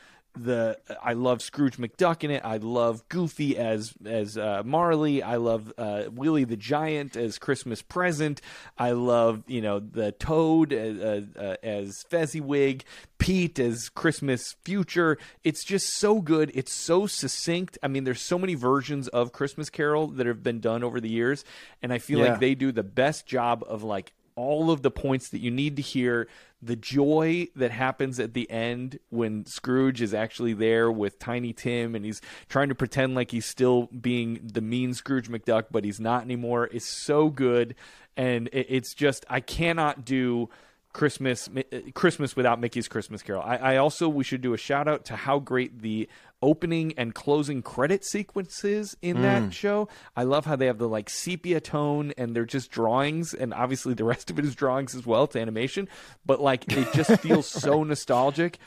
the 0.44 0.78
I 1.02 1.12
love 1.14 1.42
Scrooge 1.42 1.76
McDuck 1.76 2.24
in 2.24 2.30
it. 2.30 2.42
I 2.44 2.56
love 2.58 3.08
Goofy 3.08 3.56
as 3.56 3.92
as 4.04 4.36
uh, 4.38 4.62
Marley. 4.64 5.22
I 5.22 5.36
love 5.36 5.72
uh, 5.78 6.04
Willie 6.12 6.44
the 6.44 6.56
Giant 6.56 7.16
as 7.16 7.38
Christmas 7.38 7.82
present. 7.82 8.40
I 8.76 8.92
love 8.92 9.42
you 9.46 9.60
know 9.60 9.78
the 9.80 10.12
Toad 10.12 10.72
as, 10.72 10.98
uh, 10.98 11.22
uh, 11.38 11.56
as 11.62 12.04
Fezziwig, 12.10 12.84
Pete 13.18 13.58
as 13.58 13.88
Christmas 13.88 14.54
future. 14.64 15.18
It's 15.44 15.64
just 15.64 15.98
so 15.98 16.20
good. 16.20 16.50
It's 16.54 16.72
so 16.72 17.06
succinct. 17.06 17.78
I 17.82 17.88
mean, 17.88 18.04
there's 18.04 18.22
so 18.22 18.38
many 18.38 18.54
versions 18.54 19.08
of 19.08 19.32
Christmas 19.32 19.70
Carol 19.70 20.08
that 20.08 20.26
have 20.26 20.42
been 20.42 20.60
done 20.60 20.82
over 20.84 21.00
the 21.00 21.08
years, 21.10 21.44
and 21.82 21.92
I 21.92 21.98
feel 21.98 22.20
Yeah. 22.20 22.30
like 22.32 22.40
they 22.40 22.54
do 22.54 22.72
the 22.72 22.82
best 22.82 23.26
job 23.26 23.64
of 23.66 23.82
like 23.82 24.12
all 24.36 24.70
of 24.70 24.82
the 24.82 24.90
points 24.90 25.30
that 25.30 25.40
you 25.40 25.50
need 25.50 25.74
to 25.76 25.82
hear. 25.82 26.28
The 26.60 26.76
joy 26.76 27.48
that 27.54 27.70
happens 27.70 28.18
at 28.18 28.34
the 28.34 28.50
end 28.50 28.98
when 29.10 29.46
Scrooge 29.46 30.02
is 30.02 30.12
actually 30.12 30.54
there 30.54 30.90
with 30.90 31.18
Tiny 31.18 31.52
Tim 31.52 31.94
and 31.94 32.04
he's 32.04 32.20
trying 32.48 32.68
to 32.68 32.74
pretend 32.74 33.14
like 33.14 33.30
he's 33.30 33.46
still 33.46 33.86
being 33.86 34.40
the 34.42 34.60
mean 34.60 34.94
Scrooge 34.94 35.28
McDuck, 35.28 35.66
but 35.70 35.84
he's 35.84 36.00
not 36.00 36.22
anymore, 36.22 36.66
is 36.66 36.84
so 36.84 37.30
good. 37.30 37.76
And 38.16 38.48
it's 38.52 38.94
just, 38.94 39.24
I 39.30 39.40
cannot 39.40 40.04
do. 40.04 40.48
Christmas 40.92 41.48
uh, 41.54 41.78
Christmas 41.94 42.34
without 42.34 42.60
Mickey's 42.60 42.88
Christmas 42.88 43.22
Carol. 43.22 43.42
I, 43.42 43.56
I 43.56 43.76
also 43.76 44.08
we 44.08 44.24
should 44.24 44.40
do 44.40 44.54
a 44.54 44.58
shout 44.58 44.88
out 44.88 45.04
to 45.06 45.16
how 45.16 45.38
great 45.38 45.82
the 45.82 46.08
opening 46.40 46.94
and 46.96 47.14
closing 47.14 47.62
credit 47.62 48.04
sequences 48.04 48.96
in 49.02 49.22
that 49.22 49.52
show. 49.52 49.88
I 50.16 50.22
love 50.22 50.46
how 50.46 50.56
they 50.56 50.66
have 50.66 50.78
the 50.78 50.88
like 50.88 51.10
sepia 51.10 51.60
tone 51.60 52.12
and 52.16 52.34
they're 52.34 52.44
just 52.44 52.70
drawings 52.70 53.34
and 53.34 53.52
obviously 53.52 53.94
the 53.94 54.04
rest 54.04 54.30
of 54.30 54.38
it 54.38 54.44
is 54.44 54.54
drawings 54.54 54.94
as 54.94 55.04
well. 55.04 55.24
It's 55.24 55.36
animation, 55.36 55.88
but 56.24 56.40
like 56.40 56.70
it 56.72 56.92
just 56.92 57.20
feels 57.20 57.46
so 57.46 57.82
nostalgic. 57.82 58.58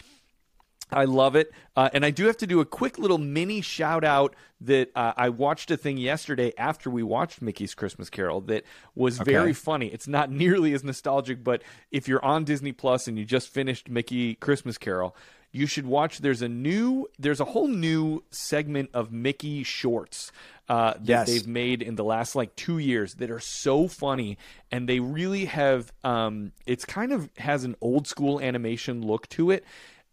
I 0.92 1.06
love 1.06 1.36
it. 1.36 1.52
Uh, 1.76 1.90
and 1.94 2.06
I 2.06 2.12
do 2.12 2.26
have 2.26 2.38
to 2.38 2.48
do 2.48 2.60
a 2.60 2.66
quick 2.66 2.98
little 3.00 3.18
mini 3.18 3.62
shout 3.62 4.04
out 4.04 4.36
that 4.62 4.92
uh, 4.96 5.14
I 5.16 5.30
watched 5.30 5.72
a 5.72 5.78
thing 5.78 5.98
yesterday 5.98 6.54
after 6.58 6.90
we 6.90 7.02
watched 7.04 7.42
Mickey's 7.42 7.74
Christmas 7.74 8.10
Carol 8.10 8.42
that 8.42 8.64
was 8.96 9.18
very 9.18 9.54
funny. 9.54 9.88
It's 9.88 10.08
not 10.08 10.30
nearly 10.44 10.74
as 10.74 10.84
nostalgic, 10.84 11.44
but 11.44 11.64
if 11.92 12.08
you're 12.08 12.24
on 12.24 12.44
Disney 12.44 12.72
Plus 12.72 13.08
and 13.08 13.18
you 13.18 13.26
just 13.26 13.50
finished 13.50 13.90
Mickey 13.90 14.36
Christmas 14.36 14.78
Carol, 14.78 15.16
you 15.54 15.66
should 15.66 15.86
watch. 15.86 16.20
There's 16.20 16.42
a 16.42 16.48
new, 16.48 17.08
there's 17.20 17.40
a 17.42 17.46
whole 17.46 17.68
new 17.68 18.24
segment 18.30 18.90
of 18.94 19.12
Mickey 19.12 19.64
shorts 19.64 20.32
uh, 20.70 20.94
that 20.94 21.02
Yes. 21.04 21.28
they've 21.28 21.48
made 21.48 21.82
in 21.82 21.96
the 21.96 22.04
last 22.06 22.36
like 22.36 22.56
two 22.56 22.78
years 22.78 23.16
that 23.16 23.30
are 23.32 23.40
so 23.42 23.88
funny 23.90 24.38
and 24.72 24.88
they 24.88 25.02
really 25.02 25.44
have 25.46 25.92
um 26.06 26.54
it's 26.66 26.86
kind 26.86 27.12
of 27.12 27.30
has 27.38 27.66
an 27.66 27.76
old 27.82 28.08
school 28.08 28.40
animation 28.40 29.02
look 29.06 29.28
to 29.28 29.52
it 29.52 29.66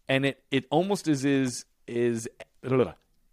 and 0.09 0.25
it 0.25 0.43
it 0.51 0.65
almost 0.69 1.07
is 1.07 1.23
is 1.23 1.63
is 1.87 2.27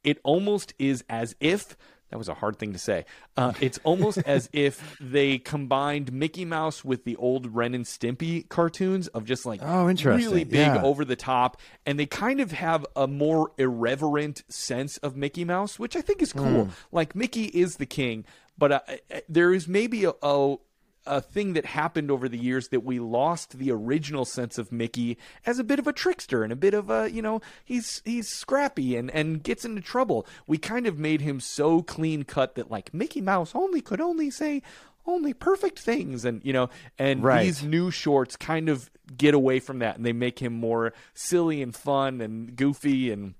it 0.04 0.18
almost 0.22 0.74
is 0.78 1.02
as 1.08 1.34
if 1.40 1.76
that 2.10 2.18
was 2.18 2.28
a 2.28 2.34
hard 2.34 2.56
thing 2.56 2.72
to 2.72 2.78
say. 2.78 3.04
Uh, 3.36 3.52
it's 3.60 3.80
almost 3.82 4.18
as 4.18 4.48
if 4.52 4.96
they 5.00 5.38
combined 5.38 6.12
Mickey 6.12 6.44
Mouse 6.44 6.84
with 6.84 7.02
the 7.02 7.16
old 7.16 7.52
Ren 7.52 7.74
and 7.74 7.84
Stimpy 7.84 8.48
cartoons 8.48 9.08
of 9.08 9.24
just 9.24 9.44
like 9.44 9.58
Oh, 9.60 9.88
interesting. 9.90 10.24
really 10.24 10.44
big 10.44 10.68
Yeah. 10.68 10.82
over 10.84 11.04
the 11.04 11.16
top, 11.16 11.60
and 11.84 11.98
they 11.98 12.06
kind 12.06 12.38
of 12.40 12.52
have 12.52 12.86
a 12.94 13.08
more 13.08 13.50
irreverent 13.58 14.44
sense 14.48 14.98
of 14.98 15.16
Mickey 15.16 15.44
Mouse, 15.44 15.80
which 15.80 15.96
I 15.96 16.00
think 16.00 16.22
is 16.22 16.32
cool. 16.32 16.68
Like 16.92 17.16
Mickey 17.16 17.46
is 17.46 17.74
the 17.78 17.86
king, 17.86 18.24
but 18.56 18.70
uh, 18.70 18.80
uh, 19.12 19.20
there 19.28 19.52
is 19.52 19.66
maybe 19.66 20.04
a, 20.04 20.12
a 20.22 20.56
a 21.06 21.20
thing 21.20 21.52
that 21.54 21.64
happened 21.66 22.10
over 22.10 22.28
the 22.28 22.38
years 22.38 22.68
that 22.68 22.80
we 22.84 22.98
lost 22.98 23.58
the 23.58 23.70
original 23.70 24.24
sense 24.24 24.58
of 24.58 24.72
Mickey 24.72 25.16
as 25.44 25.58
a 25.58 25.64
bit 25.64 25.78
of 25.78 25.86
a 25.86 25.92
trickster 25.92 26.42
and 26.42 26.52
a 26.52 26.56
bit 26.56 26.74
of 26.74 26.90
a 26.90 27.10
you 27.10 27.22
know 27.22 27.40
he's 27.64 28.02
he's 28.04 28.28
scrappy 28.28 28.96
and 28.96 29.10
and 29.10 29.42
gets 29.42 29.64
into 29.64 29.80
trouble. 29.80 30.26
We 30.46 30.58
kind 30.58 30.86
of 30.86 30.98
made 30.98 31.20
him 31.20 31.40
so 31.40 31.82
clean 31.82 32.24
cut 32.24 32.54
that 32.56 32.70
like 32.70 32.92
Mickey 32.92 33.20
Mouse 33.20 33.52
only 33.54 33.80
could 33.80 34.00
only 34.00 34.30
say 34.30 34.62
only 35.06 35.32
perfect 35.32 35.78
things 35.78 36.24
and 36.24 36.44
you 36.44 36.52
know 36.52 36.68
and 36.98 37.22
Right. 37.22 37.44
these 37.44 37.62
new 37.62 37.90
shorts 37.92 38.34
kind 38.36 38.68
of 38.68 38.90
get 39.16 39.34
away 39.34 39.60
from 39.60 39.78
that 39.78 39.96
and 39.96 40.04
they 40.04 40.12
make 40.12 40.40
him 40.40 40.52
more 40.52 40.92
silly 41.14 41.62
and 41.62 41.74
fun 41.74 42.20
and 42.20 42.56
goofy 42.56 43.10
and 43.12 43.34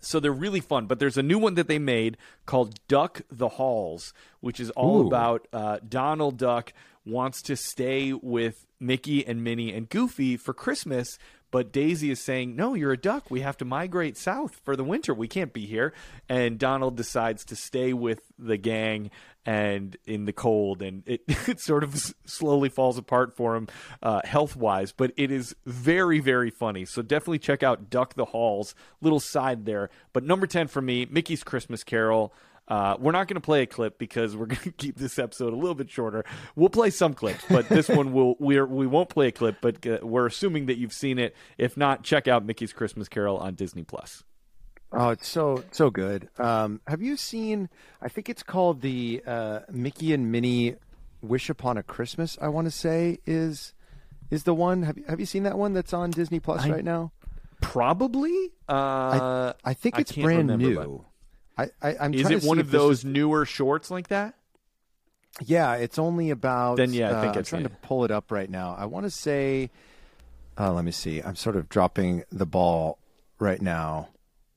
so 0.00 0.20
they're 0.20 0.30
really 0.32 0.60
fun. 0.60 0.86
But 0.86 0.98
there's 1.00 1.16
a 1.16 1.22
new 1.22 1.38
one 1.38 1.54
that 1.54 1.66
they 1.66 1.78
made 1.78 2.18
called 2.46 2.78
Duck 2.88 3.22
the 3.30 3.48
Halls, 3.48 4.12
which 4.40 4.60
is 4.60 4.70
all 4.72 5.02
Ooh. 5.02 5.06
about 5.08 5.48
uh, 5.52 5.78
Donald 5.88 6.36
Duck 6.36 6.72
wants 7.08 7.42
to 7.42 7.56
stay 7.56 8.12
with 8.12 8.66
Mickey 8.80 9.26
and 9.26 9.42
Minnie 9.42 9.72
and 9.72 9.88
Goofy 9.88 10.36
for 10.36 10.52
Christmas. 10.52 11.18
But 11.50 11.72
Daisy 11.72 12.10
is 12.10 12.20
saying, 12.20 12.56
No, 12.56 12.74
you're 12.74 12.92
a 12.92 12.98
duck. 12.98 13.30
We 13.30 13.40
have 13.40 13.56
to 13.58 13.64
migrate 13.64 14.18
south 14.18 14.60
for 14.64 14.76
the 14.76 14.84
winter. 14.84 15.14
We 15.14 15.28
can't 15.28 15.52
be 15.52 15.64
here. 15.66 15.94
And 16.28 16.58
Donald 16.58 16.96
decides 16.96 17.44
to 17.46 17.56
stay 17.56 17.94
with 17.94 18.20
the 18.38 18.58
gang 18.58 19.10
and 19.46 19.96
in 20.04 20.26
the 20.26 20.32
cold. 20.34 20.82
And 20.82 21.02
it, 21.06 21.22
it 21.48 21.60
sort 21.60 21.84
of 21.84 22.14
slowly 22.26 22.68
falls 22.68 22.98
apart 22.98 23.34
for 23.34 23.56
him 23.56 23.68
uh, 24.02 24.20
health 24.24 24.56
wise. 24.56 24.92
But 24.92 25.12
it 25.16 25.30
is 25.30 25.56
very, 25.64 26.20
very 26.20 26.50
funny. 26.50 26.84
So 26.84 27.00
definitely 27.00 27.38
check 27.38 27.62
out 27.62 27.88
Duck 27.88 28.14
the 28.14 28.26
Halls. 28.26 28.74
Little 29.00 29.20
side 29.20 29.64
there. 29.64 29.88
But 30.12 30.24
number 30.24 30.46
10 30.46 30.66
for 30.68 30.82
me, 30.82 31.06
Mickey's 31.06 31.42
Christmas 31.42 31.82
Carol. 31.82 32.34
Uh, 32.68 32.96
we're 33.00 33.12
not 33.12 33.26
going 33.28 33.34
to 33.36 33.40
play 33.40 33.62
a 33.62 33.66
clip 33.66 33.98
because 33.98 34.36
we're 34.36 34.46
going 34.54 34.60
to 34.62 34.72
keep 34.72 34.96
this 34.96 35.18
episode 35.18 35.52
a 35.52 35.56
little 35.56 35.74
bit 35.74 35.90
shorter. 35.90 36.24
We'll 36.54 36.68
play 36.68 36.90
some 36.90 37.14
clips, 37.14 37.42
but 37.48 37.68
this 37.68 37.88
one 37.88 38.12
will 38.12 38.36
we're 38.38 38.66
we 38.66 38.86
won't 38.86 39.08
play 39.08 39.28
a 39.28 39.32
clip. 39.32 39.56
But 39.60 39.86
uh, 39.86 39.98
we're 40.02 40.26
assuming 40.26 40.66
that 40.66 40.76
you've 40.78 40.92
seen 40.92 41.18
it. 41.18 41.34
If 41.56 41.76
not, 41.76 42.02
check 42.02 42.28
out 42.28 42.44
Mickey's 42.44 42.72
Christmas 42.72 43.08
Carol 43.08 43.38
on 43.38 43.54
Disney 43.54 43.82
Plus. 43.84 44.22
Oh, 44.92 45.10
it's 45.10 45.28
so 45.28 45.64
so 45.70 45.90
good. 45.90 46.28
Um, 46.38 46.80
have 46.86 47.02
you 47.02 47.16
seen? 47.16 47.68
I 48.00 48.08
think 48.08 48.28
it's 48.28 48.42
called 48.42 48.80
the 48.80 49.22
uh, 49.26 49.60
Mickey 49.70 50.12
and 50.12 50.30
Minnie 50.32 50.76
Wish 51.20 51.50
Upon 51.50 51.76
a 51.76 51.82
Christmas. 51.82 52.38
I 52.40 52.48
want 52.48 52.66
to 52.66 52.70
say 52.70 53.18
is 53.26 53.74
is 54.30 54.44
the 54.44 54.54
one. 54.54 54.82
Have 54.84 54.96
you 54.98 55.04
have 55.08 55.20
you 55.20 55.26
seen 55.26 55.42
that 55.42 55.58
one 55.58 55.72
that's 55.72 55.92
on 55.92 56.10
Disney 56.10 56.40
Plus 56.40 56.64
I- 56.64 56.70
right 56.70 56.84
now? 56.84 57.12
Probably. 57.60 58.50
Uh, 58.68 59.52
I 59.64 59.74
think 59.74 59.96
I 59.96 60.00
it's 60.02 60.12
can't 60.12 60.24
brand 60.24 60.50
remember, 60.50 60.84
new. 60.86 61.04
I, 61.58 61.70
I 61.82 61.96
I'm 62.00 62.14
is 62.14 62.22
trying 62.22 62.36
it 62.36 62.40
to 62.40 62.46
one 62.46 62.58
of 62.58 62.70
those 62.70 62.98
is- 63.00 63.04
newer 63.04 63.44
shorts 63.44 63.90
like 63.90 64.08
that? 64.08 64.34
Yeah, 65.44 65.74
it's 65.74 65.98
only 65.98 66.30
about. 66.30 66.76
Then, 66.78 66.92
yeah, 66.92 67.16
I 67.16 67.20
think 67.22 67.36
uh, 67.36 67.38
I'm 67.38 67.44
trying 67.44 67.62
seen 67.62 67.70
to 67.70 67.76
pull 67.82 68.04
it 68.04 68.10
up 68.10 68.32
right 68.32 68.48
now. 68.50 68.74
I 68.78 68.86
want 68.86 69.04
to 69.04 69.10
say. 69.10 69.70
Uh, 70.58 70.72
let 70.72 70.84
me 70.84 70.90
see. 70.90 71.20
I'm 71.20 71.36
sort 71.36 71.54
of 71.54 71.68
dropping 71.68 72.24
the 72.32 72.46
ball 72.46 72.98
right 73.38 73.62
now. 73.62 74.08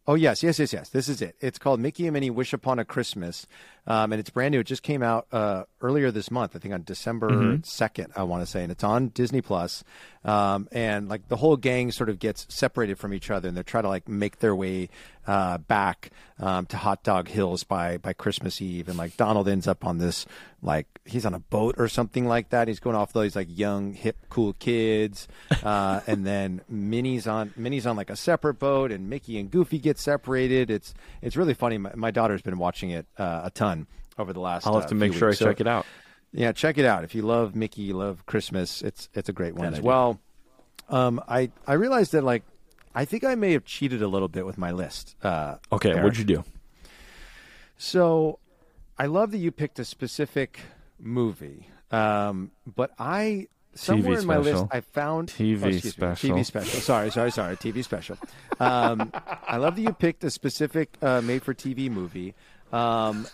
Oh 0.08 0.16
yes, 0.16 0.42
yes, 0.42 0.58
yes, 0.58 0.74
yes. 0.74 0.90
This 0.90 1.08
is 1.08 1.22
it. 1.22 1.36
It's 1.40 1.60
called 1.60 1.80
Mickey 1.80 2.08
and 2.08 2.14
Minnie 2.14 2.32
Wish 2.32 2.54
Upon 2.54 2.80
a 2.80 2.86
Christmas, 2.86 3.46
um, 3.88 4.12
and 4.14 4.20
it's 4.20 4.30
brand 4.30 4.52
new. 4.54 4.60
It 4.60 4.68
just 4.68 4.84
came 4.84 5.02
out 5.04 5.28
uh, 5.32 5.64
earlier 5.82 6.12
this 6.12 6.30
month. 6.32 6.56
I 6.56 6.60
think 6.60 6.74
on 6.74 6.84
December 6.84 7.30
Mm-hmm. 7.30 7.62
2nd. 7.62 8.12
I 8.16 8.24
want 8.24 8.44
to 8.44 8.46
say, 8.46 8.64
and 8.64 8.72
it's 8.72 8.84
on 8.84 9.10
Disney 9.10 9.42
Plus. 9.42 9.84
Um, 10.24 10.68
and 10.72 11.10
like 11.10 11.28
the 11.30 11.36
whole 11.38 11.58
gang 11.58 11.92
sort 11.92 12.10
of 12.10 12.20
gets 12.20 12.46
separated 12.50 13.00
from 13.00 13.14
each 13.14 13.32
other, 13.32 13.48
and 13.48 13.58
they're 13.58 13.64
trying 13.64 13.84
to 13.84 13.90
like 13.90 14.08
make 14.08 14.38
their 14.38 14.56
way 14.56 14.90
uh, 15.26 15.58
back 15.58 16.12
um, 16.40 16.66
to 16.68 16.78
Hot 16.78 17.04
Dog 17.04 17.28
Hills 17.28 17.64
by 17.64 17.98
by 17.98 18.14
Christmas 18.14 18.62
Eve. 18.62 18.88
And 18.88 18.98
like 19.00 19.18
Donald 19.18 19.48
ends 19.48 19.68
up 19.68 19.84
on 19.84 19.98
this 19.98 20.28
like 20.62 20.86
he's 21.06 21.26
on 21.26 21.34
a 21.34 21.40
boat 21.40 21.74
or 21.80 21.88
something 21.88 22.28
like 22.28 22.50
that. 22.50 22.68
He's 22.68 22.80
going 22.80 22.96
off 22.96 23.14
these 23.14 23.36
like 23.36 23.48
young, 23.50 23.94
hip, 23.94 24.18
cool 24.30 24.54
kids, 24.54 25.28
uh, 25.64 26.02
and 26.06 26.24
then 26.24 26.62
Minnie's 26.70 27.26
on 27.26 27.52
Minnie's 27.58 27.88
on 27.88 27.96
like 27.98 28.12
a 28.12 28.16
separate 28.16 28.60
boat, 28.60 28.92
and 28.92 29.10
Mickey 29.10 29.40
and 29.40 29.50
Goofy 29.50 29.80
get 29.80 29.98
separated. 29.98 30.70
It's 30.70 30.94
it's 31.24 31.36
really 31.36 31.56
funny. 31.56 31.80
My, 31.80 31.94
my 31.96 32.12
daughter's 32.12 32.44
been 32.44 32.60
watching 32.60 32.92
it 32.92 33.08
uh, 33.18 33.42
a 33.46 33.50
ton 33.50 33.71
over 34.18 34.34
the 34.34 34.40
last. 34.40 34.66
I'll 34.68 34.76
have 34.76 34.86
uh, 34.86 34.90
to 34.90 34.96
make 34.96 35.14
sure 35.14 35.30
weeks. 35.30 35.42
I 35.42 35.46
So- 35.46 35.52
check 35.52 35.62
it 35.62 35.68
out. 35.68 35.86
yeah, 36.32 36.52
check 36.52 36.78
it 36.78 36.86
out. 36.86 37.04
If 37.04 37.16
you 37.16 37.22
love 37.24 37.56
Mickey, 37.56 37.82
you 37.84 37.94
love 37.96 38.26
Christmas, 38.26 38.82
it's 38.82 39.10
it's 39.14 39.30
a 39.30 39.34
great 39.34 39.56
one 39.56 39.66
That 39.72 39.74
as 39.74 39.80
I 39.80 39.82
well. 39.84 40.20
Um, 40.90 41.22
I 41.28 41.52
I 41.68 41.74
realized 41.74 42.12
that 42.14 42.24
like 42.24 42.44
I 42.94 43.06
think 43.06 43.24
I 43.24 43.36
may 43.36 43.54
have 43.54 43.64
cheated 43.66 44.02
a 44.02 44.08
little 44.08 44.28
bit 44.28 44.46
with 44.46 44.58
my 44.58 44.72
list. 44.72 45.16
Uh, 45.24 45.56
Okay, 45.72 45.92
Eric. 45.92 46.04
what'd 46.04 46.20
you 46.20 46.26
do? 46.26 46.44
So 47.78 48.40
I 48.98 49.06
love 49.08 49.32
that 49.32 49.38
you 49.38 49.52
picked 49.52 49.80
a 49.80 49.86
specific 49.86 50.60
movie, 51.00 51.68
um, 51.92 52.52
but 52.76 52.92
I 53.00 53.48
somewhere 53.74 54.20
in 54.20 54.26
my 54.28 54.38
list. 54.38 54.66
I 54.72 54.82
found 54.82 55.30
TV 55.30 55.64
oh, 55.64 55.68
excuse 55.68 55.86
me, 55.86 55.90
special. 55.92 56.30
TV 56.38 56.46
special. 56.46 56.80
Sorry, 56.82 57.10
sorry, 57.12 57.32
sorry. 57.32 57.56
TV 57.56 57.84
special. 57.84 58.18
Um, 58.60 59.12
I 59.48 59.58
love 59.58 59.76
that 59.78 59.82
you 59.82 59.94
picked 59.94 60.24
a 60.24 60.30
specific 60.30 60.90
uh, 61.02 61.22
made-for-TV 61.22 61.90
movie. 61.90 62.36
Um, 62.74 63.26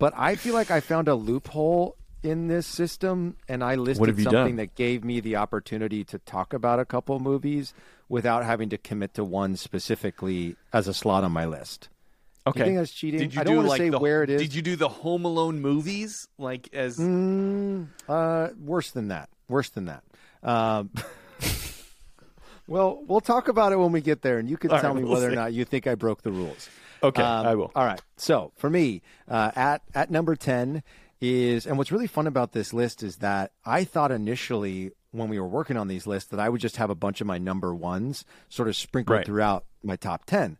but 0.00 0.14
I 0.16 0.34
feel 0.34 0.54
like 0.54 0.70
I 0.72 0.80
found 0.80 1.06
a 1.06 1.14
loophole 1.14 1.94
in 2.22 2.48
this 2.48 2.66
system, 2.66 3.36
and 3.48 3.62
I 3.62 3.76
listed 3.76 4.08
have 4.08 4.18
you 4.18 4.24
something 4.24 4.44
done? 4.44 4.56
that 4.56 4.74
gave 4.74 5.04
me 5.04 5.20
the 5.20 5.36
opportunity 5.36 6.04
to 6.04 6.18
talk 6.18 6.52
about 6.52 6.80
a 6.80 6.84
couple 6.84 7.18
movies 7.20 7.72
without 8.08 8.44
having 8.44 8.70
to 8.70 8.78
commit 8.78 9.14
to 9.14 9.24
one 9.24 9.56
specifically 9.56 10.56
as 10.72 10.88
a 10.88 10.94
slot 10.94 11.22
on 11.22 11.32
my 11.32 11.44
list. 11.44 11.88
Okay, 12.46 12.64
think 12.64 12.78
that's 12.78 12.92
cheating? 12.92 13.20
Did 13.20 13.34
you 13.34 13.40
I 13.42 13.44
don't 13.44 13.52
do 13.52 13.56
wanna 13.58 13.68
like 13.68 13.78
say 13.78 13.88
the, 13.90 13.98
where 13.98 14.22
it 14.22 14.30
is. 14.30 14.40
Did 14.40 14.54
you 14.54 14.62
do 14.62 14.74
the 14.74 14.88
Home 14.88 15.24
Alone 15.26 15.60
movies 15.60 16.26
like 16.38 16.68
as? 16.72 16.98
Mm, 16.98 17.88
uh, 18.08 18.48
worse 18.58 18.90
than 18.90 19.08
that. 19.08 19.28
Worse 19.48 19.68
than 19.68 19.84
that. 19.86 20.02
Um, 20.42 20.90
well, 22.66 23.02
we'll 23.06 23.20
talk 23.20 23.48
about 23.48 23.72
it 23.72 23.76
when 23.76 23.92
we 23.92 24.00
get 24.00 24.22
there, 24.22 24.38
and 24.38 24.48
you 24.48 24.56
can 24.56 24.70
All 24.70 24.80
tell 24.80 24.94
right, 24.94 24.96
me 24.96 25.04
we'll 25.04 25.12
whether 25.14 25.30
or 25.30 25.34
not 25.34 25.52
you 25.52 25.64
think 25.66 25.86
I 25.86 25.94
broke 25.94 26.22
the 26.22 26.32
rules. 26.32 26.68
Okay, 27.02 27.22
Um, 27.22 27.46
I 27.46 27.54
will. 27.54 27.72
All 27.74 27.84
right. 27.84 28.00
So 28.16 28.52
for 28.56 28.68
me, 28.70 29.02
uh, 29.28 29.50
at 29.54 29.82
at 29.94 30.10
number 30.10 30.36
ten 30.36 30.82
is, 31.20 31.66
and 31.66 31.76
what's 31.78 31.92
really 31.92 32.06
fun 32.06 32.26
about 32.26 32.52
this 32.52 32.72
list 32.72 33.02
is 33.02 33.16
that 33.16 33.52
I 33.64 33.84
thought 33.84 34.10
initially 34.10 34.90
when 35.12 35.28
we 35.28 35.40
were 35.40 35.48
working 35.48 35.76
on 35.76 35.88
these 35.88 36.06
lists 36.06 36.30
that 36.30 36.40
I 36.40 36.48
would 36.48 36.60
just 36.60 36.76
have 36.76 36.88
a 36.90 36.94
bunch 36.94 37.20
of 37.20 37.26
my 37.26 37.36
number 37.38 37.74
ones 37.74 38.24
sort 38.48 38.68
of 38.68 38.76
sprinkled 38.76 39.16
Right. 39.18 39.26
throughout 39.26 39.64
my 39.82 39.96
top 39.96 40.24
ten. 40.24 40.56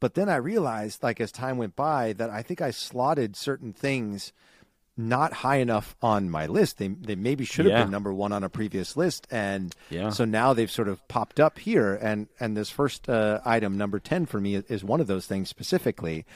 But 0.00 0.14
then 0.14 0.28
I 0.28 0.36
realized, 0.36 1.02
like 1.02 1.20
as 1.20 1.32
time 1.32 1.56
went 1.56 1.74
by, 1.74 2.12
that 2.14 2.28
I 2.28 2.42
think 2.42 2.60
I 2.60 2.70
slotted 2.70 3.34
certain 3.36 3.72
things 3.72 4.32
not 4.98 5.32
high 5.32 5.56
enough 5.56 5.96
on 6.02 6.28
my 6.28 6.46
list. 6.46 6.78
They 6.78 6.88
they 6.88 7.14
maybe 7.14 7.44
should 7.44 7.64
have 7.66 7.72
Yeah. 7.72 7.82
been 7.84 7.90
number 7.92 8.12
one 8.12 8.32
on 8.32 8.42
a 8.44 8.48
previous 8.48 8.96
list, 8.96 9.26
and 9.30 9.74
Yeah. 9.90 10.10
so 10.10 10.24
now 10.24 10.52
they've 10.52 10.70
sort 10.70 10.88
of 10.88 11.06
popped 11.08 11.38
up 11.40 11.58
here. 11.60 11.94
And 11.94 12.26
and 12.40 12.56
this 12.56 12.68
first 12.68 13.08
uh, 13.08 13.40
item, 13.44 13.78
number 13.78 13.98
ten 14.00 14.26
for 14.26 14.40
me, 14.40 14.56
is, 14.56 14.82
one 14.84 15.00
of 15.00 15.06
those 15.06 15.26
things 15.26 15.48
specifically, 15.48 16.26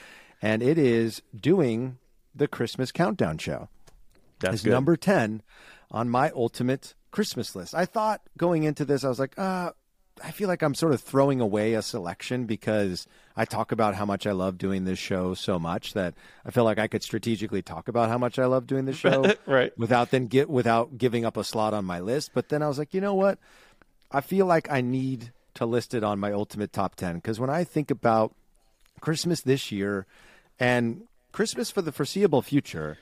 and 0.40 0.62
it 0.62 0.78
is 0.78 1.20
doing 1.39 1.98
the 2.34 2.48
Christmas 2.48 2.93
countdown 2.93 3.36
show. 3.39 3.68
That's 4.40 4.60
Is 4.60 4.64
number 4.66 4.97
ten 4.97 5.43
on 5.90 6.09
my 6.09 6.30
ultimate 6.34 6.94
Christmas 7.10 7.55
list. 7.55 7.74
I 7.74 7.84
thought 7.84 8.22
going 8.39 8.62
into 8.62 8.84
this, 8.84 9.05
I 9.05 9.09
was 9.09 9.18
like, 9.18 9.39
uh, 9.39 9.72
I 10.22 10.30
feel 10.30 10.48
like 10.48 10.62
I'm 10.62 10.74
sort 10.74 10.93
of 10.93 11.01
throwing 11.01 11.40
away 11.40 11.74
a 11.74 11.82
selection 11.82 12.44
because 12.44 13.06
I 13.36 13.44
talk 13.44 13.72
about 13.72 13.94
how 13.94 14.05
much 14.05 14.26
I 14.26 14.32
love 14.32 14.59
doing 14.59 14.84
this 14.84 14.98
show 14.98 15.34
so 15.34 15.59
much 15.59 15.94
that 15.94 16.14
I 16.44 16.51
feel 16.51 16.64
like 16.64 16.78
I 16.78 16.86
could 16.86 17.02
strategically 17.02 17.62
talk 17.62 17.89
about 17.89 18.09
how 18.09 18.18
much 18.18 18.39
I 18.39 18.44
love 18.47 18.66
doing 18.66 18.84
the 18.84 18.93
show 19.05 19.32
Right. 19.47 19.76
without 19.78 20.10
then 20.10 20.26
get 20.26 20.51
without 20.51 20.98
giving 20.98 21.24
up 21.24 21.36
a 21.36 21.44
slot 21.44 21.72
on 21.74 21.84
my 21.84 22.01
list. 22.01 22.32
But 22.34 22.51
then 22.51 22.62
I 22.62 22.68
was 22.68 22.78
like, 22.78 22.93
you 22.94 23.01
know 23.01 23.14
what? 23.14 23.39
I 24.10 24.20
feel 24.20 24.47
like 24.47 24.70
I 24.70 24.80
need 24.82 25.32
to 25.55 25.66
list 25.66 25.94
it 25.94 26.05
on 26.05 26.18
my 26.18 26.32
ultimate 26.32 26.72
top 26.72 26.94
10 26.97 27.16
because 27.16 27.40
when 27.40 27.51
I 27.51 27.64
think 27.64 27.90
about 27.90 28.34
Christmas 29.01 29.40
this 29.40 29.72
year 29.72 30.06
and 30.60 31.02
Christmas 31.32 31.70
for 31.70 31.82
the 31.82 31.93
foreseeable 31.93 32.43
future, 32.43 32.98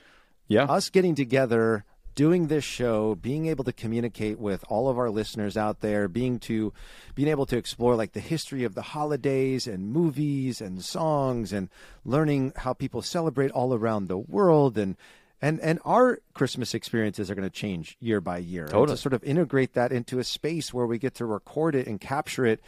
Yeah. 0.47 0.63
us 0.63 0.89
getting 0.89 1.15
together 1.15 1.83
doing 2.15 2.47
this 2.47 2.63
show 2.63 3.15
being 3.15 3.45
able 3.47 3.63
to 3.63 3.71
communicate 3.71 4.39
with 4.39 4.63
all 4.67 4.89
of 4.89 4.97
our 4.97 5.09
listeners 5.09 5.55
out 5.55 5.79
there 5.81 6.07
being 6.07 6.39
to 6.39 6.73
being 7.15 7.29
able 7.29 7.45
to 7.45 7.57
explore 7.57 7.95
like 7.95 8.11
the 8.13 8.19
history 8.19 8.63
of 8.63 8.75
the 8.75 8.81
holidays 8.81 9.65
and 9.67 9.87
movies 9.91 10.59
and 10.61 10.83
songs 10.83 11.53
and 11.53 11.69
learning 12.03 12.51
how 12.57 12.73
people 12.73 13.01
celebrate 13.01 13.51
all 13.51 13.73
around 13.73 14.07
the 14.07 14.17
world 14.17 14.77
and 14.77 14.97
and 15.41 15.59
and 15.61 15.79
our 15.85 16.19
christmas 16.33 16.73
experiences 16.73 17.31
are 17.31 17.35
going 17.35 17.47
to 17.49 17.55
change 17.55 17.95
year 17.99 18.19
by 18.19 18.37
year 18.37 18.65
Totally. 18.67 18.95
to 18.95 19.01
sort 19.01 19.13
of 19.13 19.23
integrate 19.23 19.73
that 19.73 19.91
into 19.91 20.19
a 20.19 20.23
space 20.23 20.73
where 20.73 20.85
we 20.85 20.97
get 20.97 21.15
to 21.15 21.25
record 21.25 21.75
it 21.75 21.87
and 21.87 21.99
capture 21.99 22.45
it 22.45 22.59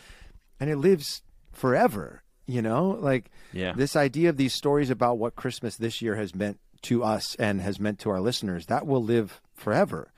and 0.60 0.70
it 0.70 0.78
lives 0.78 1.22
forever 1.52 2.24
you 2.45 2.61
know 2.61 2.98
like 2.99 3.30
Yeah. 3.52 3.74
this 3.74 3.95
idea 3.95 4.30
of 4.30 4.38
these 4.38 4.53
stories 4.53 4.90
about 4.90 5.18
what 5.18 5.36
christmas 5.36 5.76
this 5.76 6.02
year 6.02 6.15
has 6.15 6.34
meant 6.34 6.60
to 6.84 7.03
us 7.03 7.35
and 7.35 7.61
has 7.61 7.80
meant 7.80 7.99
to 7.99 8.10
our 8.10 8.19
listeners 8.22 8.68
that 8.68 8.85
will 8.88 9.03
live 9.03 9.41
forever 9.53 10.10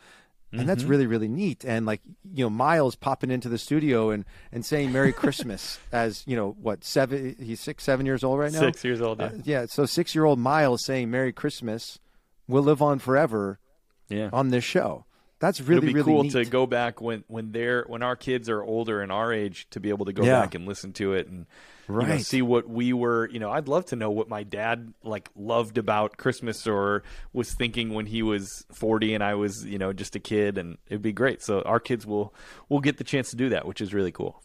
and 0.57 0.69
that's 0.69 0.85
really 0.85 1.05
really 1.05 1.27
neat 1.27 1.65
and 1.65 1.85
like 1.85 1.99
you 2.33 2.45
know 2.45 2.49
miles 2.49 2.95
popping 2.95 3.29
into 3.29 3.49
the 3.49 3.57
studio 3.57 4.09
and 4.09 4.23
and 4.53 4.65
saying 4.65 4.89
merry 4.89 5.11
christmas 5.21 5.79
as 5.91 6.23
you 6.25 6.33
know 6.33 6.55
what 6.61 6.81
seven 6.85 7.35
he's 7.41 7.59
six 7.59 7.83
seven 7.83 8.05
years 8.05 8.23
old 8.23 8.39
right 8.39 8.53
now 8.53 8.59
Six 8.61 8.81
years 8.85 9.01
old. 9.01 9.19
Yeah. 9.19 9.25
Uh, 9.25 9.31
yeah 9.43 9.65
so 9.65 9.85
six 9.85 10.15
year 10.15 10.23
old 10.23 10.39
miles 10.39 10.85
saying 10.85 11.11
merry 11.11 11.33
christmas 11.33 11.99
will 12.47 12.63
live 12.63 12.81
on 12.81 12.99
forever 12.99 13.59
yeah. 14.07 14.29
on 14.31 14.47
this 14.49 14.63
show 14.63 15.03
that's 15.39 15.59
really 15.59 15.79
It'll 15.79 15.87
be 15.87 15.93
really 15.93 16.05
cool 16.13 16.23
neat. 16.23 16.31
to 16.31 16.45
go 16.45 16.65
back 16.65 17.01
when 17.01 17.25
when 17.27 17.51
they're 17.51 17.83
when 17.87 18.01
our 18.01 18.15
kids 18.15 18.47
are 18.47 18.63
older 18.63 19.01
and 19.01 19.11
our 19.11 19.33
age 19.33 19.67
to 19.71 19.81
be 19.81 19.89
able 19.89 20.05
to 20.05 20.13
go 20.13 20.23
Yeah. 20.23 20.39
back 20.39 20.55
and 20.55 20.65
listen 20.65 20.93
to 20.93 21.11
it 21.13 21.27
and 21.27 21.47
you 21.87 21.93
know, 21.95 21.99
Right. 22.01 22.21
see 22.21 22.41
what 22.41 22.67
we 22.69 22.93
were. 22.93 23.29
You 23.29 23.39
know, 23.39 23.51
I'd 23.51 23.67
love 23.67 23.85
to 23.87 23.95
know 23.95 24.09
what 24.11 24.27
my 24.29 24.43
dad 24.43 24.93
like 25.03 25.29
loved 25.35 25.77
about 25.77 26.17
Christmas 26.17 26.65
or 26.67 27.03
was 27.33 27.53
thinking 27.53 27.93
when 27.93 28.05
he 28.07 28.21
was 28.23 28.65
forty 28.71 29.13
and 29.13 29.23
I 29.23 29.35
was 29.35 29.65
you 29.65 29.77
know 29.77 29.93
just 29.93 30.15
a 30.15 30.19
kid, 30.19 30.57
and 30.57 30.77
it'd 30.87 31.01
be 31.01 31.13
great. 31.13 31.41
So 31.41 31.61
our 31.61 31.79
kids 31.79 32.05
will 32.05 32.33
will 32.69 32.79
get 32.81 32.97
the 32.97 33.03
chance 33.03 33.29
to 33.31 33.35
do 33.35 33.49
that, 33.49 33.65
which 33.67 33.81
is 33.81 33.93
really 33.93 34.11
cool. 34.11 34.41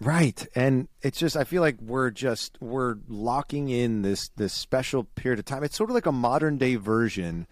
Right. 0.00 0.46
And 0.54 0.86
it's 1.02 1.18
just 1.18 1.36
I 1.36 1.42
feel 1.44 1.60
like 1.60 1.76
we're 1.82 2.10
just 2.10 2.56
we're 2.60 2.96
locking 3.08 3.68
in 3.68 4.02
this 4.02 4.28
this 4.36 4.52
special 4.52 5.02
period 5.04 5.40
of 5.40 5.44
time. 5.44 5.64
It's 5.64 5.76
sort 5.76 5.90
of 5.90 5.94
like 5.94 6.06
a 6.06 6.12
modern 6.12 6.56
day 6.56 6.76
version 6.76 7.46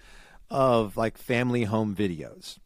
of 0.48 0.96
like 0.96 1.18
family 1.18 1.64
home 1.64 1.94
videos 1.94 2.58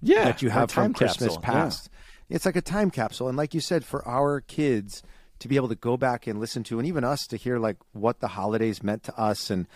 Yeah, 0.00 0.24
that 0.24 0.40
you 0.42 0.48
have 0.48 0.70
from 0.70 0.94
Christmas 0.94 1.34
capsule. 1.34 1.42
past. 1.42 1.90
It's 2.30 2.46
like 2.46 2.56
a 2.56 2.62
time 2.62 2.90
capsule 2.90 3.28
and 3.28 3.36
like 3.36 3.52
you 3.54 3.60
said 3.60 3.84
for 3.84 4.06
our 4.08 4.40
kids 4.40 5.02
to 5.38 5.48
be 5.48 5.56
able 5.56 5.68
to 5.68 5.74
go 5.74 5.96
back 5.96 6.26
and 6.26 6.40
listen 6.40 6.62
to 6.64 6.78
and 6.78 6.86
even 6.88 7.04
us 7.04 7.26
to 7.28 7.36
hear 7.36 7.58
like 7.58 7.76
what 7.92 8.20
the 8.20 8.28
holidays 8.28 8.82
meant 8.82 9.02
to 9.04 9.18
us 9.20 9.50
and 9.50 9.66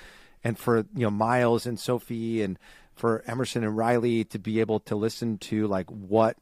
and 0.43 0.59
for 0.59 0.78
you 0.95 1.03
know 1.03 1.11
Miles 1.11 1.66
and 1.66 1.78
Sophie 1.78 2.43
and 2.43 2.59
for 2.95 3.23
Emerson 3.27 3.62
and 3.65 3.77
Riley 3.77 4.24
to 4.24 4.39
be 4.39 4.61
able 4.61 4.81
to 4.81 4.97
listen 4.97 5.39
to 5.39 5.66
like 5.66 5.89
what 5.91 6.37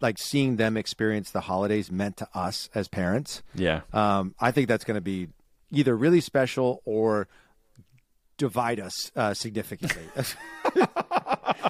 like 0.00 0.18
seeing 0.18 0.56
them 0.56 0.76
experience 0.76 1.30
the 1.30 1.40
holidays 1.42 1.90
meant 1.90 2.16
to 2.18 2.28
us 2.34 2.68
as 2.74 2.88
parents. 2.88 3.42
Yeah. 3.54 3.82
Um, 3.92 4.34
I 4.40 4.50
think 4.50 4.66
that's 4.68 4.84
going 4.84 4.96
to 4.96 5.00
be 5.00 5.28
either 5.70 5.96
really 5.96 6.20
special 6.20 6.82
or 6.84 7.28
divide 8.38 8.80
us 8.80 9.10
uh, 9.16 9.34
significantly 9.34 10.02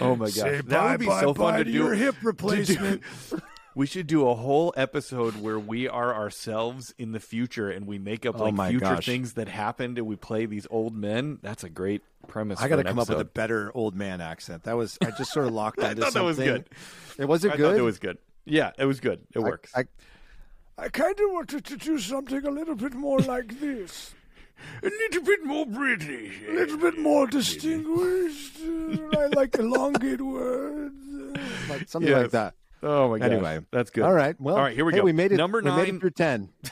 Oh 0.00 0.16
my 0.16 0.28
Say 0.28 0.58
gosh, 0.58 0.62
bye, 0.62 0.68
that 0.68 0.90
would 0.90 1.00
be 1.00 1.06
bye, 1.06 1.20
so 1.20 1.32
bye 1.34 1.44
fun 1.52 1.58
to 1.58 1.64
to 1.64 1.70
do. 1.70 1.76
your 1.78 1.94
hip 1.94 2.16
replacement. 2.22 3.02
We 3.74 3.86
should 3.86 4.06
do 4.06 4.28
a 4.28 4.34
whole 4.34 4.74
episode 4.76 5.36
where 5.36 5.58
we 5.58 5.88
are 5.88 6.14
ourselves 6.14 6.94
in 6.98 7.12
the 7.12 7.20
future 7.20 7.70
and 7.70 7.86
we 7.86 7.98
make 7.98 8.26
up 8.26 8.38
Oh 8.38 8.44
like 8.44 8.54
my 8.54 8.68
future 8.70 8.84
gosh. 8.96 9.06
things 9.06 9.32
that 9.34 9.48
happened 9.48 9.96
and 9.96 10.06
we 10.06 10.16
play 10.16 10.44
these 10.44 10.66
old 10.70 10.94
men. 10.94 11.38
That's 11.42 11.64
a 11.64 11.70
great 11.70 12.02
premise. 12.28 12.60
I 12.60 12.68
got 12.68 12.76
to 12.76 12.84
come 12.84 12.98
up 12.98 13.08
with 13.08 13.20
a 13.20 13.24
better 13.24 13.72
old 13.74 13.94
man 13.94 14.20
accent. 14.20 14.64
That 14.64 14.76
was, 14.76 14.98
I 15.02 15.10
just 15.12 15.32
sort 15.32 15.46
of 15.46 15.54
locked 15.54 15.78
I 15.82 15.90
into 15.92 16.02
thought 16.02 16.12
that 16.12 16.12
something. 16.12 16.26
was 16.26 16.36
good. 16.36 16.68
It 17.18 17.24
was 17.26 17.44
it 17.46 17.52
good? 17.56 17.60
thought 17.72 17.76
it 17.76 17.82
was 17.82 17.98
good. 17.98 18.18
Yeah, 18.44 18.72
it 18.78 18.84
was 18.84 19.00
good. 19.00 19.20
It 19.34 19.38
I- 19.38 19.42
works. 19.42 19.72
I, 19.74 19.84
I 20.76 20.88
kind 20.88 21.12
of 21.18 21.30
wanted 21.30 21.64
to 21.64 21.76
do 21.78 21.98
something 21.98 22.44
a 22.46 22.50
little 22.50 22.74
bit 22.74 22.92
more 22.94 23.18
like 23.34 23.58
this. 23.58 24.14
a 24.82 24.86
little 24.90 25.22
bit 25.22 25.44
more 25.46 25.64
British. 25.64 26.34
A 26.46 26.52
little 26.52 26.76
bit 26.78 26.98
more 26.98 27.26
distinguished. 27.26 28.58
I 29.16 29.26
like 29.28 29.54
elongated 29.58 30.20
words. 30.20 30.94
Like 31.70 31.88
something 31.88 32.10
Yes. 32.10 32.22
like 32.22 32.30
that. 32.32 32.54
Oh 32.82 33.10
my 33.10 33.18
god. 33.18 33.32
Anyway. 33.32 33.60
that's 33.70 33.90
good. 33.90 34.04
All 34.04 34.12
right. 34.12 34.38
Well, 34.40 34.56
all 34.56 34.62
right. 34.62 34.74
Here 34.74 34.84
we 34.84 34.92
hey, 34.92 34.98
go. 34.98 35.04
We 35.04 35.12
made 35.12 35.32
it. 35.32 35.36
Number 35.36 35.58
we 35.58 35.70
made 35.70 35.76
nine. 35.76 35.96
it 35.96 36.00
through 36.00 36.10
10. 36.10 36.48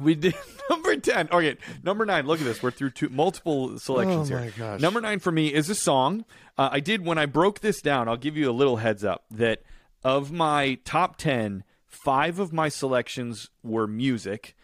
We 0.00 0.14
did 0.14 0.36
number 0.70 0.94
ten. 0.96 1.28
Okay, 1.32 1.56
number 1.82 2.06
nine. 2.06 2.24
Look 2.24 2.38
at 2.38 2.44
this. 2.44 2.62
We're 2.62 2.70
through 2.70 2.90
two, 2.90 3.08
multiple 3.08 3.76
selections 3.76 4.30
Oh, 4.30 4.36
here. 4.38 4.52
gosh. 4.56 4.80
Number 4.80 5.00
nine 5.00 5.18
for 5.18 5.32
me 5.32 5.52
is 5.52 5.68
a 5.68 5.74
song. 5.74 6.24
Uh, 6.56 6.68
I 6.70 6.78
did 6.78 7.04
when 7.04 7.18
I 7.18 7.26
broke 7.26 7.58
this 7.58 7.82
down. 7.82 8.08
I'll 8.08 8.16
give 8.16 8.36
you 8.36 8.48
a 8.48 8.52
little 8.52 8.76
heads 8.76 9.02
up 9.04 9.24
that 9.32 9.62
of 10.04 10.30
my 10.30 10.78
top 10.84 11.16
ten, 11.16 11.64
five 11.88 12.38
of 12.38 12.52
my 12.52 12.68
selections 12.68 13.50
were 13.64 13.88
music, 13.88 14.54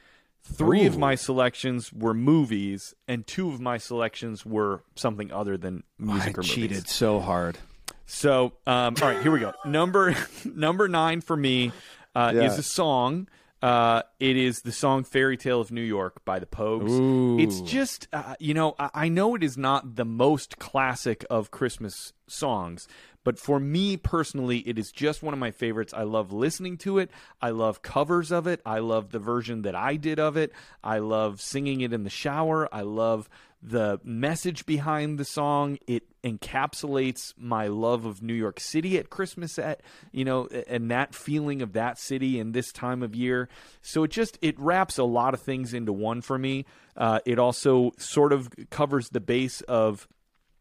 three 0.44 0.86
of 0.86 0.96
my 0.96 1.16
selections 1.16 1.92
were 1.92 2.14
movies, 2.14 2.94
and 3.08 3.26
two 3.26 3.48
of 3.50 3.60
my 3.60 3.78
selections 3.78 4.46
were 4.46 4.84
something 4.94 5.32
other 5.32 5.56
than 5.56 5.82
music 5.98 6.28
I 6.28 6.30
or 6.38 6.42
movies. 6.42 6.50
cheated 6.54 6.88
so 6.88 7.18
hard. 7.18 7.58
So, 8.06 8.52
um, 8.66 8.94
all 9.02 9.08
right, 9.08 9.20
here 9.22 9.30
we 9.32 9.40
go. 9.40 9.52
Number 9.64 10.14
number 10.44 10.88
nine 10.88 11.20
for 11.20 11.36
me 11.36 11.72
uh, 12.14 12.32
Yeah. 12.34 12.42
is 12.44 12.58
a 12.58 12.62
song. 12.62 13.28
Uh, 13.62 14.02
it 14.20 14.36
is 14.36 14.60
the 14.60 14.70
song 14.72 15.02
"Fairy 15.02 15.36
Tale 15.36 15.60
of 15.60 15.72
New 15.72 15.80
York" 15.82 16.24
by 16.24 16.38
the 16.38 16.46
Pogues. 16.46 16.90
Ooh. 16.90 17.38
It's 17.40 17.60
just, 17.62 18.06
uh, 18.12 18.34
you 18.38 18.54
know, 18.54 18.74
I, 18.78 18.90
I 18.94 19.08
know 19.08 19.34
it 19.34 19.42
is 19.42 19.56
not 19.56 19.96
the 19.96 20.04
most 20.04 20.58
classic 20.58 21.24
of 21.30 21.50
Christmas 21.50 22.12
songs, 22.28 22.86
but 23.26 23.40
for 23.40 23.58
me 23.58 23.96
personally, 23.96 24.58
it 24.58 24.78
is 24.78 24.92
just 24.92 25.20
one 25.20 25.34
of 25.34 25.40
my 25.40 25.50
favorites. 25.50 25.92
I 25.92 26.04
love 26.04 26.32
listening 26.32 26.76
to 26.78 26.98
it. 26.98 27.10
I 27.42 27.50
love 27.50 27.82
covers 27.82 28.30
of 28.30 28.46
it. 28.46 28.60
I 28.64 28.78
love 28.78 29.10
the 29.10 29.18
version 29.18 29.62
that 29.62 29.74
I 29.74 29.96
did 29.96 30.20
of 30.20 30.36
it. 30.36 30.52
I 30.84 30.98
love 30.98 31.40
singing 31.40 31.80
it 31.80 31.92
in 31.92 32.04
the 32.04 32.08
shower. 32.08 32.72
I 32.72 32.82
love 32.82 33.28
the 33.60 33.98
message 34.04 34.64
behind 34.64 35.18
the 35.18 35.24
song. 35.24 35.76
It 35.88 36.04
encapsulates 36.22 37.34
my 37.36 37.66
love 37.66 38.04
of 38.04 38.22
New 38.22 38.32
York 38.32 38.60
City 38.60 38.96
at 38.96 39.10
Christmas 39.10 39.58
at, 39.58 39.80
you 40.12 40.24
know, 40.24 40.46
and 40.68 40.88
that 40.92 41.12
feeling 41.12 41.62
of 41.62 41.72
that 41.72 41.98
city 41.98 42.38
in 42.38 42.52
this 42.52 42.70
time 42.70 43.02
of 43.02 43.16
year. 43.16 43.48
So 43.82 44.04
it 44.04 44.12
just 44.12 44.38
it 44.40 44.56
wraps 44.56 44.98
a 44.98 45.04
lot 45.04 45.34
of 45.34 45.42
things 45.42 45.74
into 45.74 45.92
one 45.92 46.20
for 46.20 46.38
me. 46.38 46.64
Uh, 46.96 47.18
it 47.26 47.40
also 47.40 47.90
sort 47.98 48.32
of 48.32 48.48
covers 48.70 49.08
the 49.08 49.20
base 49.20 49.62
of 49.62 50.06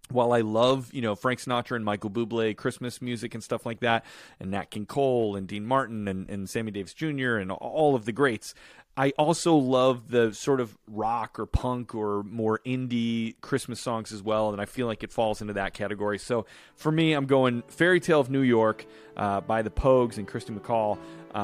while 0.10 0.34
I 0.34 0.42
love, 0.42 0.94
you 0.94 1.02
know, 1.02 1.16
Frank 1.16 1.40
Sinatra 1.40 1.76
and 1.76 1.86
Michael 1.86 2.10
Bublé 2.10 2.56
Christmas 2.56 3.02
music 3.02 3.34
and 3.34 3.44
stuff 3.44 3.66
like 3.66 3.80
that, 3.80 4.06
and 4.40 4.52
Nat 4.52 4.70
King 4.70 4.86
Cole 4.86 5.36
and 5.36 5.48
Dean 5.48 5.66
Martin 5.66 6.08
and, 6.08 6.30
and 6.30 6.50
Sammy 6.50 6.72
Davis 6.72 6.94
Jr. 6.94 7.38
and 7.38 7.52
all 7.52 7.96
of 7.96 8.06
the 8.06 8.12
greats, 8.12 8.54
I 8.98 9.12
also 9.18 9.56
love 9.56 10.10
the 10.10 10.34
sort 10.34 10.62
of 10.62 10.78
rock 10.88 11.38
or 11.38 11.46
punk 11.46 11.94
or 11.94 12.24
more 12.24 12.62
indie 12.66 13.36
Christmas 13.42 13.82
songs 13.82 14.14
as 14.14 14.24
well, 14.24 14.52
and 14.52 14.62
I 14.62 14.66
feel 14.66 14.88
like 14.88 15.04
it 15.04 15.12
falls 15.12 15.42
into 15.42 15.54
that 15.54 15.74
category. 15.74 16.18
So 16.18 16.46
for 16.76 16.92
me, 16.92 17.12
I'm 17.12 17.26
going 17.26 17.64
Fairy 17.68 18.00
Tale 18.00 18.22
of 18.22 18.30
New 18.30 18.42
York 18.42 18.86
uh, 19.18 19.42
by 19.42 19.64
the 19.64 19.70
Pogues 19.70 20.18
and 20.18 20.26
Kirsty 20.26 20.54
MacColl. 20.54 20.98
Uh, 21.34 21.38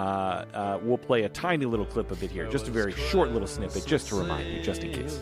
uh, 0.53 0.79
we'll 0.81 0.97
play 0.97 1.23
a 1.23 1.29
tiny 1.29 1.65
little 1.65 1.85
clip 1.85 2.11
of 2.11 2.23
it 2.23 2.31
here, 2.31 2.49
just 2.49 2.69
a 2.69 2.71
very 2.71 2.93
short 2.93 3.31
little 3.31 3.47
snippet, 3.47 3.85
just 3.85 4.07
to 4.07 4.15
remind 4.15 4.47
you, 4.49 4.61
just 4.61 4.83
in 4.85 4.93
case. 4.93 5.21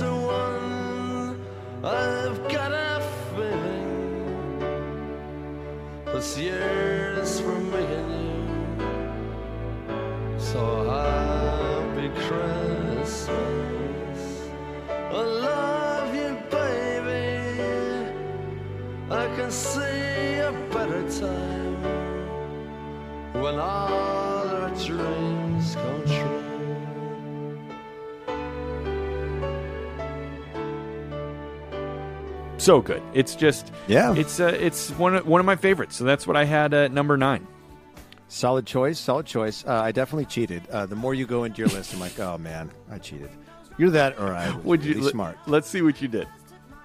One. 0.00 1.38
I've 1.84 2.40
got 2.48 2.72
a 2.72 3.02
feeling 3.34 4.58
this 7.14 7.40
for 7.40 7.58
me 7.58 7.84
and 7.98 8.10
you. 8.24 8.40
So 10.38 10.60
happy 10.88 12.08
Christmas. 12.24 13.28
I 14.88 15.22
love 15.46 16.14
you, 16.14 16.38
baby. 16.50 17.44
I 19.10 19.26
can 19.36 19.50
see 19.50 20.38
a 20.38 20.52
better 20.72 21.02
time 21.20 21.82
when 23.42 23.56
all 23.56 24.48
our 24.48 24.70
dreams 24.70 25.74
come 25.74 26.04
true. 26.06 26.43
So 32.64 32.80
good. 32.80 33.02
It's 33.12 33.34
just 33.34 33.72
Yeah. 33.88 34.14
It's 34.14 34.40
uh, 34.40 34.56
it's 34.58 34.90
one 34.92 35.14
of, 35.16 35.26
one 35.26 35.40
of 35.40 35.46
my 35.46 35.56
favorites. 35.56 35.96
So 35.96 36.04
that's 36.04 36.26
what 36.26 36.36
I 36.36 36.44
had 36.44 36.72
at 36.74 36.92
number 36.92 37.16
nine. 37.16 37.46
Solid 38.28 38.66
choice. 38.66 38.98
Solid 38.98 39.26
choice. 39.26 39.64
Uh, 39.66 39.74
I 39.74 39.92
definitely 39.92 40.24
cheated. 40.24 40.62
Uh, 40.70 40.86
the 40.86 40.96
more 40.96 41.14
you 41.14 41.26
go 41.26 41.44
into 41.44 41.58
your 41.58 41.68
list, 41.68 41.92
I'm 41.94 42.00
like, 42.00 42.18
oh 42.18 42.38
man, 42.38 42.70
I 42.90 42.98
cheated. 42.98 43.30
You're 43.78 43.90
that, 43.90 44.18
or 44.18 44.32
I 44.32 44.50
Would 44.58 44.84
really 44.84 45.00
you 45.02 45.08
smart. 45.10 45.36
Let's 45.46 45.68
see 45.68 45.82
what 45.82 46.00
you 46.00 46.08
did. 46.08 46.26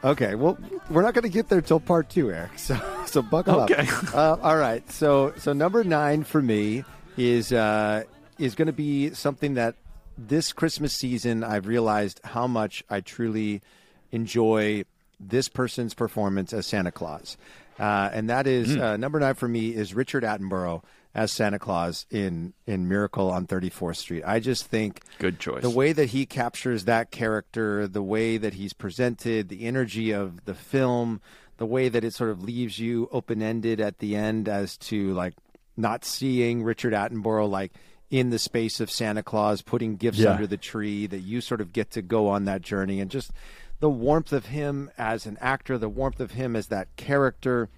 Okay, 0.04 0.36
well, 0.36 0.58
we're 0.90 1.02
not 1.02 1.14
going 1.14 1.24
to 1.24 1.30
get 1.30 1.50
there 1.50 1.62
till 1.62 1.80
part 1.80 2.10
two, 2.10 2.32
Eric. 2.32 2.52
So, 2.58 2.80
so 3.06 3.22
buckle 3.22 3.62
Okay. 3.62 3.88
up. 3.88 4.14
Uh, 4.14 4.38
all 4.42 4.58
right. 4.58 4.90
So, 4.92 5.34
so 5.38 5.54
number 5.54 5.84
nine 5.84 6.24
for 6.24 6.42
me 6.42 6.84
is 7.18 7.52
uh, 7.54 8.04
is 8.38 8.56
going 8.56 8.68
to 8.68 8.74
be 8.74 9.14
something 9.14 9.56
that 9.56 9.76
this 10.18 10.52
Christmas 10.54 10.94
season 10.94 11.44
I've 11.44 11.68
realized 11.68 12.20
how 12.24 12.48
much 12.48 12.84
I 12.90 13.02
truly 13.02 13.62
enjoy 14.12 14.84
this 15.20 15.50
person's 15.50 15.94
performance 15.94 16.54
as 16.54 16.66
Santa 16.66 16.92
Claus, 16.92 17.38
uh, 17.80 18.10
and 18.14 18.30
that 18.30 18.48
is 18.48 18.76
Hmm. 18.76 18.82
uh, 18.82 18.98
number 18.98 19.20
nine 19.20 19.34
for 19.36 19.48
me 19.48 19.70
is 19.74 19.94
Richard 19.94 20.24
Attenborough 20.24 20.84
as 21.16 21.32
Santa 21.32 21.58
Claus 21.60 22.06
in 22.12 22.54
in 22.68 22.88
Miracle 22.88 23.30
on 23.32 23.48
34th 23.48 23.98
Street. 23.98 24.24
I 24.26 24.40
just 24.40 24.66
think 24.68 25.02
Good 25.18 25.40
choice. 25.40 25.62
the 25.64 25.70
way 25.70 25.92
that 25.92 26.10
he 26.10 26.26
captures 26.26 26.86
that 26.86 27.10
character, 27.12 27.88
the 27.88 28.04
way 28.04 28.38
that 28.38 28.54
he's 28.54 28.74
presented, 28.74 29.50
the 29.50 29.66
energy 29.66 30.12
of 30.12 30.46
the 30.46 30.54
film, 30.54 31.20
the 31.58 31.66
way 31.66 31.90
that 31.90 32.04
it 32.04 32.14
sort 32.14 32.30
of 32.30 32.44
leaves 32.44 32.80
you 32.80 33.10
open 33.12 33.42
ended 33.42 33.82
at 33.82 33.98
the 34.00 34.16
end 34.16 34.48
as 34.48 34.78
to 34.78 35.14
like 35.14 35.34
not 35.76 36.06
seeing 36.06 36.64
Richard 36.64 36.94
Attenborough 36.94 37.50
like 37.50 37.74
in 38.12 38.30
the 38.32 38.40
space 38.40 38.80
of 38.80 38.90
Santa 38.92 39.24
Claus 39.24 39.62
putting 39.62 39.96
gifts 39.96 40.20
Yeah. 40.20 40.32
under 40.32 40.48
the 40.48 40.58
tree 40.58 41.06
that 41.08 41.20
you 41.20 41.42
sort 41.42 41.62
of 41.62 41.74
get 41.74 41.92
to 41.92 42.02
go 42.02 42.28
on 42.28 42.46
that 42.46 42.62
journey 42.62 43.00
and 43.02 43.10
just 43.12 43.32
the 43.80 43.90
warmth 43.90 44.34
of 44.34 44.48
him 44.48 44.92
as 44.98 45.26
an 45.26 45.38
actor, 45.40 45.78
the 45.78 45.90
warmth 45.90 46.20
of 46.20 46.32
him 46.32 46.56
as 46.56 46.68
that 46.68 46.96
character, 46.96 47.70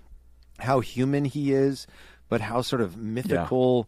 how 0.60 0.80
human 0.80 1.26
he 1.26 1.54
is, 1.54 1.88
but 2.30 2.42
how 2.42 2.62
sort 2.62 2.82
of 2.82 2.98
mythical 2.98 3.88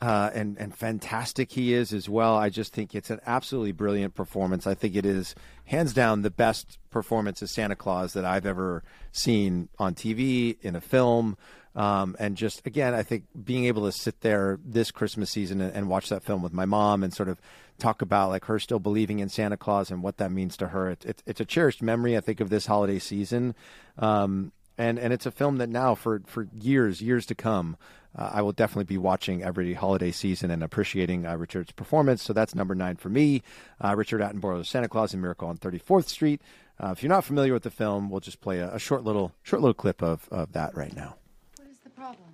uh, 0.00 0.30
and 0.32 0.56
and 0.58 0.74
fantastic 0.74 1.50
he 1.52 1.72
is 1.72 1.92
as 1.92 2.08
well. 2.08 2.36
I 2.36 2.50
just 2.50 2.72
think 2.72 2.94
it's 2.94 3.10
an 3.10 3.20
absolutely 3.26 3.72
brilliant 3.72 4.14
performance. 4.14 4.66
I 4.66 4.74
think 4.74 4.94
it 4.94 5.04
is 5.04 5.34
hands 5.64 5.92
down 5.92 6.22
the 6.22 6.30
best 6.30 6.78
performance 6.90 7.42
as 7.42 7.50
Santa 7.50 7.74
Claus 7.74 8.12
that 8.12 8.24
I've 8.24 8.46
ever 8.46 8.84
seen 9.10 9.68
on 9.78 9.94
TV 9.94 10.56
in 10.62 10.76
a 10.76 10.80
film. 10.80 11.36
Um, 11.78 12.16
and 12.18 12.36
just 12.36 12.66
again, 12.66 12.92
I 12.92 13.02
think 13.02 13.24
being 13.44 13.66
able 13.66 13.86
to 13.86 13.92
sit 13.92 14.20
there 14.20 14.58
this 14.64 14.90
Christmas 14.90 15.30
season 15.30 15.60
and, 15.60 15.72
and 15.74 15.88
watch 15.88 16.08
that 16.08 16.24
film 16.24 16.42
with 16.42 16.52
my 16.52 16.64
mom 16.64 17.02
and 17.02 17.14
sort 17.14 17.28
of 17.28 17.40
talk 17.78 18.02
about 18.02 18.30
like 18.30 18.46
her 18.46 18.58
still 18.58 18.80
believing 18.80 19.20
in 19.20 19.28
Santa 19.28 19.56
Claus 19.56 19.90
and 19.90 20.02
what 20.02 20.16
that 20.16 20.32
means 20.32 20.56
to 20.56 20.68
her. 20.68 20.90
It, 20.90 21.04
it, 21.04 21.22
it's 21.26 21.40
a 21.40 21.44
cherished 21.44 21.80
memory, 21.80 22.16
I 22.16 22.20
think, 22.20 22.40
of 22.40 22.50
this 22.50 22.66
holiday 22.66 22.98
season. 22.98 23.54
Um, 23.96 24.52
and 24.76 24.98
and 24.98 25.12
it's 25.12 25.26
a 25.26 25.30
film 25.30 25.58
that 25.58 25.68
now 25.68 25.94
for 25.94 26.22
for 26.26 26.48
years 26.60 27.00
years 27.00 27.26
to 27.26 27.34
come 27.34 27.76
uh, 28.16 28.30
I 28.32 28.42
will 28.42 28.52
definitely 28.52 28.84
be 28.84 28.98
watching 28.98 29.42
every 29.42 29.74
holiday 29.74 30.10
season 30.10 30.50
and 30.50 30.62
appreciating 30.62 31.26
uh, 31.26 31.36
Richard's 31.36 31.72
performance. 31.72 32.22
So 32.22 32.32
that's 32.32 32.54
number 32.54 32.74
nine 32.74 32.96
for 32.96 33.08
me. 33.08 33.42
Uh, 33.82 33.94
Richard 33.96 34.20
Attenborough's 34.20 34.68
Santa 34.68 34.88
Claus 34.88 35.12
and 35.12 35.22
Miracle 35.22 35.48
on 35.48 35.58
34th 35.58 36.08
Street. 36.08 36.40
Uh, 36.82 36.90
if 36.90 37.02
you're 37.02 37.10
not 37.10 37.24
familiar 37.24 37.52
with 37.52 37.64
the 37.64 37.70
film, 37.70 38.08
we'll 38.10 38.20
just 38.20 38.40
play 38.40 38.58
a, 38.60 38.74
a 38.74 38.78
short 38.78 39.04
little 39.04 39.32
short 39.42 39.62
little 39.62 39.74
clip 39.74 40.02
of, 40.02 40.28
of 40.30 40.52
that 40.52 40.76
right 40.76 40.94
now. 40.94 41.16
What 41.56 41.68
is 41.68 41.78
the 41.78 41.90
problem? 41.90 42.28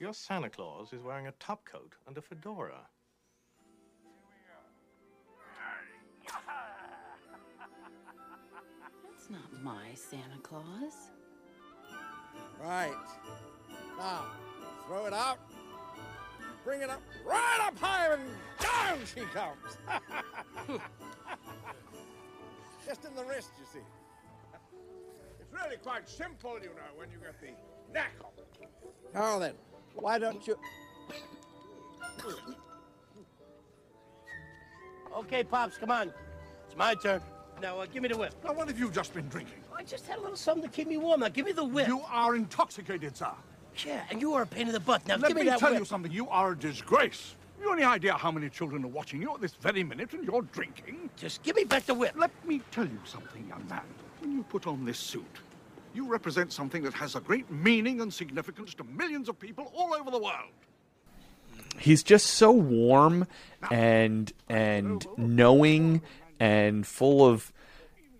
Your 0.00 0.14
Santa 0.14 0.48
Claus 0.48 0.94
is 0.94 1.02
wearing 1.02 1.26
a 1.26 1.32
top 1.32 1.66
coat 1.66 1.92
and 2.06 2.16
a 2.16 2.22
fedora. 2.22 2.86
That's 9.10 9.28
not 9.28 9.62
my 9.62 9.92
Santa 9.94 10.38
Claus. 10.42 11.10
Right. 12.58 12.94
Now, 13.98 14.24
throw 14.86 15.04
it 15.04 15.12
out. 15.12 15.38
Bring 16.64 16.80
it 16.80 16.88
up 16.88 17.02
right 17.26 17.58
up 17.60 17.78
high 17.78 18.14
and 18.14 18.22
down 18.58 19.00
she 19.04 19.20
comes. 19.34 19.76
Just 22.86 23.04
in 23.04 23.14
the 23.14 23.24
wrist, 23.24 23.50
you 23.58 23.66
see. 23.70 23.84
It's 25.40 25.52
really 25.52 25.76
quite 25.76 26.08
simple, 26.08 26.54
you 26.54 26.68
know, 26.68 26.96
when 26.96 27.10
you 27.10 27.18
get 27.18 27.38
the 27.38 27.48
knack 27.92 28.14
of 28.20 28.38
it. 28.38 28.48
Now 29.12 29.38
then, 29.38 29.54
why 29.94 30.18
don't 30.18 30.46
you... 30.46 30.56
Okay, 35.16 35.42
Pops, 35.44 35.76
come 35.76 35.90
on. 35.90 36.12
It's 36.66 36.76
my 36.76 36.94
turn. 36.94 37.20
Now, 37.60 37.80
uh, 37.80 37.86
give 37.92 38.02
me 38.02 38.08
the 38.08 38.16
whip. 38.16 38.34
Now, 38.44 38.52
what 38.52 38.68
have 38.68 38.78
you 38.78 38.90
just 38.90 39.12
been 39.12 39.28
drinking? 39.28 39.58
I 39.76 39.82
just 39.82 40.06
had 40.06 40.18
a 40.18 40.22
little 40.22 40.36
something 40.36 40.68
to 40.68 40.74
keep 40.74 40.88
me 40.88 40.96
warm. 40.96 41.20
Now, 41.20 41.28
give 41.28 41.46
me 41.46 41.52
the 41.52 41.64
whip. 41.64 41.88
You 41.88 42.00
are 42.08 42.36
intoxicated, 42.36 43.16
sir. 43.16 43.30
Yeah, 43.84 44.02
and 44.10 44.20
you 44.20 44.32
are 44.34 44.42
a 44.42 44.46
pain 44.46 44.66
in 44.66 44.72
the 44.72 44.80
butt. 44.80 45.06
Now, 45.06 45.16
Let 45.16 45.28
give 45.28 45.36
me, 45.36 45.42
me 45.42 45.48
that 45.50 45.58
tell 45.58 45.70
whip. 45.70 45.80
you 45.80 45.84
something. 45.84 46.12
You 46.12 46.28
are 46.28 46.52
a 46.52 46.56
disgrace. 46.56 47.34
You 47.60 47.68
have 47.68 47.78
any 47.78 47.86
idea 47.86 48.14
how 48.14 48.30
many 48.30 48.48
children 48.48 48.84
are 48.84 48.88
watching 48.88 49.20
you 49.20 49.34
at 49.34 49.40
this 49.40 49.54
very 49.54 49.84
minute 49.84 50.12
and 50.14 50.24
you're 50.24 50.42
drinking? 50.42 51.10
Just 51.16 51.42
give 51.42 51.56
me 51.56 51.64
back 51.64 51.84
the 51.84 51.94
whip. 51.94 52.14
Let 52.16 52.30
me 52.46 52.62
tell 52.70 52.86
you 52.86 52.98
something, 53.04 53.46
young 53.48 53.66
man. 53.68 53.82
When 54.20 54.32
you 54.32 54.42
put 54.44 54.66
on 54.66 54.84
this 54.84 54.98
suit, 54.98 55.26
you 55.94 56.06
represent 56.06 56.52
something 56.52 56.82
that 56.82 56.94
has 56.94 57.14
a 57.14 57.20
great 57.20 57.50
meaning 57.50 58.00
and 58.00 58.12
significance 58.12 58.74
to 58.74 58.84
millions 58.84 59.28
of 59.28 59.38
people 59.38 59.72
all 59.76 59.94
over 59.94 60.10
the 60.10 60.18
world. 60.18 60.52
he's 61.78 62.02
just 62.02 62.26
so 62.26 62.50
warm 62.50 63.26
and 63.70 64.32
and 64.48 65.06
knowing 65.16 66.02
and 66.38 66.86
full 66.86 67.26
of 67.26 67.52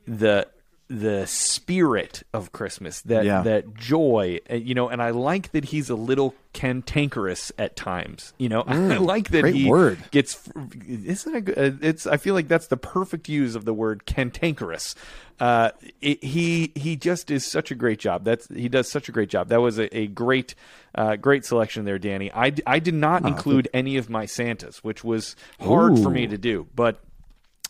the 0.07 0.47
the 0.93 1.25
spirit 1.25 2.25
of 2.35 2.51
Christmas 2.51 3.01
that 3.03 3.25
Yeah. 3.25 3.43
that 3.43 3.75
joy 3.75 4.41
uh, 4.51 4.57
you 4.57 4.75
know 4.75 4.89
and 4.89 5.01
I 5.01 5.11
like 5.11 5.53
that 5.53 5.67
he's 5.67 5.89
a 5.89 5.95
little 5.95 6.35
cantankerous 6.53 7.53
at 7.59 7.77
times 7.77 8.33
you 8.39 8.49
know? 8.49 8.63
I 8.67 8.75
Mm, 8.75 9.07
like 9.07 9.29
that 9.31 9.45
he 9.55 9.69
word. 9.71 9.99
gets 10.11 10.49
isn't 10.89 11.35
it 11.37 11.45
good- 11.45 11.59
uh, 11.59 11.77
it's 11.81 12.09
I 12.09 12.17
feel 12.17 12.35
like 12.35 12.49
that's 12.49 12.67
the 12.67 12.77
perfect 12.77 13.29
use 13.29 13.55
of 13.55 13.65
the 13.65 13.73
word 13.73 14.05
cantankerous. 14.05 14.97
Uh 15.39 15.71
it, 16.03 16.25
he 16.25 16.73
he 16.75 16.97
just 16.97 17.31
is 17.31 17.47
such 17.47 17.71
a 17.71 17.77
great 17.77 18.01
job. 18.01 18.25
That's 18.25 18.49
he 18.49 18.69
does 18.69 18.91
such 18.91 19.09
a 19.09 19.13
great 19.13 19.29
job. 19.29 19.49
That 19.49 19.61
was 19.61 19.79
a, 19.79 19.97
a 19.97 20.09
great 20.09 20.57
uh 20.97 21.15
great 21.15 21.45
selection 21.45 21.85
there 21.85 22.01
Danny. 22.01 22.33
I, 22.33 22.53
I 22.67 22.81
did 22.81 22.95
not 22.95 23.25
include 23.25 23.69
any 23.73 23.97
of 23.97 24.11
my 24.11 24.27
Santas 24.27 24.83
which 24.83 25.05
was 25.05 25.37
hard 25.61 25.99
for 26.01 26.11
me 26.11 26.27
to 26.27 26.37
do 26.37 26.67
but 26.75 27.01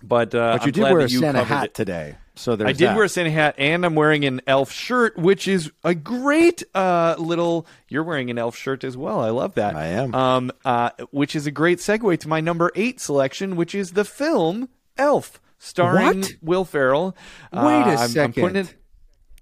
but 0.02 0.34
uh 0.34 0.56
But 0.56 0.62
you 0.62 0.66
I'm 0.68 0.72
did 0.72 0.82
wear 0.82 0.98
a 1.00 1.08
Santa 1.10 1.44
hat 1.44 1.64
it. 1.66 1.74
today, 1.74 2.16
so 2.40 2.56
there's 2.56 2.68
I 2.68 2.72
did 2.72 2.88
that. 2.88 2.96
wear 2.96 3.04
a 3.04 3.08
Santa 3.08 3.30
hat, 3.30 3.54
and 3.58 3.84
I'm 3.84 3.94
wearing 3.94 4.24
an 4.24 4.40
elf 4.46 4.72
shirt, 4.72 5.16
which 5.18 5.46
is 5.46 5.70
a 5.84 5.94
great 5.94 6.62
uh, 6.74 7.14
little. 7.18 7.66
You're 7.88 8.02
wearing 8.04 8.30
an 8.30 8.38
elf 8.38 8.56
shirt 8.56 8.82
as 8.84 8.96
well. 8.96 9.20
I 9.20 9.30
love 9.30 9.54
that. 9.54 9.76
I 9.76 9.86
am. 9.86 10.14
Um, 10.14 10.52
uh, 10.64 10.90
which 11.10 11.36
is 11.36 11.46
a 11.46 11.50
great 11.50 11.78
segue 11.78 12.18
to 12.20 12.28
my 12.28 12.40
number 12.40 12.70
eight 12.74 13.00
selection, 13.00 13.56
which 13.56 13.74
is 13.74 13.92
the 13.92 14.04
film 14.04 14.68
Elf, 14.98 15.40
starring 15.58 16.20
What? 16.20 16.34
Will 16.42 16.64
Ferrell. 16.64 17.16
Wait 17.52 17.58
Uh, 17.60 17.62
a 17.62 17.68
I'm- 17.68 17.98
I'm 18.00 18.08
second. 18.08 18.42
putting 18.42 18.56
it. 18.56 18.74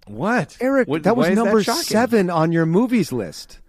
What, 0.06 0.56
Eric, 0.60 0.88
What- 0.88 1.02
that 1.02 1.16
was 1.16 1.28
number 1.30 1.62
shocking? 1.62 1.82
seven 1.82 2.30
on 2.30 2.50
your 2.52 2.64
movies 2.66 3.12
list. 3.12 3.60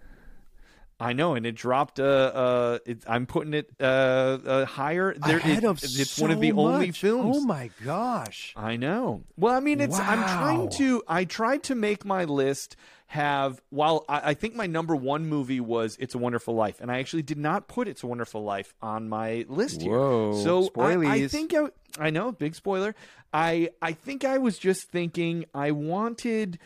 I 1.00 1.14
know, 1.14 1.34
and 1.34 1.46
it 1.46 1.54
dropped. 1.54 1.98
Uh, 1.98 2.02
uh, 2.04 2.78
it, 2.84 3.04
I'm 3.06 3.24
putting 3.24 3.54
it 3.54 3.70
uh, 3.80 3.84
uh 3.84 4.64
higher. 4.66 5.14
There, 5.14 5.38
Ahead 5.38 5.64
it- 5.64 5.66
of 5.66 5.82
it's 5.82 6.10
so 6.10 6.22
one 6.22 6.30
of 6.30 6.40
the 6.40 6.52
only 6.52 6.92
films. 6.92 7.38
Oh 7.38 7.40
my 7.40 7.70
gosh! 7.82 8.52
I 8.54 8.76
know. 8.76 9.24
Well, 9.36 9.54
I 9.54 9.60
mean, 9.60 9.80
it's. 9.80 9.98
I'm 9.98 10.22
trying 10.22 10.68
to. 10.70 11.02
I 11.08 11.24
tried 11.24 11.62
to 11.64 11.74
make 11.74 12.04
my 12.04 12.24
list 12.24 12.76
have. 13.06 13.62
While 13.70 14.04
I, 14.10 14.30
I 14.30 14.34
think 14.34 14.54
my 14.54 14.66
number 14.66 14.94
one 14.94 15.26
movie 15.26 15.60
was 15.60 15.96
"It's 15.98 16.14
a 16.14 16.18
Wonderful 16.18 16.54
Life," 16.54 16.80
and 16.80 16.92
I 16.92 16.98
actually 16.98 17.22
did 17.22 17.38
not 17.38 17.66
put 17.66 17.88
"It's 17.88 18.02
a 18.02 18.06
Wonderful 18.06 18.44
Life" 18.44 18.74
on 18.82 19.08
my 19.08 19.46
list 19.48 19.80
here. 19.80 19.92
Whoa, 19.92 20.42
so 20.44 20.70
I, 20.78 20.96
I 20.96 21.28
think 21.28 21.54
I, 21.54 21.68
I 21.98 22.10
know, 22.10 22.30
big 22.30 22.54
spoiler. 22.54 22.94
I 23.32 23.70
I 23.80 23.92
think 23.92 24.24
I 24.24 24.36
was 24.36 24.58
just 24.58 24.90
thinking 24.90 25.46
I 25.54 25.70
wanted. 25.70 26.58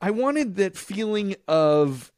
I 0.00 0.12
wanted 0.12 0.56
that 0.56 0.76
feeling 0.76 1.34
of 1.48 2.12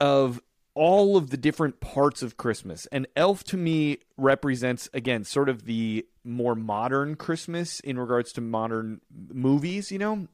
of 0.00 0.40
all 0.74 1.16
of 1.16 1.30
the 1.30 1.36
different 1.36 1.80
parts 1.80 2.22
of 2.22 2.36
Christmas. 2.36 2.86
And 2.86 3.06
Elf 3.16 3.44
to 3.44 3.56
me 3.56 3.98
represents 4.16 4.88
again 4.94 5.24
sort 5.24 5.48
of 5.48 5.64
the 5.64 6.06
more 6.24 6.54
modern 6.54 7.16
Christmas 7.16 7.80
in 7.80 7.98
regards 7.98 8.32
to 8.32 8.40
modern 8.40 9.00
movies, 9.32 9.92
you 9.92 9.98
know. 9.98 10.28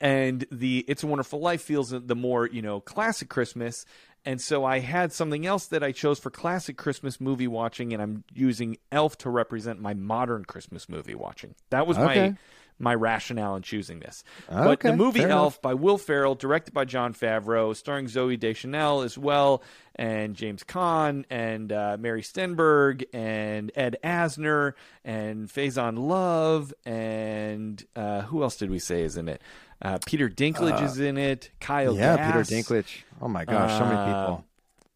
And 0.00 0.46
the 0.50 0.84
It's 0.88 1.02
a 1.02 1.06
Wonderful 1.06 1.40
Life 1.40 1.62
feels 1.62 1.90
the 1.90 2.16
more, 2.16 2.46
you 2.46 2.62
know, 2.62 2.80
classic 2.80 3.28
Christmas. 3.28 3.84
And 4.24 4.40
so 4.40 4.64
I 4.64 4.78
had 4.78 5.12
something 5.12 5.44
else 5.44 5.66
that 5.66 5.82
I 5.82 5.92
chose 5.92 6.18
for 6.18 6.30
classic 6.30 6.78
Christmas 6.78 7.20
movie 7.20 7.46
watching, 7.46 7.92
and 7.92 8.00
I'm 8.00 8.24
using 8.32 8.78
Elf 8.90 9.18
to 9.18 9.30
represent 9.30 9.80
my 9.80 9.92
modern 9.92 10.46
Christmas 10.46 10.88
movie 10.88 11.14
watching. 11.14 11.54
That 11.68 11.86
was 11.86 11.98
Okay. 11.98 12.30
my 12.30 12.36
my 12.84 12.94
rationale 12.94 13.56
in 13.56 13.62
choosing 13.62 13.98
this. 13.98 14.22
But 14.48 14.78
the 14.80 14.94
movie 14.94 15.22
Elf 15.22 15.54
enough. 15.54 15.62
by 15.62 15.74
Will 15.74 15.98
Ferrell, 15.98 16.34
directed 16.36 16.72
by 16.74 16.84
Jon 16.84 17.14
Favreau, 17.14 17.74
starring 17.74 18.06
Zooey 18.06 18.38
Deschanel 18.38 19.00
as 19.02 19.18
well, 19.18 19.62
and 19.96 20.36
James 20.36 20.62
Caan, 20.62 21.24
and 21.30 21.72
uh, 21.72 21.96
Mary 21.98 22.22
Stenberg, 22.22 23.04
and 23.12 23.72
Ed 23.74 23.96
Asner, 24.04 24.74
and 25.04 25.48
Faison 25.48 26.06
Love, 26.06 26.72
and 26.84 27.84
uh, 27.96 28.22
who 28.22 28.42
else 28.42 28.56
did 28.56 28.70
we 28.70 28.78
say 28.78 29.02
is 29.02 29.16
in 29.16 29.28
it? 29.28 29.40
Uh, 29.82 29.98
Peter 30.06 30.28
Dinklage 30.28 30.80
Uh, 30.80 30.84
is 30.84 30.98
in 31.00 31.18
it. 31.18 31.50
Kyle 31.60 31.94
yeah, 31.96 32.16
Gass. 32.16 32.48
Peter 32.48 32.62
Dinklage. 32.62 33.02
Oh 33.20 33.28
my 33.28 33.44
gosh, 33.44 33.78
so 33.78 33.84
many 33.84 33.96
Uh, 33.96 34.06
people. 34.06 34.44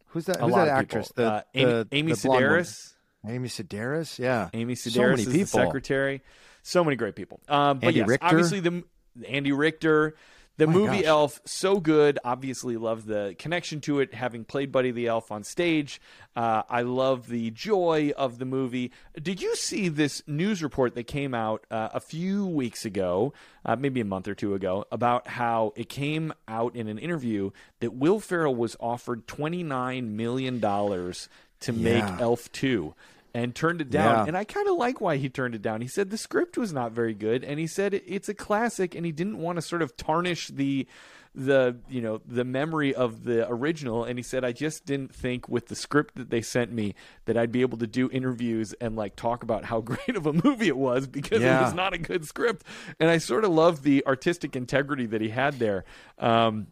Who's 0.08 0.24
that? 0.26 0.40
Who's 0.40 0.54
that 0.54 0.68
actress? 0.68 1.08
people. 1.08 1.24
The, 1.24 1.30
Uh, 1.32 1.42
Amy- 1.54 1.64
the- 1.72 1.88
Amy 1.92 2.12
the. 2.12 2.18
Sedaris. 2.18 2.94
Amy 3.26 3.48
Sedaris. 3.48 4.18
Yeah. 4.18 4.48
Amy 4.54 4.74
So 4.76 4.90
Sedaris 4.90 5.10
many 5.10 5.22
is 5.22 5.28
the 5.32 5.44
secretary. 5.46 6.22
So 6.68 6.84
many 6.84 6.96
great 6.96 7.16
people. 7.16 7.40
Um, 7.48 7.78
but 7.78 7.88
Andy 7.88 8.00
yes, 8.00 8.08
Richter? 8.08 8.26
obviously 8.26 8.60
the 8.60 8.84
Andy 9.26 9.52
Richter, 9.52 10.16
the 10.58 10.66
My 10.66 10.72
movie 10.72 10.96
gosh. 10.98 11.06
Elf, 11.06 11.40
so 11.46 11.80
good. 11.80 12.18
Obviously, 12.24 12.76
love 12.76 13.06
the 13.06 13.34
connection 13.38 13.80
to 13.82 14.00
it. 14.00 14.12
Having 14.12 14.44
played 14.44 14.70
Buddy 14.70 14.90
the 14.90 15.06
Elf 15.06 15.32
on 15.32 15.44
stage, 15.44 15.98
uh, 16.36 16.64
I 16.68 16.82
love 16.82 17.28
the 17.28 17.50
joy 17.52 18.12
of 18.16 18.38
the 18.38 18.44
movie. 18.44 18.92
Did 19.20 19.40
you 19.40 19.56
see 19.56 19.88
this 19.88 20.22
news 20.26 20.62
report 20.62 20.94
that 20.96 21.04
came 21.04 21.32
out 21.32 21.64
uh, 21.70 21.88
a 21.94 22.00
few 22.00 22.46
weeks 22.46 22.84
ago, 22.84 23.32
uh, 23.64 23.76
maybe 23.76 24.00
a 24.00 24.04
month 24.04 24.28
or 24.28 24.34
two 24.34 24.52
ago, 24.52 24.84
about 24.92 25.26
how 25.26 25.72
it 25.74 25.88
came 25.88 26.34
out 26.48 26.76
in 26.76 26.86
an 26.86 26.98
interview 26.98 27.50
that 27.80 27.94
Will 27.94 28.20
Ferrell 28.20 28.54
was 28.54 28.76
offered 28.78 29.26
twenty 29.26 29.62
nine 29.62 30.16
million 30.16 30.60
dollars 30.60 31.30
to 31.60 31.72
make 31.72 32.04
Elf 32.20 32.52
two. 32.52 32.94
And 33.34 33.54
turned 33.54 33.80
it 33.80 33.90
down. 33.90 34.16
Yeah. 34.16 34.24
And 34.26 34.36
I 34.36 34.44
kind 34.44 34.68
of 34.68 34.76
like 34.76 35.00
why 35.00 35.16
he 35.16 35.28
turned 35.28 35.54
it 35.54 35.62
down. 35.62 35.80
He 35.80 35.88
said 35.88 36.10
the 36.10 36.18
script 36.18 36.58
was 36.58 36.72
not 36.72 36.92
very 36.92 37.14
good, 37.14 37.44
and 37.44 37.58
he 37.58 37.66
said 37.66 37.94
it's 37.94 38.28
a 38.28 38.34
classic, 38.34 38.94
and 38.94 39.04
he 39.04 39.12
didn't 39.12 39.38
want 39.38 39.56
to 39.56 39.62
sort 39.62 39.82
of 39.82 39.96
tarnish 39.96 40.48
the 40.48 40.86
the 41.34 41.76
you 41.88 42.00
know 42.00 42.20
the 42.26 42.44
memory 42.44 42.94
of 42.94 43.22
the 43.22 43.48
original 43.48 44.02
and 44.02 44.18
he 44.18 44.22
said 44.22 44.44
i 44.44 44.50
just 44.50 44.86
didn't 44.86 45.14
think 45.14 45.48
with 45.48 45.68
the 45.68 45.76
script 45.76 46.14
that 46.16 46.30
they 46.30 46.40
sent 46.40 46.72
me 46.72 46.94
that 47.26 47.36
i'd 47.36 47.52
be 47.52 47.60
able 47.60 47.78
to 47.78 47.86
do 47.86 48.10
interviews 48.10 48.74
and 48.80 48.96
like 48.96 49.14
talk 49.14 49.42
about 49.42 49.64
how 49.64 49.80
great 49.82 50.16
of 50.16 50.26
a 50.26 50.32
movie 50.32 50.68
it 50.68 50.76
was 50.76 51.06
because 51.06 51.40
it 51.42 51.62
was 51.62 51.74
not 51.74 51.92
a 51.92 51.98
good 51.98 52.24
script 52.24 52.64
and 52.98 53.10
i 53.10 53.18
sort 53.18 53.44
of 53.44 53.52
love 53.52 53.82
the 53.82 54.04
artistic 54.06 54.56
integrity 54.56 55.06
that 55.06 55.20
he 55.20 55.28
had 55.28 55.58
there 55.58 55.84
um 56.18 56.66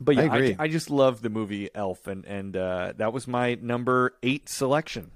but 0.00 0.16
yeah, 0.16 0.22
I, 0.22 0.24
agree. 0.24 0.56
I 0.58 0.68
just 0.68 0.88
love 0.88 1.20
the 1.20 1.28
movie 1.28 1.68
Elf, 1.74 2.06
and 2.06 2.24
and 2.24 2.56
uh, 2.56 2.94
that 2.96 3.12
was 3.12 3.28
my 3.28 3.58
number 3.60 4.14
eight 4.22 4.48
selection. 4.48 5.10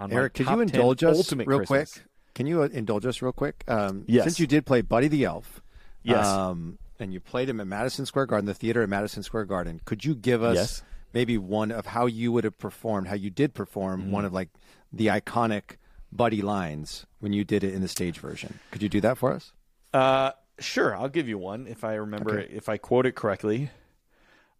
On 0.00 0.10
my 0.10 0.16
Eric, 0.16 0.34
could 0.34 0.46
you 0.48 0.60
indulge 0.60 1.04
us 1.04 1.32
real 1.32 1.44
Christmas. 1.58 1.92
quick? 1.94 2.04
Can 2.34 2.46
you 2.46 2.62
uh, 2.62 2.68
indulge 2.72 3.06
us 3.06 3.20
real 3.22 3.32
quick? 3.32 3.62
Um, 3.68 4.04
Yes. 4.08 4.24
Since 4.24 4.40
you 4.40 4.46
did 4.46 4.64
play 4.66 4.80
Buddy 4.80 5.08
the 5.08 5.24
Elf, 5.24 5.60
Yes. 6.02 6.26
um, 6.26 6.78
and 6.98 7.12
you 7.12 7.20
played 7.20 7.48
him 7.48 7.60
at 7.60 7.66
Madison 7.66 8.06
Square 8.06 8.26
Garden, 8.26 8.46
the 8.46 8.54
theater 8.54 8.82
at 8.82 8.88
Madison 8.88 9.22
Square 9.22 9.44
Garden, 9.44 9.80
could 9.84 10.04
you 10.04 10.14
give 10.14 10.42
us 10.42 10.56
Yes. 10.56 10.82
maybe 11.12 11.36
one 11.38 11.70
of 11.70 11.86
how 11.86 12.06
you 12.06 12.32
would 12.32 12.44
have 12.44 12.58
performed, 12.58 13.08
how 13.08 13.14
you 13.14 13.30
did 13.30 13.52
perform 13.54 14.02
Mm-hmm. 14.02 14.10
one 14.10 14.24
of 14.24 14.32
like 14.32 14.48
the 14.92 15.08
iconic 15.08 15.76
Buddy 16.12 16.42
lines 16.42 17.06
when 17.20 17.32
you 17.32 17.44
did 17.44 17.62
it 17.62 17.72
in 17.74 17.82
the 17.82 17.88
stage 17.88 18.18
version? 18.18 18.58
Could 18.72 18.82
you 18.82 18.88
do 18.88 19.00
that 19.02 19.18
for 19.18 19.32
us? 19.32 19.52
Uh, 19.92 20.32
sure, 20.58 20.96
I'll 20.96 21.08
give 21.08 21.28
you 21.28 21.36
one 21.38 21.66
if 21.66 21.84
I 21.84 21.94
remember 21.94 22.40
Okay. 22.40 22.52
if 22.52 22.68
I 22.68 22.78
quote 22.78 23.06
it 23.06 23.14
correctly. 23.14 23.70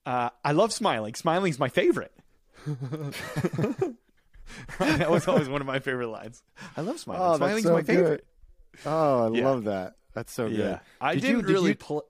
Uh, 0.06 0.30
I 0.44 0.52
love 0.52 0.72
smiling. 0.72 1.14
Smiling's 1.14 1.58
my 1.58 1.68
favorite. 1.68 2.12
that 4.78 5.10
was 5.10 5.26
always 5.28 5.48
one 5.48 5.60
of 5.60 5.66
my 5.66 5.78
favorite 5.78 6.08
lines. 6.08 6.42
I 6.76 6.80
love 6.82 6.98
smiling. 6.98 7.36
Smiling's 7.38 7.66
my 7.66 7.82
favorite. 7.82 8.26
Oh, 8.86 9.32
I 9.32 9.36
Yeah. 9.38 9.44
love 9.48 9.64
that. 9.64 9.94
That's 10.14 10.32
so 10.32 10.48
good. 10.48 10.58
Yeah, 10.58 10.78
I 11.00 11.14
Did 11.14 11.22
did 11.22 11.44
really 11.48 11.70
you- 11.70 11.74
pl- 11.76 12.06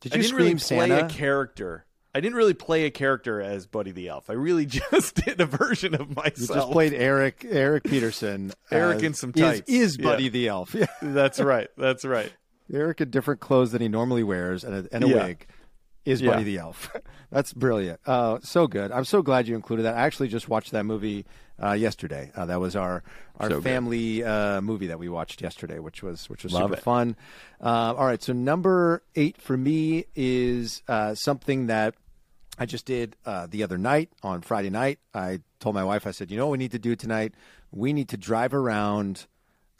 Did 0.00 0.14
you 0.14 0.22
scream 0.22 0.38
really 0.38 0.50
play 0.54 0.88
Santa? 0.88 1.06
a 1.06 1.08
character. 1.08 1.84
I 2.14 2.20
didn't 2.20 2.36
really 2.36 2.54
play 2.54 2.84
a 2.86 2.90
character 2.90 3.42
as 3.42 3.66
Buddy 3.66 3.92
the 3.92 4.08
Elf. 4.08 4.30
I 4.30 4.32
really 4.34 4.64
just 4.90 5.16
did 5.16 5.38
a 5.40 5.44
version 5.46 5.94
of 5.94 6.14
myself. 6.16 6.38
You 6.48 6.54
just 6.54 6.70
played 6.70 6.94
Eric 6.94 7.44
Eric 7.48 7.84
Peterson. 7.84 8.52
Eric 8.70 9.02
in 9.02 9.12
some 9.14 9.32
is- 9.34 9.40
tights. 9.42 9.68
Is, 9.70 9.96
Yeah. 9.98 10.04
Buddy 10.04 10.28
the 10.30 10.48
Elf? 10.48 10.74
Yeah. 10.74 10.86
That's 11.02 11.40
right. 11.40 11.68
That's 11.76 12.04
right. 12.04 12.32
Eric 12.72 13.00
in 13.00 13.10
different 13.10 13.40
clothes 13.40 13.72
than 13.72 13.80
he 13.82 13.88
normally 13.88 14.22
wears 14.24 14.64
and 14.64 14.74
a, 14.86 14.94
and 14.94 15.04
a 15.04 15.08
Yeah. 15.08 15.24
wig 15.26 15.46
is 16.06 16.20
Yeah. 16.22 16.30
Buddy 16.32 16.44
the 16.44 16.58
Elf. 16.58 16.90
That's 17.30 17.52
brilliant. 17.52 18.00
Uh, 18.06 18.38
so 18.42 18.66
good. 18.66 18.92
I'm 18.92 19.04
so 19.04 19.20
glad 19.22 19.46
you 19.46 19.54
included 19.54 19.82
that. 19.84 19.94
I 19.96 20.00
actually 20.02 20.28
just 20.28 20.48
watched 20.48 20.72
that 20.72 20.84
movie 20.84 21.26
uh, 21.62 21.72
yesterday. 21.72 22.30
Uh, 22.34 22.46
that 22.46 22.60
was 22.60 22.76
our 22.76 23.02
our 23.38 23.50
So 23.50 23.60
family 23.60 24.24
uh, 24.24 24.60
movie 24.60 24.86
that 24.88 24.98
we 24.98 25.08
watched 25.08 25.40
yesterday, 25.42 25.78
which 25.78 26.02
was 26.02 26.28
which 26.30 26.44
was 26.44 26.52
Love 26.52 26.70
super 26.70 26.74
it. 26.74 26.82
fun. 26.82 27.16
Uh, 27.60 27.94
all 27.96 28.06
right, 28.06 28.22
so 28.22 28.32
number 28.32 29.02
eight 29.14 29.40
for 29.40 29.56
me 29.56 30.06
is 30.14 30.82
uh, 30.88 31.14
something 31.14 31.66
that 31.66 31.94
I 32.58 32.66
just 32.66 32.86
did 32.86 33.16
uh, 33.26 33.46
the 33.50 33.62
other 33.62 33.76
night 33.78 34.10
on 34.22 34.40
Friday 34.40 34.70
night. 34.70 34.98
I 35.14 35.40
told 35.60 35.74
my 35.74 35.84
wife, 35.84 36.06
I 36.06 36.10
said, 36.10 36.30
you 36.30 36.36
know 36.38 36.46
what 36.46 36.52
we 36.52 36.58
need 36.58 36.72
to 36.72 36.78
do 36.78 36.96
tonight? 36.96 37.34
We 37.70 37.92
need 37.92 38.08
to 38.10 38.16
drive 38.16 38.54
around 38.54 39.26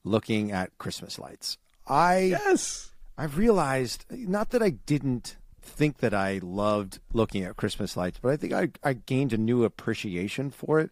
looking 0.04 0.52
at 0.52 0.76
Christmas 0.78 1.18
lights. 1.18 1.56
I 1.88 2.18
Yes. 2.18 2.90
I've 3.18 3.38
realized 3.38 4.04
not 4.10 4.50
that 4.50 4.62
I 4.62 4.70
didn't 4.70 5.36
think 5.62 5.98
that 5.98 6.12
I 6.14 6.38
loved 6.42 7.00
looking 7.12 7.44
at 7.44 7.56
Christmas 7.56 7.96
lights, 7.96 8.18
but 8.20 8.30
I 8.30 8.36
think 8.36 8.52
I, 8.52 8.68
I 8.84 8.92
gained 8.92 9.32
a 9.32 9.38
new 9.38 9.64
appreciation 9.64 10.50
for 10.50 10.78
it 10.80 10.90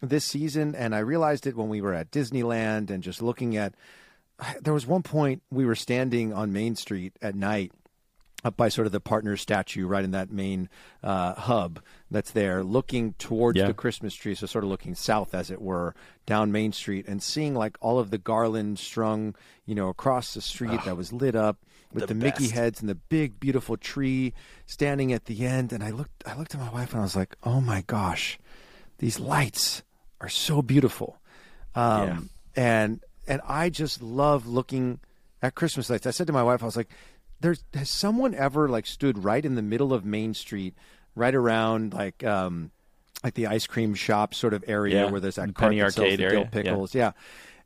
this 0.00 0.24
season. 0.24 0.74
And 0.74 0.94
I 0.94 0.98
realized 1.00 1.46
it 1.46 1.56
when 1.56 1.68
we 1.68 1.80
were 1.80 1.94
at 1.94 2.10
Disneyland 2.10 2.90
and 2.90 3.02
just 3.02 3.22
looking 3.22 3.56
at. 3.56 3.74
There 4.60 4.74
was 4.74 4.86
one 4.86 5.02
point 5.02 5.42
we 5.50 5.64
were 5.64 5.74
standing 5.74 6.34
on 6.34 6.52
Main 6.52 6.76
Street 6.76 7.16
at 7.22 7.34
night 7.34 7.72
up 8.44 8.54
by 8.56 8.68
sort 8.68 8.86
of 8.86 8.92
the 8.92 9.00
partner 9.00 9.36
statue 9.36 9.86
right 9.86 10.04
in 10.04 10.10
that 10.10 10.30
main 10.30 10.68
uh, 11.02 11.34
hub 11.34 11.82
that's 12.10 12.30
there, 12.32 12.62
looking 12.62 13.14
towards 13.14 13.58
Yeah. 13.58 13.66
the 13.66 13.74
Christmas 13.74 14.14
tree, 14.14 14.34
so 14.34 14.46
sort 14.46 14.62
of 14.62 14.70
looking 14.70 14.94
south, 14.94 15.34
as 15.34 15.50
it 15.50 15.60
were, 15.60 15.94
down 16.26 16.52
Main 16.52 16.72
Street, 16.72 17.06
and 17.08 17.22
seeing 17.22 17.54
like 17.54 17.76
all 17.80 17.98
of 17.98 18.10
the 18.10 18.18
garland 18.18 18.78
strung, 18.78 19.34
you 19.64 19.74
know, 19.74 19.88
across 19.88 20.34
the 20.34 20.42
street 20.42 20.80
that 20.84 20.96
was 20.96 21.12
lit 21.14 21.34
up 21.34 21.58
with 21.92 22.02
the 22.02 22.08
the, 22.08 22.14
Mickey 22.14 22.48
heads 22.48 22.80
and 22.80 22.88
the 22.88 22.94
big 22.94 23.40
beautiful 23.40 23.76
tree 23.76 24.34
standing 24.66 25.12
at 25.12 25.24
the 25.24 25.46
end. 25.46 25.72
And 25.72 25.82
I 25.82 25.90
looked, 25.90 26.22
I 26.26 26.36
looked 26.36 26.54
at 26.54 26.60
my 26.60 26.70
wife 26.70 26.92
and 26.92 27.00
I 27.00 27.04
was 27.04 27.16
like, 27.16 27.36
oh 27.42 27.60
my 27.60 27.82
gosh, 27.86 28.38
these 28.98 29.18
lights 29.18 29.82
are 30.20 30.28
so 30.28 30.62
beautiful. 30.62 31.18
Um, 31.74 32.30
and 32.54 33.00
and 33.26 33.40
I 33.46 33.70
just 33.70 34.02
love 34.02 34.46
looking 34.46 35.00
at 35.42 35.54
Christmas 35.54 35.90
lights. 35.90 36.06
I 36.06 36.10
said 36.10 36.26
to 36.28 36.32
my 36.32 36.42
wife, 36.42 36.62
I 36.62 36.66
was 36.66 36.76
like, 36.76 36.88
"There's 37.40 37.62
has 37.74 37.90
someone 37.90 38.34
ever 38.34 38.68
like 38.68 38.86
stood 38.86 39.22
right 39.24 39.44
in 39.44 39.54
the 39.54 39.62
middle 39.62 39.92
of 39.92 40.04
Main 40.04 40.34
Street, 40.34 40.74
right 41.14 41.34
around 41.34 41.92
like 41.92 42.24
um 42.24 42.70
like 43.22 43.34
the 43.34 43.46
ice 43.46 43.66
cream 43.66 43.94
shop 43.94 44.34
sort 44.34 44.54
of 44.54 44.64
area 44.66 45.04
Yeah, 45.04 45.10
where 45.10 45.20
there's 45.20 45.36
that 45.36 45.48
the 45.48 45.52
cart 45.52 45.70
Penny 45.70 45.80
sells 45.80 45.98
Arcade 45.98 46.18
the 46.18 46.24
area, 46.24 46.40
dill 46.40 46.48
pickles, 46.50 46.94
yeah. 46.94 47.12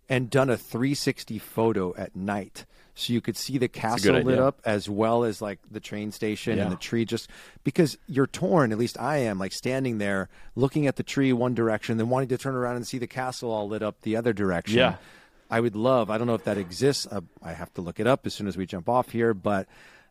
and 0.08 0.30
done 0.30 0.50
a 0.50 0.56
360 0.56 1.38
photo 1.38 1.94
at 1.96 2.16
night." 2.16 2.64
So 3.00 3.12
you 3.12 3.20
could 3.20 3.36
see 3.36 3.58
the 3.58 3.68
castle 3.68 4.14
lit 4.14 4.26
idea. 4.26 4.44
up 4.44 4.60
as 4.64 4.88
well 4.88 5.24
as 5.24 5.40
like 5.40 5.58
the 5.70 5.80
train 5.80 6.12
station 6.12 6.56
Yeah. 6.58 6.64
and 6.64 6.72
the 6.72 6.76
tree 6.76 7.04
just 7.04 7.28
because 7.64 7.96
you're 8.06 8.26
torn 8.26 8.72
at 8.72 8.78
least 8.78 8.98
i 9.00 9.16
am 9.18 9.38
like 9.38 9.52
standing 9.52 9.98
there 9.98 10.28
looking 10.54 10.86
at 10.86 10.96
the 10.96 11.02
tree 11.02 11.32
one 11.32 11.54
direction 11.54 11.96
then 11.96 12.08
wanting 12.08 12.28
to 12.28 12.38
turn 12.38 12.54
around 12.54 12.76
and 12.76 12.86
see 12.86 12.98
the 12.98 13.06
castle 13.06 13.50
all 13.50 13.68
lit 13.68 13.82
up 13.82 14.02
the 14.02 14.16
other 14.16 14.32
direction 14.32 14.76
Yeah. 14.78 14.96
i 15.50 15.60
would 15.60 15.74
love 15.76 16.10
i 16.10 16.18
don't 16.18 16.26
know 16.26 16.34
if 16.34 16.44
that 16.44 16.58
exists 16.58 17.06
uh, 17.10 17.20
i 17.42 17.52
have 17.52 17.72
to 17.74 17.80
look 17.80 17.98
it 18.00 18.06
up 18.06 18.26
as 18.26 18.34
soon 18.34 18.46
as 18.46 18.56
we 18.56 18.66
jump 18.66 18.88
off 18.88 19.10
here 19.10 19.32
but 19.34 19.66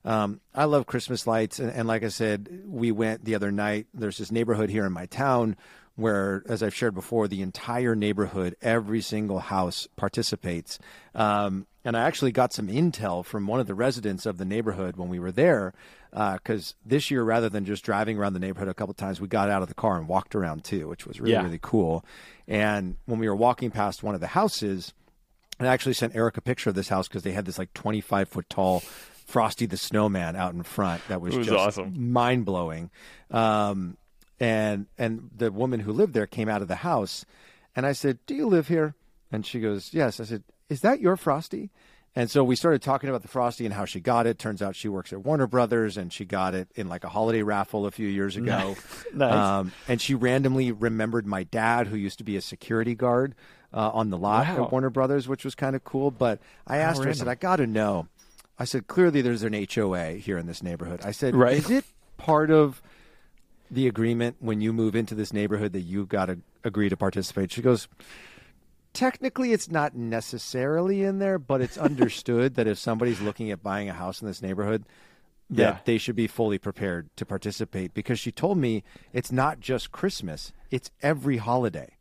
um, 0.05 0.39
i 0.55 0.63
love 0.65 0.85
christmas 0.87 1.27
lights 1.27 1.59
and, 1.59 1.71
and 1.71 1.87
like 1.87 2.03
i 2.03 2.09
said 2.09 2.61
we 2.65 2.91
went 2.91 3.23
the 3.25 3.35
other 3.35 3.51
night 3.51 3.85
there's 3.93 4.17
this 4.17 4.31
neighborhood 4.31 4.69
here 4.69 4.85
in 4.85 4.91
my 4.93 5.05
town 5.05 5.55
where, 5.95 6.43
as 6.47 6.63
I've 6.63 6.73
shared 6.73 6.95
before, 6.95 7.27
the 7.27 7.41
entire 7.41 7.93
neighborhood, 7.93 8.55
every 8.61 9.01
single 9.01 9.39
house 9.39 9.85
participates. 9.97 10.79
Um, 11.13 11.67
and 11.85 11.95
I 11.97 12.01
actually 12.03 12.31
got 12.31 12.51
some 12.53 12.67
intel 12.67 13.23
from 13.25 13.47
one 13.47 13.59
of 13.59 13.67
the 13.67 13.73
residents 13.75 14.25
of 14.25 14.37
the 14.37 14.45
neighborhood 14.45 14.97
when 14.97 15.09
we 15.09 15.19
were 15.19 15.31
there, 15.31 15.73
because 16.11 16.75
this 16.85 17.09
year, 17.09 17.23
rather 17.23 17.49
than 17.49 17.65
just 17.65 17.83
driving 17.83 18.17
around 18.17 18.33
the 18.33 18.39
neighborhood 18.39 18.67
a 18.67 18.73
couple 18.73 18.93
times, 18.93 19.21
we 19.21 19.27
got 19.27 19.49
out 19.49 19.61
of 19.61 19.67
the 19.67 19.73
car 19.75 19.97
and 19.97 20.07
walked 20.07 20.35
around 20.35 20.63
too, 20.63 20.87
which 20.87 21.05
was 21.05 21.19
really, 21.19 21.33
Yeah. 21.33 21.43
really 21.43 21.59
cool. 21.61 22.03
And 22.47 22.95
when 23.05 23.19
we 23.19 23.27
were 23.29 23.35
walking 23.35 23.71
past 23.71 24.03
one 24.03 24.15
of 24.15 24.21
the 24.21 24.27
houses, 24.27 24.93
I 25.59 25.67
actually 25.67 25.93
sent 25.93 26.15
Eric 26.15 26.37
a 26.37 26.41
picture 26.41 26.69
of 26.69 26.75
this 26.75 26.89
house 26.89 27.07
because 27.07 27.23
they 27.23 27.31
had 27.33 27.45
this 27.45 27.57
like 27.59 27.73
25 27.73 28.27
foot 28.29 28.49
tall 28.49 28.81
Frosty 29.25 29.65
the 29.67 29.77
Snowman 29.77 30.35
out 30.35 30.53
in 30.53 30.63
front 30.63 31.01
that 31.07 31.21
was, 31.21 31.37
was 31.37 31.45
just 31.47 31.59
awesome. 31.59 32.11
mind 32.11 32.45
blowing. 32.45 32.89
Um, 33.29 33.97
and 34.39 34.87
and 34.97 35.29
the 35.35 35.51
woman 35.51 35.81
who 35.81 35.91
lived 35.91 36.13
there 36.13 36.25
came 36.25 36.49
out 36.49 36.61
of 36.61 36.67
the 36.67 36.77
house, 36.77 37.25
and 37.75 37.85
I 37.85 37.91
said, 37.91 38.17
"Do 38.25 38.33
you 38.33 38.47
live 38.47 38.69
here?" 38.69 38.95
And 39.31 39.45
she 39.45 39.59
goes, 39.59 39.93
"Yes." 39.93 40.19
I 40.19 40.23
said, 40.23 40.43
"Is 40.69 40.81
that 40.81 40.99
your 41.01 41.17
Frosty?" 41.17 41.69
And 42.15 42.29
so 42.29 42.43
we 42.43 42.55
started 42.55 42.81
talking 42.81 43.07
about 43.09 43.21
the 43.21 43.27
Frosty 43.27 43.65
and 43.65 43.73
how 43.73 43.85
she 43.85 43.99
got 43.99 44.25
it. 44.25 44.39
Turns 44.39 44.61
out 44.63 44.75
she 44.75 44.89
works 44.89 45.13
at 45.13 45.23
Warner 45.23 45.45
Brothers, 45.45 45.95
and 45.95 46.11
she 46.11 46.25
got 46.25 46.55
it 46.55 46.67
in 46.75 46.89
like 46.89 47.03
a 47.03 47.09
holiday 47.09 47.43
raffle 47.43 47.85
a 47.85 47.91
few 47.91 48.07
years 48.07 48.35
ago. 48.35 48.75
Nice. 49.13 49.33
Um, 49.33 49.71
and 49.87 49.99
she 50.01 50.13
randomly 50.15 50.71
remembered 50.71 51.25
my 51.27 51.43
dad, 51.43 51.87
who 51.87 51.95
used 51.97 52.17
to 52.19 52.23
be 52.23 52.35
a 52.37 52.41
security 52.41 52.93
guard 52.95 53.35
uh, 53.73 53.89
on 53.91 54.09
the 54.11 54.17
lot 54.17 54.47
Wow. 54.47 54.65
at 54.65 54.71
Warner 54.71 54.89
Brothers, 54.89 55.27
which 55.27 55.43
was 55.43 55.55
kind 55.55 55.75
of 55.75 55.83
cool. 55.83 56.09
But 56.11 56.39
I 56.67 56.77
asked 56.77 57.03
her, 57.03 57.09
I 57.09 57.13
said, 57.13 57.27
"I 57.27 57.35
got 57.35 57.57
to 57.57 57.67
know." 57.67 58.07
I 58.57 58.65
said, 58.65 58.87
"Clearly, 58.87 59.21
there's 59.21 59.43
an 59.43 59.53
HOA 59.53 60.13
here 60.13 60.37
in 60.37 60.45
this 60.47 60.61
neighborhood." 60.63 61.01
I 61.03 61.11
said, 61.11 61.35
Right. 61.35 61.57
"Is 61.57 61.69
it 61.69 61.85
part 62.17 62.49
of?" 62.51 62.81
the 63.71 63.87
agreement 63.87 64.35
when 64.39 64.61
you 64.61 64.73
move 64.73 64.95
into 64.95 65.13
this 65.13 65.31
neighborhood 65.31 65.73
that 65.73 65.81
you've 65.81 66.09
got 66.09 66.25
to 66.25 66.39
agree 66.63 66.89
to 66.89 66.97
participate? 66.97 67.51
She 67.51 67.61
goes, 67.61 67.87
technically, 68.93 69.53
it's 69.53 69.69
not 69.69 69.95
necessarily 69.95 71.03
in 71.03 71.19
there, 71.19 71.39
but 71.39 71.61
it's 71.61 71.77
understood 71.77 72.55
that 72.55 72.67
if 72.67 72.77
somebody's 72.77 73.21
looking 73.21 73.51
at 73.51 73.63
buying 73.63 73.89
a 73.89 73.93
house 73.93 74.21
in 74.21 74.27
this 74.27 74.41
neighborhood, 74.41 74.83
that 75.49 75.61
Yeah. 75.75 75.77
they 75.85 75.97
should 75.97 76.15
be 76.15 76.27
fully 76.27 76.57
prepared 76.59 77.09
to 77.17 77.25
participate 77.25 77.93
because 77.93 78.19
she 78.19 78.31
told 78.31 78.57
me 78.57 78.83
it's 79.13 79.31
not 79.31 79.59
just 79.59 79.91
Christmas, 79.91 80.53
it's 80.69 80.91
every 81.01 81.37
holiday. 81.37 81.95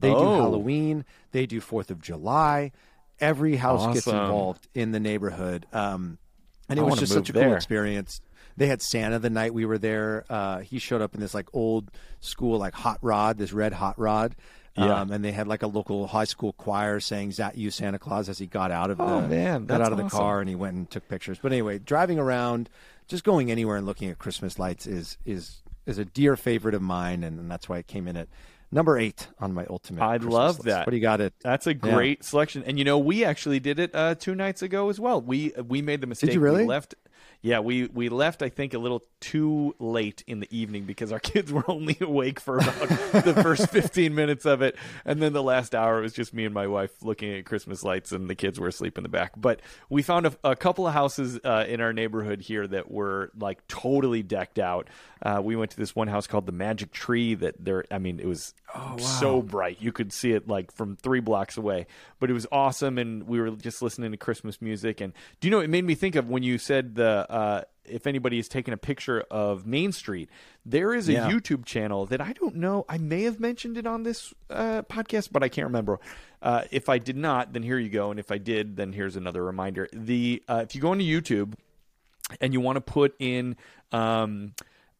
They 0.00 0.10
do 0.10 0.16
Oh. 0.16 0.36
Halloween, 0.40 1.04
they 1.32 1.46
do 1.46 1.60
4th 1.60 1.90
of 1.90 2.00
July. 2.00 2.72
Every 3.20 3.56
house 3.56 3.92
gets 3.94 4.06
involved 4.06 4.68
in 4.74 4.92
the 4.92 5.00
neighborhood. 5.00 5.66
Um, 5.72 6.18
and 6.68 6.78
I 6.78 6.82
it 6.82 6.86
was 6.86 6.98
just 7.00 7.12
such 7.12 7.30
a 7.30 7.32
cool 7.32 7.54
experience. 7.54 8.20
They 8.58 8.66
had 8.66 8.80
Santa 8.82 9.18
the 9.18 9.30
night 9.30 9.52
we 9.54 9.64
were 9.66 9.78
there. 9.78 10.24
Uh, 10.28 10.60
he 10.60 10.78
showed 10.78 11.00
up 11.02 11.14
in 11.14 11.20
this 11.20 11.34
like 11.34 11.48
old 11.54 11.90
school 12.20 12.58
like 12.58 12.74
hot 12.74 12.98
rod, 13.02 13.36
this 13.38 13.52
red 13.52 13.74
hot 13.74 13.98
rod. 13.98 14.34
Yeah. 14.76 15.00
Um, 15.00 15.10
and 15.12 15.24
they 15.24 15.32
had 15.32 15.46
like 15.48 15.62
a 15.62 15.66
local 15.66 16.06
high 16.06 16.24
school 16.24 16.52
choir 16.52 17.00
saying 17.00 17.30
"Is 17.30 17.36
that 17.38 17.56
you, 17.56 17.70
Santa 17.70 17.98
Claus?" 17.98 18.28
as 18.28 18.38
he 18.38 18.46
got 18.46 18.70
out 18.70 18.90
of 18.90 18.98
the 18.98 19.04
Oh, 19.04 19.20
man, 19.22 19.66
got 19.66 19.80
out 19.80 19.92
of 19.92 19.98
the 19.98 20.04
awesome. 20.04 20.18
car 20.18 20.40
and 20.40 20.48
he 20.48 20.54
went 20.54 20.76
and 20.76 20.90
took 20.90 21.08
pictures. 21.08 21.38
But 21.40 21.52
anyway, 21.52 21.78
driving 21.78 22.18
around, 22.18 22.68
just 23.08 23.24
going 23.24 23.50
anywhere 23.50 23.76
and 23.76 23.86
looking 23.86 24.10
at 24.10 24.18
Christmas 24.18 24.58
lights 24.58 24.86
is 24.86 25.16
is 25.24 25.62
is 25.86 25.98
a 25.98 26.04
dear 26.04 26.36
favorite 26.36 26.74
of 26.74 26.82
mine, 26.82 27.22
and, 27.24 27.38
and 27.38 27.50
that's 27.50 27.68
why 27.68 27.78
it 27.78 27.86
came 27.86 28.06
in 28.08 28.16
at 28.16 28.28
number 28.72 28.98
eight 28.98 29.28
on 29.38 29.54
my 29.54 29.64
ultimate. 29.70 30.02
I 30.02 30.16
Christmas 30.18 30.34
love 30.34 30.54
list. 30.56 30.64
that. 30.66 30.86
What 30.86 30.90
do 30.90 30.96
you 30.96 31.02
got? 31.02 31.20
It. 31.20 31.32
That's 31.42 31.66
a 31.66 31.70
Yeah. 31.70 31.74
great 31.94 32.24
selection, 32.24 32.62
and 32.66 32.78
you 32.78 32.84
know 32.84 32.98
we 32.98 33.24
actually 33.24 33.60
did 33.60 33.78
it 33.78 33.92
uh, 33.94 34.14
two 34.16 34.34
nights 34.34 34.60
ago 34.62 34.88
as 34.90 34.98
well. 35.00 35.20
We 35.22 35.52
we 35.66 35.80
made 35.82 36.00
the 36.00 36.06
mistake. 36.06 36.28
Did 36.30 36.34
you 36.34 36.40
really? 36.40 36.62
We 36.62 36.68
left. 36.68 36.94
Yeah, 37.42 37.60
we 37.60 37.86
we 37.86 38.08
left. 38.08 38.42
I 38.42 38.48
think 38.48 38.74
a 38.74 38.78
little 38.78 39.04
too 39.20 39.74
late 39.78 40.24
in 40.26 40.40
the 40.40 40.56
evening 40.56 40.84
because 40.84 41.12
our 41.12 41.18
kids 41.20 41.52
were 41.52 41.64
only 41.68 41.96
awake 42.00 42.40
for 42.40 42.58
about 42.58 42.88
the 43.24 43.38
first 43.42 43.70
fifteen 43.70 44.14
minutes 44.14 44.44
of 44.44 44.62
it, 44.62 44.76
and 45.04 45.22
then 45.22 45.32
the 45.32 45.42
last 45.42 45.74
hour 45.74 46.00
was 46.00 46.12
just 46.12 46.34
me 46.34 46.44
and 46.44 46.54
my 46.54 46.66
wife 46.66 47.02
looking 47.02 47.34
at 47.34 47.44
Christmas 47.44 47.82
lights, 47.82 48.12
and 48.12 48.28
the 48.28 48.34
kids 48.34 48.58
were 48.58 48.68
asleep 48.68 48.98
in 48.98 49.02
the 49.02 49.08
back. 49.08 49.32
But 49.36 49.60
we 49.88 50.02
found 50.02 50.26
a, 50.26 50.32
a 50.44 50.56
couple 50.56 50.86
of 50.86 50.92
houses 50.92 51.38
uh, 51.44 51.64
in 51.68 51.80
our 51.80 51.92
neighborhood 51.92 52.40
here 52.40 52.66
that 52.66 52.90
were 52.90 53.30
like 53.38 53.66
totally 53.68 54.22
decked 54.22 54.58
out. 54.58 54.88
Uh, 55.22 55.40
we 55.42 55.56
went 55.56 55.70
to 55.70 55.76
this 55.76 55.96
one 55.96 56.08
house 56.08 56.26
called 56.26 56.46
the 56.46 56.52
Magic 56.52 56.92
Tree. 56.92 57.34
That 57.34 57.54
there, 57.64 57.84
I 57.90 57.98
mean, 57.98 58.20
it 58.20 58.26
was 58.26 58.54
so 58.98 59.40
bright 59.42 59.80
you 59.80 59.92
could 59.92 60.12
see 60.12 60.32
it 60.32 60.48
like 60.48 60.72
from 60.72 60.96
three 60.96 61.20
blocks 61.20 61.56
away. 61.56 61.86
But 62.18 62.30
it 62.30 62.32
was 62.32 62.46
awesome, 62.50 62.98
and 62.98 63.24
we 63.24 63.40
were 63.40 63.50
just 63.50 63.82
listening 63.82 64.10
to 64.10 64.16
Christmas 64.16 64.60
music. 64.60 65.00
And 65.00 65.12
do 65.40 65.48
you 65.48 65.52
know? 65.52 65.60
It 65.60 65.70
made 65.70 65.84
me 65.84 65.94
think 65.94 66.16
of 66.16 66.28
when 66.28 66.42
you 66.42 66.58
said 66.58 66.94
the. 66.94 67.25
Uh, 67.28 67.62
if 67.84 68.06
anybody 68.06 68.36
has 68.36 68.48
taken 68.48 68.74
a 68.74 68.76
picture 68.76 69.20
of 69.30 69.64
Main 69.66 69.92
Street, 69.92 70.28
there 70.64 70.92
is 70.92 71.08
a 71.08 71.12
Yeah. 71.12 71.30
YouTube 71.30 71.64
channel 71.64 72.04
that 72.06 72.20
I 72.20 72.32
don't 72.32 72.56
know. 72.56 72.84
I 72.88 72.98
may 72.98 73.22
have 73.22 73.38
mentioned 73.38 73.78
it 73.78 73.86
on 73.86 74.02
this 74.02 74.34
uh, 74.50 74.82
podcast, 74.82 75.28
but 75.30 75.42
I 75.44 75.48
can't 75.48 75.66
remember. 75.66 76.00
Uh, 76.42 76.64
if 76.72 76.88
I 76.88 76.98
did 76.98 77.16
not, 77.16 77.52
then 77.52 77.62
here 77.62 77.78
you 77.78 77.88
go. 77.88 78.10
And 78.10 78.18
if 78.18 78.32
I 78.32 78.38
did, 78.38 78.76
then 78.76 78.92
here's 78.92 79.14
another 79.16 79.44
reminder. 79.44 79.88
The 79.92 80.42
uh, 80.48 80.62
if 80.64 80.74
you 80.74 80.80
go 80.80 80.92
into 80.92 81.04
YouTube 81.04 81.54
and 82.40 82.52
you 82.52 82.60
want 82.60 82.76
to 82.76 82.80
put 82.80 83.14
in 83.20 83.56
um, 83.92 84.52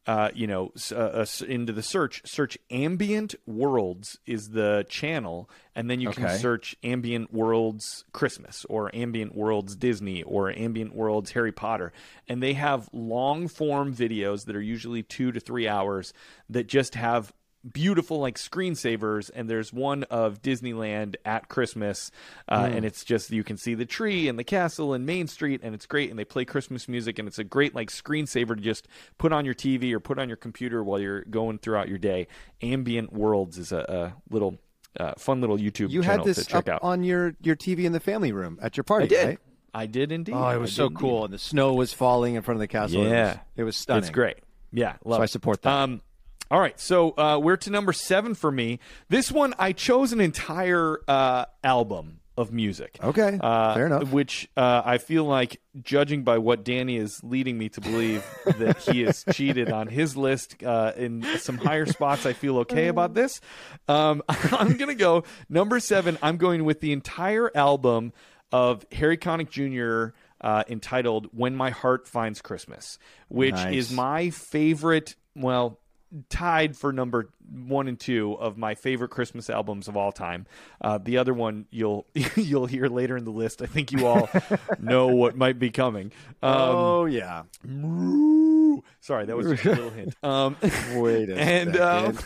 uh, 0.07 0.31
you 0.35 0.47
know 0.47 0.73
uh, 0.93 0.97
uh, 0.97 1.27
into 1.47 1.73
the 1.73 1.83
search 1.83 2.23
search 2.25 2.59
ambient 2.71 3.35
worlds 3.47 4.19
is 4.27 4.51
the 4.51 4.87
channel 4.89 5.49
and 5.75 5.91
then 5.91 6.01
you 6.01 6.11
can 6.11 6.39
search 6.39 6.77
ambient 6.83 7.33
worlds 7.33 8.05
christmas 8.13 8.65
or 8.69 8.95
ambient 8.95 9.35
worlds 9.35 9.75
disney 9.77 10.23
or 10.23 10.51
ambient 10.51 10.95
worlds 10.95 11.33
harry 11.33 11.53
potter. 11.53 11.93
And 12.29 12.43
they 12.43 12.55
have 12.55 12.89
long 12.93 13.49
form 13.49 13.95
videos 13.95 14.45
that 14.47 14.57
are 14.57 14.63
usually 14.63 15.03
two 15.03 15.33
to 15.33 15.41
three 15.41 15.67
hours 15.67 16.13
that 16.49 16.67
just 16.67 16.95
have 16.95 17.33
beautiful 17.73 18.19
like 18.21 18.37
screensavers 18.37 19.31
and 19.35 19.49
there's 19.51 19.73
one 19.73 20.05
of 20.05 20.41
disneyland 20.43 21.17
at 21.25 21.49
christmas 21.49 22.11
uh, 22.49 22.69
and 22.71 22.85
it's 22.85 23.05
just 23.05 23.31
you 23.31 23.43
can 23.43 23.57
see 23.57 23.75
the 23.75 23.85
tree 23.87 24.29
and 24.29 24.39
the 24.39 24.45
castle 24.45 24.93
and 24.95 25.05
main 25.07 25.27
street 25.27 25.61
and 25.63 25.75
it's 25.75 25.87
great 25.87 26.11
and 26.11 26.19
they 26.19 26.25
play 26.25 26.45
christmas 26.45 26.89
music 26.89 27.19
and 27.19 27.27
it's 27.27 27.39
a 27.39 27.45
great 27.45 27.75
like 27.75 27.91
screensaver 27.91 28.55
to 28.57 28.63
just 28.63 28.87
put 29.19 29.33
on 29.33 29.45
your 29.45 29.55
tv 29.55 29.93
or 29.93 30.01
put 30.01 30.19
on 30.19 30.29
your 30.29 30.37
computer 30.37 30.83
while 30.85 31.01
you're 31.01 31.23
going 31.25 31.59
throughout 31.59 31.89
your 31.89 31.99
day 31.99 32.27
ambient 32.63 33.13
worlds 33.13 33.59
is 33.59 33.73
a, 33.73 33.79
a 33.79 34.15
little 34.33 34.59
uh, 35.01 35.13
fun 35.19 35.41
little 35.41 35.59
youtube 35.59 35.91
You 35.91 36.03
channel 36.03 36.25
had 36.25 36.35
this 36.35 36.39
to 36.39 36.51
check 36.51 36.69
up 36.69 36.77
out 36.77 36.83
on 36.83 37.05
your 37.05 37.35
your 37.43 37.57
TV 37.57 37.85
in 37.85 37.93
the 37.93 38.01
family 38.01 38.33
room 38.33 38.59
at 38.63 38.77
your 38.77 38.85
party, 38.85 39.05
i 39.05 39.09
did 39.09 39.27
right? 39.27 39.39
i 39.75 39.87
did 39.87 40.11
indeed 40.13 40.35
Oh, 40.35 40.49
it 40.49 40.59
was 40.59 40.71
I 40.71 40.75
so 40.77 40.83
did 40.85 40.93
indeed. 40.93 41.01
cool, 41.01 41.25
and 41.27 41.35
the 41.35 41.39
snow 41.39 41.75
was 41.75 41.93
falling 41.93 42.35
in 42.35 42.43
front 42.43 42.57
of 42.57 42.61
the 42.61 42.69
castle. 42.69 43.01
It 43.01 43.05
was- 43.05 43.13
Yeah, 43.13 43.39
it 43.57 43.65
was, 43.65 43.77
stunning. 43.77 44.05
It's 44.05 44.11
great. 44.11 44.39
Yeah, 44.73 44.97
love 45.05 45.19
So 45.19 45.23
I 45.23 45.27
support 45.27 45.61
that. 45.63 45.71
Um, 45.71 46.01
all 46.51 46.61
right, 46.61 46.79
so 46.79 47.11
uh, 47.17 47.39
we're 47.43 47.57
to 47.57 47.71
number 47.71 47.93
seven 47.93 48.35
for 48.35 48.51
me. 48.51 48.79
This 49.09 49.31
one, 49.33 49.55
I 49.59 49.73
chose 49.73 50.13
an 50.13 50.21
entire 50.21 50.99
uh, 51.09 51.47
album 51.65 52.21
of 52.37 52.53
music. 52.53 52.99
Okay, 53.03 53.39
uh, 53.43 53.75
fair 53.75 53.87
enough. 53.87 54.13
Which 54.13 54.49
uh, 54.57 54.83
I 54.85 54.99
feel 54.99 55.25
like, 55.25 55.61
judging 55.83 56.23
by 56.23 56.39
what 56.39 56.65
Danny 56.65 56.97
is 56.99 57.19
leading 57.25 57.57
me 57.57 57.69
to 57.71 57.81
believe, 57.81 58.25
that 58.59 58.79
he 58.83 59.03
has 59.03 59.25
cheated 59.33 59.73
on 59.73 59.89
his 59.89 60.17
list 60.17 60.63
uh, 60.63 60.93
in 60.97 61.25
some 61.39 61.57
higher 61.57 61.87
spots. 61.87 62.27
I 62.27 62.33
feel 62.35 62.59
okay 62.59 62.89
about 62.89 63.15
this. 63.15 63.41
Um, 63.89 64.23
I'm 64.29 64.77
gonna 64.77 64.95
go 64.95 65.25
number 65.49 65.81
seven. 65.81 66.19
I'm 66.23 66.37
going 66.37 66.65
with 66.65 66.81
the 66.81 66.93
entire 66.93 67.51
album 67.57 68.13
of 68.53 68.85
Harry 68.93 69.17
Connick 69.17 69.51
Jr. 69.51 70.15
Uh, 70.39 70.63
entitled 70.69 71.29
"When 71.33 71.57
My 71.57 71.71
Heart 71.71 72.07
Finds 72.07 72.43
Christmas," 72.43 72.99
which 73.29 73.55
Nice. 73.55 73.75
is 73.75 73.93
my 73.93 74.29
favorite. 74.31 75.17
Well, 75.35 75.79
tied 76.29 76.77
for 76.77 76.93
number 76.93 77.31
one 77.51 77.89
and 77.89 77.99
two 77.99 78.35
of 78.35 78.57
my 78.59 78.75
favorite 78.75 79.11
Christmas 79.11 79.49
albums 79.49 79.89
of 79.89 79.97
all 79.97 80.13
time. 80.13 80.47
Uh, 80.81 80.99
the 80.99 81.19
other 81.19 81.33
one 81.35 81.67
you'll 81.71 82.07
you'll 82.37 82.67
hear 82.67 82.87
later 82.87 83.17
in 83.17 83.25
the 83.25 83.31
list. 83.31 83.63
I 83.63 83.67
think 83.67 83.93
you 83.93 84.07
all 84.07 84.29
know 84.81 85.09
what 85.09 85.37
might 85.37 85.59
be 85.59 85.71
coming. 85.71 86.13
Um, 86.43 86.55
oh 86.55 87.05
yeah. 87.07 87.43
Sorry, 89.01 89.27
that 89.27 89.37
was 89.37 89.47
just 89.47 89.65
a 89.65 89.71
little 89.71 89.91
hint. 89.91 90.15
Um, 90.23 90.57
Wait 90.95 91.29
a 91.31 91.39
and 91.39 91.77
um, 91.77 92.19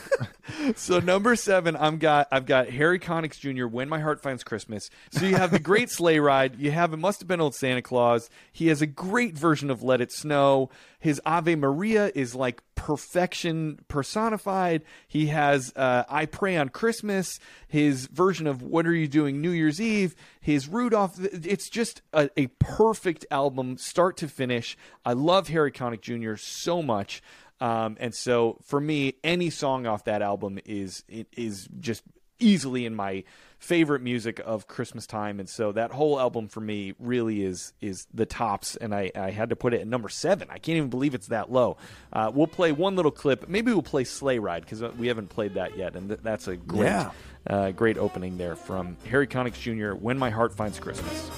so 0.75 0.99
number 0.99 1.35
seven, 1.35 1.75
I'm 1.75 1.97
got 1.97 2.27
I've 2.31 2.45
got 2.45 2.69
Harry 2.69 2.99
Connick's 2.99 3.37
Jr. 3.37 3.67
When 3.67 3.89
My 3.89 3.99
Heart 3.99 4.21
Finds 4.21 4.43
Christmas. 4.43 4.89
So 5.11 5.25
you 5.25 5.35
have 5.35 5.51
the 5.51 5.59
Great 5.59 5.89
Sleigh 5.89 6.19
Ride. 6.19 6.55
You 6.59 6.71
have 6.71 6.93
it 6.93 6.97
must 6.97 7.19
have 7.19 7.27
been 7.27 7.41
old 7.41 7.53
Santa 7.53 7.81
Claus. 7.81 8.29
He 8.51 8.67
has 8.67 8.81
a 8.81 8.87
great 8.87 9.37
version 9.37 9.69
of 9.69 9.83
Let 9.83 10.01
It 10.01 10.11
Snow. 10.11 10.69
His 11.01 11.19
Ave 11.25 11.55
Maria 11.55 12.11
is 12.15 12.33
like 12.33 12.61
perfection 12.75 13.79
personified. 13.89 14.83
He 15.07 15.27
has 15.27 15.73
uh, 15.75 16.03
I 16.07 16.27
Pray 16.27 16.55
on 16.55 16.69
Christmas. 16.69 17.39
His 17.67 18.05
version 18.07 18.47
of 18.47 18.61
What 18.61 18.87
Are 18.87 18.93
You 18.93 19.07
Doing 19.07 19.41
New 19.41 19.51
Year's 19.51 19.81
Eve. 19.81 20.15
His 20.39 20.69
Rudolph. 20.69 21.19
It's 21.19 21.69
just 21.69 22.01
a, 22.13 22.29
a 22.37 22.47
perfect 22.59 23.25
album, 23.31 23.77
start 23.77 24.15
to 24.17 24.27
finish. 24.27 24.77
I 25.03 25.13
love 25.13 25.49
Harry 25.49 25.71
Connick 25.71 26.01
Jr. 26.01 26.35
so 26.37 26.81
much. 26.81 27.21
Um, 27.59 27.97
and 27.99 28.13
so 28.15 28.57
for 28.63 28.79
me, 28.79 29.15
any 29.23 29.49
song 29.49 29.85
off 29.85 30.05
that 30.05 30.21
album 30.21 30.59
is 30.65 31.03
is 31.09 31.67
just 31.79 32.03
easily 32.41 32.85
in 32.85 32.95
my 32.95 33.23
favorite 33.59 34.01
music 34.01 34.41
of 34.43 34.67
Christmas 34.67 35.05
time. 35.05 35.39
And 35.39 35.47
so 35.47 35.71
that 35.73 35.91
whole 35.91 36.19
album 36.19 36.47
for 36.47 36.61
me 36.61 36.93
really 36.99 37.43
is 37.43 37.73
is 37.79 38.07
the 38.13 38.25
tops. 38.25 38.75
And 38.75 38.93
I, 38.93 39.11
I 39.15 39.29
had 39.29 39.49
to 39.49 39.55
put 39.55 39.73
it 39.75 39.81
at 39.81 39.87
number 39.87 40.09
seven. 40.09 40.47
I 40.49 40.57
can't 40.57 40.77
even 40.77 40.89
believe 40.89 41.13
it's 41.13 41.27
that 41.27 41.51
low. 41.51 41.77
Uh, 42.11 42.31
we'll 42.33 42.47
play 42.47 42.71
one 42.71 42.95
little 42.95 43.11
clip. 43.11 43.47
Maybe 43.47 43.71
we'll 43.71 43.83
play 43.83 44.03
Sleigh 44.03 44.39
Ride 44.39 44.63
because 44.63 44.81
we 44.95 45.07
haven't 45.07 45.27
played 45.29 45.53
that 45.53 45.77
yet. 45.77 45.95
And 45.95 46.09
th- 46.09 46.21
that's 46.23 46.47
a 46.47 46.55
great, 46.55 46.87
Yeah. 46.87 47.11
uh, 47.47 47.71
great 47.71 47.97
opening 47.99 48.37
there 48.37 48.55
from 48.55 48.97
Harry 49.07 49.27
Connick 49.27 49.53
Jr. 49.53 49.93
When 49.95 50.17
My 50.17 50.31
Heart 50.31 50.55
Finds 50.55 50.79
Christmas. 50.79 51.29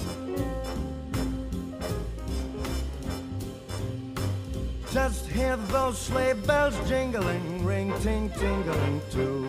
Just 4.92 5.26
hear 5.26 5.56
those 5.56 5.98
sleigh 5.98 6.34
bells 6.34 6.76
jingling, 6.88 7.64
ring 7.64 7.92
ting 8.00 8.30
tingling 8.30 9.00
too. 9.10 9.48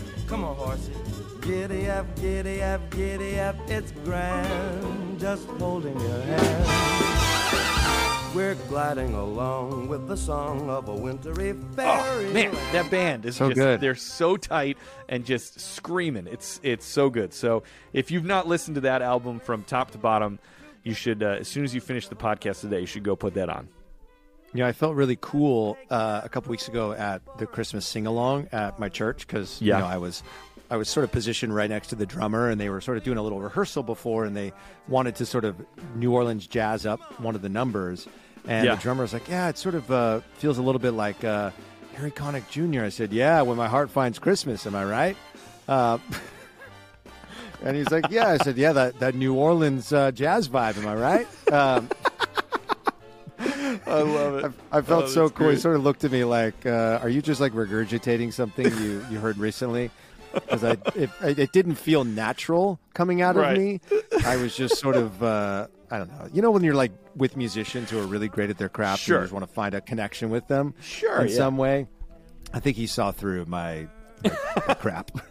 Come 0.31 0.45
on, 0.45 0.55
horsey. 0.55 0.93
Giddy 1.41 1.89
up, 1.89 2.15
giddy 2.15 2.63
up, 2.63 2.89
giddy 2.89 3.37
up, 3.37 3.57
it's 3.67 3.91
grand. 4.05 5.19
Just 5.19 5.45
holding 5.59 5.99
your 5.99 6.21
hand. 6.21 6.67
We're 8.33 8.55
gliding 8.69 9.13
along 9.13 9.89
with 9.89 10.07
the 10.07 10.15
song 10.15 10.69
of 10.69 10.87
a 10.87 10.95
wintry 10.95 11.51
fairy. 11.75 12.27
Oh 12.27 12.31
man, 12.31 12.53
that 12.71 12.89
band 12.89 13.25
is 13.25 13.35
So 13.35 13.49
just, 13.49 13.57
good. 13.57 13.81
They're 13.81 13.93
so 13.93 14.37
tight 14.37 14.77
and 15.09 15.25
just 15.25 15.59
screaming. 15.59 16.27
It's 16.27 16.61
it's 16.63 16.85
so 16.85 17.09
good. 17.09 17.33
So 17.33 17.63
if 17.91 18.09
you've 18.09 18.23
not 18.23 18.47
listened 18.47 18.75
to 18.75 18.81
that 18.81 19.01
album 19.01 19.41
from 19.41 19.63
top 19.65 19.91
to 19.91 19.97
bottom, 19.97 20.39
you 20.83 20.93
should 20.93 21.23
uh, 21.23 21.39
as 21.41 21.49
soon 21.49 21.65
as 21.65 21.75
you 21.75 21.81
finish 21.81 22.07
the 22.07 22.15
podcast 22.15 22.61
today, 22.61 22.79
you 22.79 22.85
should 22.85 23.03
go 23.03 23.17
put 23.17 23.33
that 23.33 23.49
on. 23.49 23.67
You 24.53 24.59
know, 24.61 24.67
I 24.67 24.73
felt 24.73 24.95
really 24.95 25.17
cool 25.21 25.77
uh, 25.89 26.21
a 26.23 26.29
couple 26.29 26.49
weeks 26.51 26.67
ago 26.67 26.91
at 26.91 27.21
the 27.37 27.45
Christmas 27.47 27.85
sing 27.85 28.05
along 28.05 28.49
at 28.51 28.79
my 28.79 28.89
church 28.89 29.25
because 29.25 29.61
Yeah. 29.61 29.77
you 29.77 29.83
know 29.83 29.87
I 29.89 29.97
was 29.97 30.23
I 30.69 30.77
was 30.77 30.87
sort 30.89 31.03
of 31.03 31.11
positioned 31.11 31.53
right 31.55 31.69
next 31.69 31.87
to 31.89 31.95
the 31.95 32.05
drummer, 32.05 32.49
and 32.49 32.59
they 32.59 32.69
were 32.69 32.79
sort 32.81 32.97
of 32.97 33.03
doing 33.03 33.17
a 33.17 33.21
little 33.21 33.41
rehearsal 33.41 33.83
before, 33.83 34.23
and 34.25 34.35
they 34.35 34.53
wanted 34.87 35.15
to 35.17 35.25
sort 35.25 35.43
of 35.45 35.55
New 35.95 36.13
Orleans 36.13 36.47
jazz 36.47 36.85
up 36.85 37.19
one 37.19 37.35
of 37.35 37.41
the 37.41 37.49
numbers, 37.49 38.07
and 38.47 38.65
Yeah. 38.65 38.75
the 38.75 38.81
drummer 38.81 39.01
was 39.03 39.11
like, 39.13 39.27
"Yeah, 39.29 39.49
it 39.49 39.57
sort 39.57 39.75
of 39.75 39.89
uh, 39.91 40.19
feels 40.37 40.57
a 40.57 40.61
little 40.61 40.79
bit 40.79 40.91
like 40.91 41.23
uh, 41.23 41.51
Harry 41.95 42.11
Connick 42.11 42.49
Jr." 42.49 42.83
I 42.85 42.89
said, 42.89 43.11
"Yeah, 43.13 43.41
when 43.43 43.57
my 43.57 43.67
heart 43.67 43.89
finds 43.89 44.17
Christmas, 44.19 44.65
am 44.65 44.75
I 44.75 44.85
right?" 44.85 45.17
Uh, 45.67 45.97
and 47.63 47.75
he's 47.75 47.91
like, 47.91 48.05
"Yeah." 48.09 48.27
I 48.29 48.37
said, 48.37 48.57
"Yeah, 48.57 48.73
that 48.73 48.99
that 48.99 49.15
New 49.15 49.33
Orleans 49.33 49.91
uh, 49.93 50.11
jazz 50.11 50.47
vibe, 50.49 50.77
am 50.77 50.87
I 50.87 50.95
right?" 50.95 51.27
Um, 51.53 51.89
I 53.85 54.01
love 54.01 54.35
it. 54.45 54.51
I, 54.71 54.77
I 54.77 54.81
felt 54.81 55.05
Oh, 55.05 55.07
so 55.07 55.29
cool. 55.29 55.49
He 55.49 55.57
sort 55.57 55.75
of 55.75 55.83
looked 55.83 56.03
at 56.03 56.11
me 56.11 56.23
like, 56.23 56.65
uh, 56.65 56.99
"Are 57.01 57.09
you 57.09 57.21
just 57.21 57.39
like 57.41 57.53
regurgitating 57.53 58.33
something 58.33 58.65
you, 58.65 59.05
you 59.09 59.19
heard 59.19 59.37
recently?" 59.37 59.91
Because 60.33 60.63
I 60.63 60.71
it, 60.95 61.09
it 61.21 61.51
didn't 61.51 61.75
feel 61.75 62.03
natural 62.05 62.79
coming 62.93 63.21
out 63.21 63.35
Right. 63.35 63.51
of 63.51 63.57
me. 63.57 63.81
I 64.25 64.37
was 64.37 64.55
just 64.55 64.77
sort 64.77 64.95
of 64.95 65.21
uh, 65.21 65.67
I 65.89 65.97
don't 65.97 66.09
know. 66.09 66.27
You 66.33 66.41
know 66.41 66.51
when 66.51 66.63
you're 66.63 66.73
like 66.75 66.91
with 67.15 67.35
musicians 67.35 67.89
who 67.89 67.99
are 67.99 68.05
really 68.07 68.29
great 68.29 68.49
at 68.49 68.57
their 68.57 68.69
craft, 68.69 69.01
and 69.01 69.05
Sure. 69.07 69.17
you 69.17 69.23
just 69.23 69.33
want 69.33 69.45
to 69.47 69.53
find 69.53 69.73
a 69.75 69.81
connection 69.81 70.29
with 70.29 70.47
them, 70.47 70.73
Sure, 70.81 71.21
in 71.21 71.27
yeah. 71.27 71.35
some 71.35 71.57
way. 71.57 71.87
I 72.53 72.59
think 72.59 72.77
he 72.77 72.87
saw 72.87 73.11
through 73.11 73.45
my, 73.45 73.87
my- 74.23 74.31
my 74.67 74.73
crap. 74.73 75.11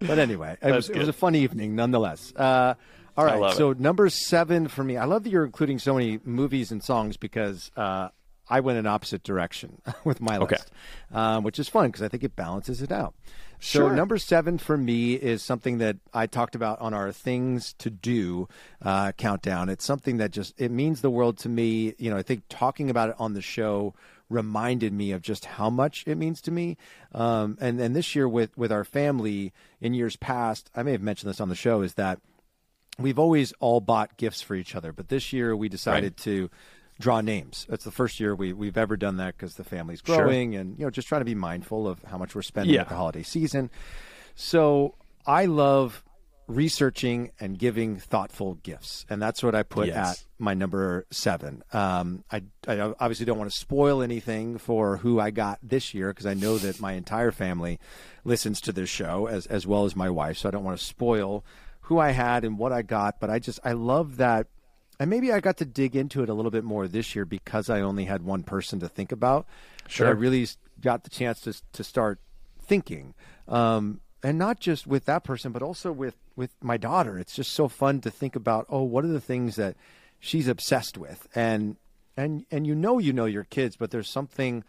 But 0.00 0.18
anyway, 0.18 0.58
it 0.60 0.70
was, 0.70 0.90
it 0.90 0.98
was 0.98 1.08
a 1.08 1.14
fun 1.14 1.34
evening 1.34 1.76
nonetheless. 1.76 2.30
Uh, 2.36 2.74
all 3.16 3.24
right, 3.24 3.54
so 3.54 3.72
number 3.72 4.08
seven 4.08 4.68
for 4.68 4.82
me. 4.84 4.96
I 4.96 5.04
love 5.04 5.24
that 5.24 5.30
you're 5.30 5.44
including 5.44 5.78
so 5.78 5.94
many 5.94 6.20
movies 6.24 6.70
and 6.72 6.82
songs 6.82 7.16
because 7.16 7.70
uh, 7.76 8.08
I 8.48 8.60
went 8.60 8.78
in 8.78 8.86
opposite 8.86 9.22
direction 9.22 9.80
with 10.04 10.20
my 10.20 10.36
Okay. 10.38 10.56
list, 10.56 10.70
um, 11.12 11.44
which 11.44 11.58
is 11.58 11.68
fun 11.68 11.88
because 11.88 12.02
I 12.02 12.08
think 12.08 12.24
it 12.24 12.34
balances 12.36 12.82
it 12.82 12.92
out. 12.92 13.14
Sure. 13.60 13.88
So 13.88 13.94
number 13.94 14.18
seven 14.18 14.58
for 14.58 14.76
me 14.76 15.14
is 15.14 15.42
something 15.42 15.78
that 15.78 15.96
I 16.12 16.26
talked 16.26 16.54
about 16.54 16.80
on 16.80 16.92
our 16.92 17.12
things 17.12 17.72
to 17.78 17.88
do 17.88 18.46
uh, 18.82 19.12
countdown. 19.12 19.68
It's 19.70 19.84
something 19.84 20.18
that 20.18 20.32
just 20.32 20.52
it 20.60 20.70
means 20.70 21.00
the 21.00 21.08
world 21.10 21.38
to 21.38 21.48
me. 21.48 21.94
You 21.98 22.10
know, 22.10 22.16
I 22.18 22.22
think 22.22 22.42
talking 22.50 22.90
about 22.90 23.10
it 23.10 23.16
on 23.18 23.32
the 23.32 23.40
show 23.40 23.94
reminded 24.28 24.92
me 24.92 25.12
of 25.12 25.22
just 25.22 25.44
how 25.44 25.70
much 25.70 26.02
it 26.06 26.16
means 26.16 26.40
to 26.42 26.50
me. 26.50 26.76
Um, 27.14 27.56
and 27.60 27.80
and 27.80 27.94
this 27.96 28.14
year 28.14 28.28
with 28.28 28.56
with 28.58 28.72
our 28.72 28.84
family 28.84 29.52
in 29.80 29.94
years 29.94 30.16
past, 30.16 30.68
I 30.74 30.82
may 30.82 30.92
have 30.92 31.02
mentioned 31.02 31.30
this 31.30 31.40
on 31.40 31.48
the 31.48 31.54
show, 31.54 31.80
is 31.80 31.94
that 31.94 32.18
we've 32.98 33.18
always 33.18 33.52
all 33.60 33.80
bought 33.80 34.16
gifts 34.16 34.40
for 34.42 34.54
each 34.54 34.74
other, 34.74 34.92
but 34.92 35.08
this 35.08 35.32
year 35.32 35.56
we 35.56 35.68
decided 35.68 36.16
to 36.18 36.50
draw 37.00 37.20
names. 37.20 37.66
It's 37.68 37.84
the 37.84 37.90
first 37.90 38.20
year 38.20 38.34
we, 38.36 38.52
we've 38.52 38.76
ever 38.78 38.96
done 38.96 39.16
that 39.16 39.36
because 39.36 39.54
the 39.56 39.64
family's 39.64 40.00
Sure. 40.04 40.18
growing 40.24 40.54
and, 40.54 40.78
you 40.78 40.84
know, 40.84 40.90
just 40.90 41.08
trying 41.08 41.22
to 41.22 41.24
be 41.24 41.34
mindful 41.34 41.88
of 41.88 42.00
how 42.04 42.18
much 42.18 42.34
we're 42.36 42.42
spending 42.42 42.74
Yeah. 42.74 42.82
at 42.82 42.88
the 42.88 42.94
holiday 42.94 43.24
season. 43.24 43.68
So 44.36 44.94
I 45.26 45.46
love 45.46 46.04
researching 46.46 47.30
and 47.40 47.58
giving 47.58 47.96
thoughtful 47.96 48.54
gifts. 48.56 49.06
And 49.08 49.20
that's 49.20 49.42
what 49.42 49.54
I 49.54 49.62
put 49.62 49.88
Yes. 49.88 50.20
at 50.20 50.26
my 50.38 50.52
number 50.54 51.06
seven. 51.10 51.62
Um, 51.72 52.22
I, 52.30 52.42
I 52.68 52.78
obviously 53.00 53.24
don't 53.26 53.38
want 53.38 53.50
to 53.50 53.58
spoil 53.58 54.02
anything 54.02 54.58
for 54.58 54.98
who 54.98 55.18
I 55.18 55.30
got 55.30 55.58
this 55.62 55.94
year 55.94 56.10
because 56.10 56.26
I 56.26 56.34
know 56.34 56.58
that 56.58 56.80
my 56.80 56.92
entire 56.92 57.32
family 57.32 57.80
listens 58.24 58.60
to 58.62 58.72
this 58.72 58.90
show 58.90 59.26
as, 59.26 59.46
as 59.46 59.66
well 59.66 59.84
as 59.86 59.96
my 59.96 60.10
wife. 60.10 60.36
So 60.38 60.48
I 60.48 60.52
don't 60.52 60.64
want 60.64 60.78
to 60.78 60.84
spoil 60.84 61.44
who 61.84 61.98
I 61.98 62.10
had 62.10 62.44
and 62.44 62.58
what 62.58 62.72
I 62.72 62.82
got. 62.82 63.20
But 63.20 63.30
I 63.30 63.38
just, 63.38 63.60
I 63.64 63.72
love 63.72 64.16
that. 64.18 64.46
And 65.00 65.10
maybe 65.10 65.32
I 65.32 65.40
got 65.40 65.56
to 65.58 65.64
dig 65.64 65.96
into 65.96 66.22
it 66.22 66.28
a 66.28 66.34
little 66.34 66.50
bit 66.50 66.64
more 66.64 66.86
this 66.86 67.14
year 67.14 67.24
because 67.24 67.68
I 67.68 67.80
only 67.80 68.04
had 68.04 68.22
one 68.22 68.42
person 68.42 68.80
to 68.80 68.88
think 68.88 69.12
about. 69.12 69.46
Sure. 69.88 70.06
I 70.06 70.10
really 70.10 70.46
got 70.80 71.04
the 71.04 71.10
chance 71.10 71.40
to, 71.42 71.54
to 71.72 71.84
start 71.84 72.20
thinking. 72.62 73.14
Um, 73.48 74.00
and 74.22 74.38
not 74.38 74.60
just 74.60 74.86
with 74.86 75.04
that 75.04 75.24
person, 75.24 75.52
but 75.52 75.62
also 75.62 75.92
with, 75.92 76.16
with 76.36 76.50
my 76.62 76.76
daughter. 76.76 77.18
It's 77.18 77.34
just 77.34 77.52
so 77.52 77.68
fun 77.68 78.00
to 78.02 78.10
think 78.10 78.36
about, 78.36 78.66
oh, 78.70 78.82
what 78.82 79.04
are 79.04 79.08
the 79.08 79.20
things 79.20 79.56
that 79.56 79.76
she's 80.20 80.48
obsessed 80.48 80.96
with? 80.96 81.28
And, 81.34 81.76
and, 82.16 82.46
and 82.50 82.66
you 82.66 82.74
know, 82.74 82.98
you 82.98 83.12
know 83.12 83.26
your 83.26 83.44
kids, 83.44 83.76
but 83.76 83.90
there's 83.90 84.08
something, 84.08 84.64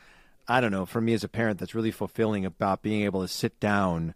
I 0.48 0.60
don't 0.60 0.72
know, 0.72 0.86
for 0.86 1.00
me 1.00 1.14
as 1.14 1.24
a 1.24 1.30
parent 1.30 1.60
that's 1.60 1.76
really 1.76 1.92
fulfilling 1.92 2.46
about 2.46 2.82
being 2.82 3.04
able 3.04 3.22
to 3.22 3.28
sit 3.30 3.60
down 3.62 4.16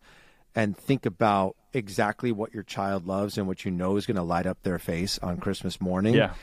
and 0.56 0.76
think 0.78 1.06
about 1.06 1.56
exactly 1.74 2.32
what 2.32 2.54
your 2.54 2.64
child 2.64 3.06
loves 3.06 3.38
and 3.38 3.48
what 3.48 3.64
you 3.66 3.72
know 3.72 3.96
is 3.98 4.06
going 4.06 4.16
to 4.18 4.24
light 4.24 4.46
up 4.48 4.62
their 4.64 4.80
face 4.80 5.20
on 5.20 5.38
Christmas 5.38 5.80
morning. 5.80 6.16
Yeah. 6.16 6.34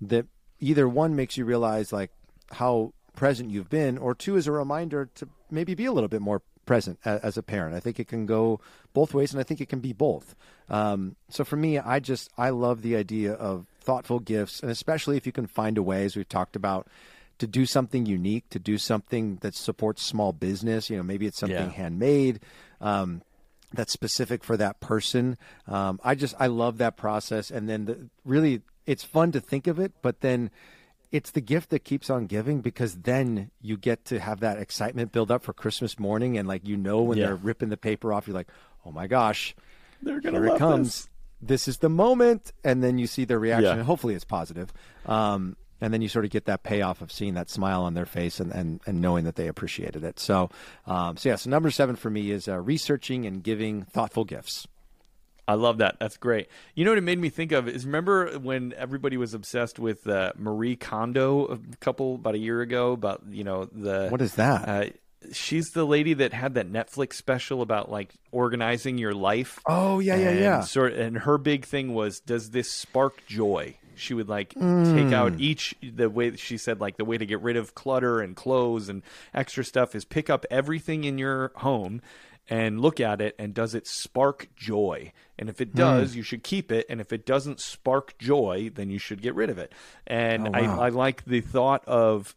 That 0.00 0.26
either 0.60 0.88
one 0.88 1.16
makes 1.16 1.36
you 1.36 1.44
realize 1.44 1.92
like 1.92 2.10
how 2.52 2.92
present 3.14 3.50
you've 3.50 3.70
been, 3.70 3.96
or 3.98 4.14
two 4.14 4.36
is 4.36 4.46
a 4.46 4.52
reminder 4.52 5.08
to 5.14 5.28
maybe 5.50 5.74
be 5.74 5.86
a 5.86 5.92
little 5.92 6.08
bit 6.08 6.20
more 6.20 6.42
present 6.66 6.98
a- 7.06 7.24
as 7.24 7.36
a 7.38 7.42
parent. 7.42 7.74
I 7.74 7.80
think 7.80 7.98
it 7.98 8.08
can 8.08 8.26
go 8.26 8.60
both 8.92 9.14
ways, 9.14 9.32
and 9.32 9.40
I 9.40 9.42
think 9.44 9.60
it 9.60 9.68
can 9.70 9.80
be 9.80 9.92
both. 9.94 10.34
Um, 10.68 11.16
so 11.30 11.44
for 11.44 11.56
me, 11.56 11.78
I 11.78 11.98
just 12.00 12.30
I 12.36 12.50
love 12.50 12.82
the 12.82 12.96
idea 12.96 13.32
of 13.32 13.66
thoughtful 13.80 14.18
gifts, 14.20 14.60
and 14.60 14.70
especially 14.70 15.16
if 15.16 15.24
you 15.26 15.32
can 15.32 15.46
find 15.46 15.78
a 15.78 15.82
way, 15.82 16.04
as 16.04 16.14
we've 16.16 16.28
talked 16.28 16.56
about, 16.56 16.88
to 17.38 17.46
do 17.46 17.64
something 17.64 18.04
unique, 18.04 18.48
to 18.50 18.58
do 18.58 18.76
something 18.76 19.36
that 19.42 19.54
supports 19.54 20.02
small 20.02 20.32
business. 20.32 20.90
You 20.90 20.96
know, 20.98 21.02
maybe 21.02 21.26
it's 21.26 21.38
something 21.38 21.56
Yeah. 21.56 21.70
handmade. 21.70 22.40
Um, 22.80 23.22
that's 23.72 23.92
specific 23.92 24.44
for 24.44 24.56
that 24.56 24.80
person. 24.80 25.36
Um, 25.66 26.00
I 26.04 26.14
just 26.14 26.34
I 26.38 26.46
love 26.46 26.78
that 26.78 26.96
process, 26.96 27.50
and 27.50 27.68
then 27.68 27.84
the, 27.86 28.08
really 28.24 28.62
it's 28.86 29.04
fun 29.04 29.32
to 29.32 29.40
think 29.40 29.66
of 29.66 29.78
it, 29.80 29.92
but 30.02 30.20
then 30.20 30.50
it's 31.12 31.30
the 31.30 31.40
gift 31.40 31.70
that 31.70 31.80
keeps 31.84 32.10
on 32.10 32.26
giving 32.26 32.60
because 32.60 32.96
then 32.98 33.50
you 33.60 33.76
get 33.76 34.04
to 34.06 34.18
have 34.20 34.40
that 34.40 34.58
excitement 34.58 35.12
build 35.12 35.30
up 35.30 35.42
for 35.42 35.52
Christmas 35.52 35.98
morning, 35.98 36.36
and 36.38 36.46
like 36.48 36.66
you 36.66 36.76
know 36.76 37.02
when 37.02 37.18
Yeah. 37.18 37.26
they're 37.26 37.36
ripping 37.36 37.68
the 37.68 37.76
paper 37.76 38.12
off, 38.12 38.26
you're 38.26 38.34
like, 38.34 38.48
oh 38.84 38.92
my 38.92 39.06
gosh, 39.06 39.54
They're 40.02 40.20
gonna 40.20 40.38
here 40.38 40.46
love 40.48 40.56
it 40.56 40.58
comes. 40.58 40.86
this. 40.86 41.08
This. 41.42 41.68
is 41.68 41.78
the 41.78 41.88
moment, 41.88 42.52
and 42.64 42.82
then 42.82 42.98
you 42.98 43.06
see 43.06 43.24
their 43.24 43.38
reaction, 43.38 43.78
Yeah. 43.78 43.82
hopefully 43.84 44.14
it's 44.14 44.24
positive. 44.24 44.72
Um, 45.04 45.56
and 45.80 45.92
then 45.92 46.02
you 46.02 46.08
sort 46.08 46.24
of 46.24 46.30
get 46.30 46.46
that 46.46 46.62
payoff 46.62 47.00
of 47.00 47.12
seeing 47.12 47.34
that 47.34 47.50
smile 47.50 47.82
on 47.82 47.94
their 47.94 48.06
face 48.06 48.40
and, 48.40 48.52
and, 48.52 48.80
and 48.86 49.00
knowing 49.00 49.24
that 49.24 49.36
they 49.36 49.48
appreciated 49.48 50.04
it. 50.04 50.18
So, 50.18 50.50
um, 50.86 51.16
so 51.16 51.28
yeah, 51.28 51.36
so 51.36 51.50
number 51.50 51.70
seven 51.70 51.96
for 51.96 52.10
me 52.10 52.30
is 52.30 52.48
uh, 52.48 52.58
researching 52.58 53.26
and 53.26 53.42
giving 53.42 53.82
thoughtful 53.82 54.24
gifts. 54.24 54.66
I 55.48 55.54
love 55.54 55.78
that. 55.78 55.96
That's 56.00 56.16
great. 56.16 56.48
You 56.74 56.84
know 56.84 56.90
what 56.90 56.98
it 56.98 57.02
made 57.02 57.20
me 57.20 57.28
think 57.28 57.52
of 57.52 57.68
is 57.68 57.86
remember 57.86 58.36
when 58.38 58.74
everybody 58.76 59.16
was 59.16 59.32
obsessed 59.32 59.78
with 59.78 60.06
uh, 60.08 60.32
Marie 60.36 60.74
Kondo 60.74 61.44
a 61.46 61.58
couple 61.78 62.16
about 62.16 62.34
a 62.34 62.38
year 62.38 62.62
ago 62.62 62.92
about 62.92 63.22
you 63.30 63.44
know 63.44 63.66
the 63.66 64.08
What 64.08 64.20
is 64.20 64.34
that? 64.34 64.68
Uh, 64.68 64.90
she's 65.32 65.70
the 65.70 65.84
lady 65.84 66.14
that 66.14 66.32
had 66.32 66.54
that 66.54 66.70
Netflix 66.70 67.14
special 67.14 67.62
about 67.62 67.90
like 67.90 68.12
organizing 68.32 68.98
your 68.98 69.14
life. 69.14 69.60
Oh, 69.66 69.98
yeah, 69.98 70.16
yeah, 70.16 70.32
yeah. 70.32 70.60
Sort 70.62 70.94
and 70.94 71.18
her 71.18 71.38
big 71.38 71.64
thing 71.64 71.94
was, 71.94 72.20
does 72.20 72.50
this 72.50 72.70
spark 72.70 73.26
joy? 73.26 73.76
She 73.96 74.14
would 74.14 74.28
like 74.28 74.56
take 74.84 75.08
Mm. 75.08 75.12
out 75.12 75.34
each 75.38 75.74
the 75.82 76.08
way 76.08 76.36
she 76.36 76.56
said 76.56 76.80
like 76.80 76.96
the 76.96 77.04
way 77.04 77.18
to 77.18 77.26
get 77.26 77.40
rid 77.42 77.56
of 77.56 77.74
clutter 77.74 78.20
and 78.20 78.36
clothes 78.36 78.88
and 78.88 79.02
extra 79.34 79.64
stuff 79.64 79.94
is 79.96 80.04
pick 80.04 80.30
up 80.30 80.46
everything 80.50 81.02
in 81.04 81.18
your 81.18 81.50
home 81.56 82.00
and 82.48 82.80
look 82.80 83.00
at 83.00 83.20
it 83.20 83.34
and 83.36 83.52
does 83.52 83.74
it 83.74 83.84
spark 83.88 84.46
joy 84.54 85.12
and 85.38 85.48
if 85.48 85.60
it 85.60 85.74
Hmm. 85.74 85.74
does 85.74 86.14
you 86.14 86.22
should 86.22 86.44
keep 86.44 86.70
it 86.70 86.86
and 86.88 87.00
if 87.00 87.12
it 87.12 87.26
doesn't 87.26 87.58
spark 87.60 88.16
joy 88.18 88.70
then 88.72 88.88
you 88.88 88.98
should 89.00 89.20
get 89.20 89.34
rid 89.34 89.50
of 89.50 89.58
it 89.58 89.72
and 90.06 90.46
Oh, 90.46 90.50
wow. 90.52 90.78
I, 90.78 90.86
I 90.86 90.88
like 90.90 91.24
the 91.24 91.40
thought 91.40 91.84
of 91.88 92.36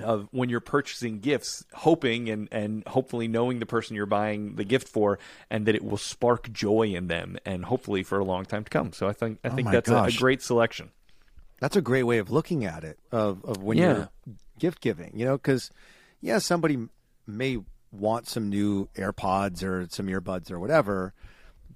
of 0.00 0.28
when 0.32 0.48
you're 0.48 0.60
purchasing 0.60 1.20
gifts, 1.20 1.64
hoping 1.72 2.28
and, 2.28 2.48
and 2.50 2.86
hopefully 2.88 3.28
knowing 3.28 3.60
the 3.60 3.66
person 3.66 3.94
you're 3.94 4.06
buying 4.06 4.56
the 4.56 4.64
gift 4.64 4.88
for, 4.88 5.18
and 5.50 5.66
that 5.66 5.74
it 5.74 5.84
will 5.84 5.96
spark 5.96 6.52
joy 6.52 6.88
in 6.88 7.06
them, 7.06 7.38
and 7.46 7.66
hopefully 7.66 8.02
for 8.02 8.18
a 8.18 8.24
long 8.24 8.44
time 8.44 8.64
to 8.64 8.70
come. 8.70 8.92
So 8.92 9.08
I 9.08 9.12
think 9.12 9.38
I 9.44 9.50
Oh 9.50 9.54
think 9.54 9.66
my 9.66 9.72
that's 9.72 9.88
a, 9.88 10.02
a 10.02 10.12
great 10.12 10.42
selection. 10.42 10.90
That's 11.60 11.76
a 11.76 11.80
great 11.80 12.02
way 12.02 12.18
of 12.18 12.30
looking 12.30 12.64
at 12.64 12.82
it 12.84 12.98
of, 13.12 13.44
of 13.44 13.62
when 13.62 13.78
Yeah. 13.78 13.94
you're 13.94 14.08
gift 14.58 14.80
giving, 14.80 15.12
you 15.14 15.24
know, 15.24 15.36
because 15.36 15.70
yeah, 16.20 16.38
somebody 16.38 16.88
may 17.26 17.58
want 17.92 18.26
some 18.28 18.48
new 18.50 18.88
AirPods 18.96 19.62
or 19.62 19.86
some 19.88 20.08
earbuds 20.08 20.50
or 20.50 20.58
whatever, 20.58 21.14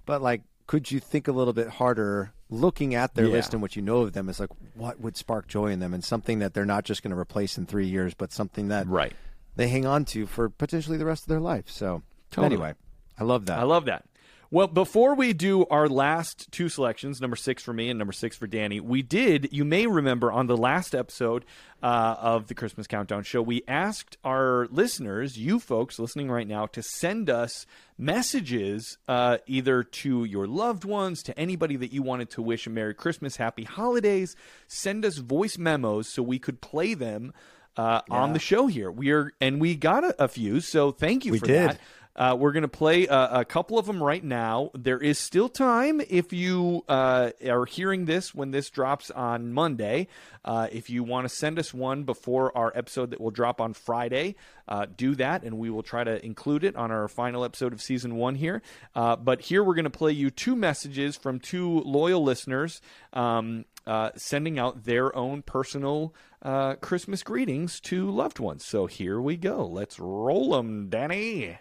but 0.04 0.20
like, 0.20 0.42
could 0.66 0.90
you 0.90 0.98
think 1.00 1.28
a 1.28 1.32
little 1.32 1.52
bit 1.52 1.68
harder 1.68 2.32
looking 2.50 2.94
at 2.94 3.14
their 3.14 3.26
Yeah. 3.26 3.32
list 3.32 3.52
and 3.52 3.60
what 3.62 3.76
you 3.76 3.82
know 3.82 3.98
of 4.02 4.12
them 4.12 4.28
is 4.28 4.40
like, 4.40 4.50
what 4.74 5.00
would 5.00 5.16
spark 5.16 5.48
joy 5.48 5.66
in 5.66 5.80
them 5.80 5.92
and 5.92 6.02
something 6.02 6.38
that 6.38 6.54
they're 6.54 6.64
not 6.64 6.84
just 6.84 7.02
going 7.02 7.10
to 7.12 7.18
replace 7.18 7.58
in 7.58 7.66
three 7.66 7.86
years, 7.86 8.14
but 8.14 8.32
something 8.32 8.68
that 8.68 8.86
right. 8.86 9.12
they 9.56 9.68
hang 9.68 9.84
on 9.86 10.04
to 10.06 10.26
for 10.26 10.48
potentially 10.48 10.96
the 10.96 11.04
rest 11.04 11.24
of 11.24 11.28
their 11.28 11.40
life. 11.40 11.68
So 11.68 12.02
Totally. 12.30 12.54
anyway, 12.54 12.74
I 13.18 13.24
love 13.24 13.46
that. 13.46 13.58
I 13.58 13.64
love 13.64 13.84
that. 13.86 14.04
Well, 14.50 14.66
before 14.66 15.14
we 15.14 15.34
do 15.34 15.66
our 15.66 15.90
last 15.90 16.50
two 16.50 16.70
selections, 16.70 17.20
number 17.20 17.36
six 17.36 17.62
for 17.62 17.74
me 17.74 17.90
and 17.90 17.98
number 17.98 18.14
six 18.14 18.34
for 18.34 18.46
Danny, 18.46 18.80
we 18.80 19.02
did, 19.02 19.50
you 19.52 19.62
may 19.62 19.86
remember 19.86 20.32
on 20.32 20.46
the 20.46 20.56
last 20.56 20.94
episode 20.94 21.44
uh, 21.82 22.16
of 22.18 22.46
the 22.46 22.54
Christmas 22.54 22.86
Countdown 22.86 23.24
show, 23.24 23.42
we 23.42 23.62
asked 23.68 24.16
our 24.24 24.66
listeners, 24.70 25.36
you 25.36 25.60
folks 25.60 25.98
listening 25.98 26.30
right 26.30 26.48
now, 26.48 26.64
to 26.64 26.82
send 26.82 27.28
us 27.28 27.66
messages 27.98 28.96
uh, 29.06 29.36
either 29.46 29.82
to 29.82 30.24
your 30.24 30.46
loved 30.46 30.86
ones, 30.86 31.22
to 31.24 31.38
anybody 31.38 31.76
that 31.76 31.92
you 31.92 32.02
wanted 32.02 32.30
to 32.30 32.40
wish 32.40 32.66
a 32.66 32.70
Merry 32.70 32.94
Christmas, 32.94 33.36
Happy 33.36 33.64
Holidays. 33.64 34.34
Send 34.66 35.04
us 35.04 35.18
voice 35.18 35.58
memos 35.58 36.08
so 36.08 36.22
we 36.22 36.38
could 36.38 36.62
play 36.62 36.94
them 36.94 37.34
uh, 37.76 38.00
on 38.10 38.32
the 38.32 38.38
show 38.40 38.66
here. 38.66 38.90
We 38.90 39.10
are, 39.12 39.32
and 39.42 39.60
we 39.60 39.76
got 39.76 40.04
a, 40.04 40.24
a 40.24 40.28
few, 40.28 40.60
so 40.60 40.90
thank 40.90 41.26
you 41.26 41.32
We 41.32 41.38
for 41.38 41.46
did. 41.46 41.70
that. 41.70 41.80
Uh, 42.18 42.36
we're 42.38 42.50
going 42.50 42.62
to 42.62 42.68
play 42.68 43.06
a, 43.06 43.28
a 43.32 43.44
couple 43.44 43.78
of 43.78 43.86
them 43.86 44.02
right 44.02 44.24
now. 44.24 44.72
There 44.74 44.98
is 44.98 45.20
still 45.20 45.48
time 45.48 46.02
if 46.10 46.32
you 46.32 46.84
uh, 46.88 47.30
are 47.48 47.64
hearing 47.64 48.06
this 48.06 48.34
when 48.34 48.50
this 48.50 48.70
drops 48.70 49.12
on 49.12 49.52
Monday. 49.52 50.08
Uh, 50.44 50.66
if 50.72 50.90
you 50.90 51.04
want 51.04 51.26
to 51.26 51.34
send 51.34 51.60
us 51.60 51.72
one 51.72 52.02
before 52.02 52.56
our 52.58 52.72
episode 52.74 53.10
that 53.10 53.20
will 53.20 53.30
drop 53.30 53.60
on 53.60 53.72
Friday, 53.72 54.34
uh, 54.66 54.86
do 54.96 55.14
that, 55.14 55.44
and 55.44 55.58
we 55.58 55.70
will 55.70 55.84
try 55.84 56.02
to 56.02 56.24
include 56.24 56.64
it 56.64 56.74
on 56.74 56.90
our 56.90 57.06
final 57.06 57.44
episode 57.44 57.72
of 57.72 57.80
season 57.80 58.16
one 58.16 58.34
here. 58.34 58.62
Uh, 58.96 59.14
but 59.14 59.40
here 59.42 59.62
we're 59.62 59.74
going 59.74 59.84
to 59.84 59.90
play 59.90 60.10
you 60.10 60.28
two 60.28 60.56
messages 60.56 61.14
from 61.14 61.38
two 61.38 61.80
loyal 61.82 62.22
listeners. 62.22 62.80
Um, 63.12 63.64
uh, 63.86 64.10
sending 64.16 64.58
out 64.58 64.84
their 64.84 65.16
own 65.16 65.40
personal 65.40 66.14
uh, 66.42 66.74
Christmas 66.74 67.22
greetings 67.22 67.80
to 67.80 68.10
loved 68.10 68.38
ones. 68.38 68.64
So 68.64 68.84
here 68.84 69.18
we 69.18 69.36
go. 69.38 69.66
Let's 69.66 69.98
roll 69.98 70.50
them, 70.50 70.90
Danny. 70.90 71.56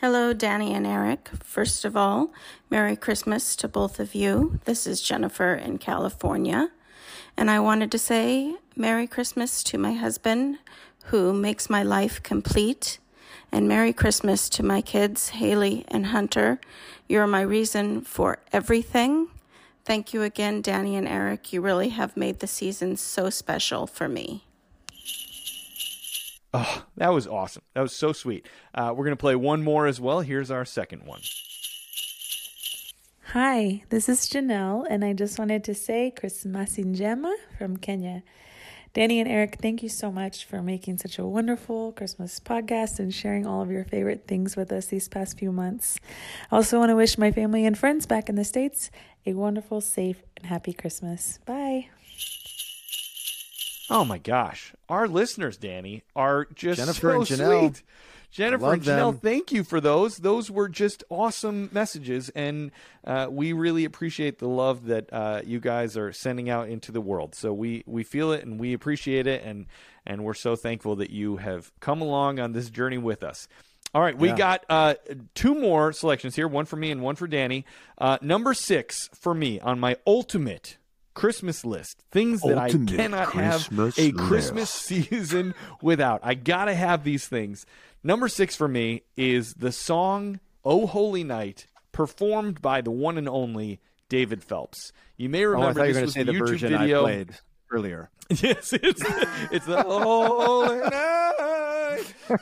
Hello, 0.00 0.32
Danny 0.32 0.74
and 0.74 0.86
Eric. 0.86 1.28
First 1.42 1.84
of 1.84 1.96
all, 1.96 2.32
Merry 2.70 2.94
Christmas 2.94 3.56
to 3.56 3.66
both 3.66 3.98
of 3.98 4.14
you. 4.14 4.60
This 4.64 4.86
is 4.86 5.00
Jennifer 5.00 5.54
in 5.54 5.78
California. 5.78 6.70
And 7.36 7.50
I 7.50 7.58
wanted 7.58 7.90
to 7.90 7.98
say 7.98 8.54
Merry 8.76 9.08
Christmas 9.08 9.64
to 9.64 9.76
my 9.76 9.94
husband, 9.94 10.58
who 11.06 11.32
makes 11.32 11.68
my 11.68 11.82
life 11.82 12.22
complete. 12.22 13.00
And 13.50 13.66
Merry 13.66 13.92
Christmas 13.92 14.48
to 14.50 14.62
my 14.62 14.82
kids, 14.82 15.30
Haley 15.30 15.84
and 15.88 16.06
Hunter. 16.06 16.60
You're 17.08 17.26
my 17.26 17.40
reason 17.40 18.02
for 18.02 18.38
everything. 18.52 19.26
Thank 19.84 20.14
you 20.14 20.22
again, 20.22 20.62
Danny 20.62 20.94
and 20.94 21.08
Eric. 21.08 21.52
You 21.52 21.60
really 21.60 21.88
have 21.88 22.16
made 22.16 22.38
the 22.38 22.46
season 22.46 22.96
so 22.96 23.30
special 23.30 23.88
for 23.88 24.08
me. 24.08 24.44
Oh, 26.54 26.84
that 26.96 27.12
was 27.12 27.26
awesome. 27.26 27.62
That 27.74 27.82
was 27.82 27.92
so 27.92 28.12
sweet. 28.12 28.46
Uh, 28.74 28.92
we're 28.96 29.04
going 29.04 29.16
to 29.16 29.20
play 29.20 29.36
one 29.36 29.62
more 29.62 29.86
as 29.86 30.00
well. 30.00 30.20
Here's 30.20 30.50
our 30.50 30.64
second 30.64 31.04
one. 31.04 31.20
Hi, 33.32 33.82
this 33.90 34.08
is 34.08 34.20
Janelle, 34.20 34.86
and 34.88 35.04
I 35.04 35.12
just 35.12 35.38
wanted 35.38 35.62
to 35.64 35.74
say 35.74 36.10
Christmas 36.10 36.76
Njema 36.76 37.34
from 37.58 37.76
Kenya. 37.76 38.22
Danny 38.94 39.20
and 39.20 39.28
Eric, 39.28 39.58
thank 39.60 39.82
you 39.82 39.90
so 39.90 40.10
much 40.10 40.46
for 40.46 40.62
making 40.62 40.96
such 40.96 41.18
a 41.18 41.26
wonderful 41.26 41.92
Christmas 41.92 42.40
podcast 42.40 42.98
and 42.98 43.12
sharing 43.12 43.46
all 43.46 43.60
of 43.60 43.70
your 43.70 43.84
favorite 43.84 44.26
things 44.26 44.56
with 44.56 44.72
us 44.72 44.86
these 44.86 45.08
past 45.08 45.38
few 45.38 45.52
months. 45.52 46.00
I 46.50 46.56
also 46.56 46.78
want 46.78 46.88
to 46.88 46.96
wish 46.96 47.18
my 47.18 47.30
family 47.30 47.66
and 47.66 47.76
friends 47.76 48.06
back 48.06 48.30
in 48.30 48.36
the 48.36 48.44
States 48.44 48.90
a 49.26 49.34
wonderful, 49.34 49.82
safe, 49.82 50.22
and 50.38 50.46
happy 50.46 50.72
Christmas. 50.72 51.38
Bye. 51.44 51.90
Oh 53.90 54.04
my 54.04 54.18
gosh, 54.18 54.74
our 54.88 55.08
listeners, 55.08 55.56
Danny, 55.56 56.02
are 56.14 56.46
just 56.54 56.78
Jennifer 56.78 57.00
so 57.00 57.10
and 57.16 57.24
Janelle. 57.26 57.60
sweet. 57.74 57.82
Jennifer 58.30 58.64
Love 58.64 58.72
and 58.74 58.82
Janelle, 58.82 59.12
them. 59.12 59.20
thank 59.20 59.52
you 59.52 59.64
for 59.64 59.80
those. 59.80 60.18
Those 60.18 60.50
were 60.50 60.68
just 60.68 61.02
awesome 61.08 61.70
messages, 61.72 62.28
and 62.34 62.70
uh, 63.06 63.28
we 63.30 63.54
really 63.54 63.86
appreciate 63.86 64.38
the 64.38 64.48
love 64.48 64.84
that 64.86 65.10
uh, 65.10 65.40
you 65.46 65.60
guys 65.60 65.96
are 65.96 66.12
sending 66.12 66.50
out 66.50 66.68
into 66.68 66.92
the 66.92 67.00
world. 67.00 67.34
So 67.34 67.54
we 67.54 67.82
we 67.86 68.02
feel 68.04 68.32
it 68.32 68.44
and 68.44 68.60
we 68.60 68.74
appreciate 68.74 69.26
it, 69.26 69.42
and 69.44 69.64
and 70.04 70.24
we're 70.24 70.34
so 70.34 70.56
thankful 70.56 70.96
that 70.96 71.08
you 71.08 71.38
have 71.38 71.72
come 71.80 72.02
along 72.02 72.38
on 72.38 72.52
this 72.52 72.68
journey 72.68 72.98
with 72.98 73.22
us. 73.22 73.48
All 73.94 74.02
right, 74.02 74.16
we 74.18 74.28
Yeah. 74.28 74.36
got 74.36 74.64
uh, 74.68 74.94
two 75.34 75.54
more 75.54 75.94
selections 75.94 76.36
here, 76.36 76.46
one 76.48 76.66
for 76.66 76.76
me 76.76 76.90
and 76.90 77.00
one 77.00 77.16
for 77.16 77.26
Danny. 77.26 77.64
Uh, 77.96 78.18
number 78.20 78.52
six 78.52 79.08
for 79.14 79.32
me 79.32 79.58
on 79.60 79.80
my 79.80 79.96
ultimate 80.06 80.76
Christmas 81.18 81.64
list, 81.64 82.02
things 82.12 82.40
that 82.42 82.56
Ultimate 82.56 82.92
I 82.92 82.96
cannot 82.96 83.26
Christmas 83.28 83.96
have 83.96 84.04
a 84.06 84.12
list. 84.12 84.28
Christmas 84.28 84.70
season 84.70 85.54
without. 85.82 86.20
I 86.22 86.34
gotta 86.34 86.74
have 86.74 87.04
these 87.04 87.26
things. 87.26 87.66
Number 88.04 88.28
six 88.28 88.54
for 88.56 88.68
me 88.68 89.02
is 89.16 89.52
the 89.54 89.72
song 89.72 90.38
"Oh 90.64 90.86
Holy 90.86 91.24
Night," 91.24 91.66
performed 91.92 92.62
by 92.62 92.80
the 92.80 92.90
one 92.92 93.18
and 93.18 93.28
only 93.28 93.80
David 94.08 94.42
Phelps. 94.44 94.92
You 95.16 95.28
may 95.28 95.44
Oh, 95.44 95.50
remember 95.50 95.80
were 95.80 95.86
this 95.92 96.00
was 96.02 96.14
the 96.14 96.24
YouTube 96.24 96.60
video. 96.60 97.00
I 97.00 97.02
played 97.02 97.30
earlier. 97.70 98.10
Yes, 98.30 98.74
it's 98.74 99.02
it's 99.50 99.64
the 99.66 99.82
"Oh 99.86 100.66
holy 100.66 100.78
night. 100.78 101.47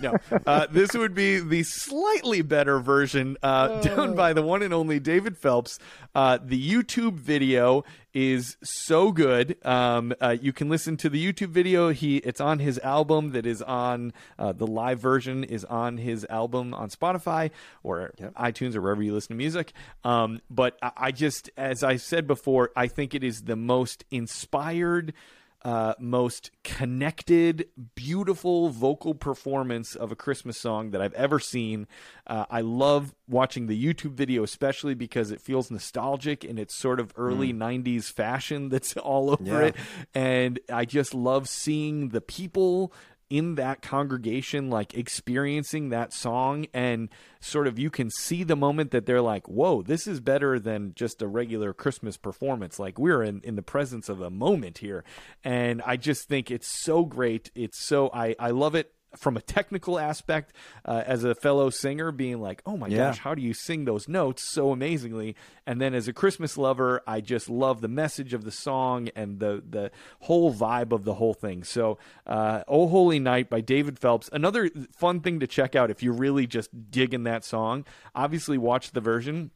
No, 0.00 0.16
uh, 0.46 0.66
this 0.70 0.92
would 0.94 1.14
be 1.14 1.40
the 1.40 1.62
slightly 1.62 2.42
better 2.42 2.80
version 2.80 3.36
uh, 3.42 3.80
done 3.82 4.14
by 4.14 4.32
the 4.32 4.42
one 4.42 4.62
and 4.62 4.74
only 4.74 5.00
David 5.00 5.36
Phelps. 5.36 5.78
Uh, 6.14 6.38
the 6.42 6.70
YouTube 6.70 7.14
video 7.14 7.84
is 8.14 8.56
so 8.62 9.12
good. 9.12 9.56
Um, 9.62 10.14
uh, 10.22 10.36
you 10.40 10.52
can 10.52 10.70
listen 10.70 10.96
to 10.98 11.10
the 11.10 11.22
YouTube 11.22 11.50
video. 11.50 11.90
He 11.90 12.16
it's 12.18 12.40
on 12.40 12.58
his 12.58 12.78
album 12.78 13.32
that 13.32 13.44
is 13.44 13.60
on 13.60 14.14
uh, 14.38 14.52
the 14.52 14.66
live 14.66 15.00
version 15.00 15.44
is 15.44 15.66
on 15.66 15.98
his 15.98 16.26
album 16.30 16.72
on 16.72 16.88
Spotify 16.88 17.50
or 17.82 18.14
iTunes 18.38 18.74
or 18.74 18.80
wherever 18.80 19.02
you 19.02 19.12
listen 19.12 19.28
to 19.28 19.34
music. 19.34 19.74
Um, 20.02 20.40
but 20.48 20.78
I, 20.80 20.92
I 20.96 21.12
just, 21.12 21.50
as 21.58 21.82
I 21.82 21.96
said 21.96 22.26
before, 22.26 22.70
I 22.74 22.88
think 22.88 23.14
it 23.14 23.22
is 23.22 23.42
the 23.42 23.56
most 23.56 24.04
inspired 24.10 25.12
uh, 25.62 25.94
most 25.98 26.50
connected, 26.62 27.66
beautiful 27.94 28.68
vocal 28.68 29.14
performance 29.14 29.94
of 29.96 30.12
a 30.12 30.16
Christmas 30.16 30.56
song 30.58 30.90
that 30.92 31.00
I've 31.02 31.14
ever 31.14 31.40
seen. 31.40 31.88
Uh, 32.26 32.44
I 32.50 32.60
love 32.60 33.14
watching 33.28 33.66
the 33.66 33.82
YouTube 33.84 34.12
video, 34.12 34.42
especially 34.44 34.94
because 34.94 35.30
it 35.30 35.40
feels 35.40 35.70
nostalgic 35.70 36.44
and 36.44 36.58
it's 36.58 36.74
sort 36.76 37.00
of 37.00 37.12
early 37.16 37.52
90s 37.52 38.04
fashion 38.12 38.68
that's 38.68 38.96
all 38.96 39.30
over 39.30 39.42
Yeah. 39.42 39.66
it. 39.68 39.76
And 40.14 40.60
I 40.72 40.84
just 40.84 41.14
love 41.14 41.48
seeing 41.48 42.10
the 42.10 42.20
people 42.20 42.92
in 43.28 43.56
that 43.56 43.82
congregation 43.82 44.70
like 44.70 44.94
experiencing 44.94 45.88
that 45.88 46.12
song 46.12 46.66
and 46.72 47.08
sort 47.40 47.66
of 47.66 47.78
you 47.78 47.90
can 47.90 48.10
see 48.10 48.44
the 48.44 48.56
moment 48.56 48.90
that 48.92 49.06
they're 49.06 49.20
like 49.20 49.48
whoa 49.48 49.82
this 49.82 50.06
is 50.06 50.20
better 50.20 50.58
than 50.58 50.92
just 50.94 51.22
a 51.22 51.26
regular 51.26 51.72
christmas 51.72 52.16
performance. 52.16 52.78
Like 52.78 52.98
we're 52.98 53.22
in, 53.22 53.40
in 53.42 53.56
the 53.56 53.62
presence 53.62 54.08
of 54.08 54.20
a 54.20 54.30
moment 54.30 54.78
here 54.78 55.04
and 55.44 55.82
i 55.82 55.96
just 55.96 56.28
think 56.28 56.50
it's 56.50 56.68
so 56.68 57.04
great. 57.04 57.50
It's 57.54 57.84
so 57.84 58.10
i 58.12 58.34
i 58.38 58.50
love 58.50 58.74
it 58.74 58.92
from 59.16 59.36
a 59.36 59.40
technical 59.40 59.98
aspect 59.98 60.52
uh, 60.84 61.02
as 61.06 61.24
a 61.24 61.34
fellow 61.34 61.70
singer 61.70 62.12
being 62.12 62.40
like 62.40 62.60
oh 62.66 62.76
my 62.76 62.86
Yeah. 62.88 62.98
gosh 63.08 63.18
how 63.18 63.34
do 63.34 63.40
you 63.42 63.54
sing 63.54 63.84
those 63.84 64.08
notes 64.08 64.42
so 64.42 64.72
amazingly? 64.72 65.36
And 65.66 65.80
then 65.80 65.94
as 65.94 66.06
a 66.08 66.12
christmas 66.12 66.58
lover 66.58 67.00
i 67.06 67.20
just 67.20 67.48
love 67.48 67.80
the 67.80 67.88
message 67.88 68.34
of 68.34 68.44
the 68.44 68.50
song 68.50 69.08
and 69.16 69.40
the 69.40 69.62
the 69.68 69.90
whole 70.20 70.52
vibe 70.52 70.92
of 70.92 71.04
the 71.04 71.14
whole 71.14 71.34
thing. 71.34 71.64
So 71.64 71.98
uh, 72.26 72.62
oh 72.68 72.88
holy 72.88 73.18
night 73.18 73.48
by 73.48 73.60
david 73.60 73.98
phelps. 73.98 74.28
Another 74.32 74.70
fun 74.96 75.20
thing 75.20 75.40
to 75.40 75.46
check 75.46 75.74
out 75.74 75.90
if 75.90 76.02
you're 76.02 76.12
really 76.12 76.46
just 76.46 76.68
digging 76.90 77.24
that 77.24 77.44
song. 77.44 77.84
Obviously 78.14 78.58
watch 78.58 78.90
the 78.92 79.00
version 79.00 79.50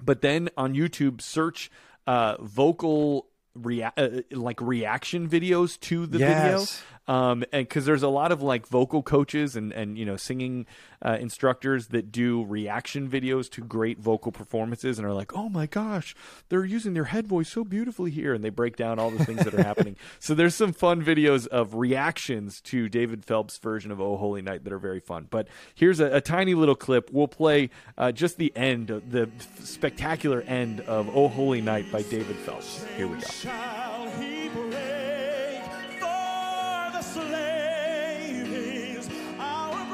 but 0.00 0.20
then 0.20 0.48
on 0.56 0.74
youtube 0.74 1.20
search 1.20 1.70
uh, 2.06 2.36
vocal 2.40 3.26
rea- 3.62 3.90
uh, 3.96 4.08
like 4.30 4.60
reaction 4.60 5.28
videos 5.28 5.78
to 5.80 6.06
the 6.06 6.18
video 6.18 6.58
um, 7.08 7.42
and 7.52 7.66
because 7.66 7.86
there's 7.86 8.02
a 8.02 8.08
lot 8.08 8.30
of 8.32 8.42
like 8.42 8.66
vocal 8.66 9.02
coaches 9.02 9.56
and 9.56 9.72
and 9.72 9.96
you 9.96 10.04
know 10.04 10.16
singing 10.16 10.66
uh, 11.02 11.16
instructors 11.18 11.88
that 11.88 12.12
do 12.12 12.44
reaction 12.44 13.08
videos 13.08 13.50
to 13.50 13.62
great 13.62 13.98
vocal 13.98 14.30
performances 14.30 14.98
and 14.98 15.06
are 15.06 15.14
like, 15.14 15.34
oh 15.34 15.48
my 15.48 15.66
gosh, 15.66 16.14
they're 16.48 16.64
using 16.64 16.92
their 16.94 17.04
head 17.04 17.26
voice 17.26 17.48
so 17.48 17.64
beautifully 17.64 18.10
here, 18.10 18.34
and 18.34 18.44
they 18.44 18.50
break 18.50 18.76
down 18.76 18.98
all 18.98 19.10
the 19.10 19.24
things 19.24 19.42
that 19.44 19.54
are 19.54 19.62
happening. 19.62 19.96
So 20.20 20.34
there's 20.34 20.54
some 20.54 20.72
fun 20.72 21.02
videos 21.02 21.46
of 21.46 21.74
reactions 21.74 22.60
to 22.62 22.88
David 22.88 23.24
Phelps' 23.24 23.56
version 23.58 23.90
of 23.90 24.00
Oh 24.00 24.16
Holy 24.16 24.42
Night 24.42 24.64
that 24.64 24.72
are 24.72 24.78
very 24.78 25.00
fun. 25.00 25.26
But 25.30 25.48
here's 25.74 26.00
a, 26.00 26.16
a 26.16 26.20
tiny 26.20 26.54
little 26.54 26.74
clip. 26.74 27.10
We'll 27.12 27.28
play 27.28 27.70
uh, 27.96 28.12
just 28.12 28.36
the 28.36 28.52
end, 28.56 28.88
the 28.88 29.30
spectacular 29.60 30.42
end 30.42 30.80
of 30.80 31.08
Oh 31.14 31.28
Holy 31.28 31.60
Night 31.60 31.90
by 31.90 32.02
David 32.02 32.36
Phelps. 32.36 32.84
Here 32.96 33.06
we 33.06 33.18
go. 33.20 33.47
Shall 33.48 34.04
he 34.20 34.50
break 34.50 35.62
for 35.98 36.92
the 36.92 37.00
slave 37.00 38.52
is 38.52 39.08
our 39.38 39.86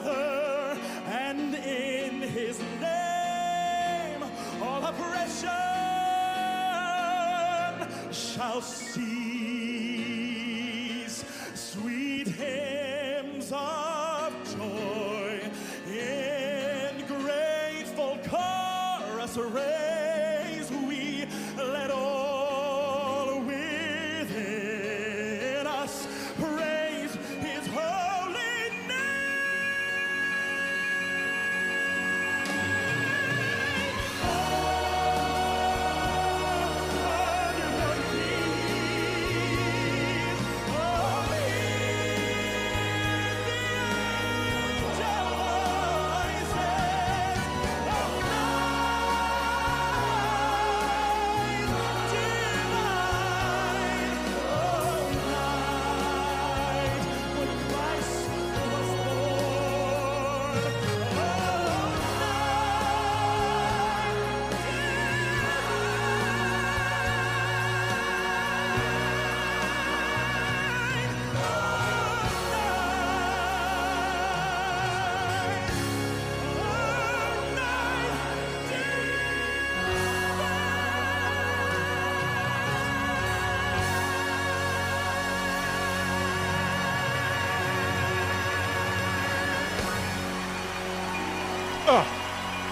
brother, 0.00 0.78
and 1.06 1.54
in 1.54 2.22
his 2.22 2.58
name 2.80 4.24
all 4.62 4.86
oppression 4.86 5.50
shall 8.10 8.62
cease. 8.62 9.13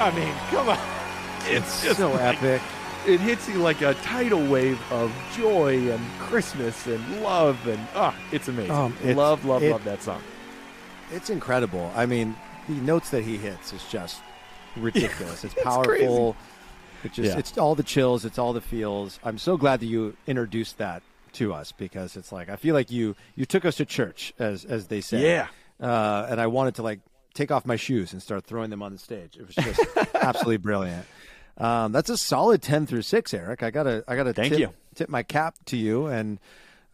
I 0.03 0.11
mean, 0.15 0.35
come 0.51 0.69
on. 0.69 0.79
It's 1.47 1.83
just 1.83 1.99
so 1.99 2.11
like- 2.11 2.37
epic. 2.43 2.63
It 3.05 3.19
hits 3.19 3.49
you 3.49 3.55
like 3.57 3.81
a 3.83 3.95
tidal 3.95 4.47
wave 4.47 4.81
of 4.93 5.13
joy 5.37 5.91
and 5.91 6.01
Christmas 6.21 6.87
and 6.87 7.21
love 7.23 7.67
and 7.67 7.81
ah, 7.97 8.15
it's 8.31 8.47
amazing. 8.49 8.71
Um, 8.71 8.93
it's- 9.01 9.17
love, 9.17 9.45
love, 9.45 9.63
it- 9.63 9.73
love 9.73 9.83
that 9.85 10.03
song. 10.03 10.23
It's 11.13 11.29
incredible. 11.31 11.91
I 11.97 12.07
mean, 12.07 12.37
the 12.69 12.75
notes 12.75 13.11
that 13.11 13.23
he 13.25 13.37
hits 13.37 13.73
is 13.73 13.83
just 13.91 14.21
ridiculous. 14.77 15.43
it's 15.45 15.55
It's 15.55 15.63
powerful. 15.65 16.37
It 17.05 17.13
just 17.13 17.33
Yeah. 17.33 17.39
it's 17.39 17.59
all 17.59 17.75
the 17.75 17.83
chills, 17.83 18.25
it's 18.25 18.39
all 18.39 18.53
the 18.53 18.61
feels. 18.61 19.19
I'm 19.25 19.39
so 19.39 19.57
glad 19.57 19.81
that 19.81 19.87
you 19.87 20.17
introduced 20.29 20.79
that 20.79 21.03
to 21.35 21.53
us 21.53 21.73
because 21.73 22.17
it's 22.17 22.31
like 22.31 22.49
I 22.49 22.57
feel 22.57 22.75
like 22.75 22.91
you 22.91 23.17
you 23.35 23.47
took 23.47 23.65
us 23.65 23.77
to 23.77 23.85
church 23.85 24.33
as 24.39 24.65
as 24.65 24.87
they 24.87 25.01
say. 25.01 25.23
Yeah. 25.29 25.49
Uh, 25.81 26.27
and 26.31 26.41
I 26.41 26.47
wanted 26.47 26.77
to 26.77 26.83
like 26.83 27.01
take 27.35 27.51
off 27.51 27.67
my 27.67 27.77
shoes 27.77 28.13
and 28.13 28.23
start 28.23 28.45
throwing 28.45 28.71
them 28.71 28.83
on 28.83 28.93
the 28.93 28.99
stage. 28.99 29.37
It 29.37 29.47
was 29.47 29.55
just 29.55 29.81
absolutely 30.15 30.59
brilliant. 30.59 31.07
Um, 31.59 31.93
that's 31.93 32.11
a 32.11 32.17
solid 32.17 32.63
ten 32.63 32.87
through 32.87 33.03
six, 33.03 33.35
Eric. 33.35 33.63
I 33.63 33.71
gotta 33.71 34.05
I 34.09 34.17
gotta 34.17 34.33
Thank 34.33 34.51
tip, 34.51 34.61
you. 34.61 34.73
tip 34.95 35.09
my 35.09 35.23
cap 35.23 35.57
to 35.67 35.77
you 35.77 36.07
and 36.07 36.39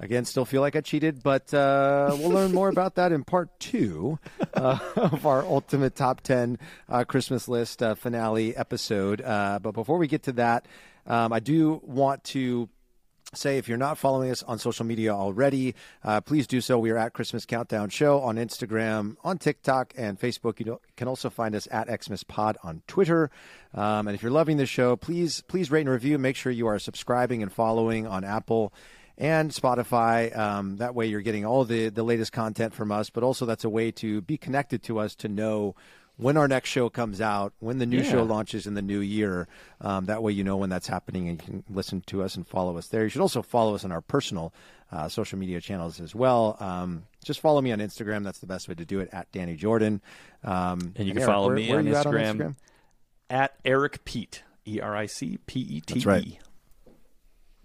again 0.01 0.25
still 0.25 0.45
feel 0.45 0.61
like 0.61 0.75
I 0.77 0.81
cheated, 0.81 1.23
but 1.23 1.53
uh, 1.55 2.09
we'll 2.19 2.31
learn 2.31 2.53
more 2.53 2.69
about 2.69 2.97
that 2.97 3.13
in 3.13 3.25
part 3.25 3.59
two 3.61 4.19
uh, 4.55 4.79
of 4.97 5.27
our 5.27 5.43
ultimate 5.45 5.95
top 5.95 6.23
ten 6.23 6.59
uh, 6.89 7.05
Christmas 7.05 7.49
list 7.49 7.83
uh, 7.83 7.95
finale 7.95 8.57
episode. 8.57 9.21
Uh, 9.21 9.59
but 9.63 9.73
before 9.73 9.99
we 9.99 10.09
get 10.09 10.25
to 10.25 10.33
that, 10.33 10.67
um, 11.07 11.33
I 11.33 11.41
do 11.41 11.81
want 11.85 12.25
to 12.25 12.69
say 13.35 13.59
if 13.59 13.69
you're 13.69 13.77
not 13.77 13.99
following 13.99 14.31
us 14.31 14.43
on 14.43 14.59
social 14.59 14.87
media 14.87 15.13
already, 15.13 15.75
uh, 16.03 16.21
please 16.21 16.47
do 16.47 16.61
so. 16.61 16.79
We 16.79 16.91
are 16.91 16.97
at 16.97 17.13
Christmas 17.13 17.45
Countdown 17.45 17.91
Show 17.91 18.21
on 18.21 18.37
Instagram, 18.37 19.17
on 19.23 19.39
TikTok, 19.39 19.93
and 19.97 20.19
Facebook. 20.19 20.59
You 20.65 20.81
can 20.97 21.09
also 21.09 21.29
find 21.29 21.55
us 21.55 21.69
at 21.71 21.89
Xmas 22.03 22.25
Pod 22.25 22.57
on 22.63 22.83
Twitter. 22.87 23.31
Um, 23.75 24.09
and 24.09 24.15
if 24.15 24.23
you're 24.23 24.33
loving 24.33 24.57
the 24.57 24.67
show, 24.67 24.97
please 24.97 25.43
please 25.43 25.71
rate 25.71 25.83
and 25.83 25.91
review. 25.91 26.19
Make 26.19 26.37
sure 26.37 26.51
you 26.51 26.67
are 26.69 26.79
subscribing 26.79 27.43
and 27.43 27.53
following 27.53 28.07
on 28.07 28.25
Apple 28.25 28.73
and 29.19 29.51
Spotify. 29.51 30.37
Um, 30.37 30.79
that 30.79 30.95
way, 30.95 31.07
you're 31.07 31.21
getting 31.21 31.45
all 31.45 31.65
the 31.65 31.91
the 31.91 32.03
latest 32.03 32.33
content 32.33 32.73
from 32.73 32.91
us. 32.91 33.11
But 33.11 33.25
also, 33.25 33.45
that's 33.45 33.65
a 33.65 33.71
way 33.71 33.91
to 33.93 34.23
be 34.23 34.39
connected 34.39 34.83
to 34.85 34.99
us 34.99 35.15
to 35.17 35.29
know. 35.29 35.75
When 36.19 36.37
our 36.37 36.49
next 36.49 36.69
show 36.69 36.91
comes 36.91 37.21
out, 37.21 37.53
when 37.61 37.79
the 37.79 37.87
new 37.87 37.99
Yeah. 38.03 38.11
show 38.11 38.23
launches 38.25 38.67
in 38.67 38.75
the 38.75 38.83
new 38.83 38.99
year, 38.99 39.49
um, 39.81 40.05
that 40.07 40.23
way 40.23 40.33
you 40.33 40.43
know 40.45 40.57
when 40.57 40.69
that's 40.69 40.89
happening 40.89 41.29
and 41.29 41.41
you 41.41 41.47
can 41.47 41.65
listen 41.75 42.01
to 42.09 42.23
us 42.23 42.35
and 42.35 42.47
follow 42.47 42.77
us 42.77 42.89
there. 42.89 43.05
You 43.05 43.09
should 43.09 43.23
also 43.23 43.41
follow 43.41 43.75
us 43.77 43.85
on 43.85 43.93
our 43.93 44.01
personal 44.03 44.53
uh, 44.91 45.09
social 45.09 45.39
media 45.39 45.61
channels 45.61 46.01
as 46.01 46.15
well. 46.15 46.57
Um, 46.61 47.05
just 47.25 47.41
follow 47.41 47.61
me 47.61 47.71
on 47.73 47.79
Instagram. 47.79 48.25
That's 48.25 48.39
the 48.41 48.47
best 48.47 48.69
way 48.69 48.75
to 48.75 48.85
do 48.85 49.01
it 49.01 49.09
at 49.13 49.31
Danny 49.33 49.55
Jordan. 49.55 50.01
Um, 50.43 50.93
And 50.97 51.07
you 51.07 51.13
can 51.13 51.19
Eric, 51.19 51.27
follow 51.27 51.47
where- 51.49 51.57
me 51.57 51.69
where 51.71 51.79
on 51.79 51.87
you 51.87 51.95
at 51.95 52.05
Instagram, 52.07 52.57
at 53.31 53.55
Eric 53.65 54.05
Pete. 54.05 54.43
E 54.67 54.81
R 54.81 54.95
I 54.97 55.07
C 55.07 55.39
P 55.47 55.61
E 55.61 55.81
T 55.81 55.99
E. 56.01 56.39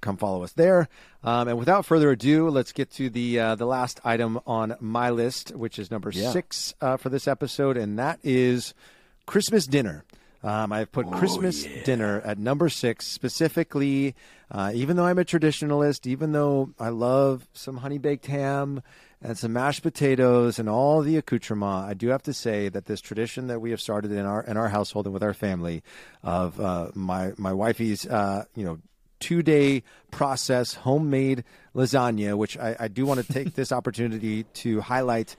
Come 0.03 0.17
follow 0.17 0.43
us 0.43 0.51
there. 0.51 0.89
Um, 1.23 1.47
and 1.47 1.57
without 1.57 1.85
further 1.85 2.11
ado, 2.11 2.49
let's 2.49 2.73
get 2.73 2.91
to 2.95 3.09
the 3.09 3.39
uh, 3.39 3.55
the 3.55 3.65
last 3.65 4.01
item 4.03 4.37
on 4.45 4.75
my 4.81 5.09
list, 5.11 5.55
which 5.55 5.79
is 5.79 5.89
number 5.89 6.11
Yeah. 6.13 6.31
six 6.31 6.73
uh, 6.81 6.97
for 6.97 7.07
this 7.07 7.25
episode, 7.25 7.77
and 7.77 7.97
that 7.97 8.19
is 8.21 8.73
Christmas 9.25 9.65
dinner. 9.65 10.03
Um, 10.43 10.73
I've 10.73 10.91
put 10.91 11.09
Christmas 11.09 11.63
dinner 11.85 12.19
at 12.25 12.37
number 12.37 12.67
six 12.67 13.07
specifically. 13.07 14.13
Uh, 14.51 14.71
even 14.75 14.97
though 14.97 15.05
I'm 15.05 15.17
a 15.17 15.23
traditionalist, 15.23 16.05
even 16.05 16.33
though 16.33 16.73
I 16.77 16.89
love 16.89 17.47
some 17.53 17.77
honey 17.77 17.97
baked 17.97 18.25
ham 18.25 18.83
and 19.21 19.37
some 19.37 19.53
mashed 19.53 19.83
potatoes 19.83 20.59
and 20.59 20.67
all 20.67 21.01
the 21.01 21.15
accoutrement, 21.15 21.87
I 21.87 21.93
do 21.93 22.09
have 22.09 22.23
to 22.23 22.33
say 22.33 22.67
that 22.67 22.85
this 22.85 22.99
tradition 22.99 23.47
that 23.47 23.61
we 23.61 23.71
have 23.71 23.79
started 23.79 24.11
in 24.11 24.25
our 24.25 24.43
in 24.43 24.57
our 24.57 24.67
household 24.67 25.05
and 25.05 25.13
with 25.13 25.23
our 25.23 25.33
family 25.33 25.81
of 26.23 26.59
uh, 26.59 26.89
my 26.93 27.31
my 27.37 27.53
wifey's 27.53 28.05
uh, 28.05 28.43
you 28.53 28.65
know 28.65 28.79
two 29.23 29.41
day 29.41 29.83
process 30.11 30.73
homemade 30.73 31.45
lasagna, 31.73 32.37
which 32.37 32.57
I, 32.57 32.75
I 32.77 32.87
do 32.89 33.05
want 33.05 33.25
to 33.25 33.33
take 33.33 33.53
this 33.55 33.71
opportunity 33.71 34.43
to 34.43 34.81
highlight 34.81 35.37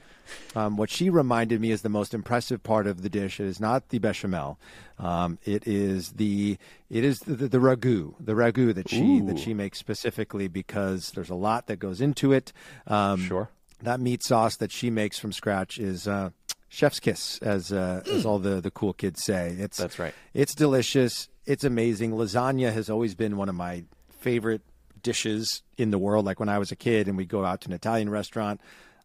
um, 0.56 0.78
what 0.78 0.88
she 0.88 1.10
reminded 1.10 1.60
me 1.60 1.70
is 1.70 1.82
the 1.82 1.90
most 1.90 2.14
impressive 2.14 2.62
part 2.62 2.86
of 2.86 3.02
the 3.02 3.10
dish. 3.10 3.40
It 3.40 3.46
is 3.46 3.60
not 3.60 3.90
the 3.90 3.98
bechamel. 3.98 4.58
Um, 4.98 5.38
it 5.44 5.66
is 5.66 6.12
the 6.12 6.56
it 6.88 7.04
is 7.04 7.18
the, 7.20 7.34
the, 7.34 7.48
the 7.48 7.58
ragu, 7.58 8.14
the 8.18 8.32
ragu 8.32 8.74
that 8.74 8.88
she 8.88 9.20
that 9.20 9.38
she 9.38 9.52
makes 9.52 9.78
specifically 9.78 10.48
because 10.48 11.10
there's 11.10 11.30
a 11.30 11.34
lot 11.34 11.66
that 11.66 11.76
goes 11.76 12.00
into 12.00 12.32
it. 12.32 12.52
Um, 12.86 13.20
Sure. 13.20 13.50
That 13.82 14.00
meat 14.00 14.22
sauce 14.22 14.56
that 14.56 14.72
she 14.72 14.88
makes 14.88 15.18
from 15.18 15.30
scratch 15.32 15.78
is 15.78 16.08
uh, 16.08 16.30
chef's 16.70 17.00
kiss, 17.00 17.38
as 17.42 17.70
uh, 17.70 18.02
as 18.10 18.24
all 18.24 18.38
the 18.38 18.62
the 18.62 18.70
cool 18.70 18.94
kids 18.94 19.22
say. 19.22 19.54
It's 19.58 19.76
That's 19.76 19.98
right. 19.98 20.14
it's 20.32 20.54
delicious. 20.54 21.28
It's 21.46 21.64
amazing. 21.64 22.12
Lasagna 22.12 22.72
has 22.72 22.88
always 22.88 23.14
been 23.14 23.36
one 23.36 23.48
of 23.48 23.54
my 23.54 23.84
favorite 24.20 24.62
dishes 25.02 25.62
in 25.76 25.90
the 25.90 25.98
world. 25.98 26.24
Like 26.24 26.40
when 26.40 26.48
I 26.48 26.58
was 26.58 26.72
a 26.72 26.76
kid 26.76 27.08
and 27.08 27.16
we'd 27.16 27.28
go 27.28 27.44
out 27.44 27.60
to 27.62 27.68
an 27.68 27.74
Italian 27.74 28.08
restaurant, 28.08 28.60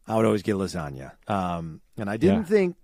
I 0.08 0.16
would 0.16 0.26
always 0.26 0.44
get 0.44 0.56
lasagna. 0.56 1.12
Um, 1.30 1.82
and 1.98 2.10
I 2.10 2.18
didn't 2.18 2.38
Yeah. 2.38 2.44
think, 2.44 2.76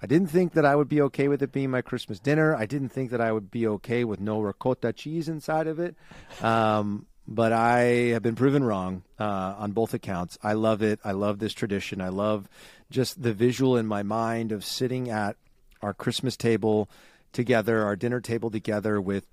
I 0.00 0.06
didn't 0.06 0.28
think 0.28 0.52
that 0.52 0.64
I 0.64 0.76
would 0.76 0.88
be 0.88 1.00
okay 1.02 1.26
with 1.28 1.42
it 1.42 1.50
being 1.50 1.70
my 1.70 1.82
Christmas 1.82 2.20
dinner. 2.20 2.54
I 2.54 2.66
didn't 2.66 2.90
think 2.90 3.10
that 3.10 3.20
I 3.20 3.32
would 3.32 3.50
be 3.50 3.66
okay 3.66 4.04
with 4.04 4.20
no 4.20 4.40
ricotta 4.40 4.92
cheese 4.92 5.28
inside 5.28 5.66
of 5.66 5.80
it. 5.80 5.96
Um, 6.40 7.06
but 7.26 7.52
I 7.52 7.80
have 8.12 8.22
been 8.22 8.34
proven 8.36 8.62
wrong 8.62 9.02
uh, 9.18 9.54
on 9.58 9.72
both 9.72 9.94
accounts. 9.94 10.38
I 10.42 10.52
love 10.52 10.82
it. 10.82 11.00
I 11.04 11.12
love 11.12 11.38
this 11.38 11.54
tradition. 11.54 12.00
I 12.00 12.10
love 12.10 12.48
just 12.90 13.20
the 13.22 13.32
visual 13.32 13.76
in 13.76 13.86
my 13.86 14.02
mind 14.02 14.52
of 14.52 14.64
sitting 14.64 15.10
at 15.10 15.36
our 15.82 15.94
Christmas 15.94 16.36
table 16.36 16.88
together, 17.34 17.82
our 17.84 17.96
dinner 17.96 18.20
table 18.20 18.50
together 18.50 19.00
with 19.00 19.26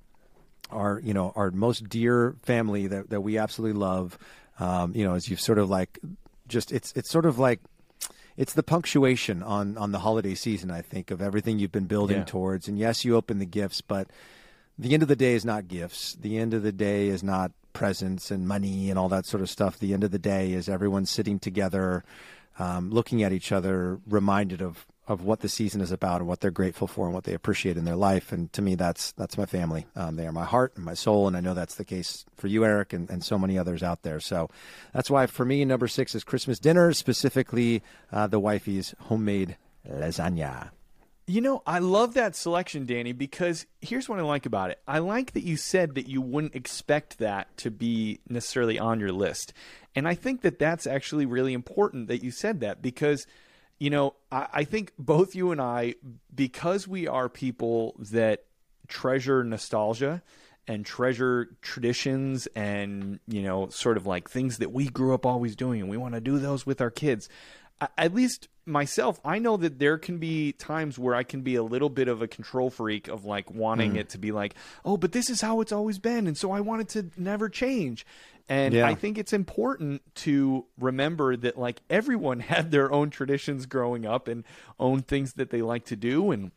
our 0.69 0.99
you 1.03 1.13
know 1.13 1.31
our 1.35 1.51
most 1.51 1.87
dear 1.89 2.35
family 2.43 2.87
that, 2.87 3.09
that 3.09 3.21
we 3.21 3.37
absolutely 3.37 3.79
love. 3.79 4.17
Um, 4.59 4.93
you 4.93 5.03
know 5.05 5.15
as 5.15 5.27
you've 5.29 5.39
sort 5.41 5.57
of 5.57 5.69
like 5.69 5.97
just 6.47 6.71
it's 6.71 6.91
it's 6.95 7.09
sort 7.09 7.25
of 7.25 7.39
like 7.39 7.61
it's 8.37 8.53
the 8.53 8.63
punctuation 8.63 9.41
on 9.41 9.77
on 9.77 9.91
the 9.91 9.99
holiday 9.99 10.35
season 10.35 10.69
i 10.69 10.81
think 10.81 11.09
of 11.09 11.21
everything 11.21 11.57
you've 11.57 11.71
been 11.71 11.85
building 11.87 12.17
Yeah. 12.17 12.23
towards. 12.25 12.67
And 12.67 12.77
yes 12.77 13.03
you 13.05 13.15
open 13.15 13.39
the 13.39 13.45
gifts 13.45 13.81
but 13.81 14.07
the 14.77 14.93
end 14.93 15.01
of 15.03 15.09
the 15.09 15.15
day 15.15 15.33
is 15.33 15.45
not 15.45 15.67
gifts. 15.67 16.13
The 16.13 16.37
end 16.37 16.53
of 16.53 16.63
the 16.63 16.71
day 16.71 17.07
is 17.07 17.23
not 17.23 17.51
presents 17.73 18.31
and 18.31 18.47
money 18.47 18.89
and 18.89 18.97
all 18.99 19.09
that 19.09 19.25
sort 19.25 19.41
of 19.41 19.49
stuff. 19.49 19.77
The 19.79 19.93
end 19.93 20.03
of 20.03 20.11
the 20.11 20.19
day 20.19 20.53
is 20.53 20.67
everyone 20.69 21.05
sitting 21.05 21.39
together 21.39 22.03
um, 22.59 22.89
looking 22.91 23.23
at 23.23 23.31
each 23.31 23.51
other 23.51 23.99
reminded 24.07 24.61
of 24.61 24.85
of 25.07 25.23
what 25.23 25.39
the 25.39 25.49
season 25.49 25.81
is 25.81 25.91
about 25.91 26.21
and 26.21 26.27
what 26.27 26.41
they're 26.41 26.51
grateful 26.51 26.87
for 26.87 27.05
and 27.05 27.13
what 27.13 27.23
they 27.23 27.33
appreciate 27.33 27.77
in 27.77 27.85
their 27.85 27.95
life. 27.95 28.31
And 28.31 28.51
to 28.53 28.61
me 28.61 28.75
that's 28.75 29.11
that's 29.13 29.37
my 29.37 29.45
family. 29.45 29.85
Um, 29.95 30.15
they 30.15 30.27
are 30.27 30.31
my 30.31 30.45
heart 30.45 30.73
and 30.75 30.85
my 30.85 30.93
soul. 30.93 31.27
And 31.27 31.35
i 31.35 31.39
know 31.39 31.53
that's 31.53 31.75
the 31.75 31.85
case 31.85 32.25
for 32.35 32.47
you 32.47 32.65
eric 32.65 32.93
and, 32.93 33.09
and 33.09 33.23
so 33.23 33.37
many 33.37 33.57
others 33.57 33.83
out 33.83 34.03
there. 34.03 34.19
So 34.19 34.49
that's 34.93 35.09
why 35.09 35.25
for 35.25 35.45
me 35.45 35.65
number 35.65 35.87
six 35.87 36.15
is 36.15 36.23
christmas 36.23 36.59
dinner 36.59 36.93
specifically 36.93 37.81
uh, 38.11 38.27
the 38.27 38.39
wifey's 38.39 38.93
homemade 38.99 39.57
lasagna. 39.89 40.69
You 41.27 41.39
know, 41.39 41.61
I 41.65 41.79
love 41.79 42.15
that 42.15 42.35
selection, 42.35 42.85
Danny, 42.85 43.13
because 43.13 43.65
here's 43.79 44.09
what 44.09 44.19
I 44.19 44.23
like 44.23 44.45
about 44.45 44.71
it. 44.71 44.81
I 44.87 44.99
like 44.99 45.31
that 45.31 45.43
you 45.43 45.55
said 45.55 45.95
that 45.95 46.07
you 46.07 46.19
wouldn't 46.19 46.55
expect 46.55 47.19
that 47.19 47.55
to 47.57 47.71
be 47.71 48.19
necessarily 48.27 48.79
on 48.79 48.99
your 48.99 49.11
list. 49.11 49.53
And 49.95 50.07
I 50.07 50.15
think 50.15 50.41
that 50.41 50.59
that's 50.59 50.87
actually 50.87 51.25
really 51.25 51.53
important 51.53 52.07
that 52.07 52.23
you 52.23 52.31
said 52.31 52.59
that 52.61 52.81
because, 52.81 53.27
you 53.81 53.89
know, 53.89 54.13
I, 54.31 54.47
I 54.53 54.63
think 54.63 54.93
both 54.99 55.33
you 55.33 55.49
and 55.51 55.59
I, 55.59 55.95
because 56.35 56.87
we 56.87 57.07
are 57.07 57.27
people 57.29 57.95
that 58.11 58.43
treasure 58.87 59.43
nostalgia 59.43 60.21
and 60.67 60.85
treasure 60.85 61.49
traditions 61.63 62.47
and, 62.55 63.19
you 63.27 63.41
know, 63.41 63.69
sort 63.69 63.97
of 63.97 64.05
like 64.05 64.29
things 64.29 64.59
that 64.59 64.71
we 64.71 64.87
grew 64.87 65.15
up 65.15 65.25
always 65.25 65.55
doing 65.55 65.81
and 65.81 65.89
we 65.89 65.97
want 65.97 66.13
to 66.13 66.21
do 66.21 66.37
those 66.37 66.63
with 66.63 66.79
our 66.79 66.91
kids. 66.91 67.27
I- 67.81 67.87
At 67.97 68.13
least 68.13 68.47
myself, 68.67 69.19
I 69.25 69.39
know 69.39 69.57
that 69.57 69.79
there 69.79 69.97
can 69.97 70.19
be 70.19 70.51
times 70.51 70.99
where 70.99 71.15
I 71.15 71.23
can 71.23 71.41
be 71.41 71.55
a 71.55 71.63
little 71.63 71.89
bit 71.89 72.07
of 72.07 72.21
a 72.21 72.27
control 72.27 72.69
freak 72.69 73.07
of 73.07 73.25
like 73.25 73.49
wanting 73.49 73.93
Mm. 73.93 73.97
it 74.01 74.09
to 74.09 74.19
be 74.19 74.31
like, 74.31 74.53
oh, 74.85 74.97
but 74.97 75.11
this 75.13 75.31
is 75.31 75.41
how 75.41 75.59
it's 75.61 75.71
always 75.71 75.97
been. 75.97 76.27
And 76.27 76.37
so 76.37 76.51
I 76.51 76.59
want 76.61 76.81
it 76.81 76.89
to 76.89 77.09
never 77.19 77.49
change. 77.49 78.05
And 78.49 78.73
Yeah. 78.73 78.87
I 78.87 78.95
think 78.95 79.17
it's 79.17 79.33
important 79.33 80.01
to 80.15 80.65
remember 80.79 81.35
that 81.37 81.57
like 81.57 81.81
everyone 81.89 82.39
had 82.51 82.71
their 82.71 82.91
own 82.91 83.09
traditions 83.09 83.65
growing 83.65 84.05
up 84.05 84.27
and 84.27 84.43
own 84.79 85.01
things 85.01 85.33
that 85.33 85.49
they 85.49 85.61
like 85.61 85.85
to 85.85 85.95
do 85.95 86.31
and 86.31 86.51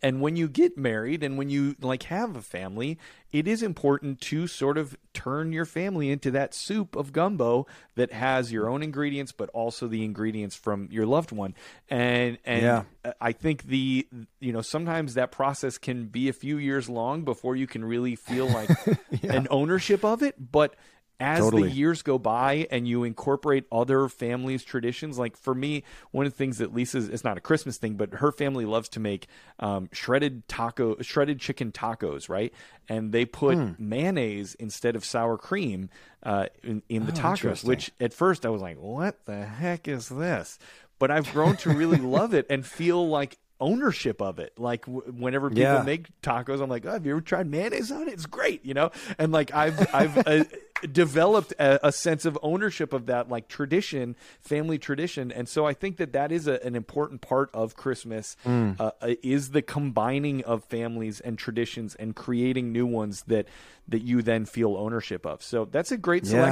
and 0.00 0.22
when 0.22 0.36
you 0.36 0.48
get 0.48 0.78
married 0.78 1.22
and 1.22 1.36
when 1.36 1.50
you 1.50 1.76
like 1.82 2.04
have 2.04 2.34
a 2.34 2.40
family 2.40 2.98
it 3.30 3.46
is 3.46 3.62
important 3.62 4.20
to 4.22 4.46
sort 4.46 4.78
of 4.78 4.96
turn 5.12 5.52
your 5.52 5.66
family 5.66 6.08
into 6.10 6.30
that 6.30 6.54
soup 6.54 6.96
of 6.96 7.12
gumbo 7.12 7.66
that 7.96 8.10
has 8.10 8.50
your 8.50 8.70
own 8.70 8.82
ingredients 8.82 9.32
but 9.32 9.50
also 9.50 9.88
the 9.88 10.02
ingredients 10.02 10.54
from 10.56 10.88
your 10.90 11.04
loved 11.04 11.30
one 11.30 11.54
and 11.90 12.38
and 12.46 12.62
Yeah. 12.62 12.84
i 13.20 13.32
think 13.32 13.64
the 13.64 14.06
you 14.40 14.52
know 14.52 14.62
sometimes 14.62 15.12
that 15.14 15.30
process 15.30 15.76
can 15.76 16.06
be 16.06 16.28
a 16.28 16.32
few 16.32 16.56
years 16.56 16.88
long 16.88 17.22
before 17.24 17.54
you 17.54 17.66
can 17.66 17.84
really 17.84 18.16
feel 18.16 18.46
like 18.48 18.70
an 19.24 19.46
ownership 19.50 20.04
of 20.04 20.22
it 20.22 20.36
but 20.52 20.74
as 21.22 21.38
Totally. 21.40 21.68
the 21.68 21.70
years 21.70 22.02
go 22.02 22.18
by 22.18 22.66
and 22.70 22.86
you 22.86 23.04
incorporate 23.04 23.64
other 23.70 24.08
families' 24.08 24.64
traditions, 24.64 25.18
like 25.18 25.36
for 25.36 25.54
me, 25.54 25.84
one 26.10 26.26
of 26.26 26.32
the 26.32 26.36
things 26.36 26.58
that 26.58 26.74
Lisa's 26.74 27.08
it's 27.08 27.24
not 27.24 27.38
a 27.38 27.40
Christmas 27.40 27.78
thing, 27.78 27.94
but 27.94 28.14
her 28.14 28.32
family 28.32 28.64
loves 28.66 28.88
to 28.90 29.00
make 29.00 29.28
um, 29.60 29.88
shredded 29.92 30.46
taco, 30.48 31.00
shredded 31.00 31.38
chicken 31.38 31.70
tacos, 31.72 32.28
right? 32.28 32.52
And 32.88 33.12
they 33.12 33.24
put 33.24 33.56
Hmm. 33.58 33.72
mayonnaise 33.78 34.54
instead 34.56 34.96
of 34.96 35.04
sour 35.04 35.38
cream 35.38 35.88
uh, 36.24 36.46
in, 36.62 36.82
in 36.88 37.06
the 37.06 37.12
Oh, 37.12 37.16
tacos, 37.16 37.64
which 37.64 37.92
at 38.00 38.12
first 38.12 38.44
I 38.44 38.48
was 38.48 38.60
like, 38.60 38.78
"What 38.78 39.24
the 39.24 39.44
heck 39.46 39.86
is 39.88 40.08
this?" 40.08 40.58
But 40.98 41.10
I've 41.10 41.32
grown 41.32 41.56
to 41.58 41.70
really 41.70 41.98
love 41.98 42.32
it 42.34 42.46
and 42.48 42.64
feel 42.64 43.08
like 43.08 43.38
ownership 43.62 44.20
of 44.20 44.38
it. 44.38 44.52
Like 44.58 44.84
w- 44.86 45.00
whenever 45.12 45.48
people 45.48 45.62
Yeah. 45.62 45.82
make 45.82 46.08
tacos, 46.20 46.60
I'm 46.60 46.68
like, 46.68 46.84
oh, 46.84 46.90
"Have 46.92 47.06
you 47.06 47.12
ever 47.12 47.20
tried 47.22 47.46
mayonnaise 47.46 47.90
on 47.92 48.08
it? 48.08 48.12
It's 48.14 48.26
great," 48.26 48.64
you 48.66 48.74
know. 48.74 48.90
And 49.18 49.32
like 49.32 49.54
I've 49.54 49.94
I've 49.94 50.18
uh, 50.26 50.44
developed 50.92 51.52
a, 51.58 51.86
a 51.88 51.92
sense 51.92 52.24
of 52.24 52.38
ownership 52.42 52.92
of 52.92 53.06
that, 53.06 53.28
like 53.28 53.48
tradition, 53.48 54.16
family 54.40 54.78
tradition, 54.78 55.30
and 55.32 55.48
so 55.48 55.64
I 55.64 55.72
think 55.74 55.96
that 55.98 56.12
that 56.12 56.32
is 56.32 56.46
a, 56.46 56.64
an 56.66 56.74
important 56.74 57.20
part 57.20 57.50
of 57.54 57.76
Christmas. 57.76 58.36
Mm. 58.44 58.78
Uh, 58.80 58.90
uh, 59.00 59.14
is 59.22 59.50
the 59.50 59.62
combining 59.62 60.42
of 60.44 60.64
families 60.64 61.20
and 61.20 61.38
traditions 61.38 61.94
and 61.94 62.16
creating 62.16 62.72
new 62.72 62.86
ones 62.86 63.22
that 63.28 63.46
that 63.88 64.02
you 64.02 64.22
then 64.22 64.44
feel 64.44 64.76
ownership 64.76 65.24
of. 65.26 65.42
So 65.42 65.64
that's 65.64 65.92
a 65.92 65.96
great 65.96 66.24
Yeah. 66.24 66.42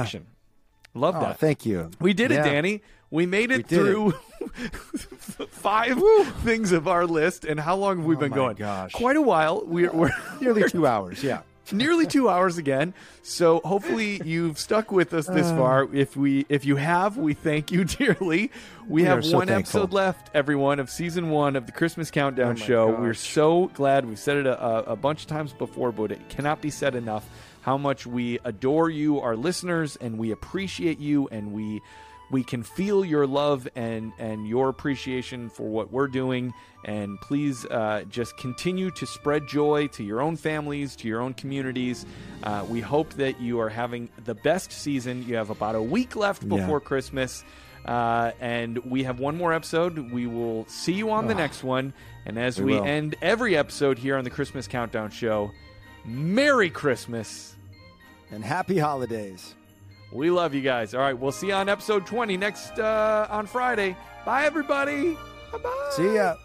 Love 0.93 1.15
Oh, 1.17 1.21
that. 1.21 1.39
thank 1.39 1.65
you. 1.65 1.89
We 1.99 2.13
did 2.13 2.31
Yeah. 2.31 2.41
it, 2.41 2.49
Danny. 2.49 2.81
We 3.09 3.25
made 3.25 3.51
it 3.51 3.57
We 3.57 3.63
did 3.63 3.79
it. 3.79 3.83
through 3.83 4.11
five 5.49 5.97
things 6.43 6.71
of 6.71 6.87
our 6.87 7.05
list. 7.05 7.45
And 7.45 7.59
how 7.59 7.75
long 7.75 7.97
have 7.97 8.05
we 8.05 8.15
Oh 8.15 8.19
been 8.19 8.31
my 8.31 8.35
going? 8.35 8.55
gosh. 8.55 8.91
Quite 8.93 9.15
a 9.15 9.21
while. 9.21 9.63
We're, 9.65 9.91
we're 9.91 10.11
Nearly 10.41 10.69
two 10.69 10.87
hours. 10.87 11.23
Yeah. 11.23 11.41
nearly 11.73 12.05
two 12.05 12.27
hours 12.27 12.57
again. 12.57 12.93
So 13.23 13.61
hopefully 13.63 14.21
you've 14.25 14.59
stuck 14.59 14.91
with 14.91 15.13
us 15.13 15.27
this 15.27 15.47
Uh. 15.47 15.57
far. 15.57 15.87
If 15.93 16.17
we 16.17 16.45
if 16.49 16.65
you 16.65 16.75
have, 16.75 17.17
we 17.17 17.33
thank 17.33 17.71
you 17.71 17.83
dearly. 17.85 18.51
We, 18.87 19.01
We 19.01 19.03
have 19.03 19.23
so 19.25 19.37
one 19.37 19.47
thankful. 19.47 19.81
episode 19.83 19.93
left, 19.93 20.29
everyone, 20.33 20.79
of 20.79 20.89
season 20.89 21.29
one 21.29 21.55
of 21.55 21.65
the 21.67 21.71
Christmas 21.71 22.11
Countdown 22.11 22.53
Oh 22.53 22.55
Show. 22.55 22.91
gosh. 22.91 22.99
We're 22.99 23.13
so 23.13 23.67
glad. 23.73 24.05
We've 24.05 24.19
said 24.19 24.37
it 24.37 24.45
a, 24.47 24.91
a 24.91 24.95
bunch 24.95 25.21
of 25.21 25.27
times 25.27 25.53
before, 25.53 25.91
but 25.91 26.11
it 26.11 26.27
cannot 26.29 26.61
be 26.61 26.69
said 26.71 26.95
enough 26.95 27.25
how 27.61 27.77
much 27.77 28.05
we 28.05 28.39
adore 28.43 28.89
you, 28.89 29.19
our 29.19 29.35
listeners, 29.35 29.95
and 29.95 30.17
we 30.17 30.31
appreciate 30.31 30.99
you, 30.99 31.27
and 31.29 31.53
we 31.53 31.81
we 32.31 32.43
can 32.45 32.63
feel 32.63 33.03
your 33.03 33.27
love 33.27 33.67
and 33.75 34.13
and 34.17 34.47
your 34.47 34.69
appreciation 34.69 35.49
for 35.49 35.67
what 35.67 35.91
we're 35.91 36.07
doing. 36.07 36.53
And 36.85 37.19
please 37.21 37.65
uh, 37.65 38.05
just 38.09 38.37
continue 38.37 38.89
to 38.91 39.05
spread 39.05 39.47
joy 39.47 39.87
to 39.87 40.03
your 40.03 40.21
own 40.21 40.37
families 40.37 40.95
to 40.97 41.07
your 41.07 41.21
own 41.21 41.33
communities. 41.33 42.05
Uh, 42.41 42.65
we 42.69 42.79
hope 42.79 43.13
that 43.15 43.39
you 43.41 43.59
are 43.59 43.69
having 43.69 44.09
the 44.23 44.33
best 44.33 44.71
season. 44.71 45.23
You 45.27 45.35
have 45.35 45.49
about 45.49 45.75
a 45.75 45.81
week 45.81 46.15
left 46.15 46.41
Yeah. 46.43 46.57
before 46.57 46.79
christmas. 46.79 47.43
Uh, 47.85 48.31
and 48.39 48.77
we 48.85 49.03
have 49.03 49.19
one 49.19 49.35
more 49.37 49.53
episode. 49.53 50.11
We 50.11 50.25
will 50.27 50.65
see 50.67 50.93
you 50.93 51.09
on 51.11 51.27
the 51.27 51.33
Ah. 51.33 51.37
next 51.37 51.63
one. 51.63 51.93
And 52.25 52.37
as 52.39 52.59
We 52.61 52.79
we, 52.79 52.87
end 52.87 53.15
every 53.21 53.57
episode 53.57 53.97
here 53.99 54.15
on 54.17 54.23
the 54.23 54.29
christmas 54.29 54.67
countdown 54.67 55.09
show 55.11 55.51
merry 56.05 56.69
christmas 56.69 57.55
And 58.31 58.43
happy 58.43 58.77
holidays. 58.77 59.55
we 60.13 60.29
love 60.31 60.53
you 60.53 60.61
guys. 60.61 60.93
All 60.93 61.01
right, 61.01 61.17
we'll 61.17 61.31
see 61.31 61.47
you 61.47 61.53
on 61.53 61.67
episode 61.69 62.05
20 62.05 62.37
next 62.37 62.79
uh, 62.79 63.27
on 63.29 63.45
Friday. 63.45 63.95
Bye, 64.25 64.45
everybody. 64.45 65.17
Bye 65.51 65.57
bye. 65.57 65.89
See 65.95 66.15
ya. 66.15 66.35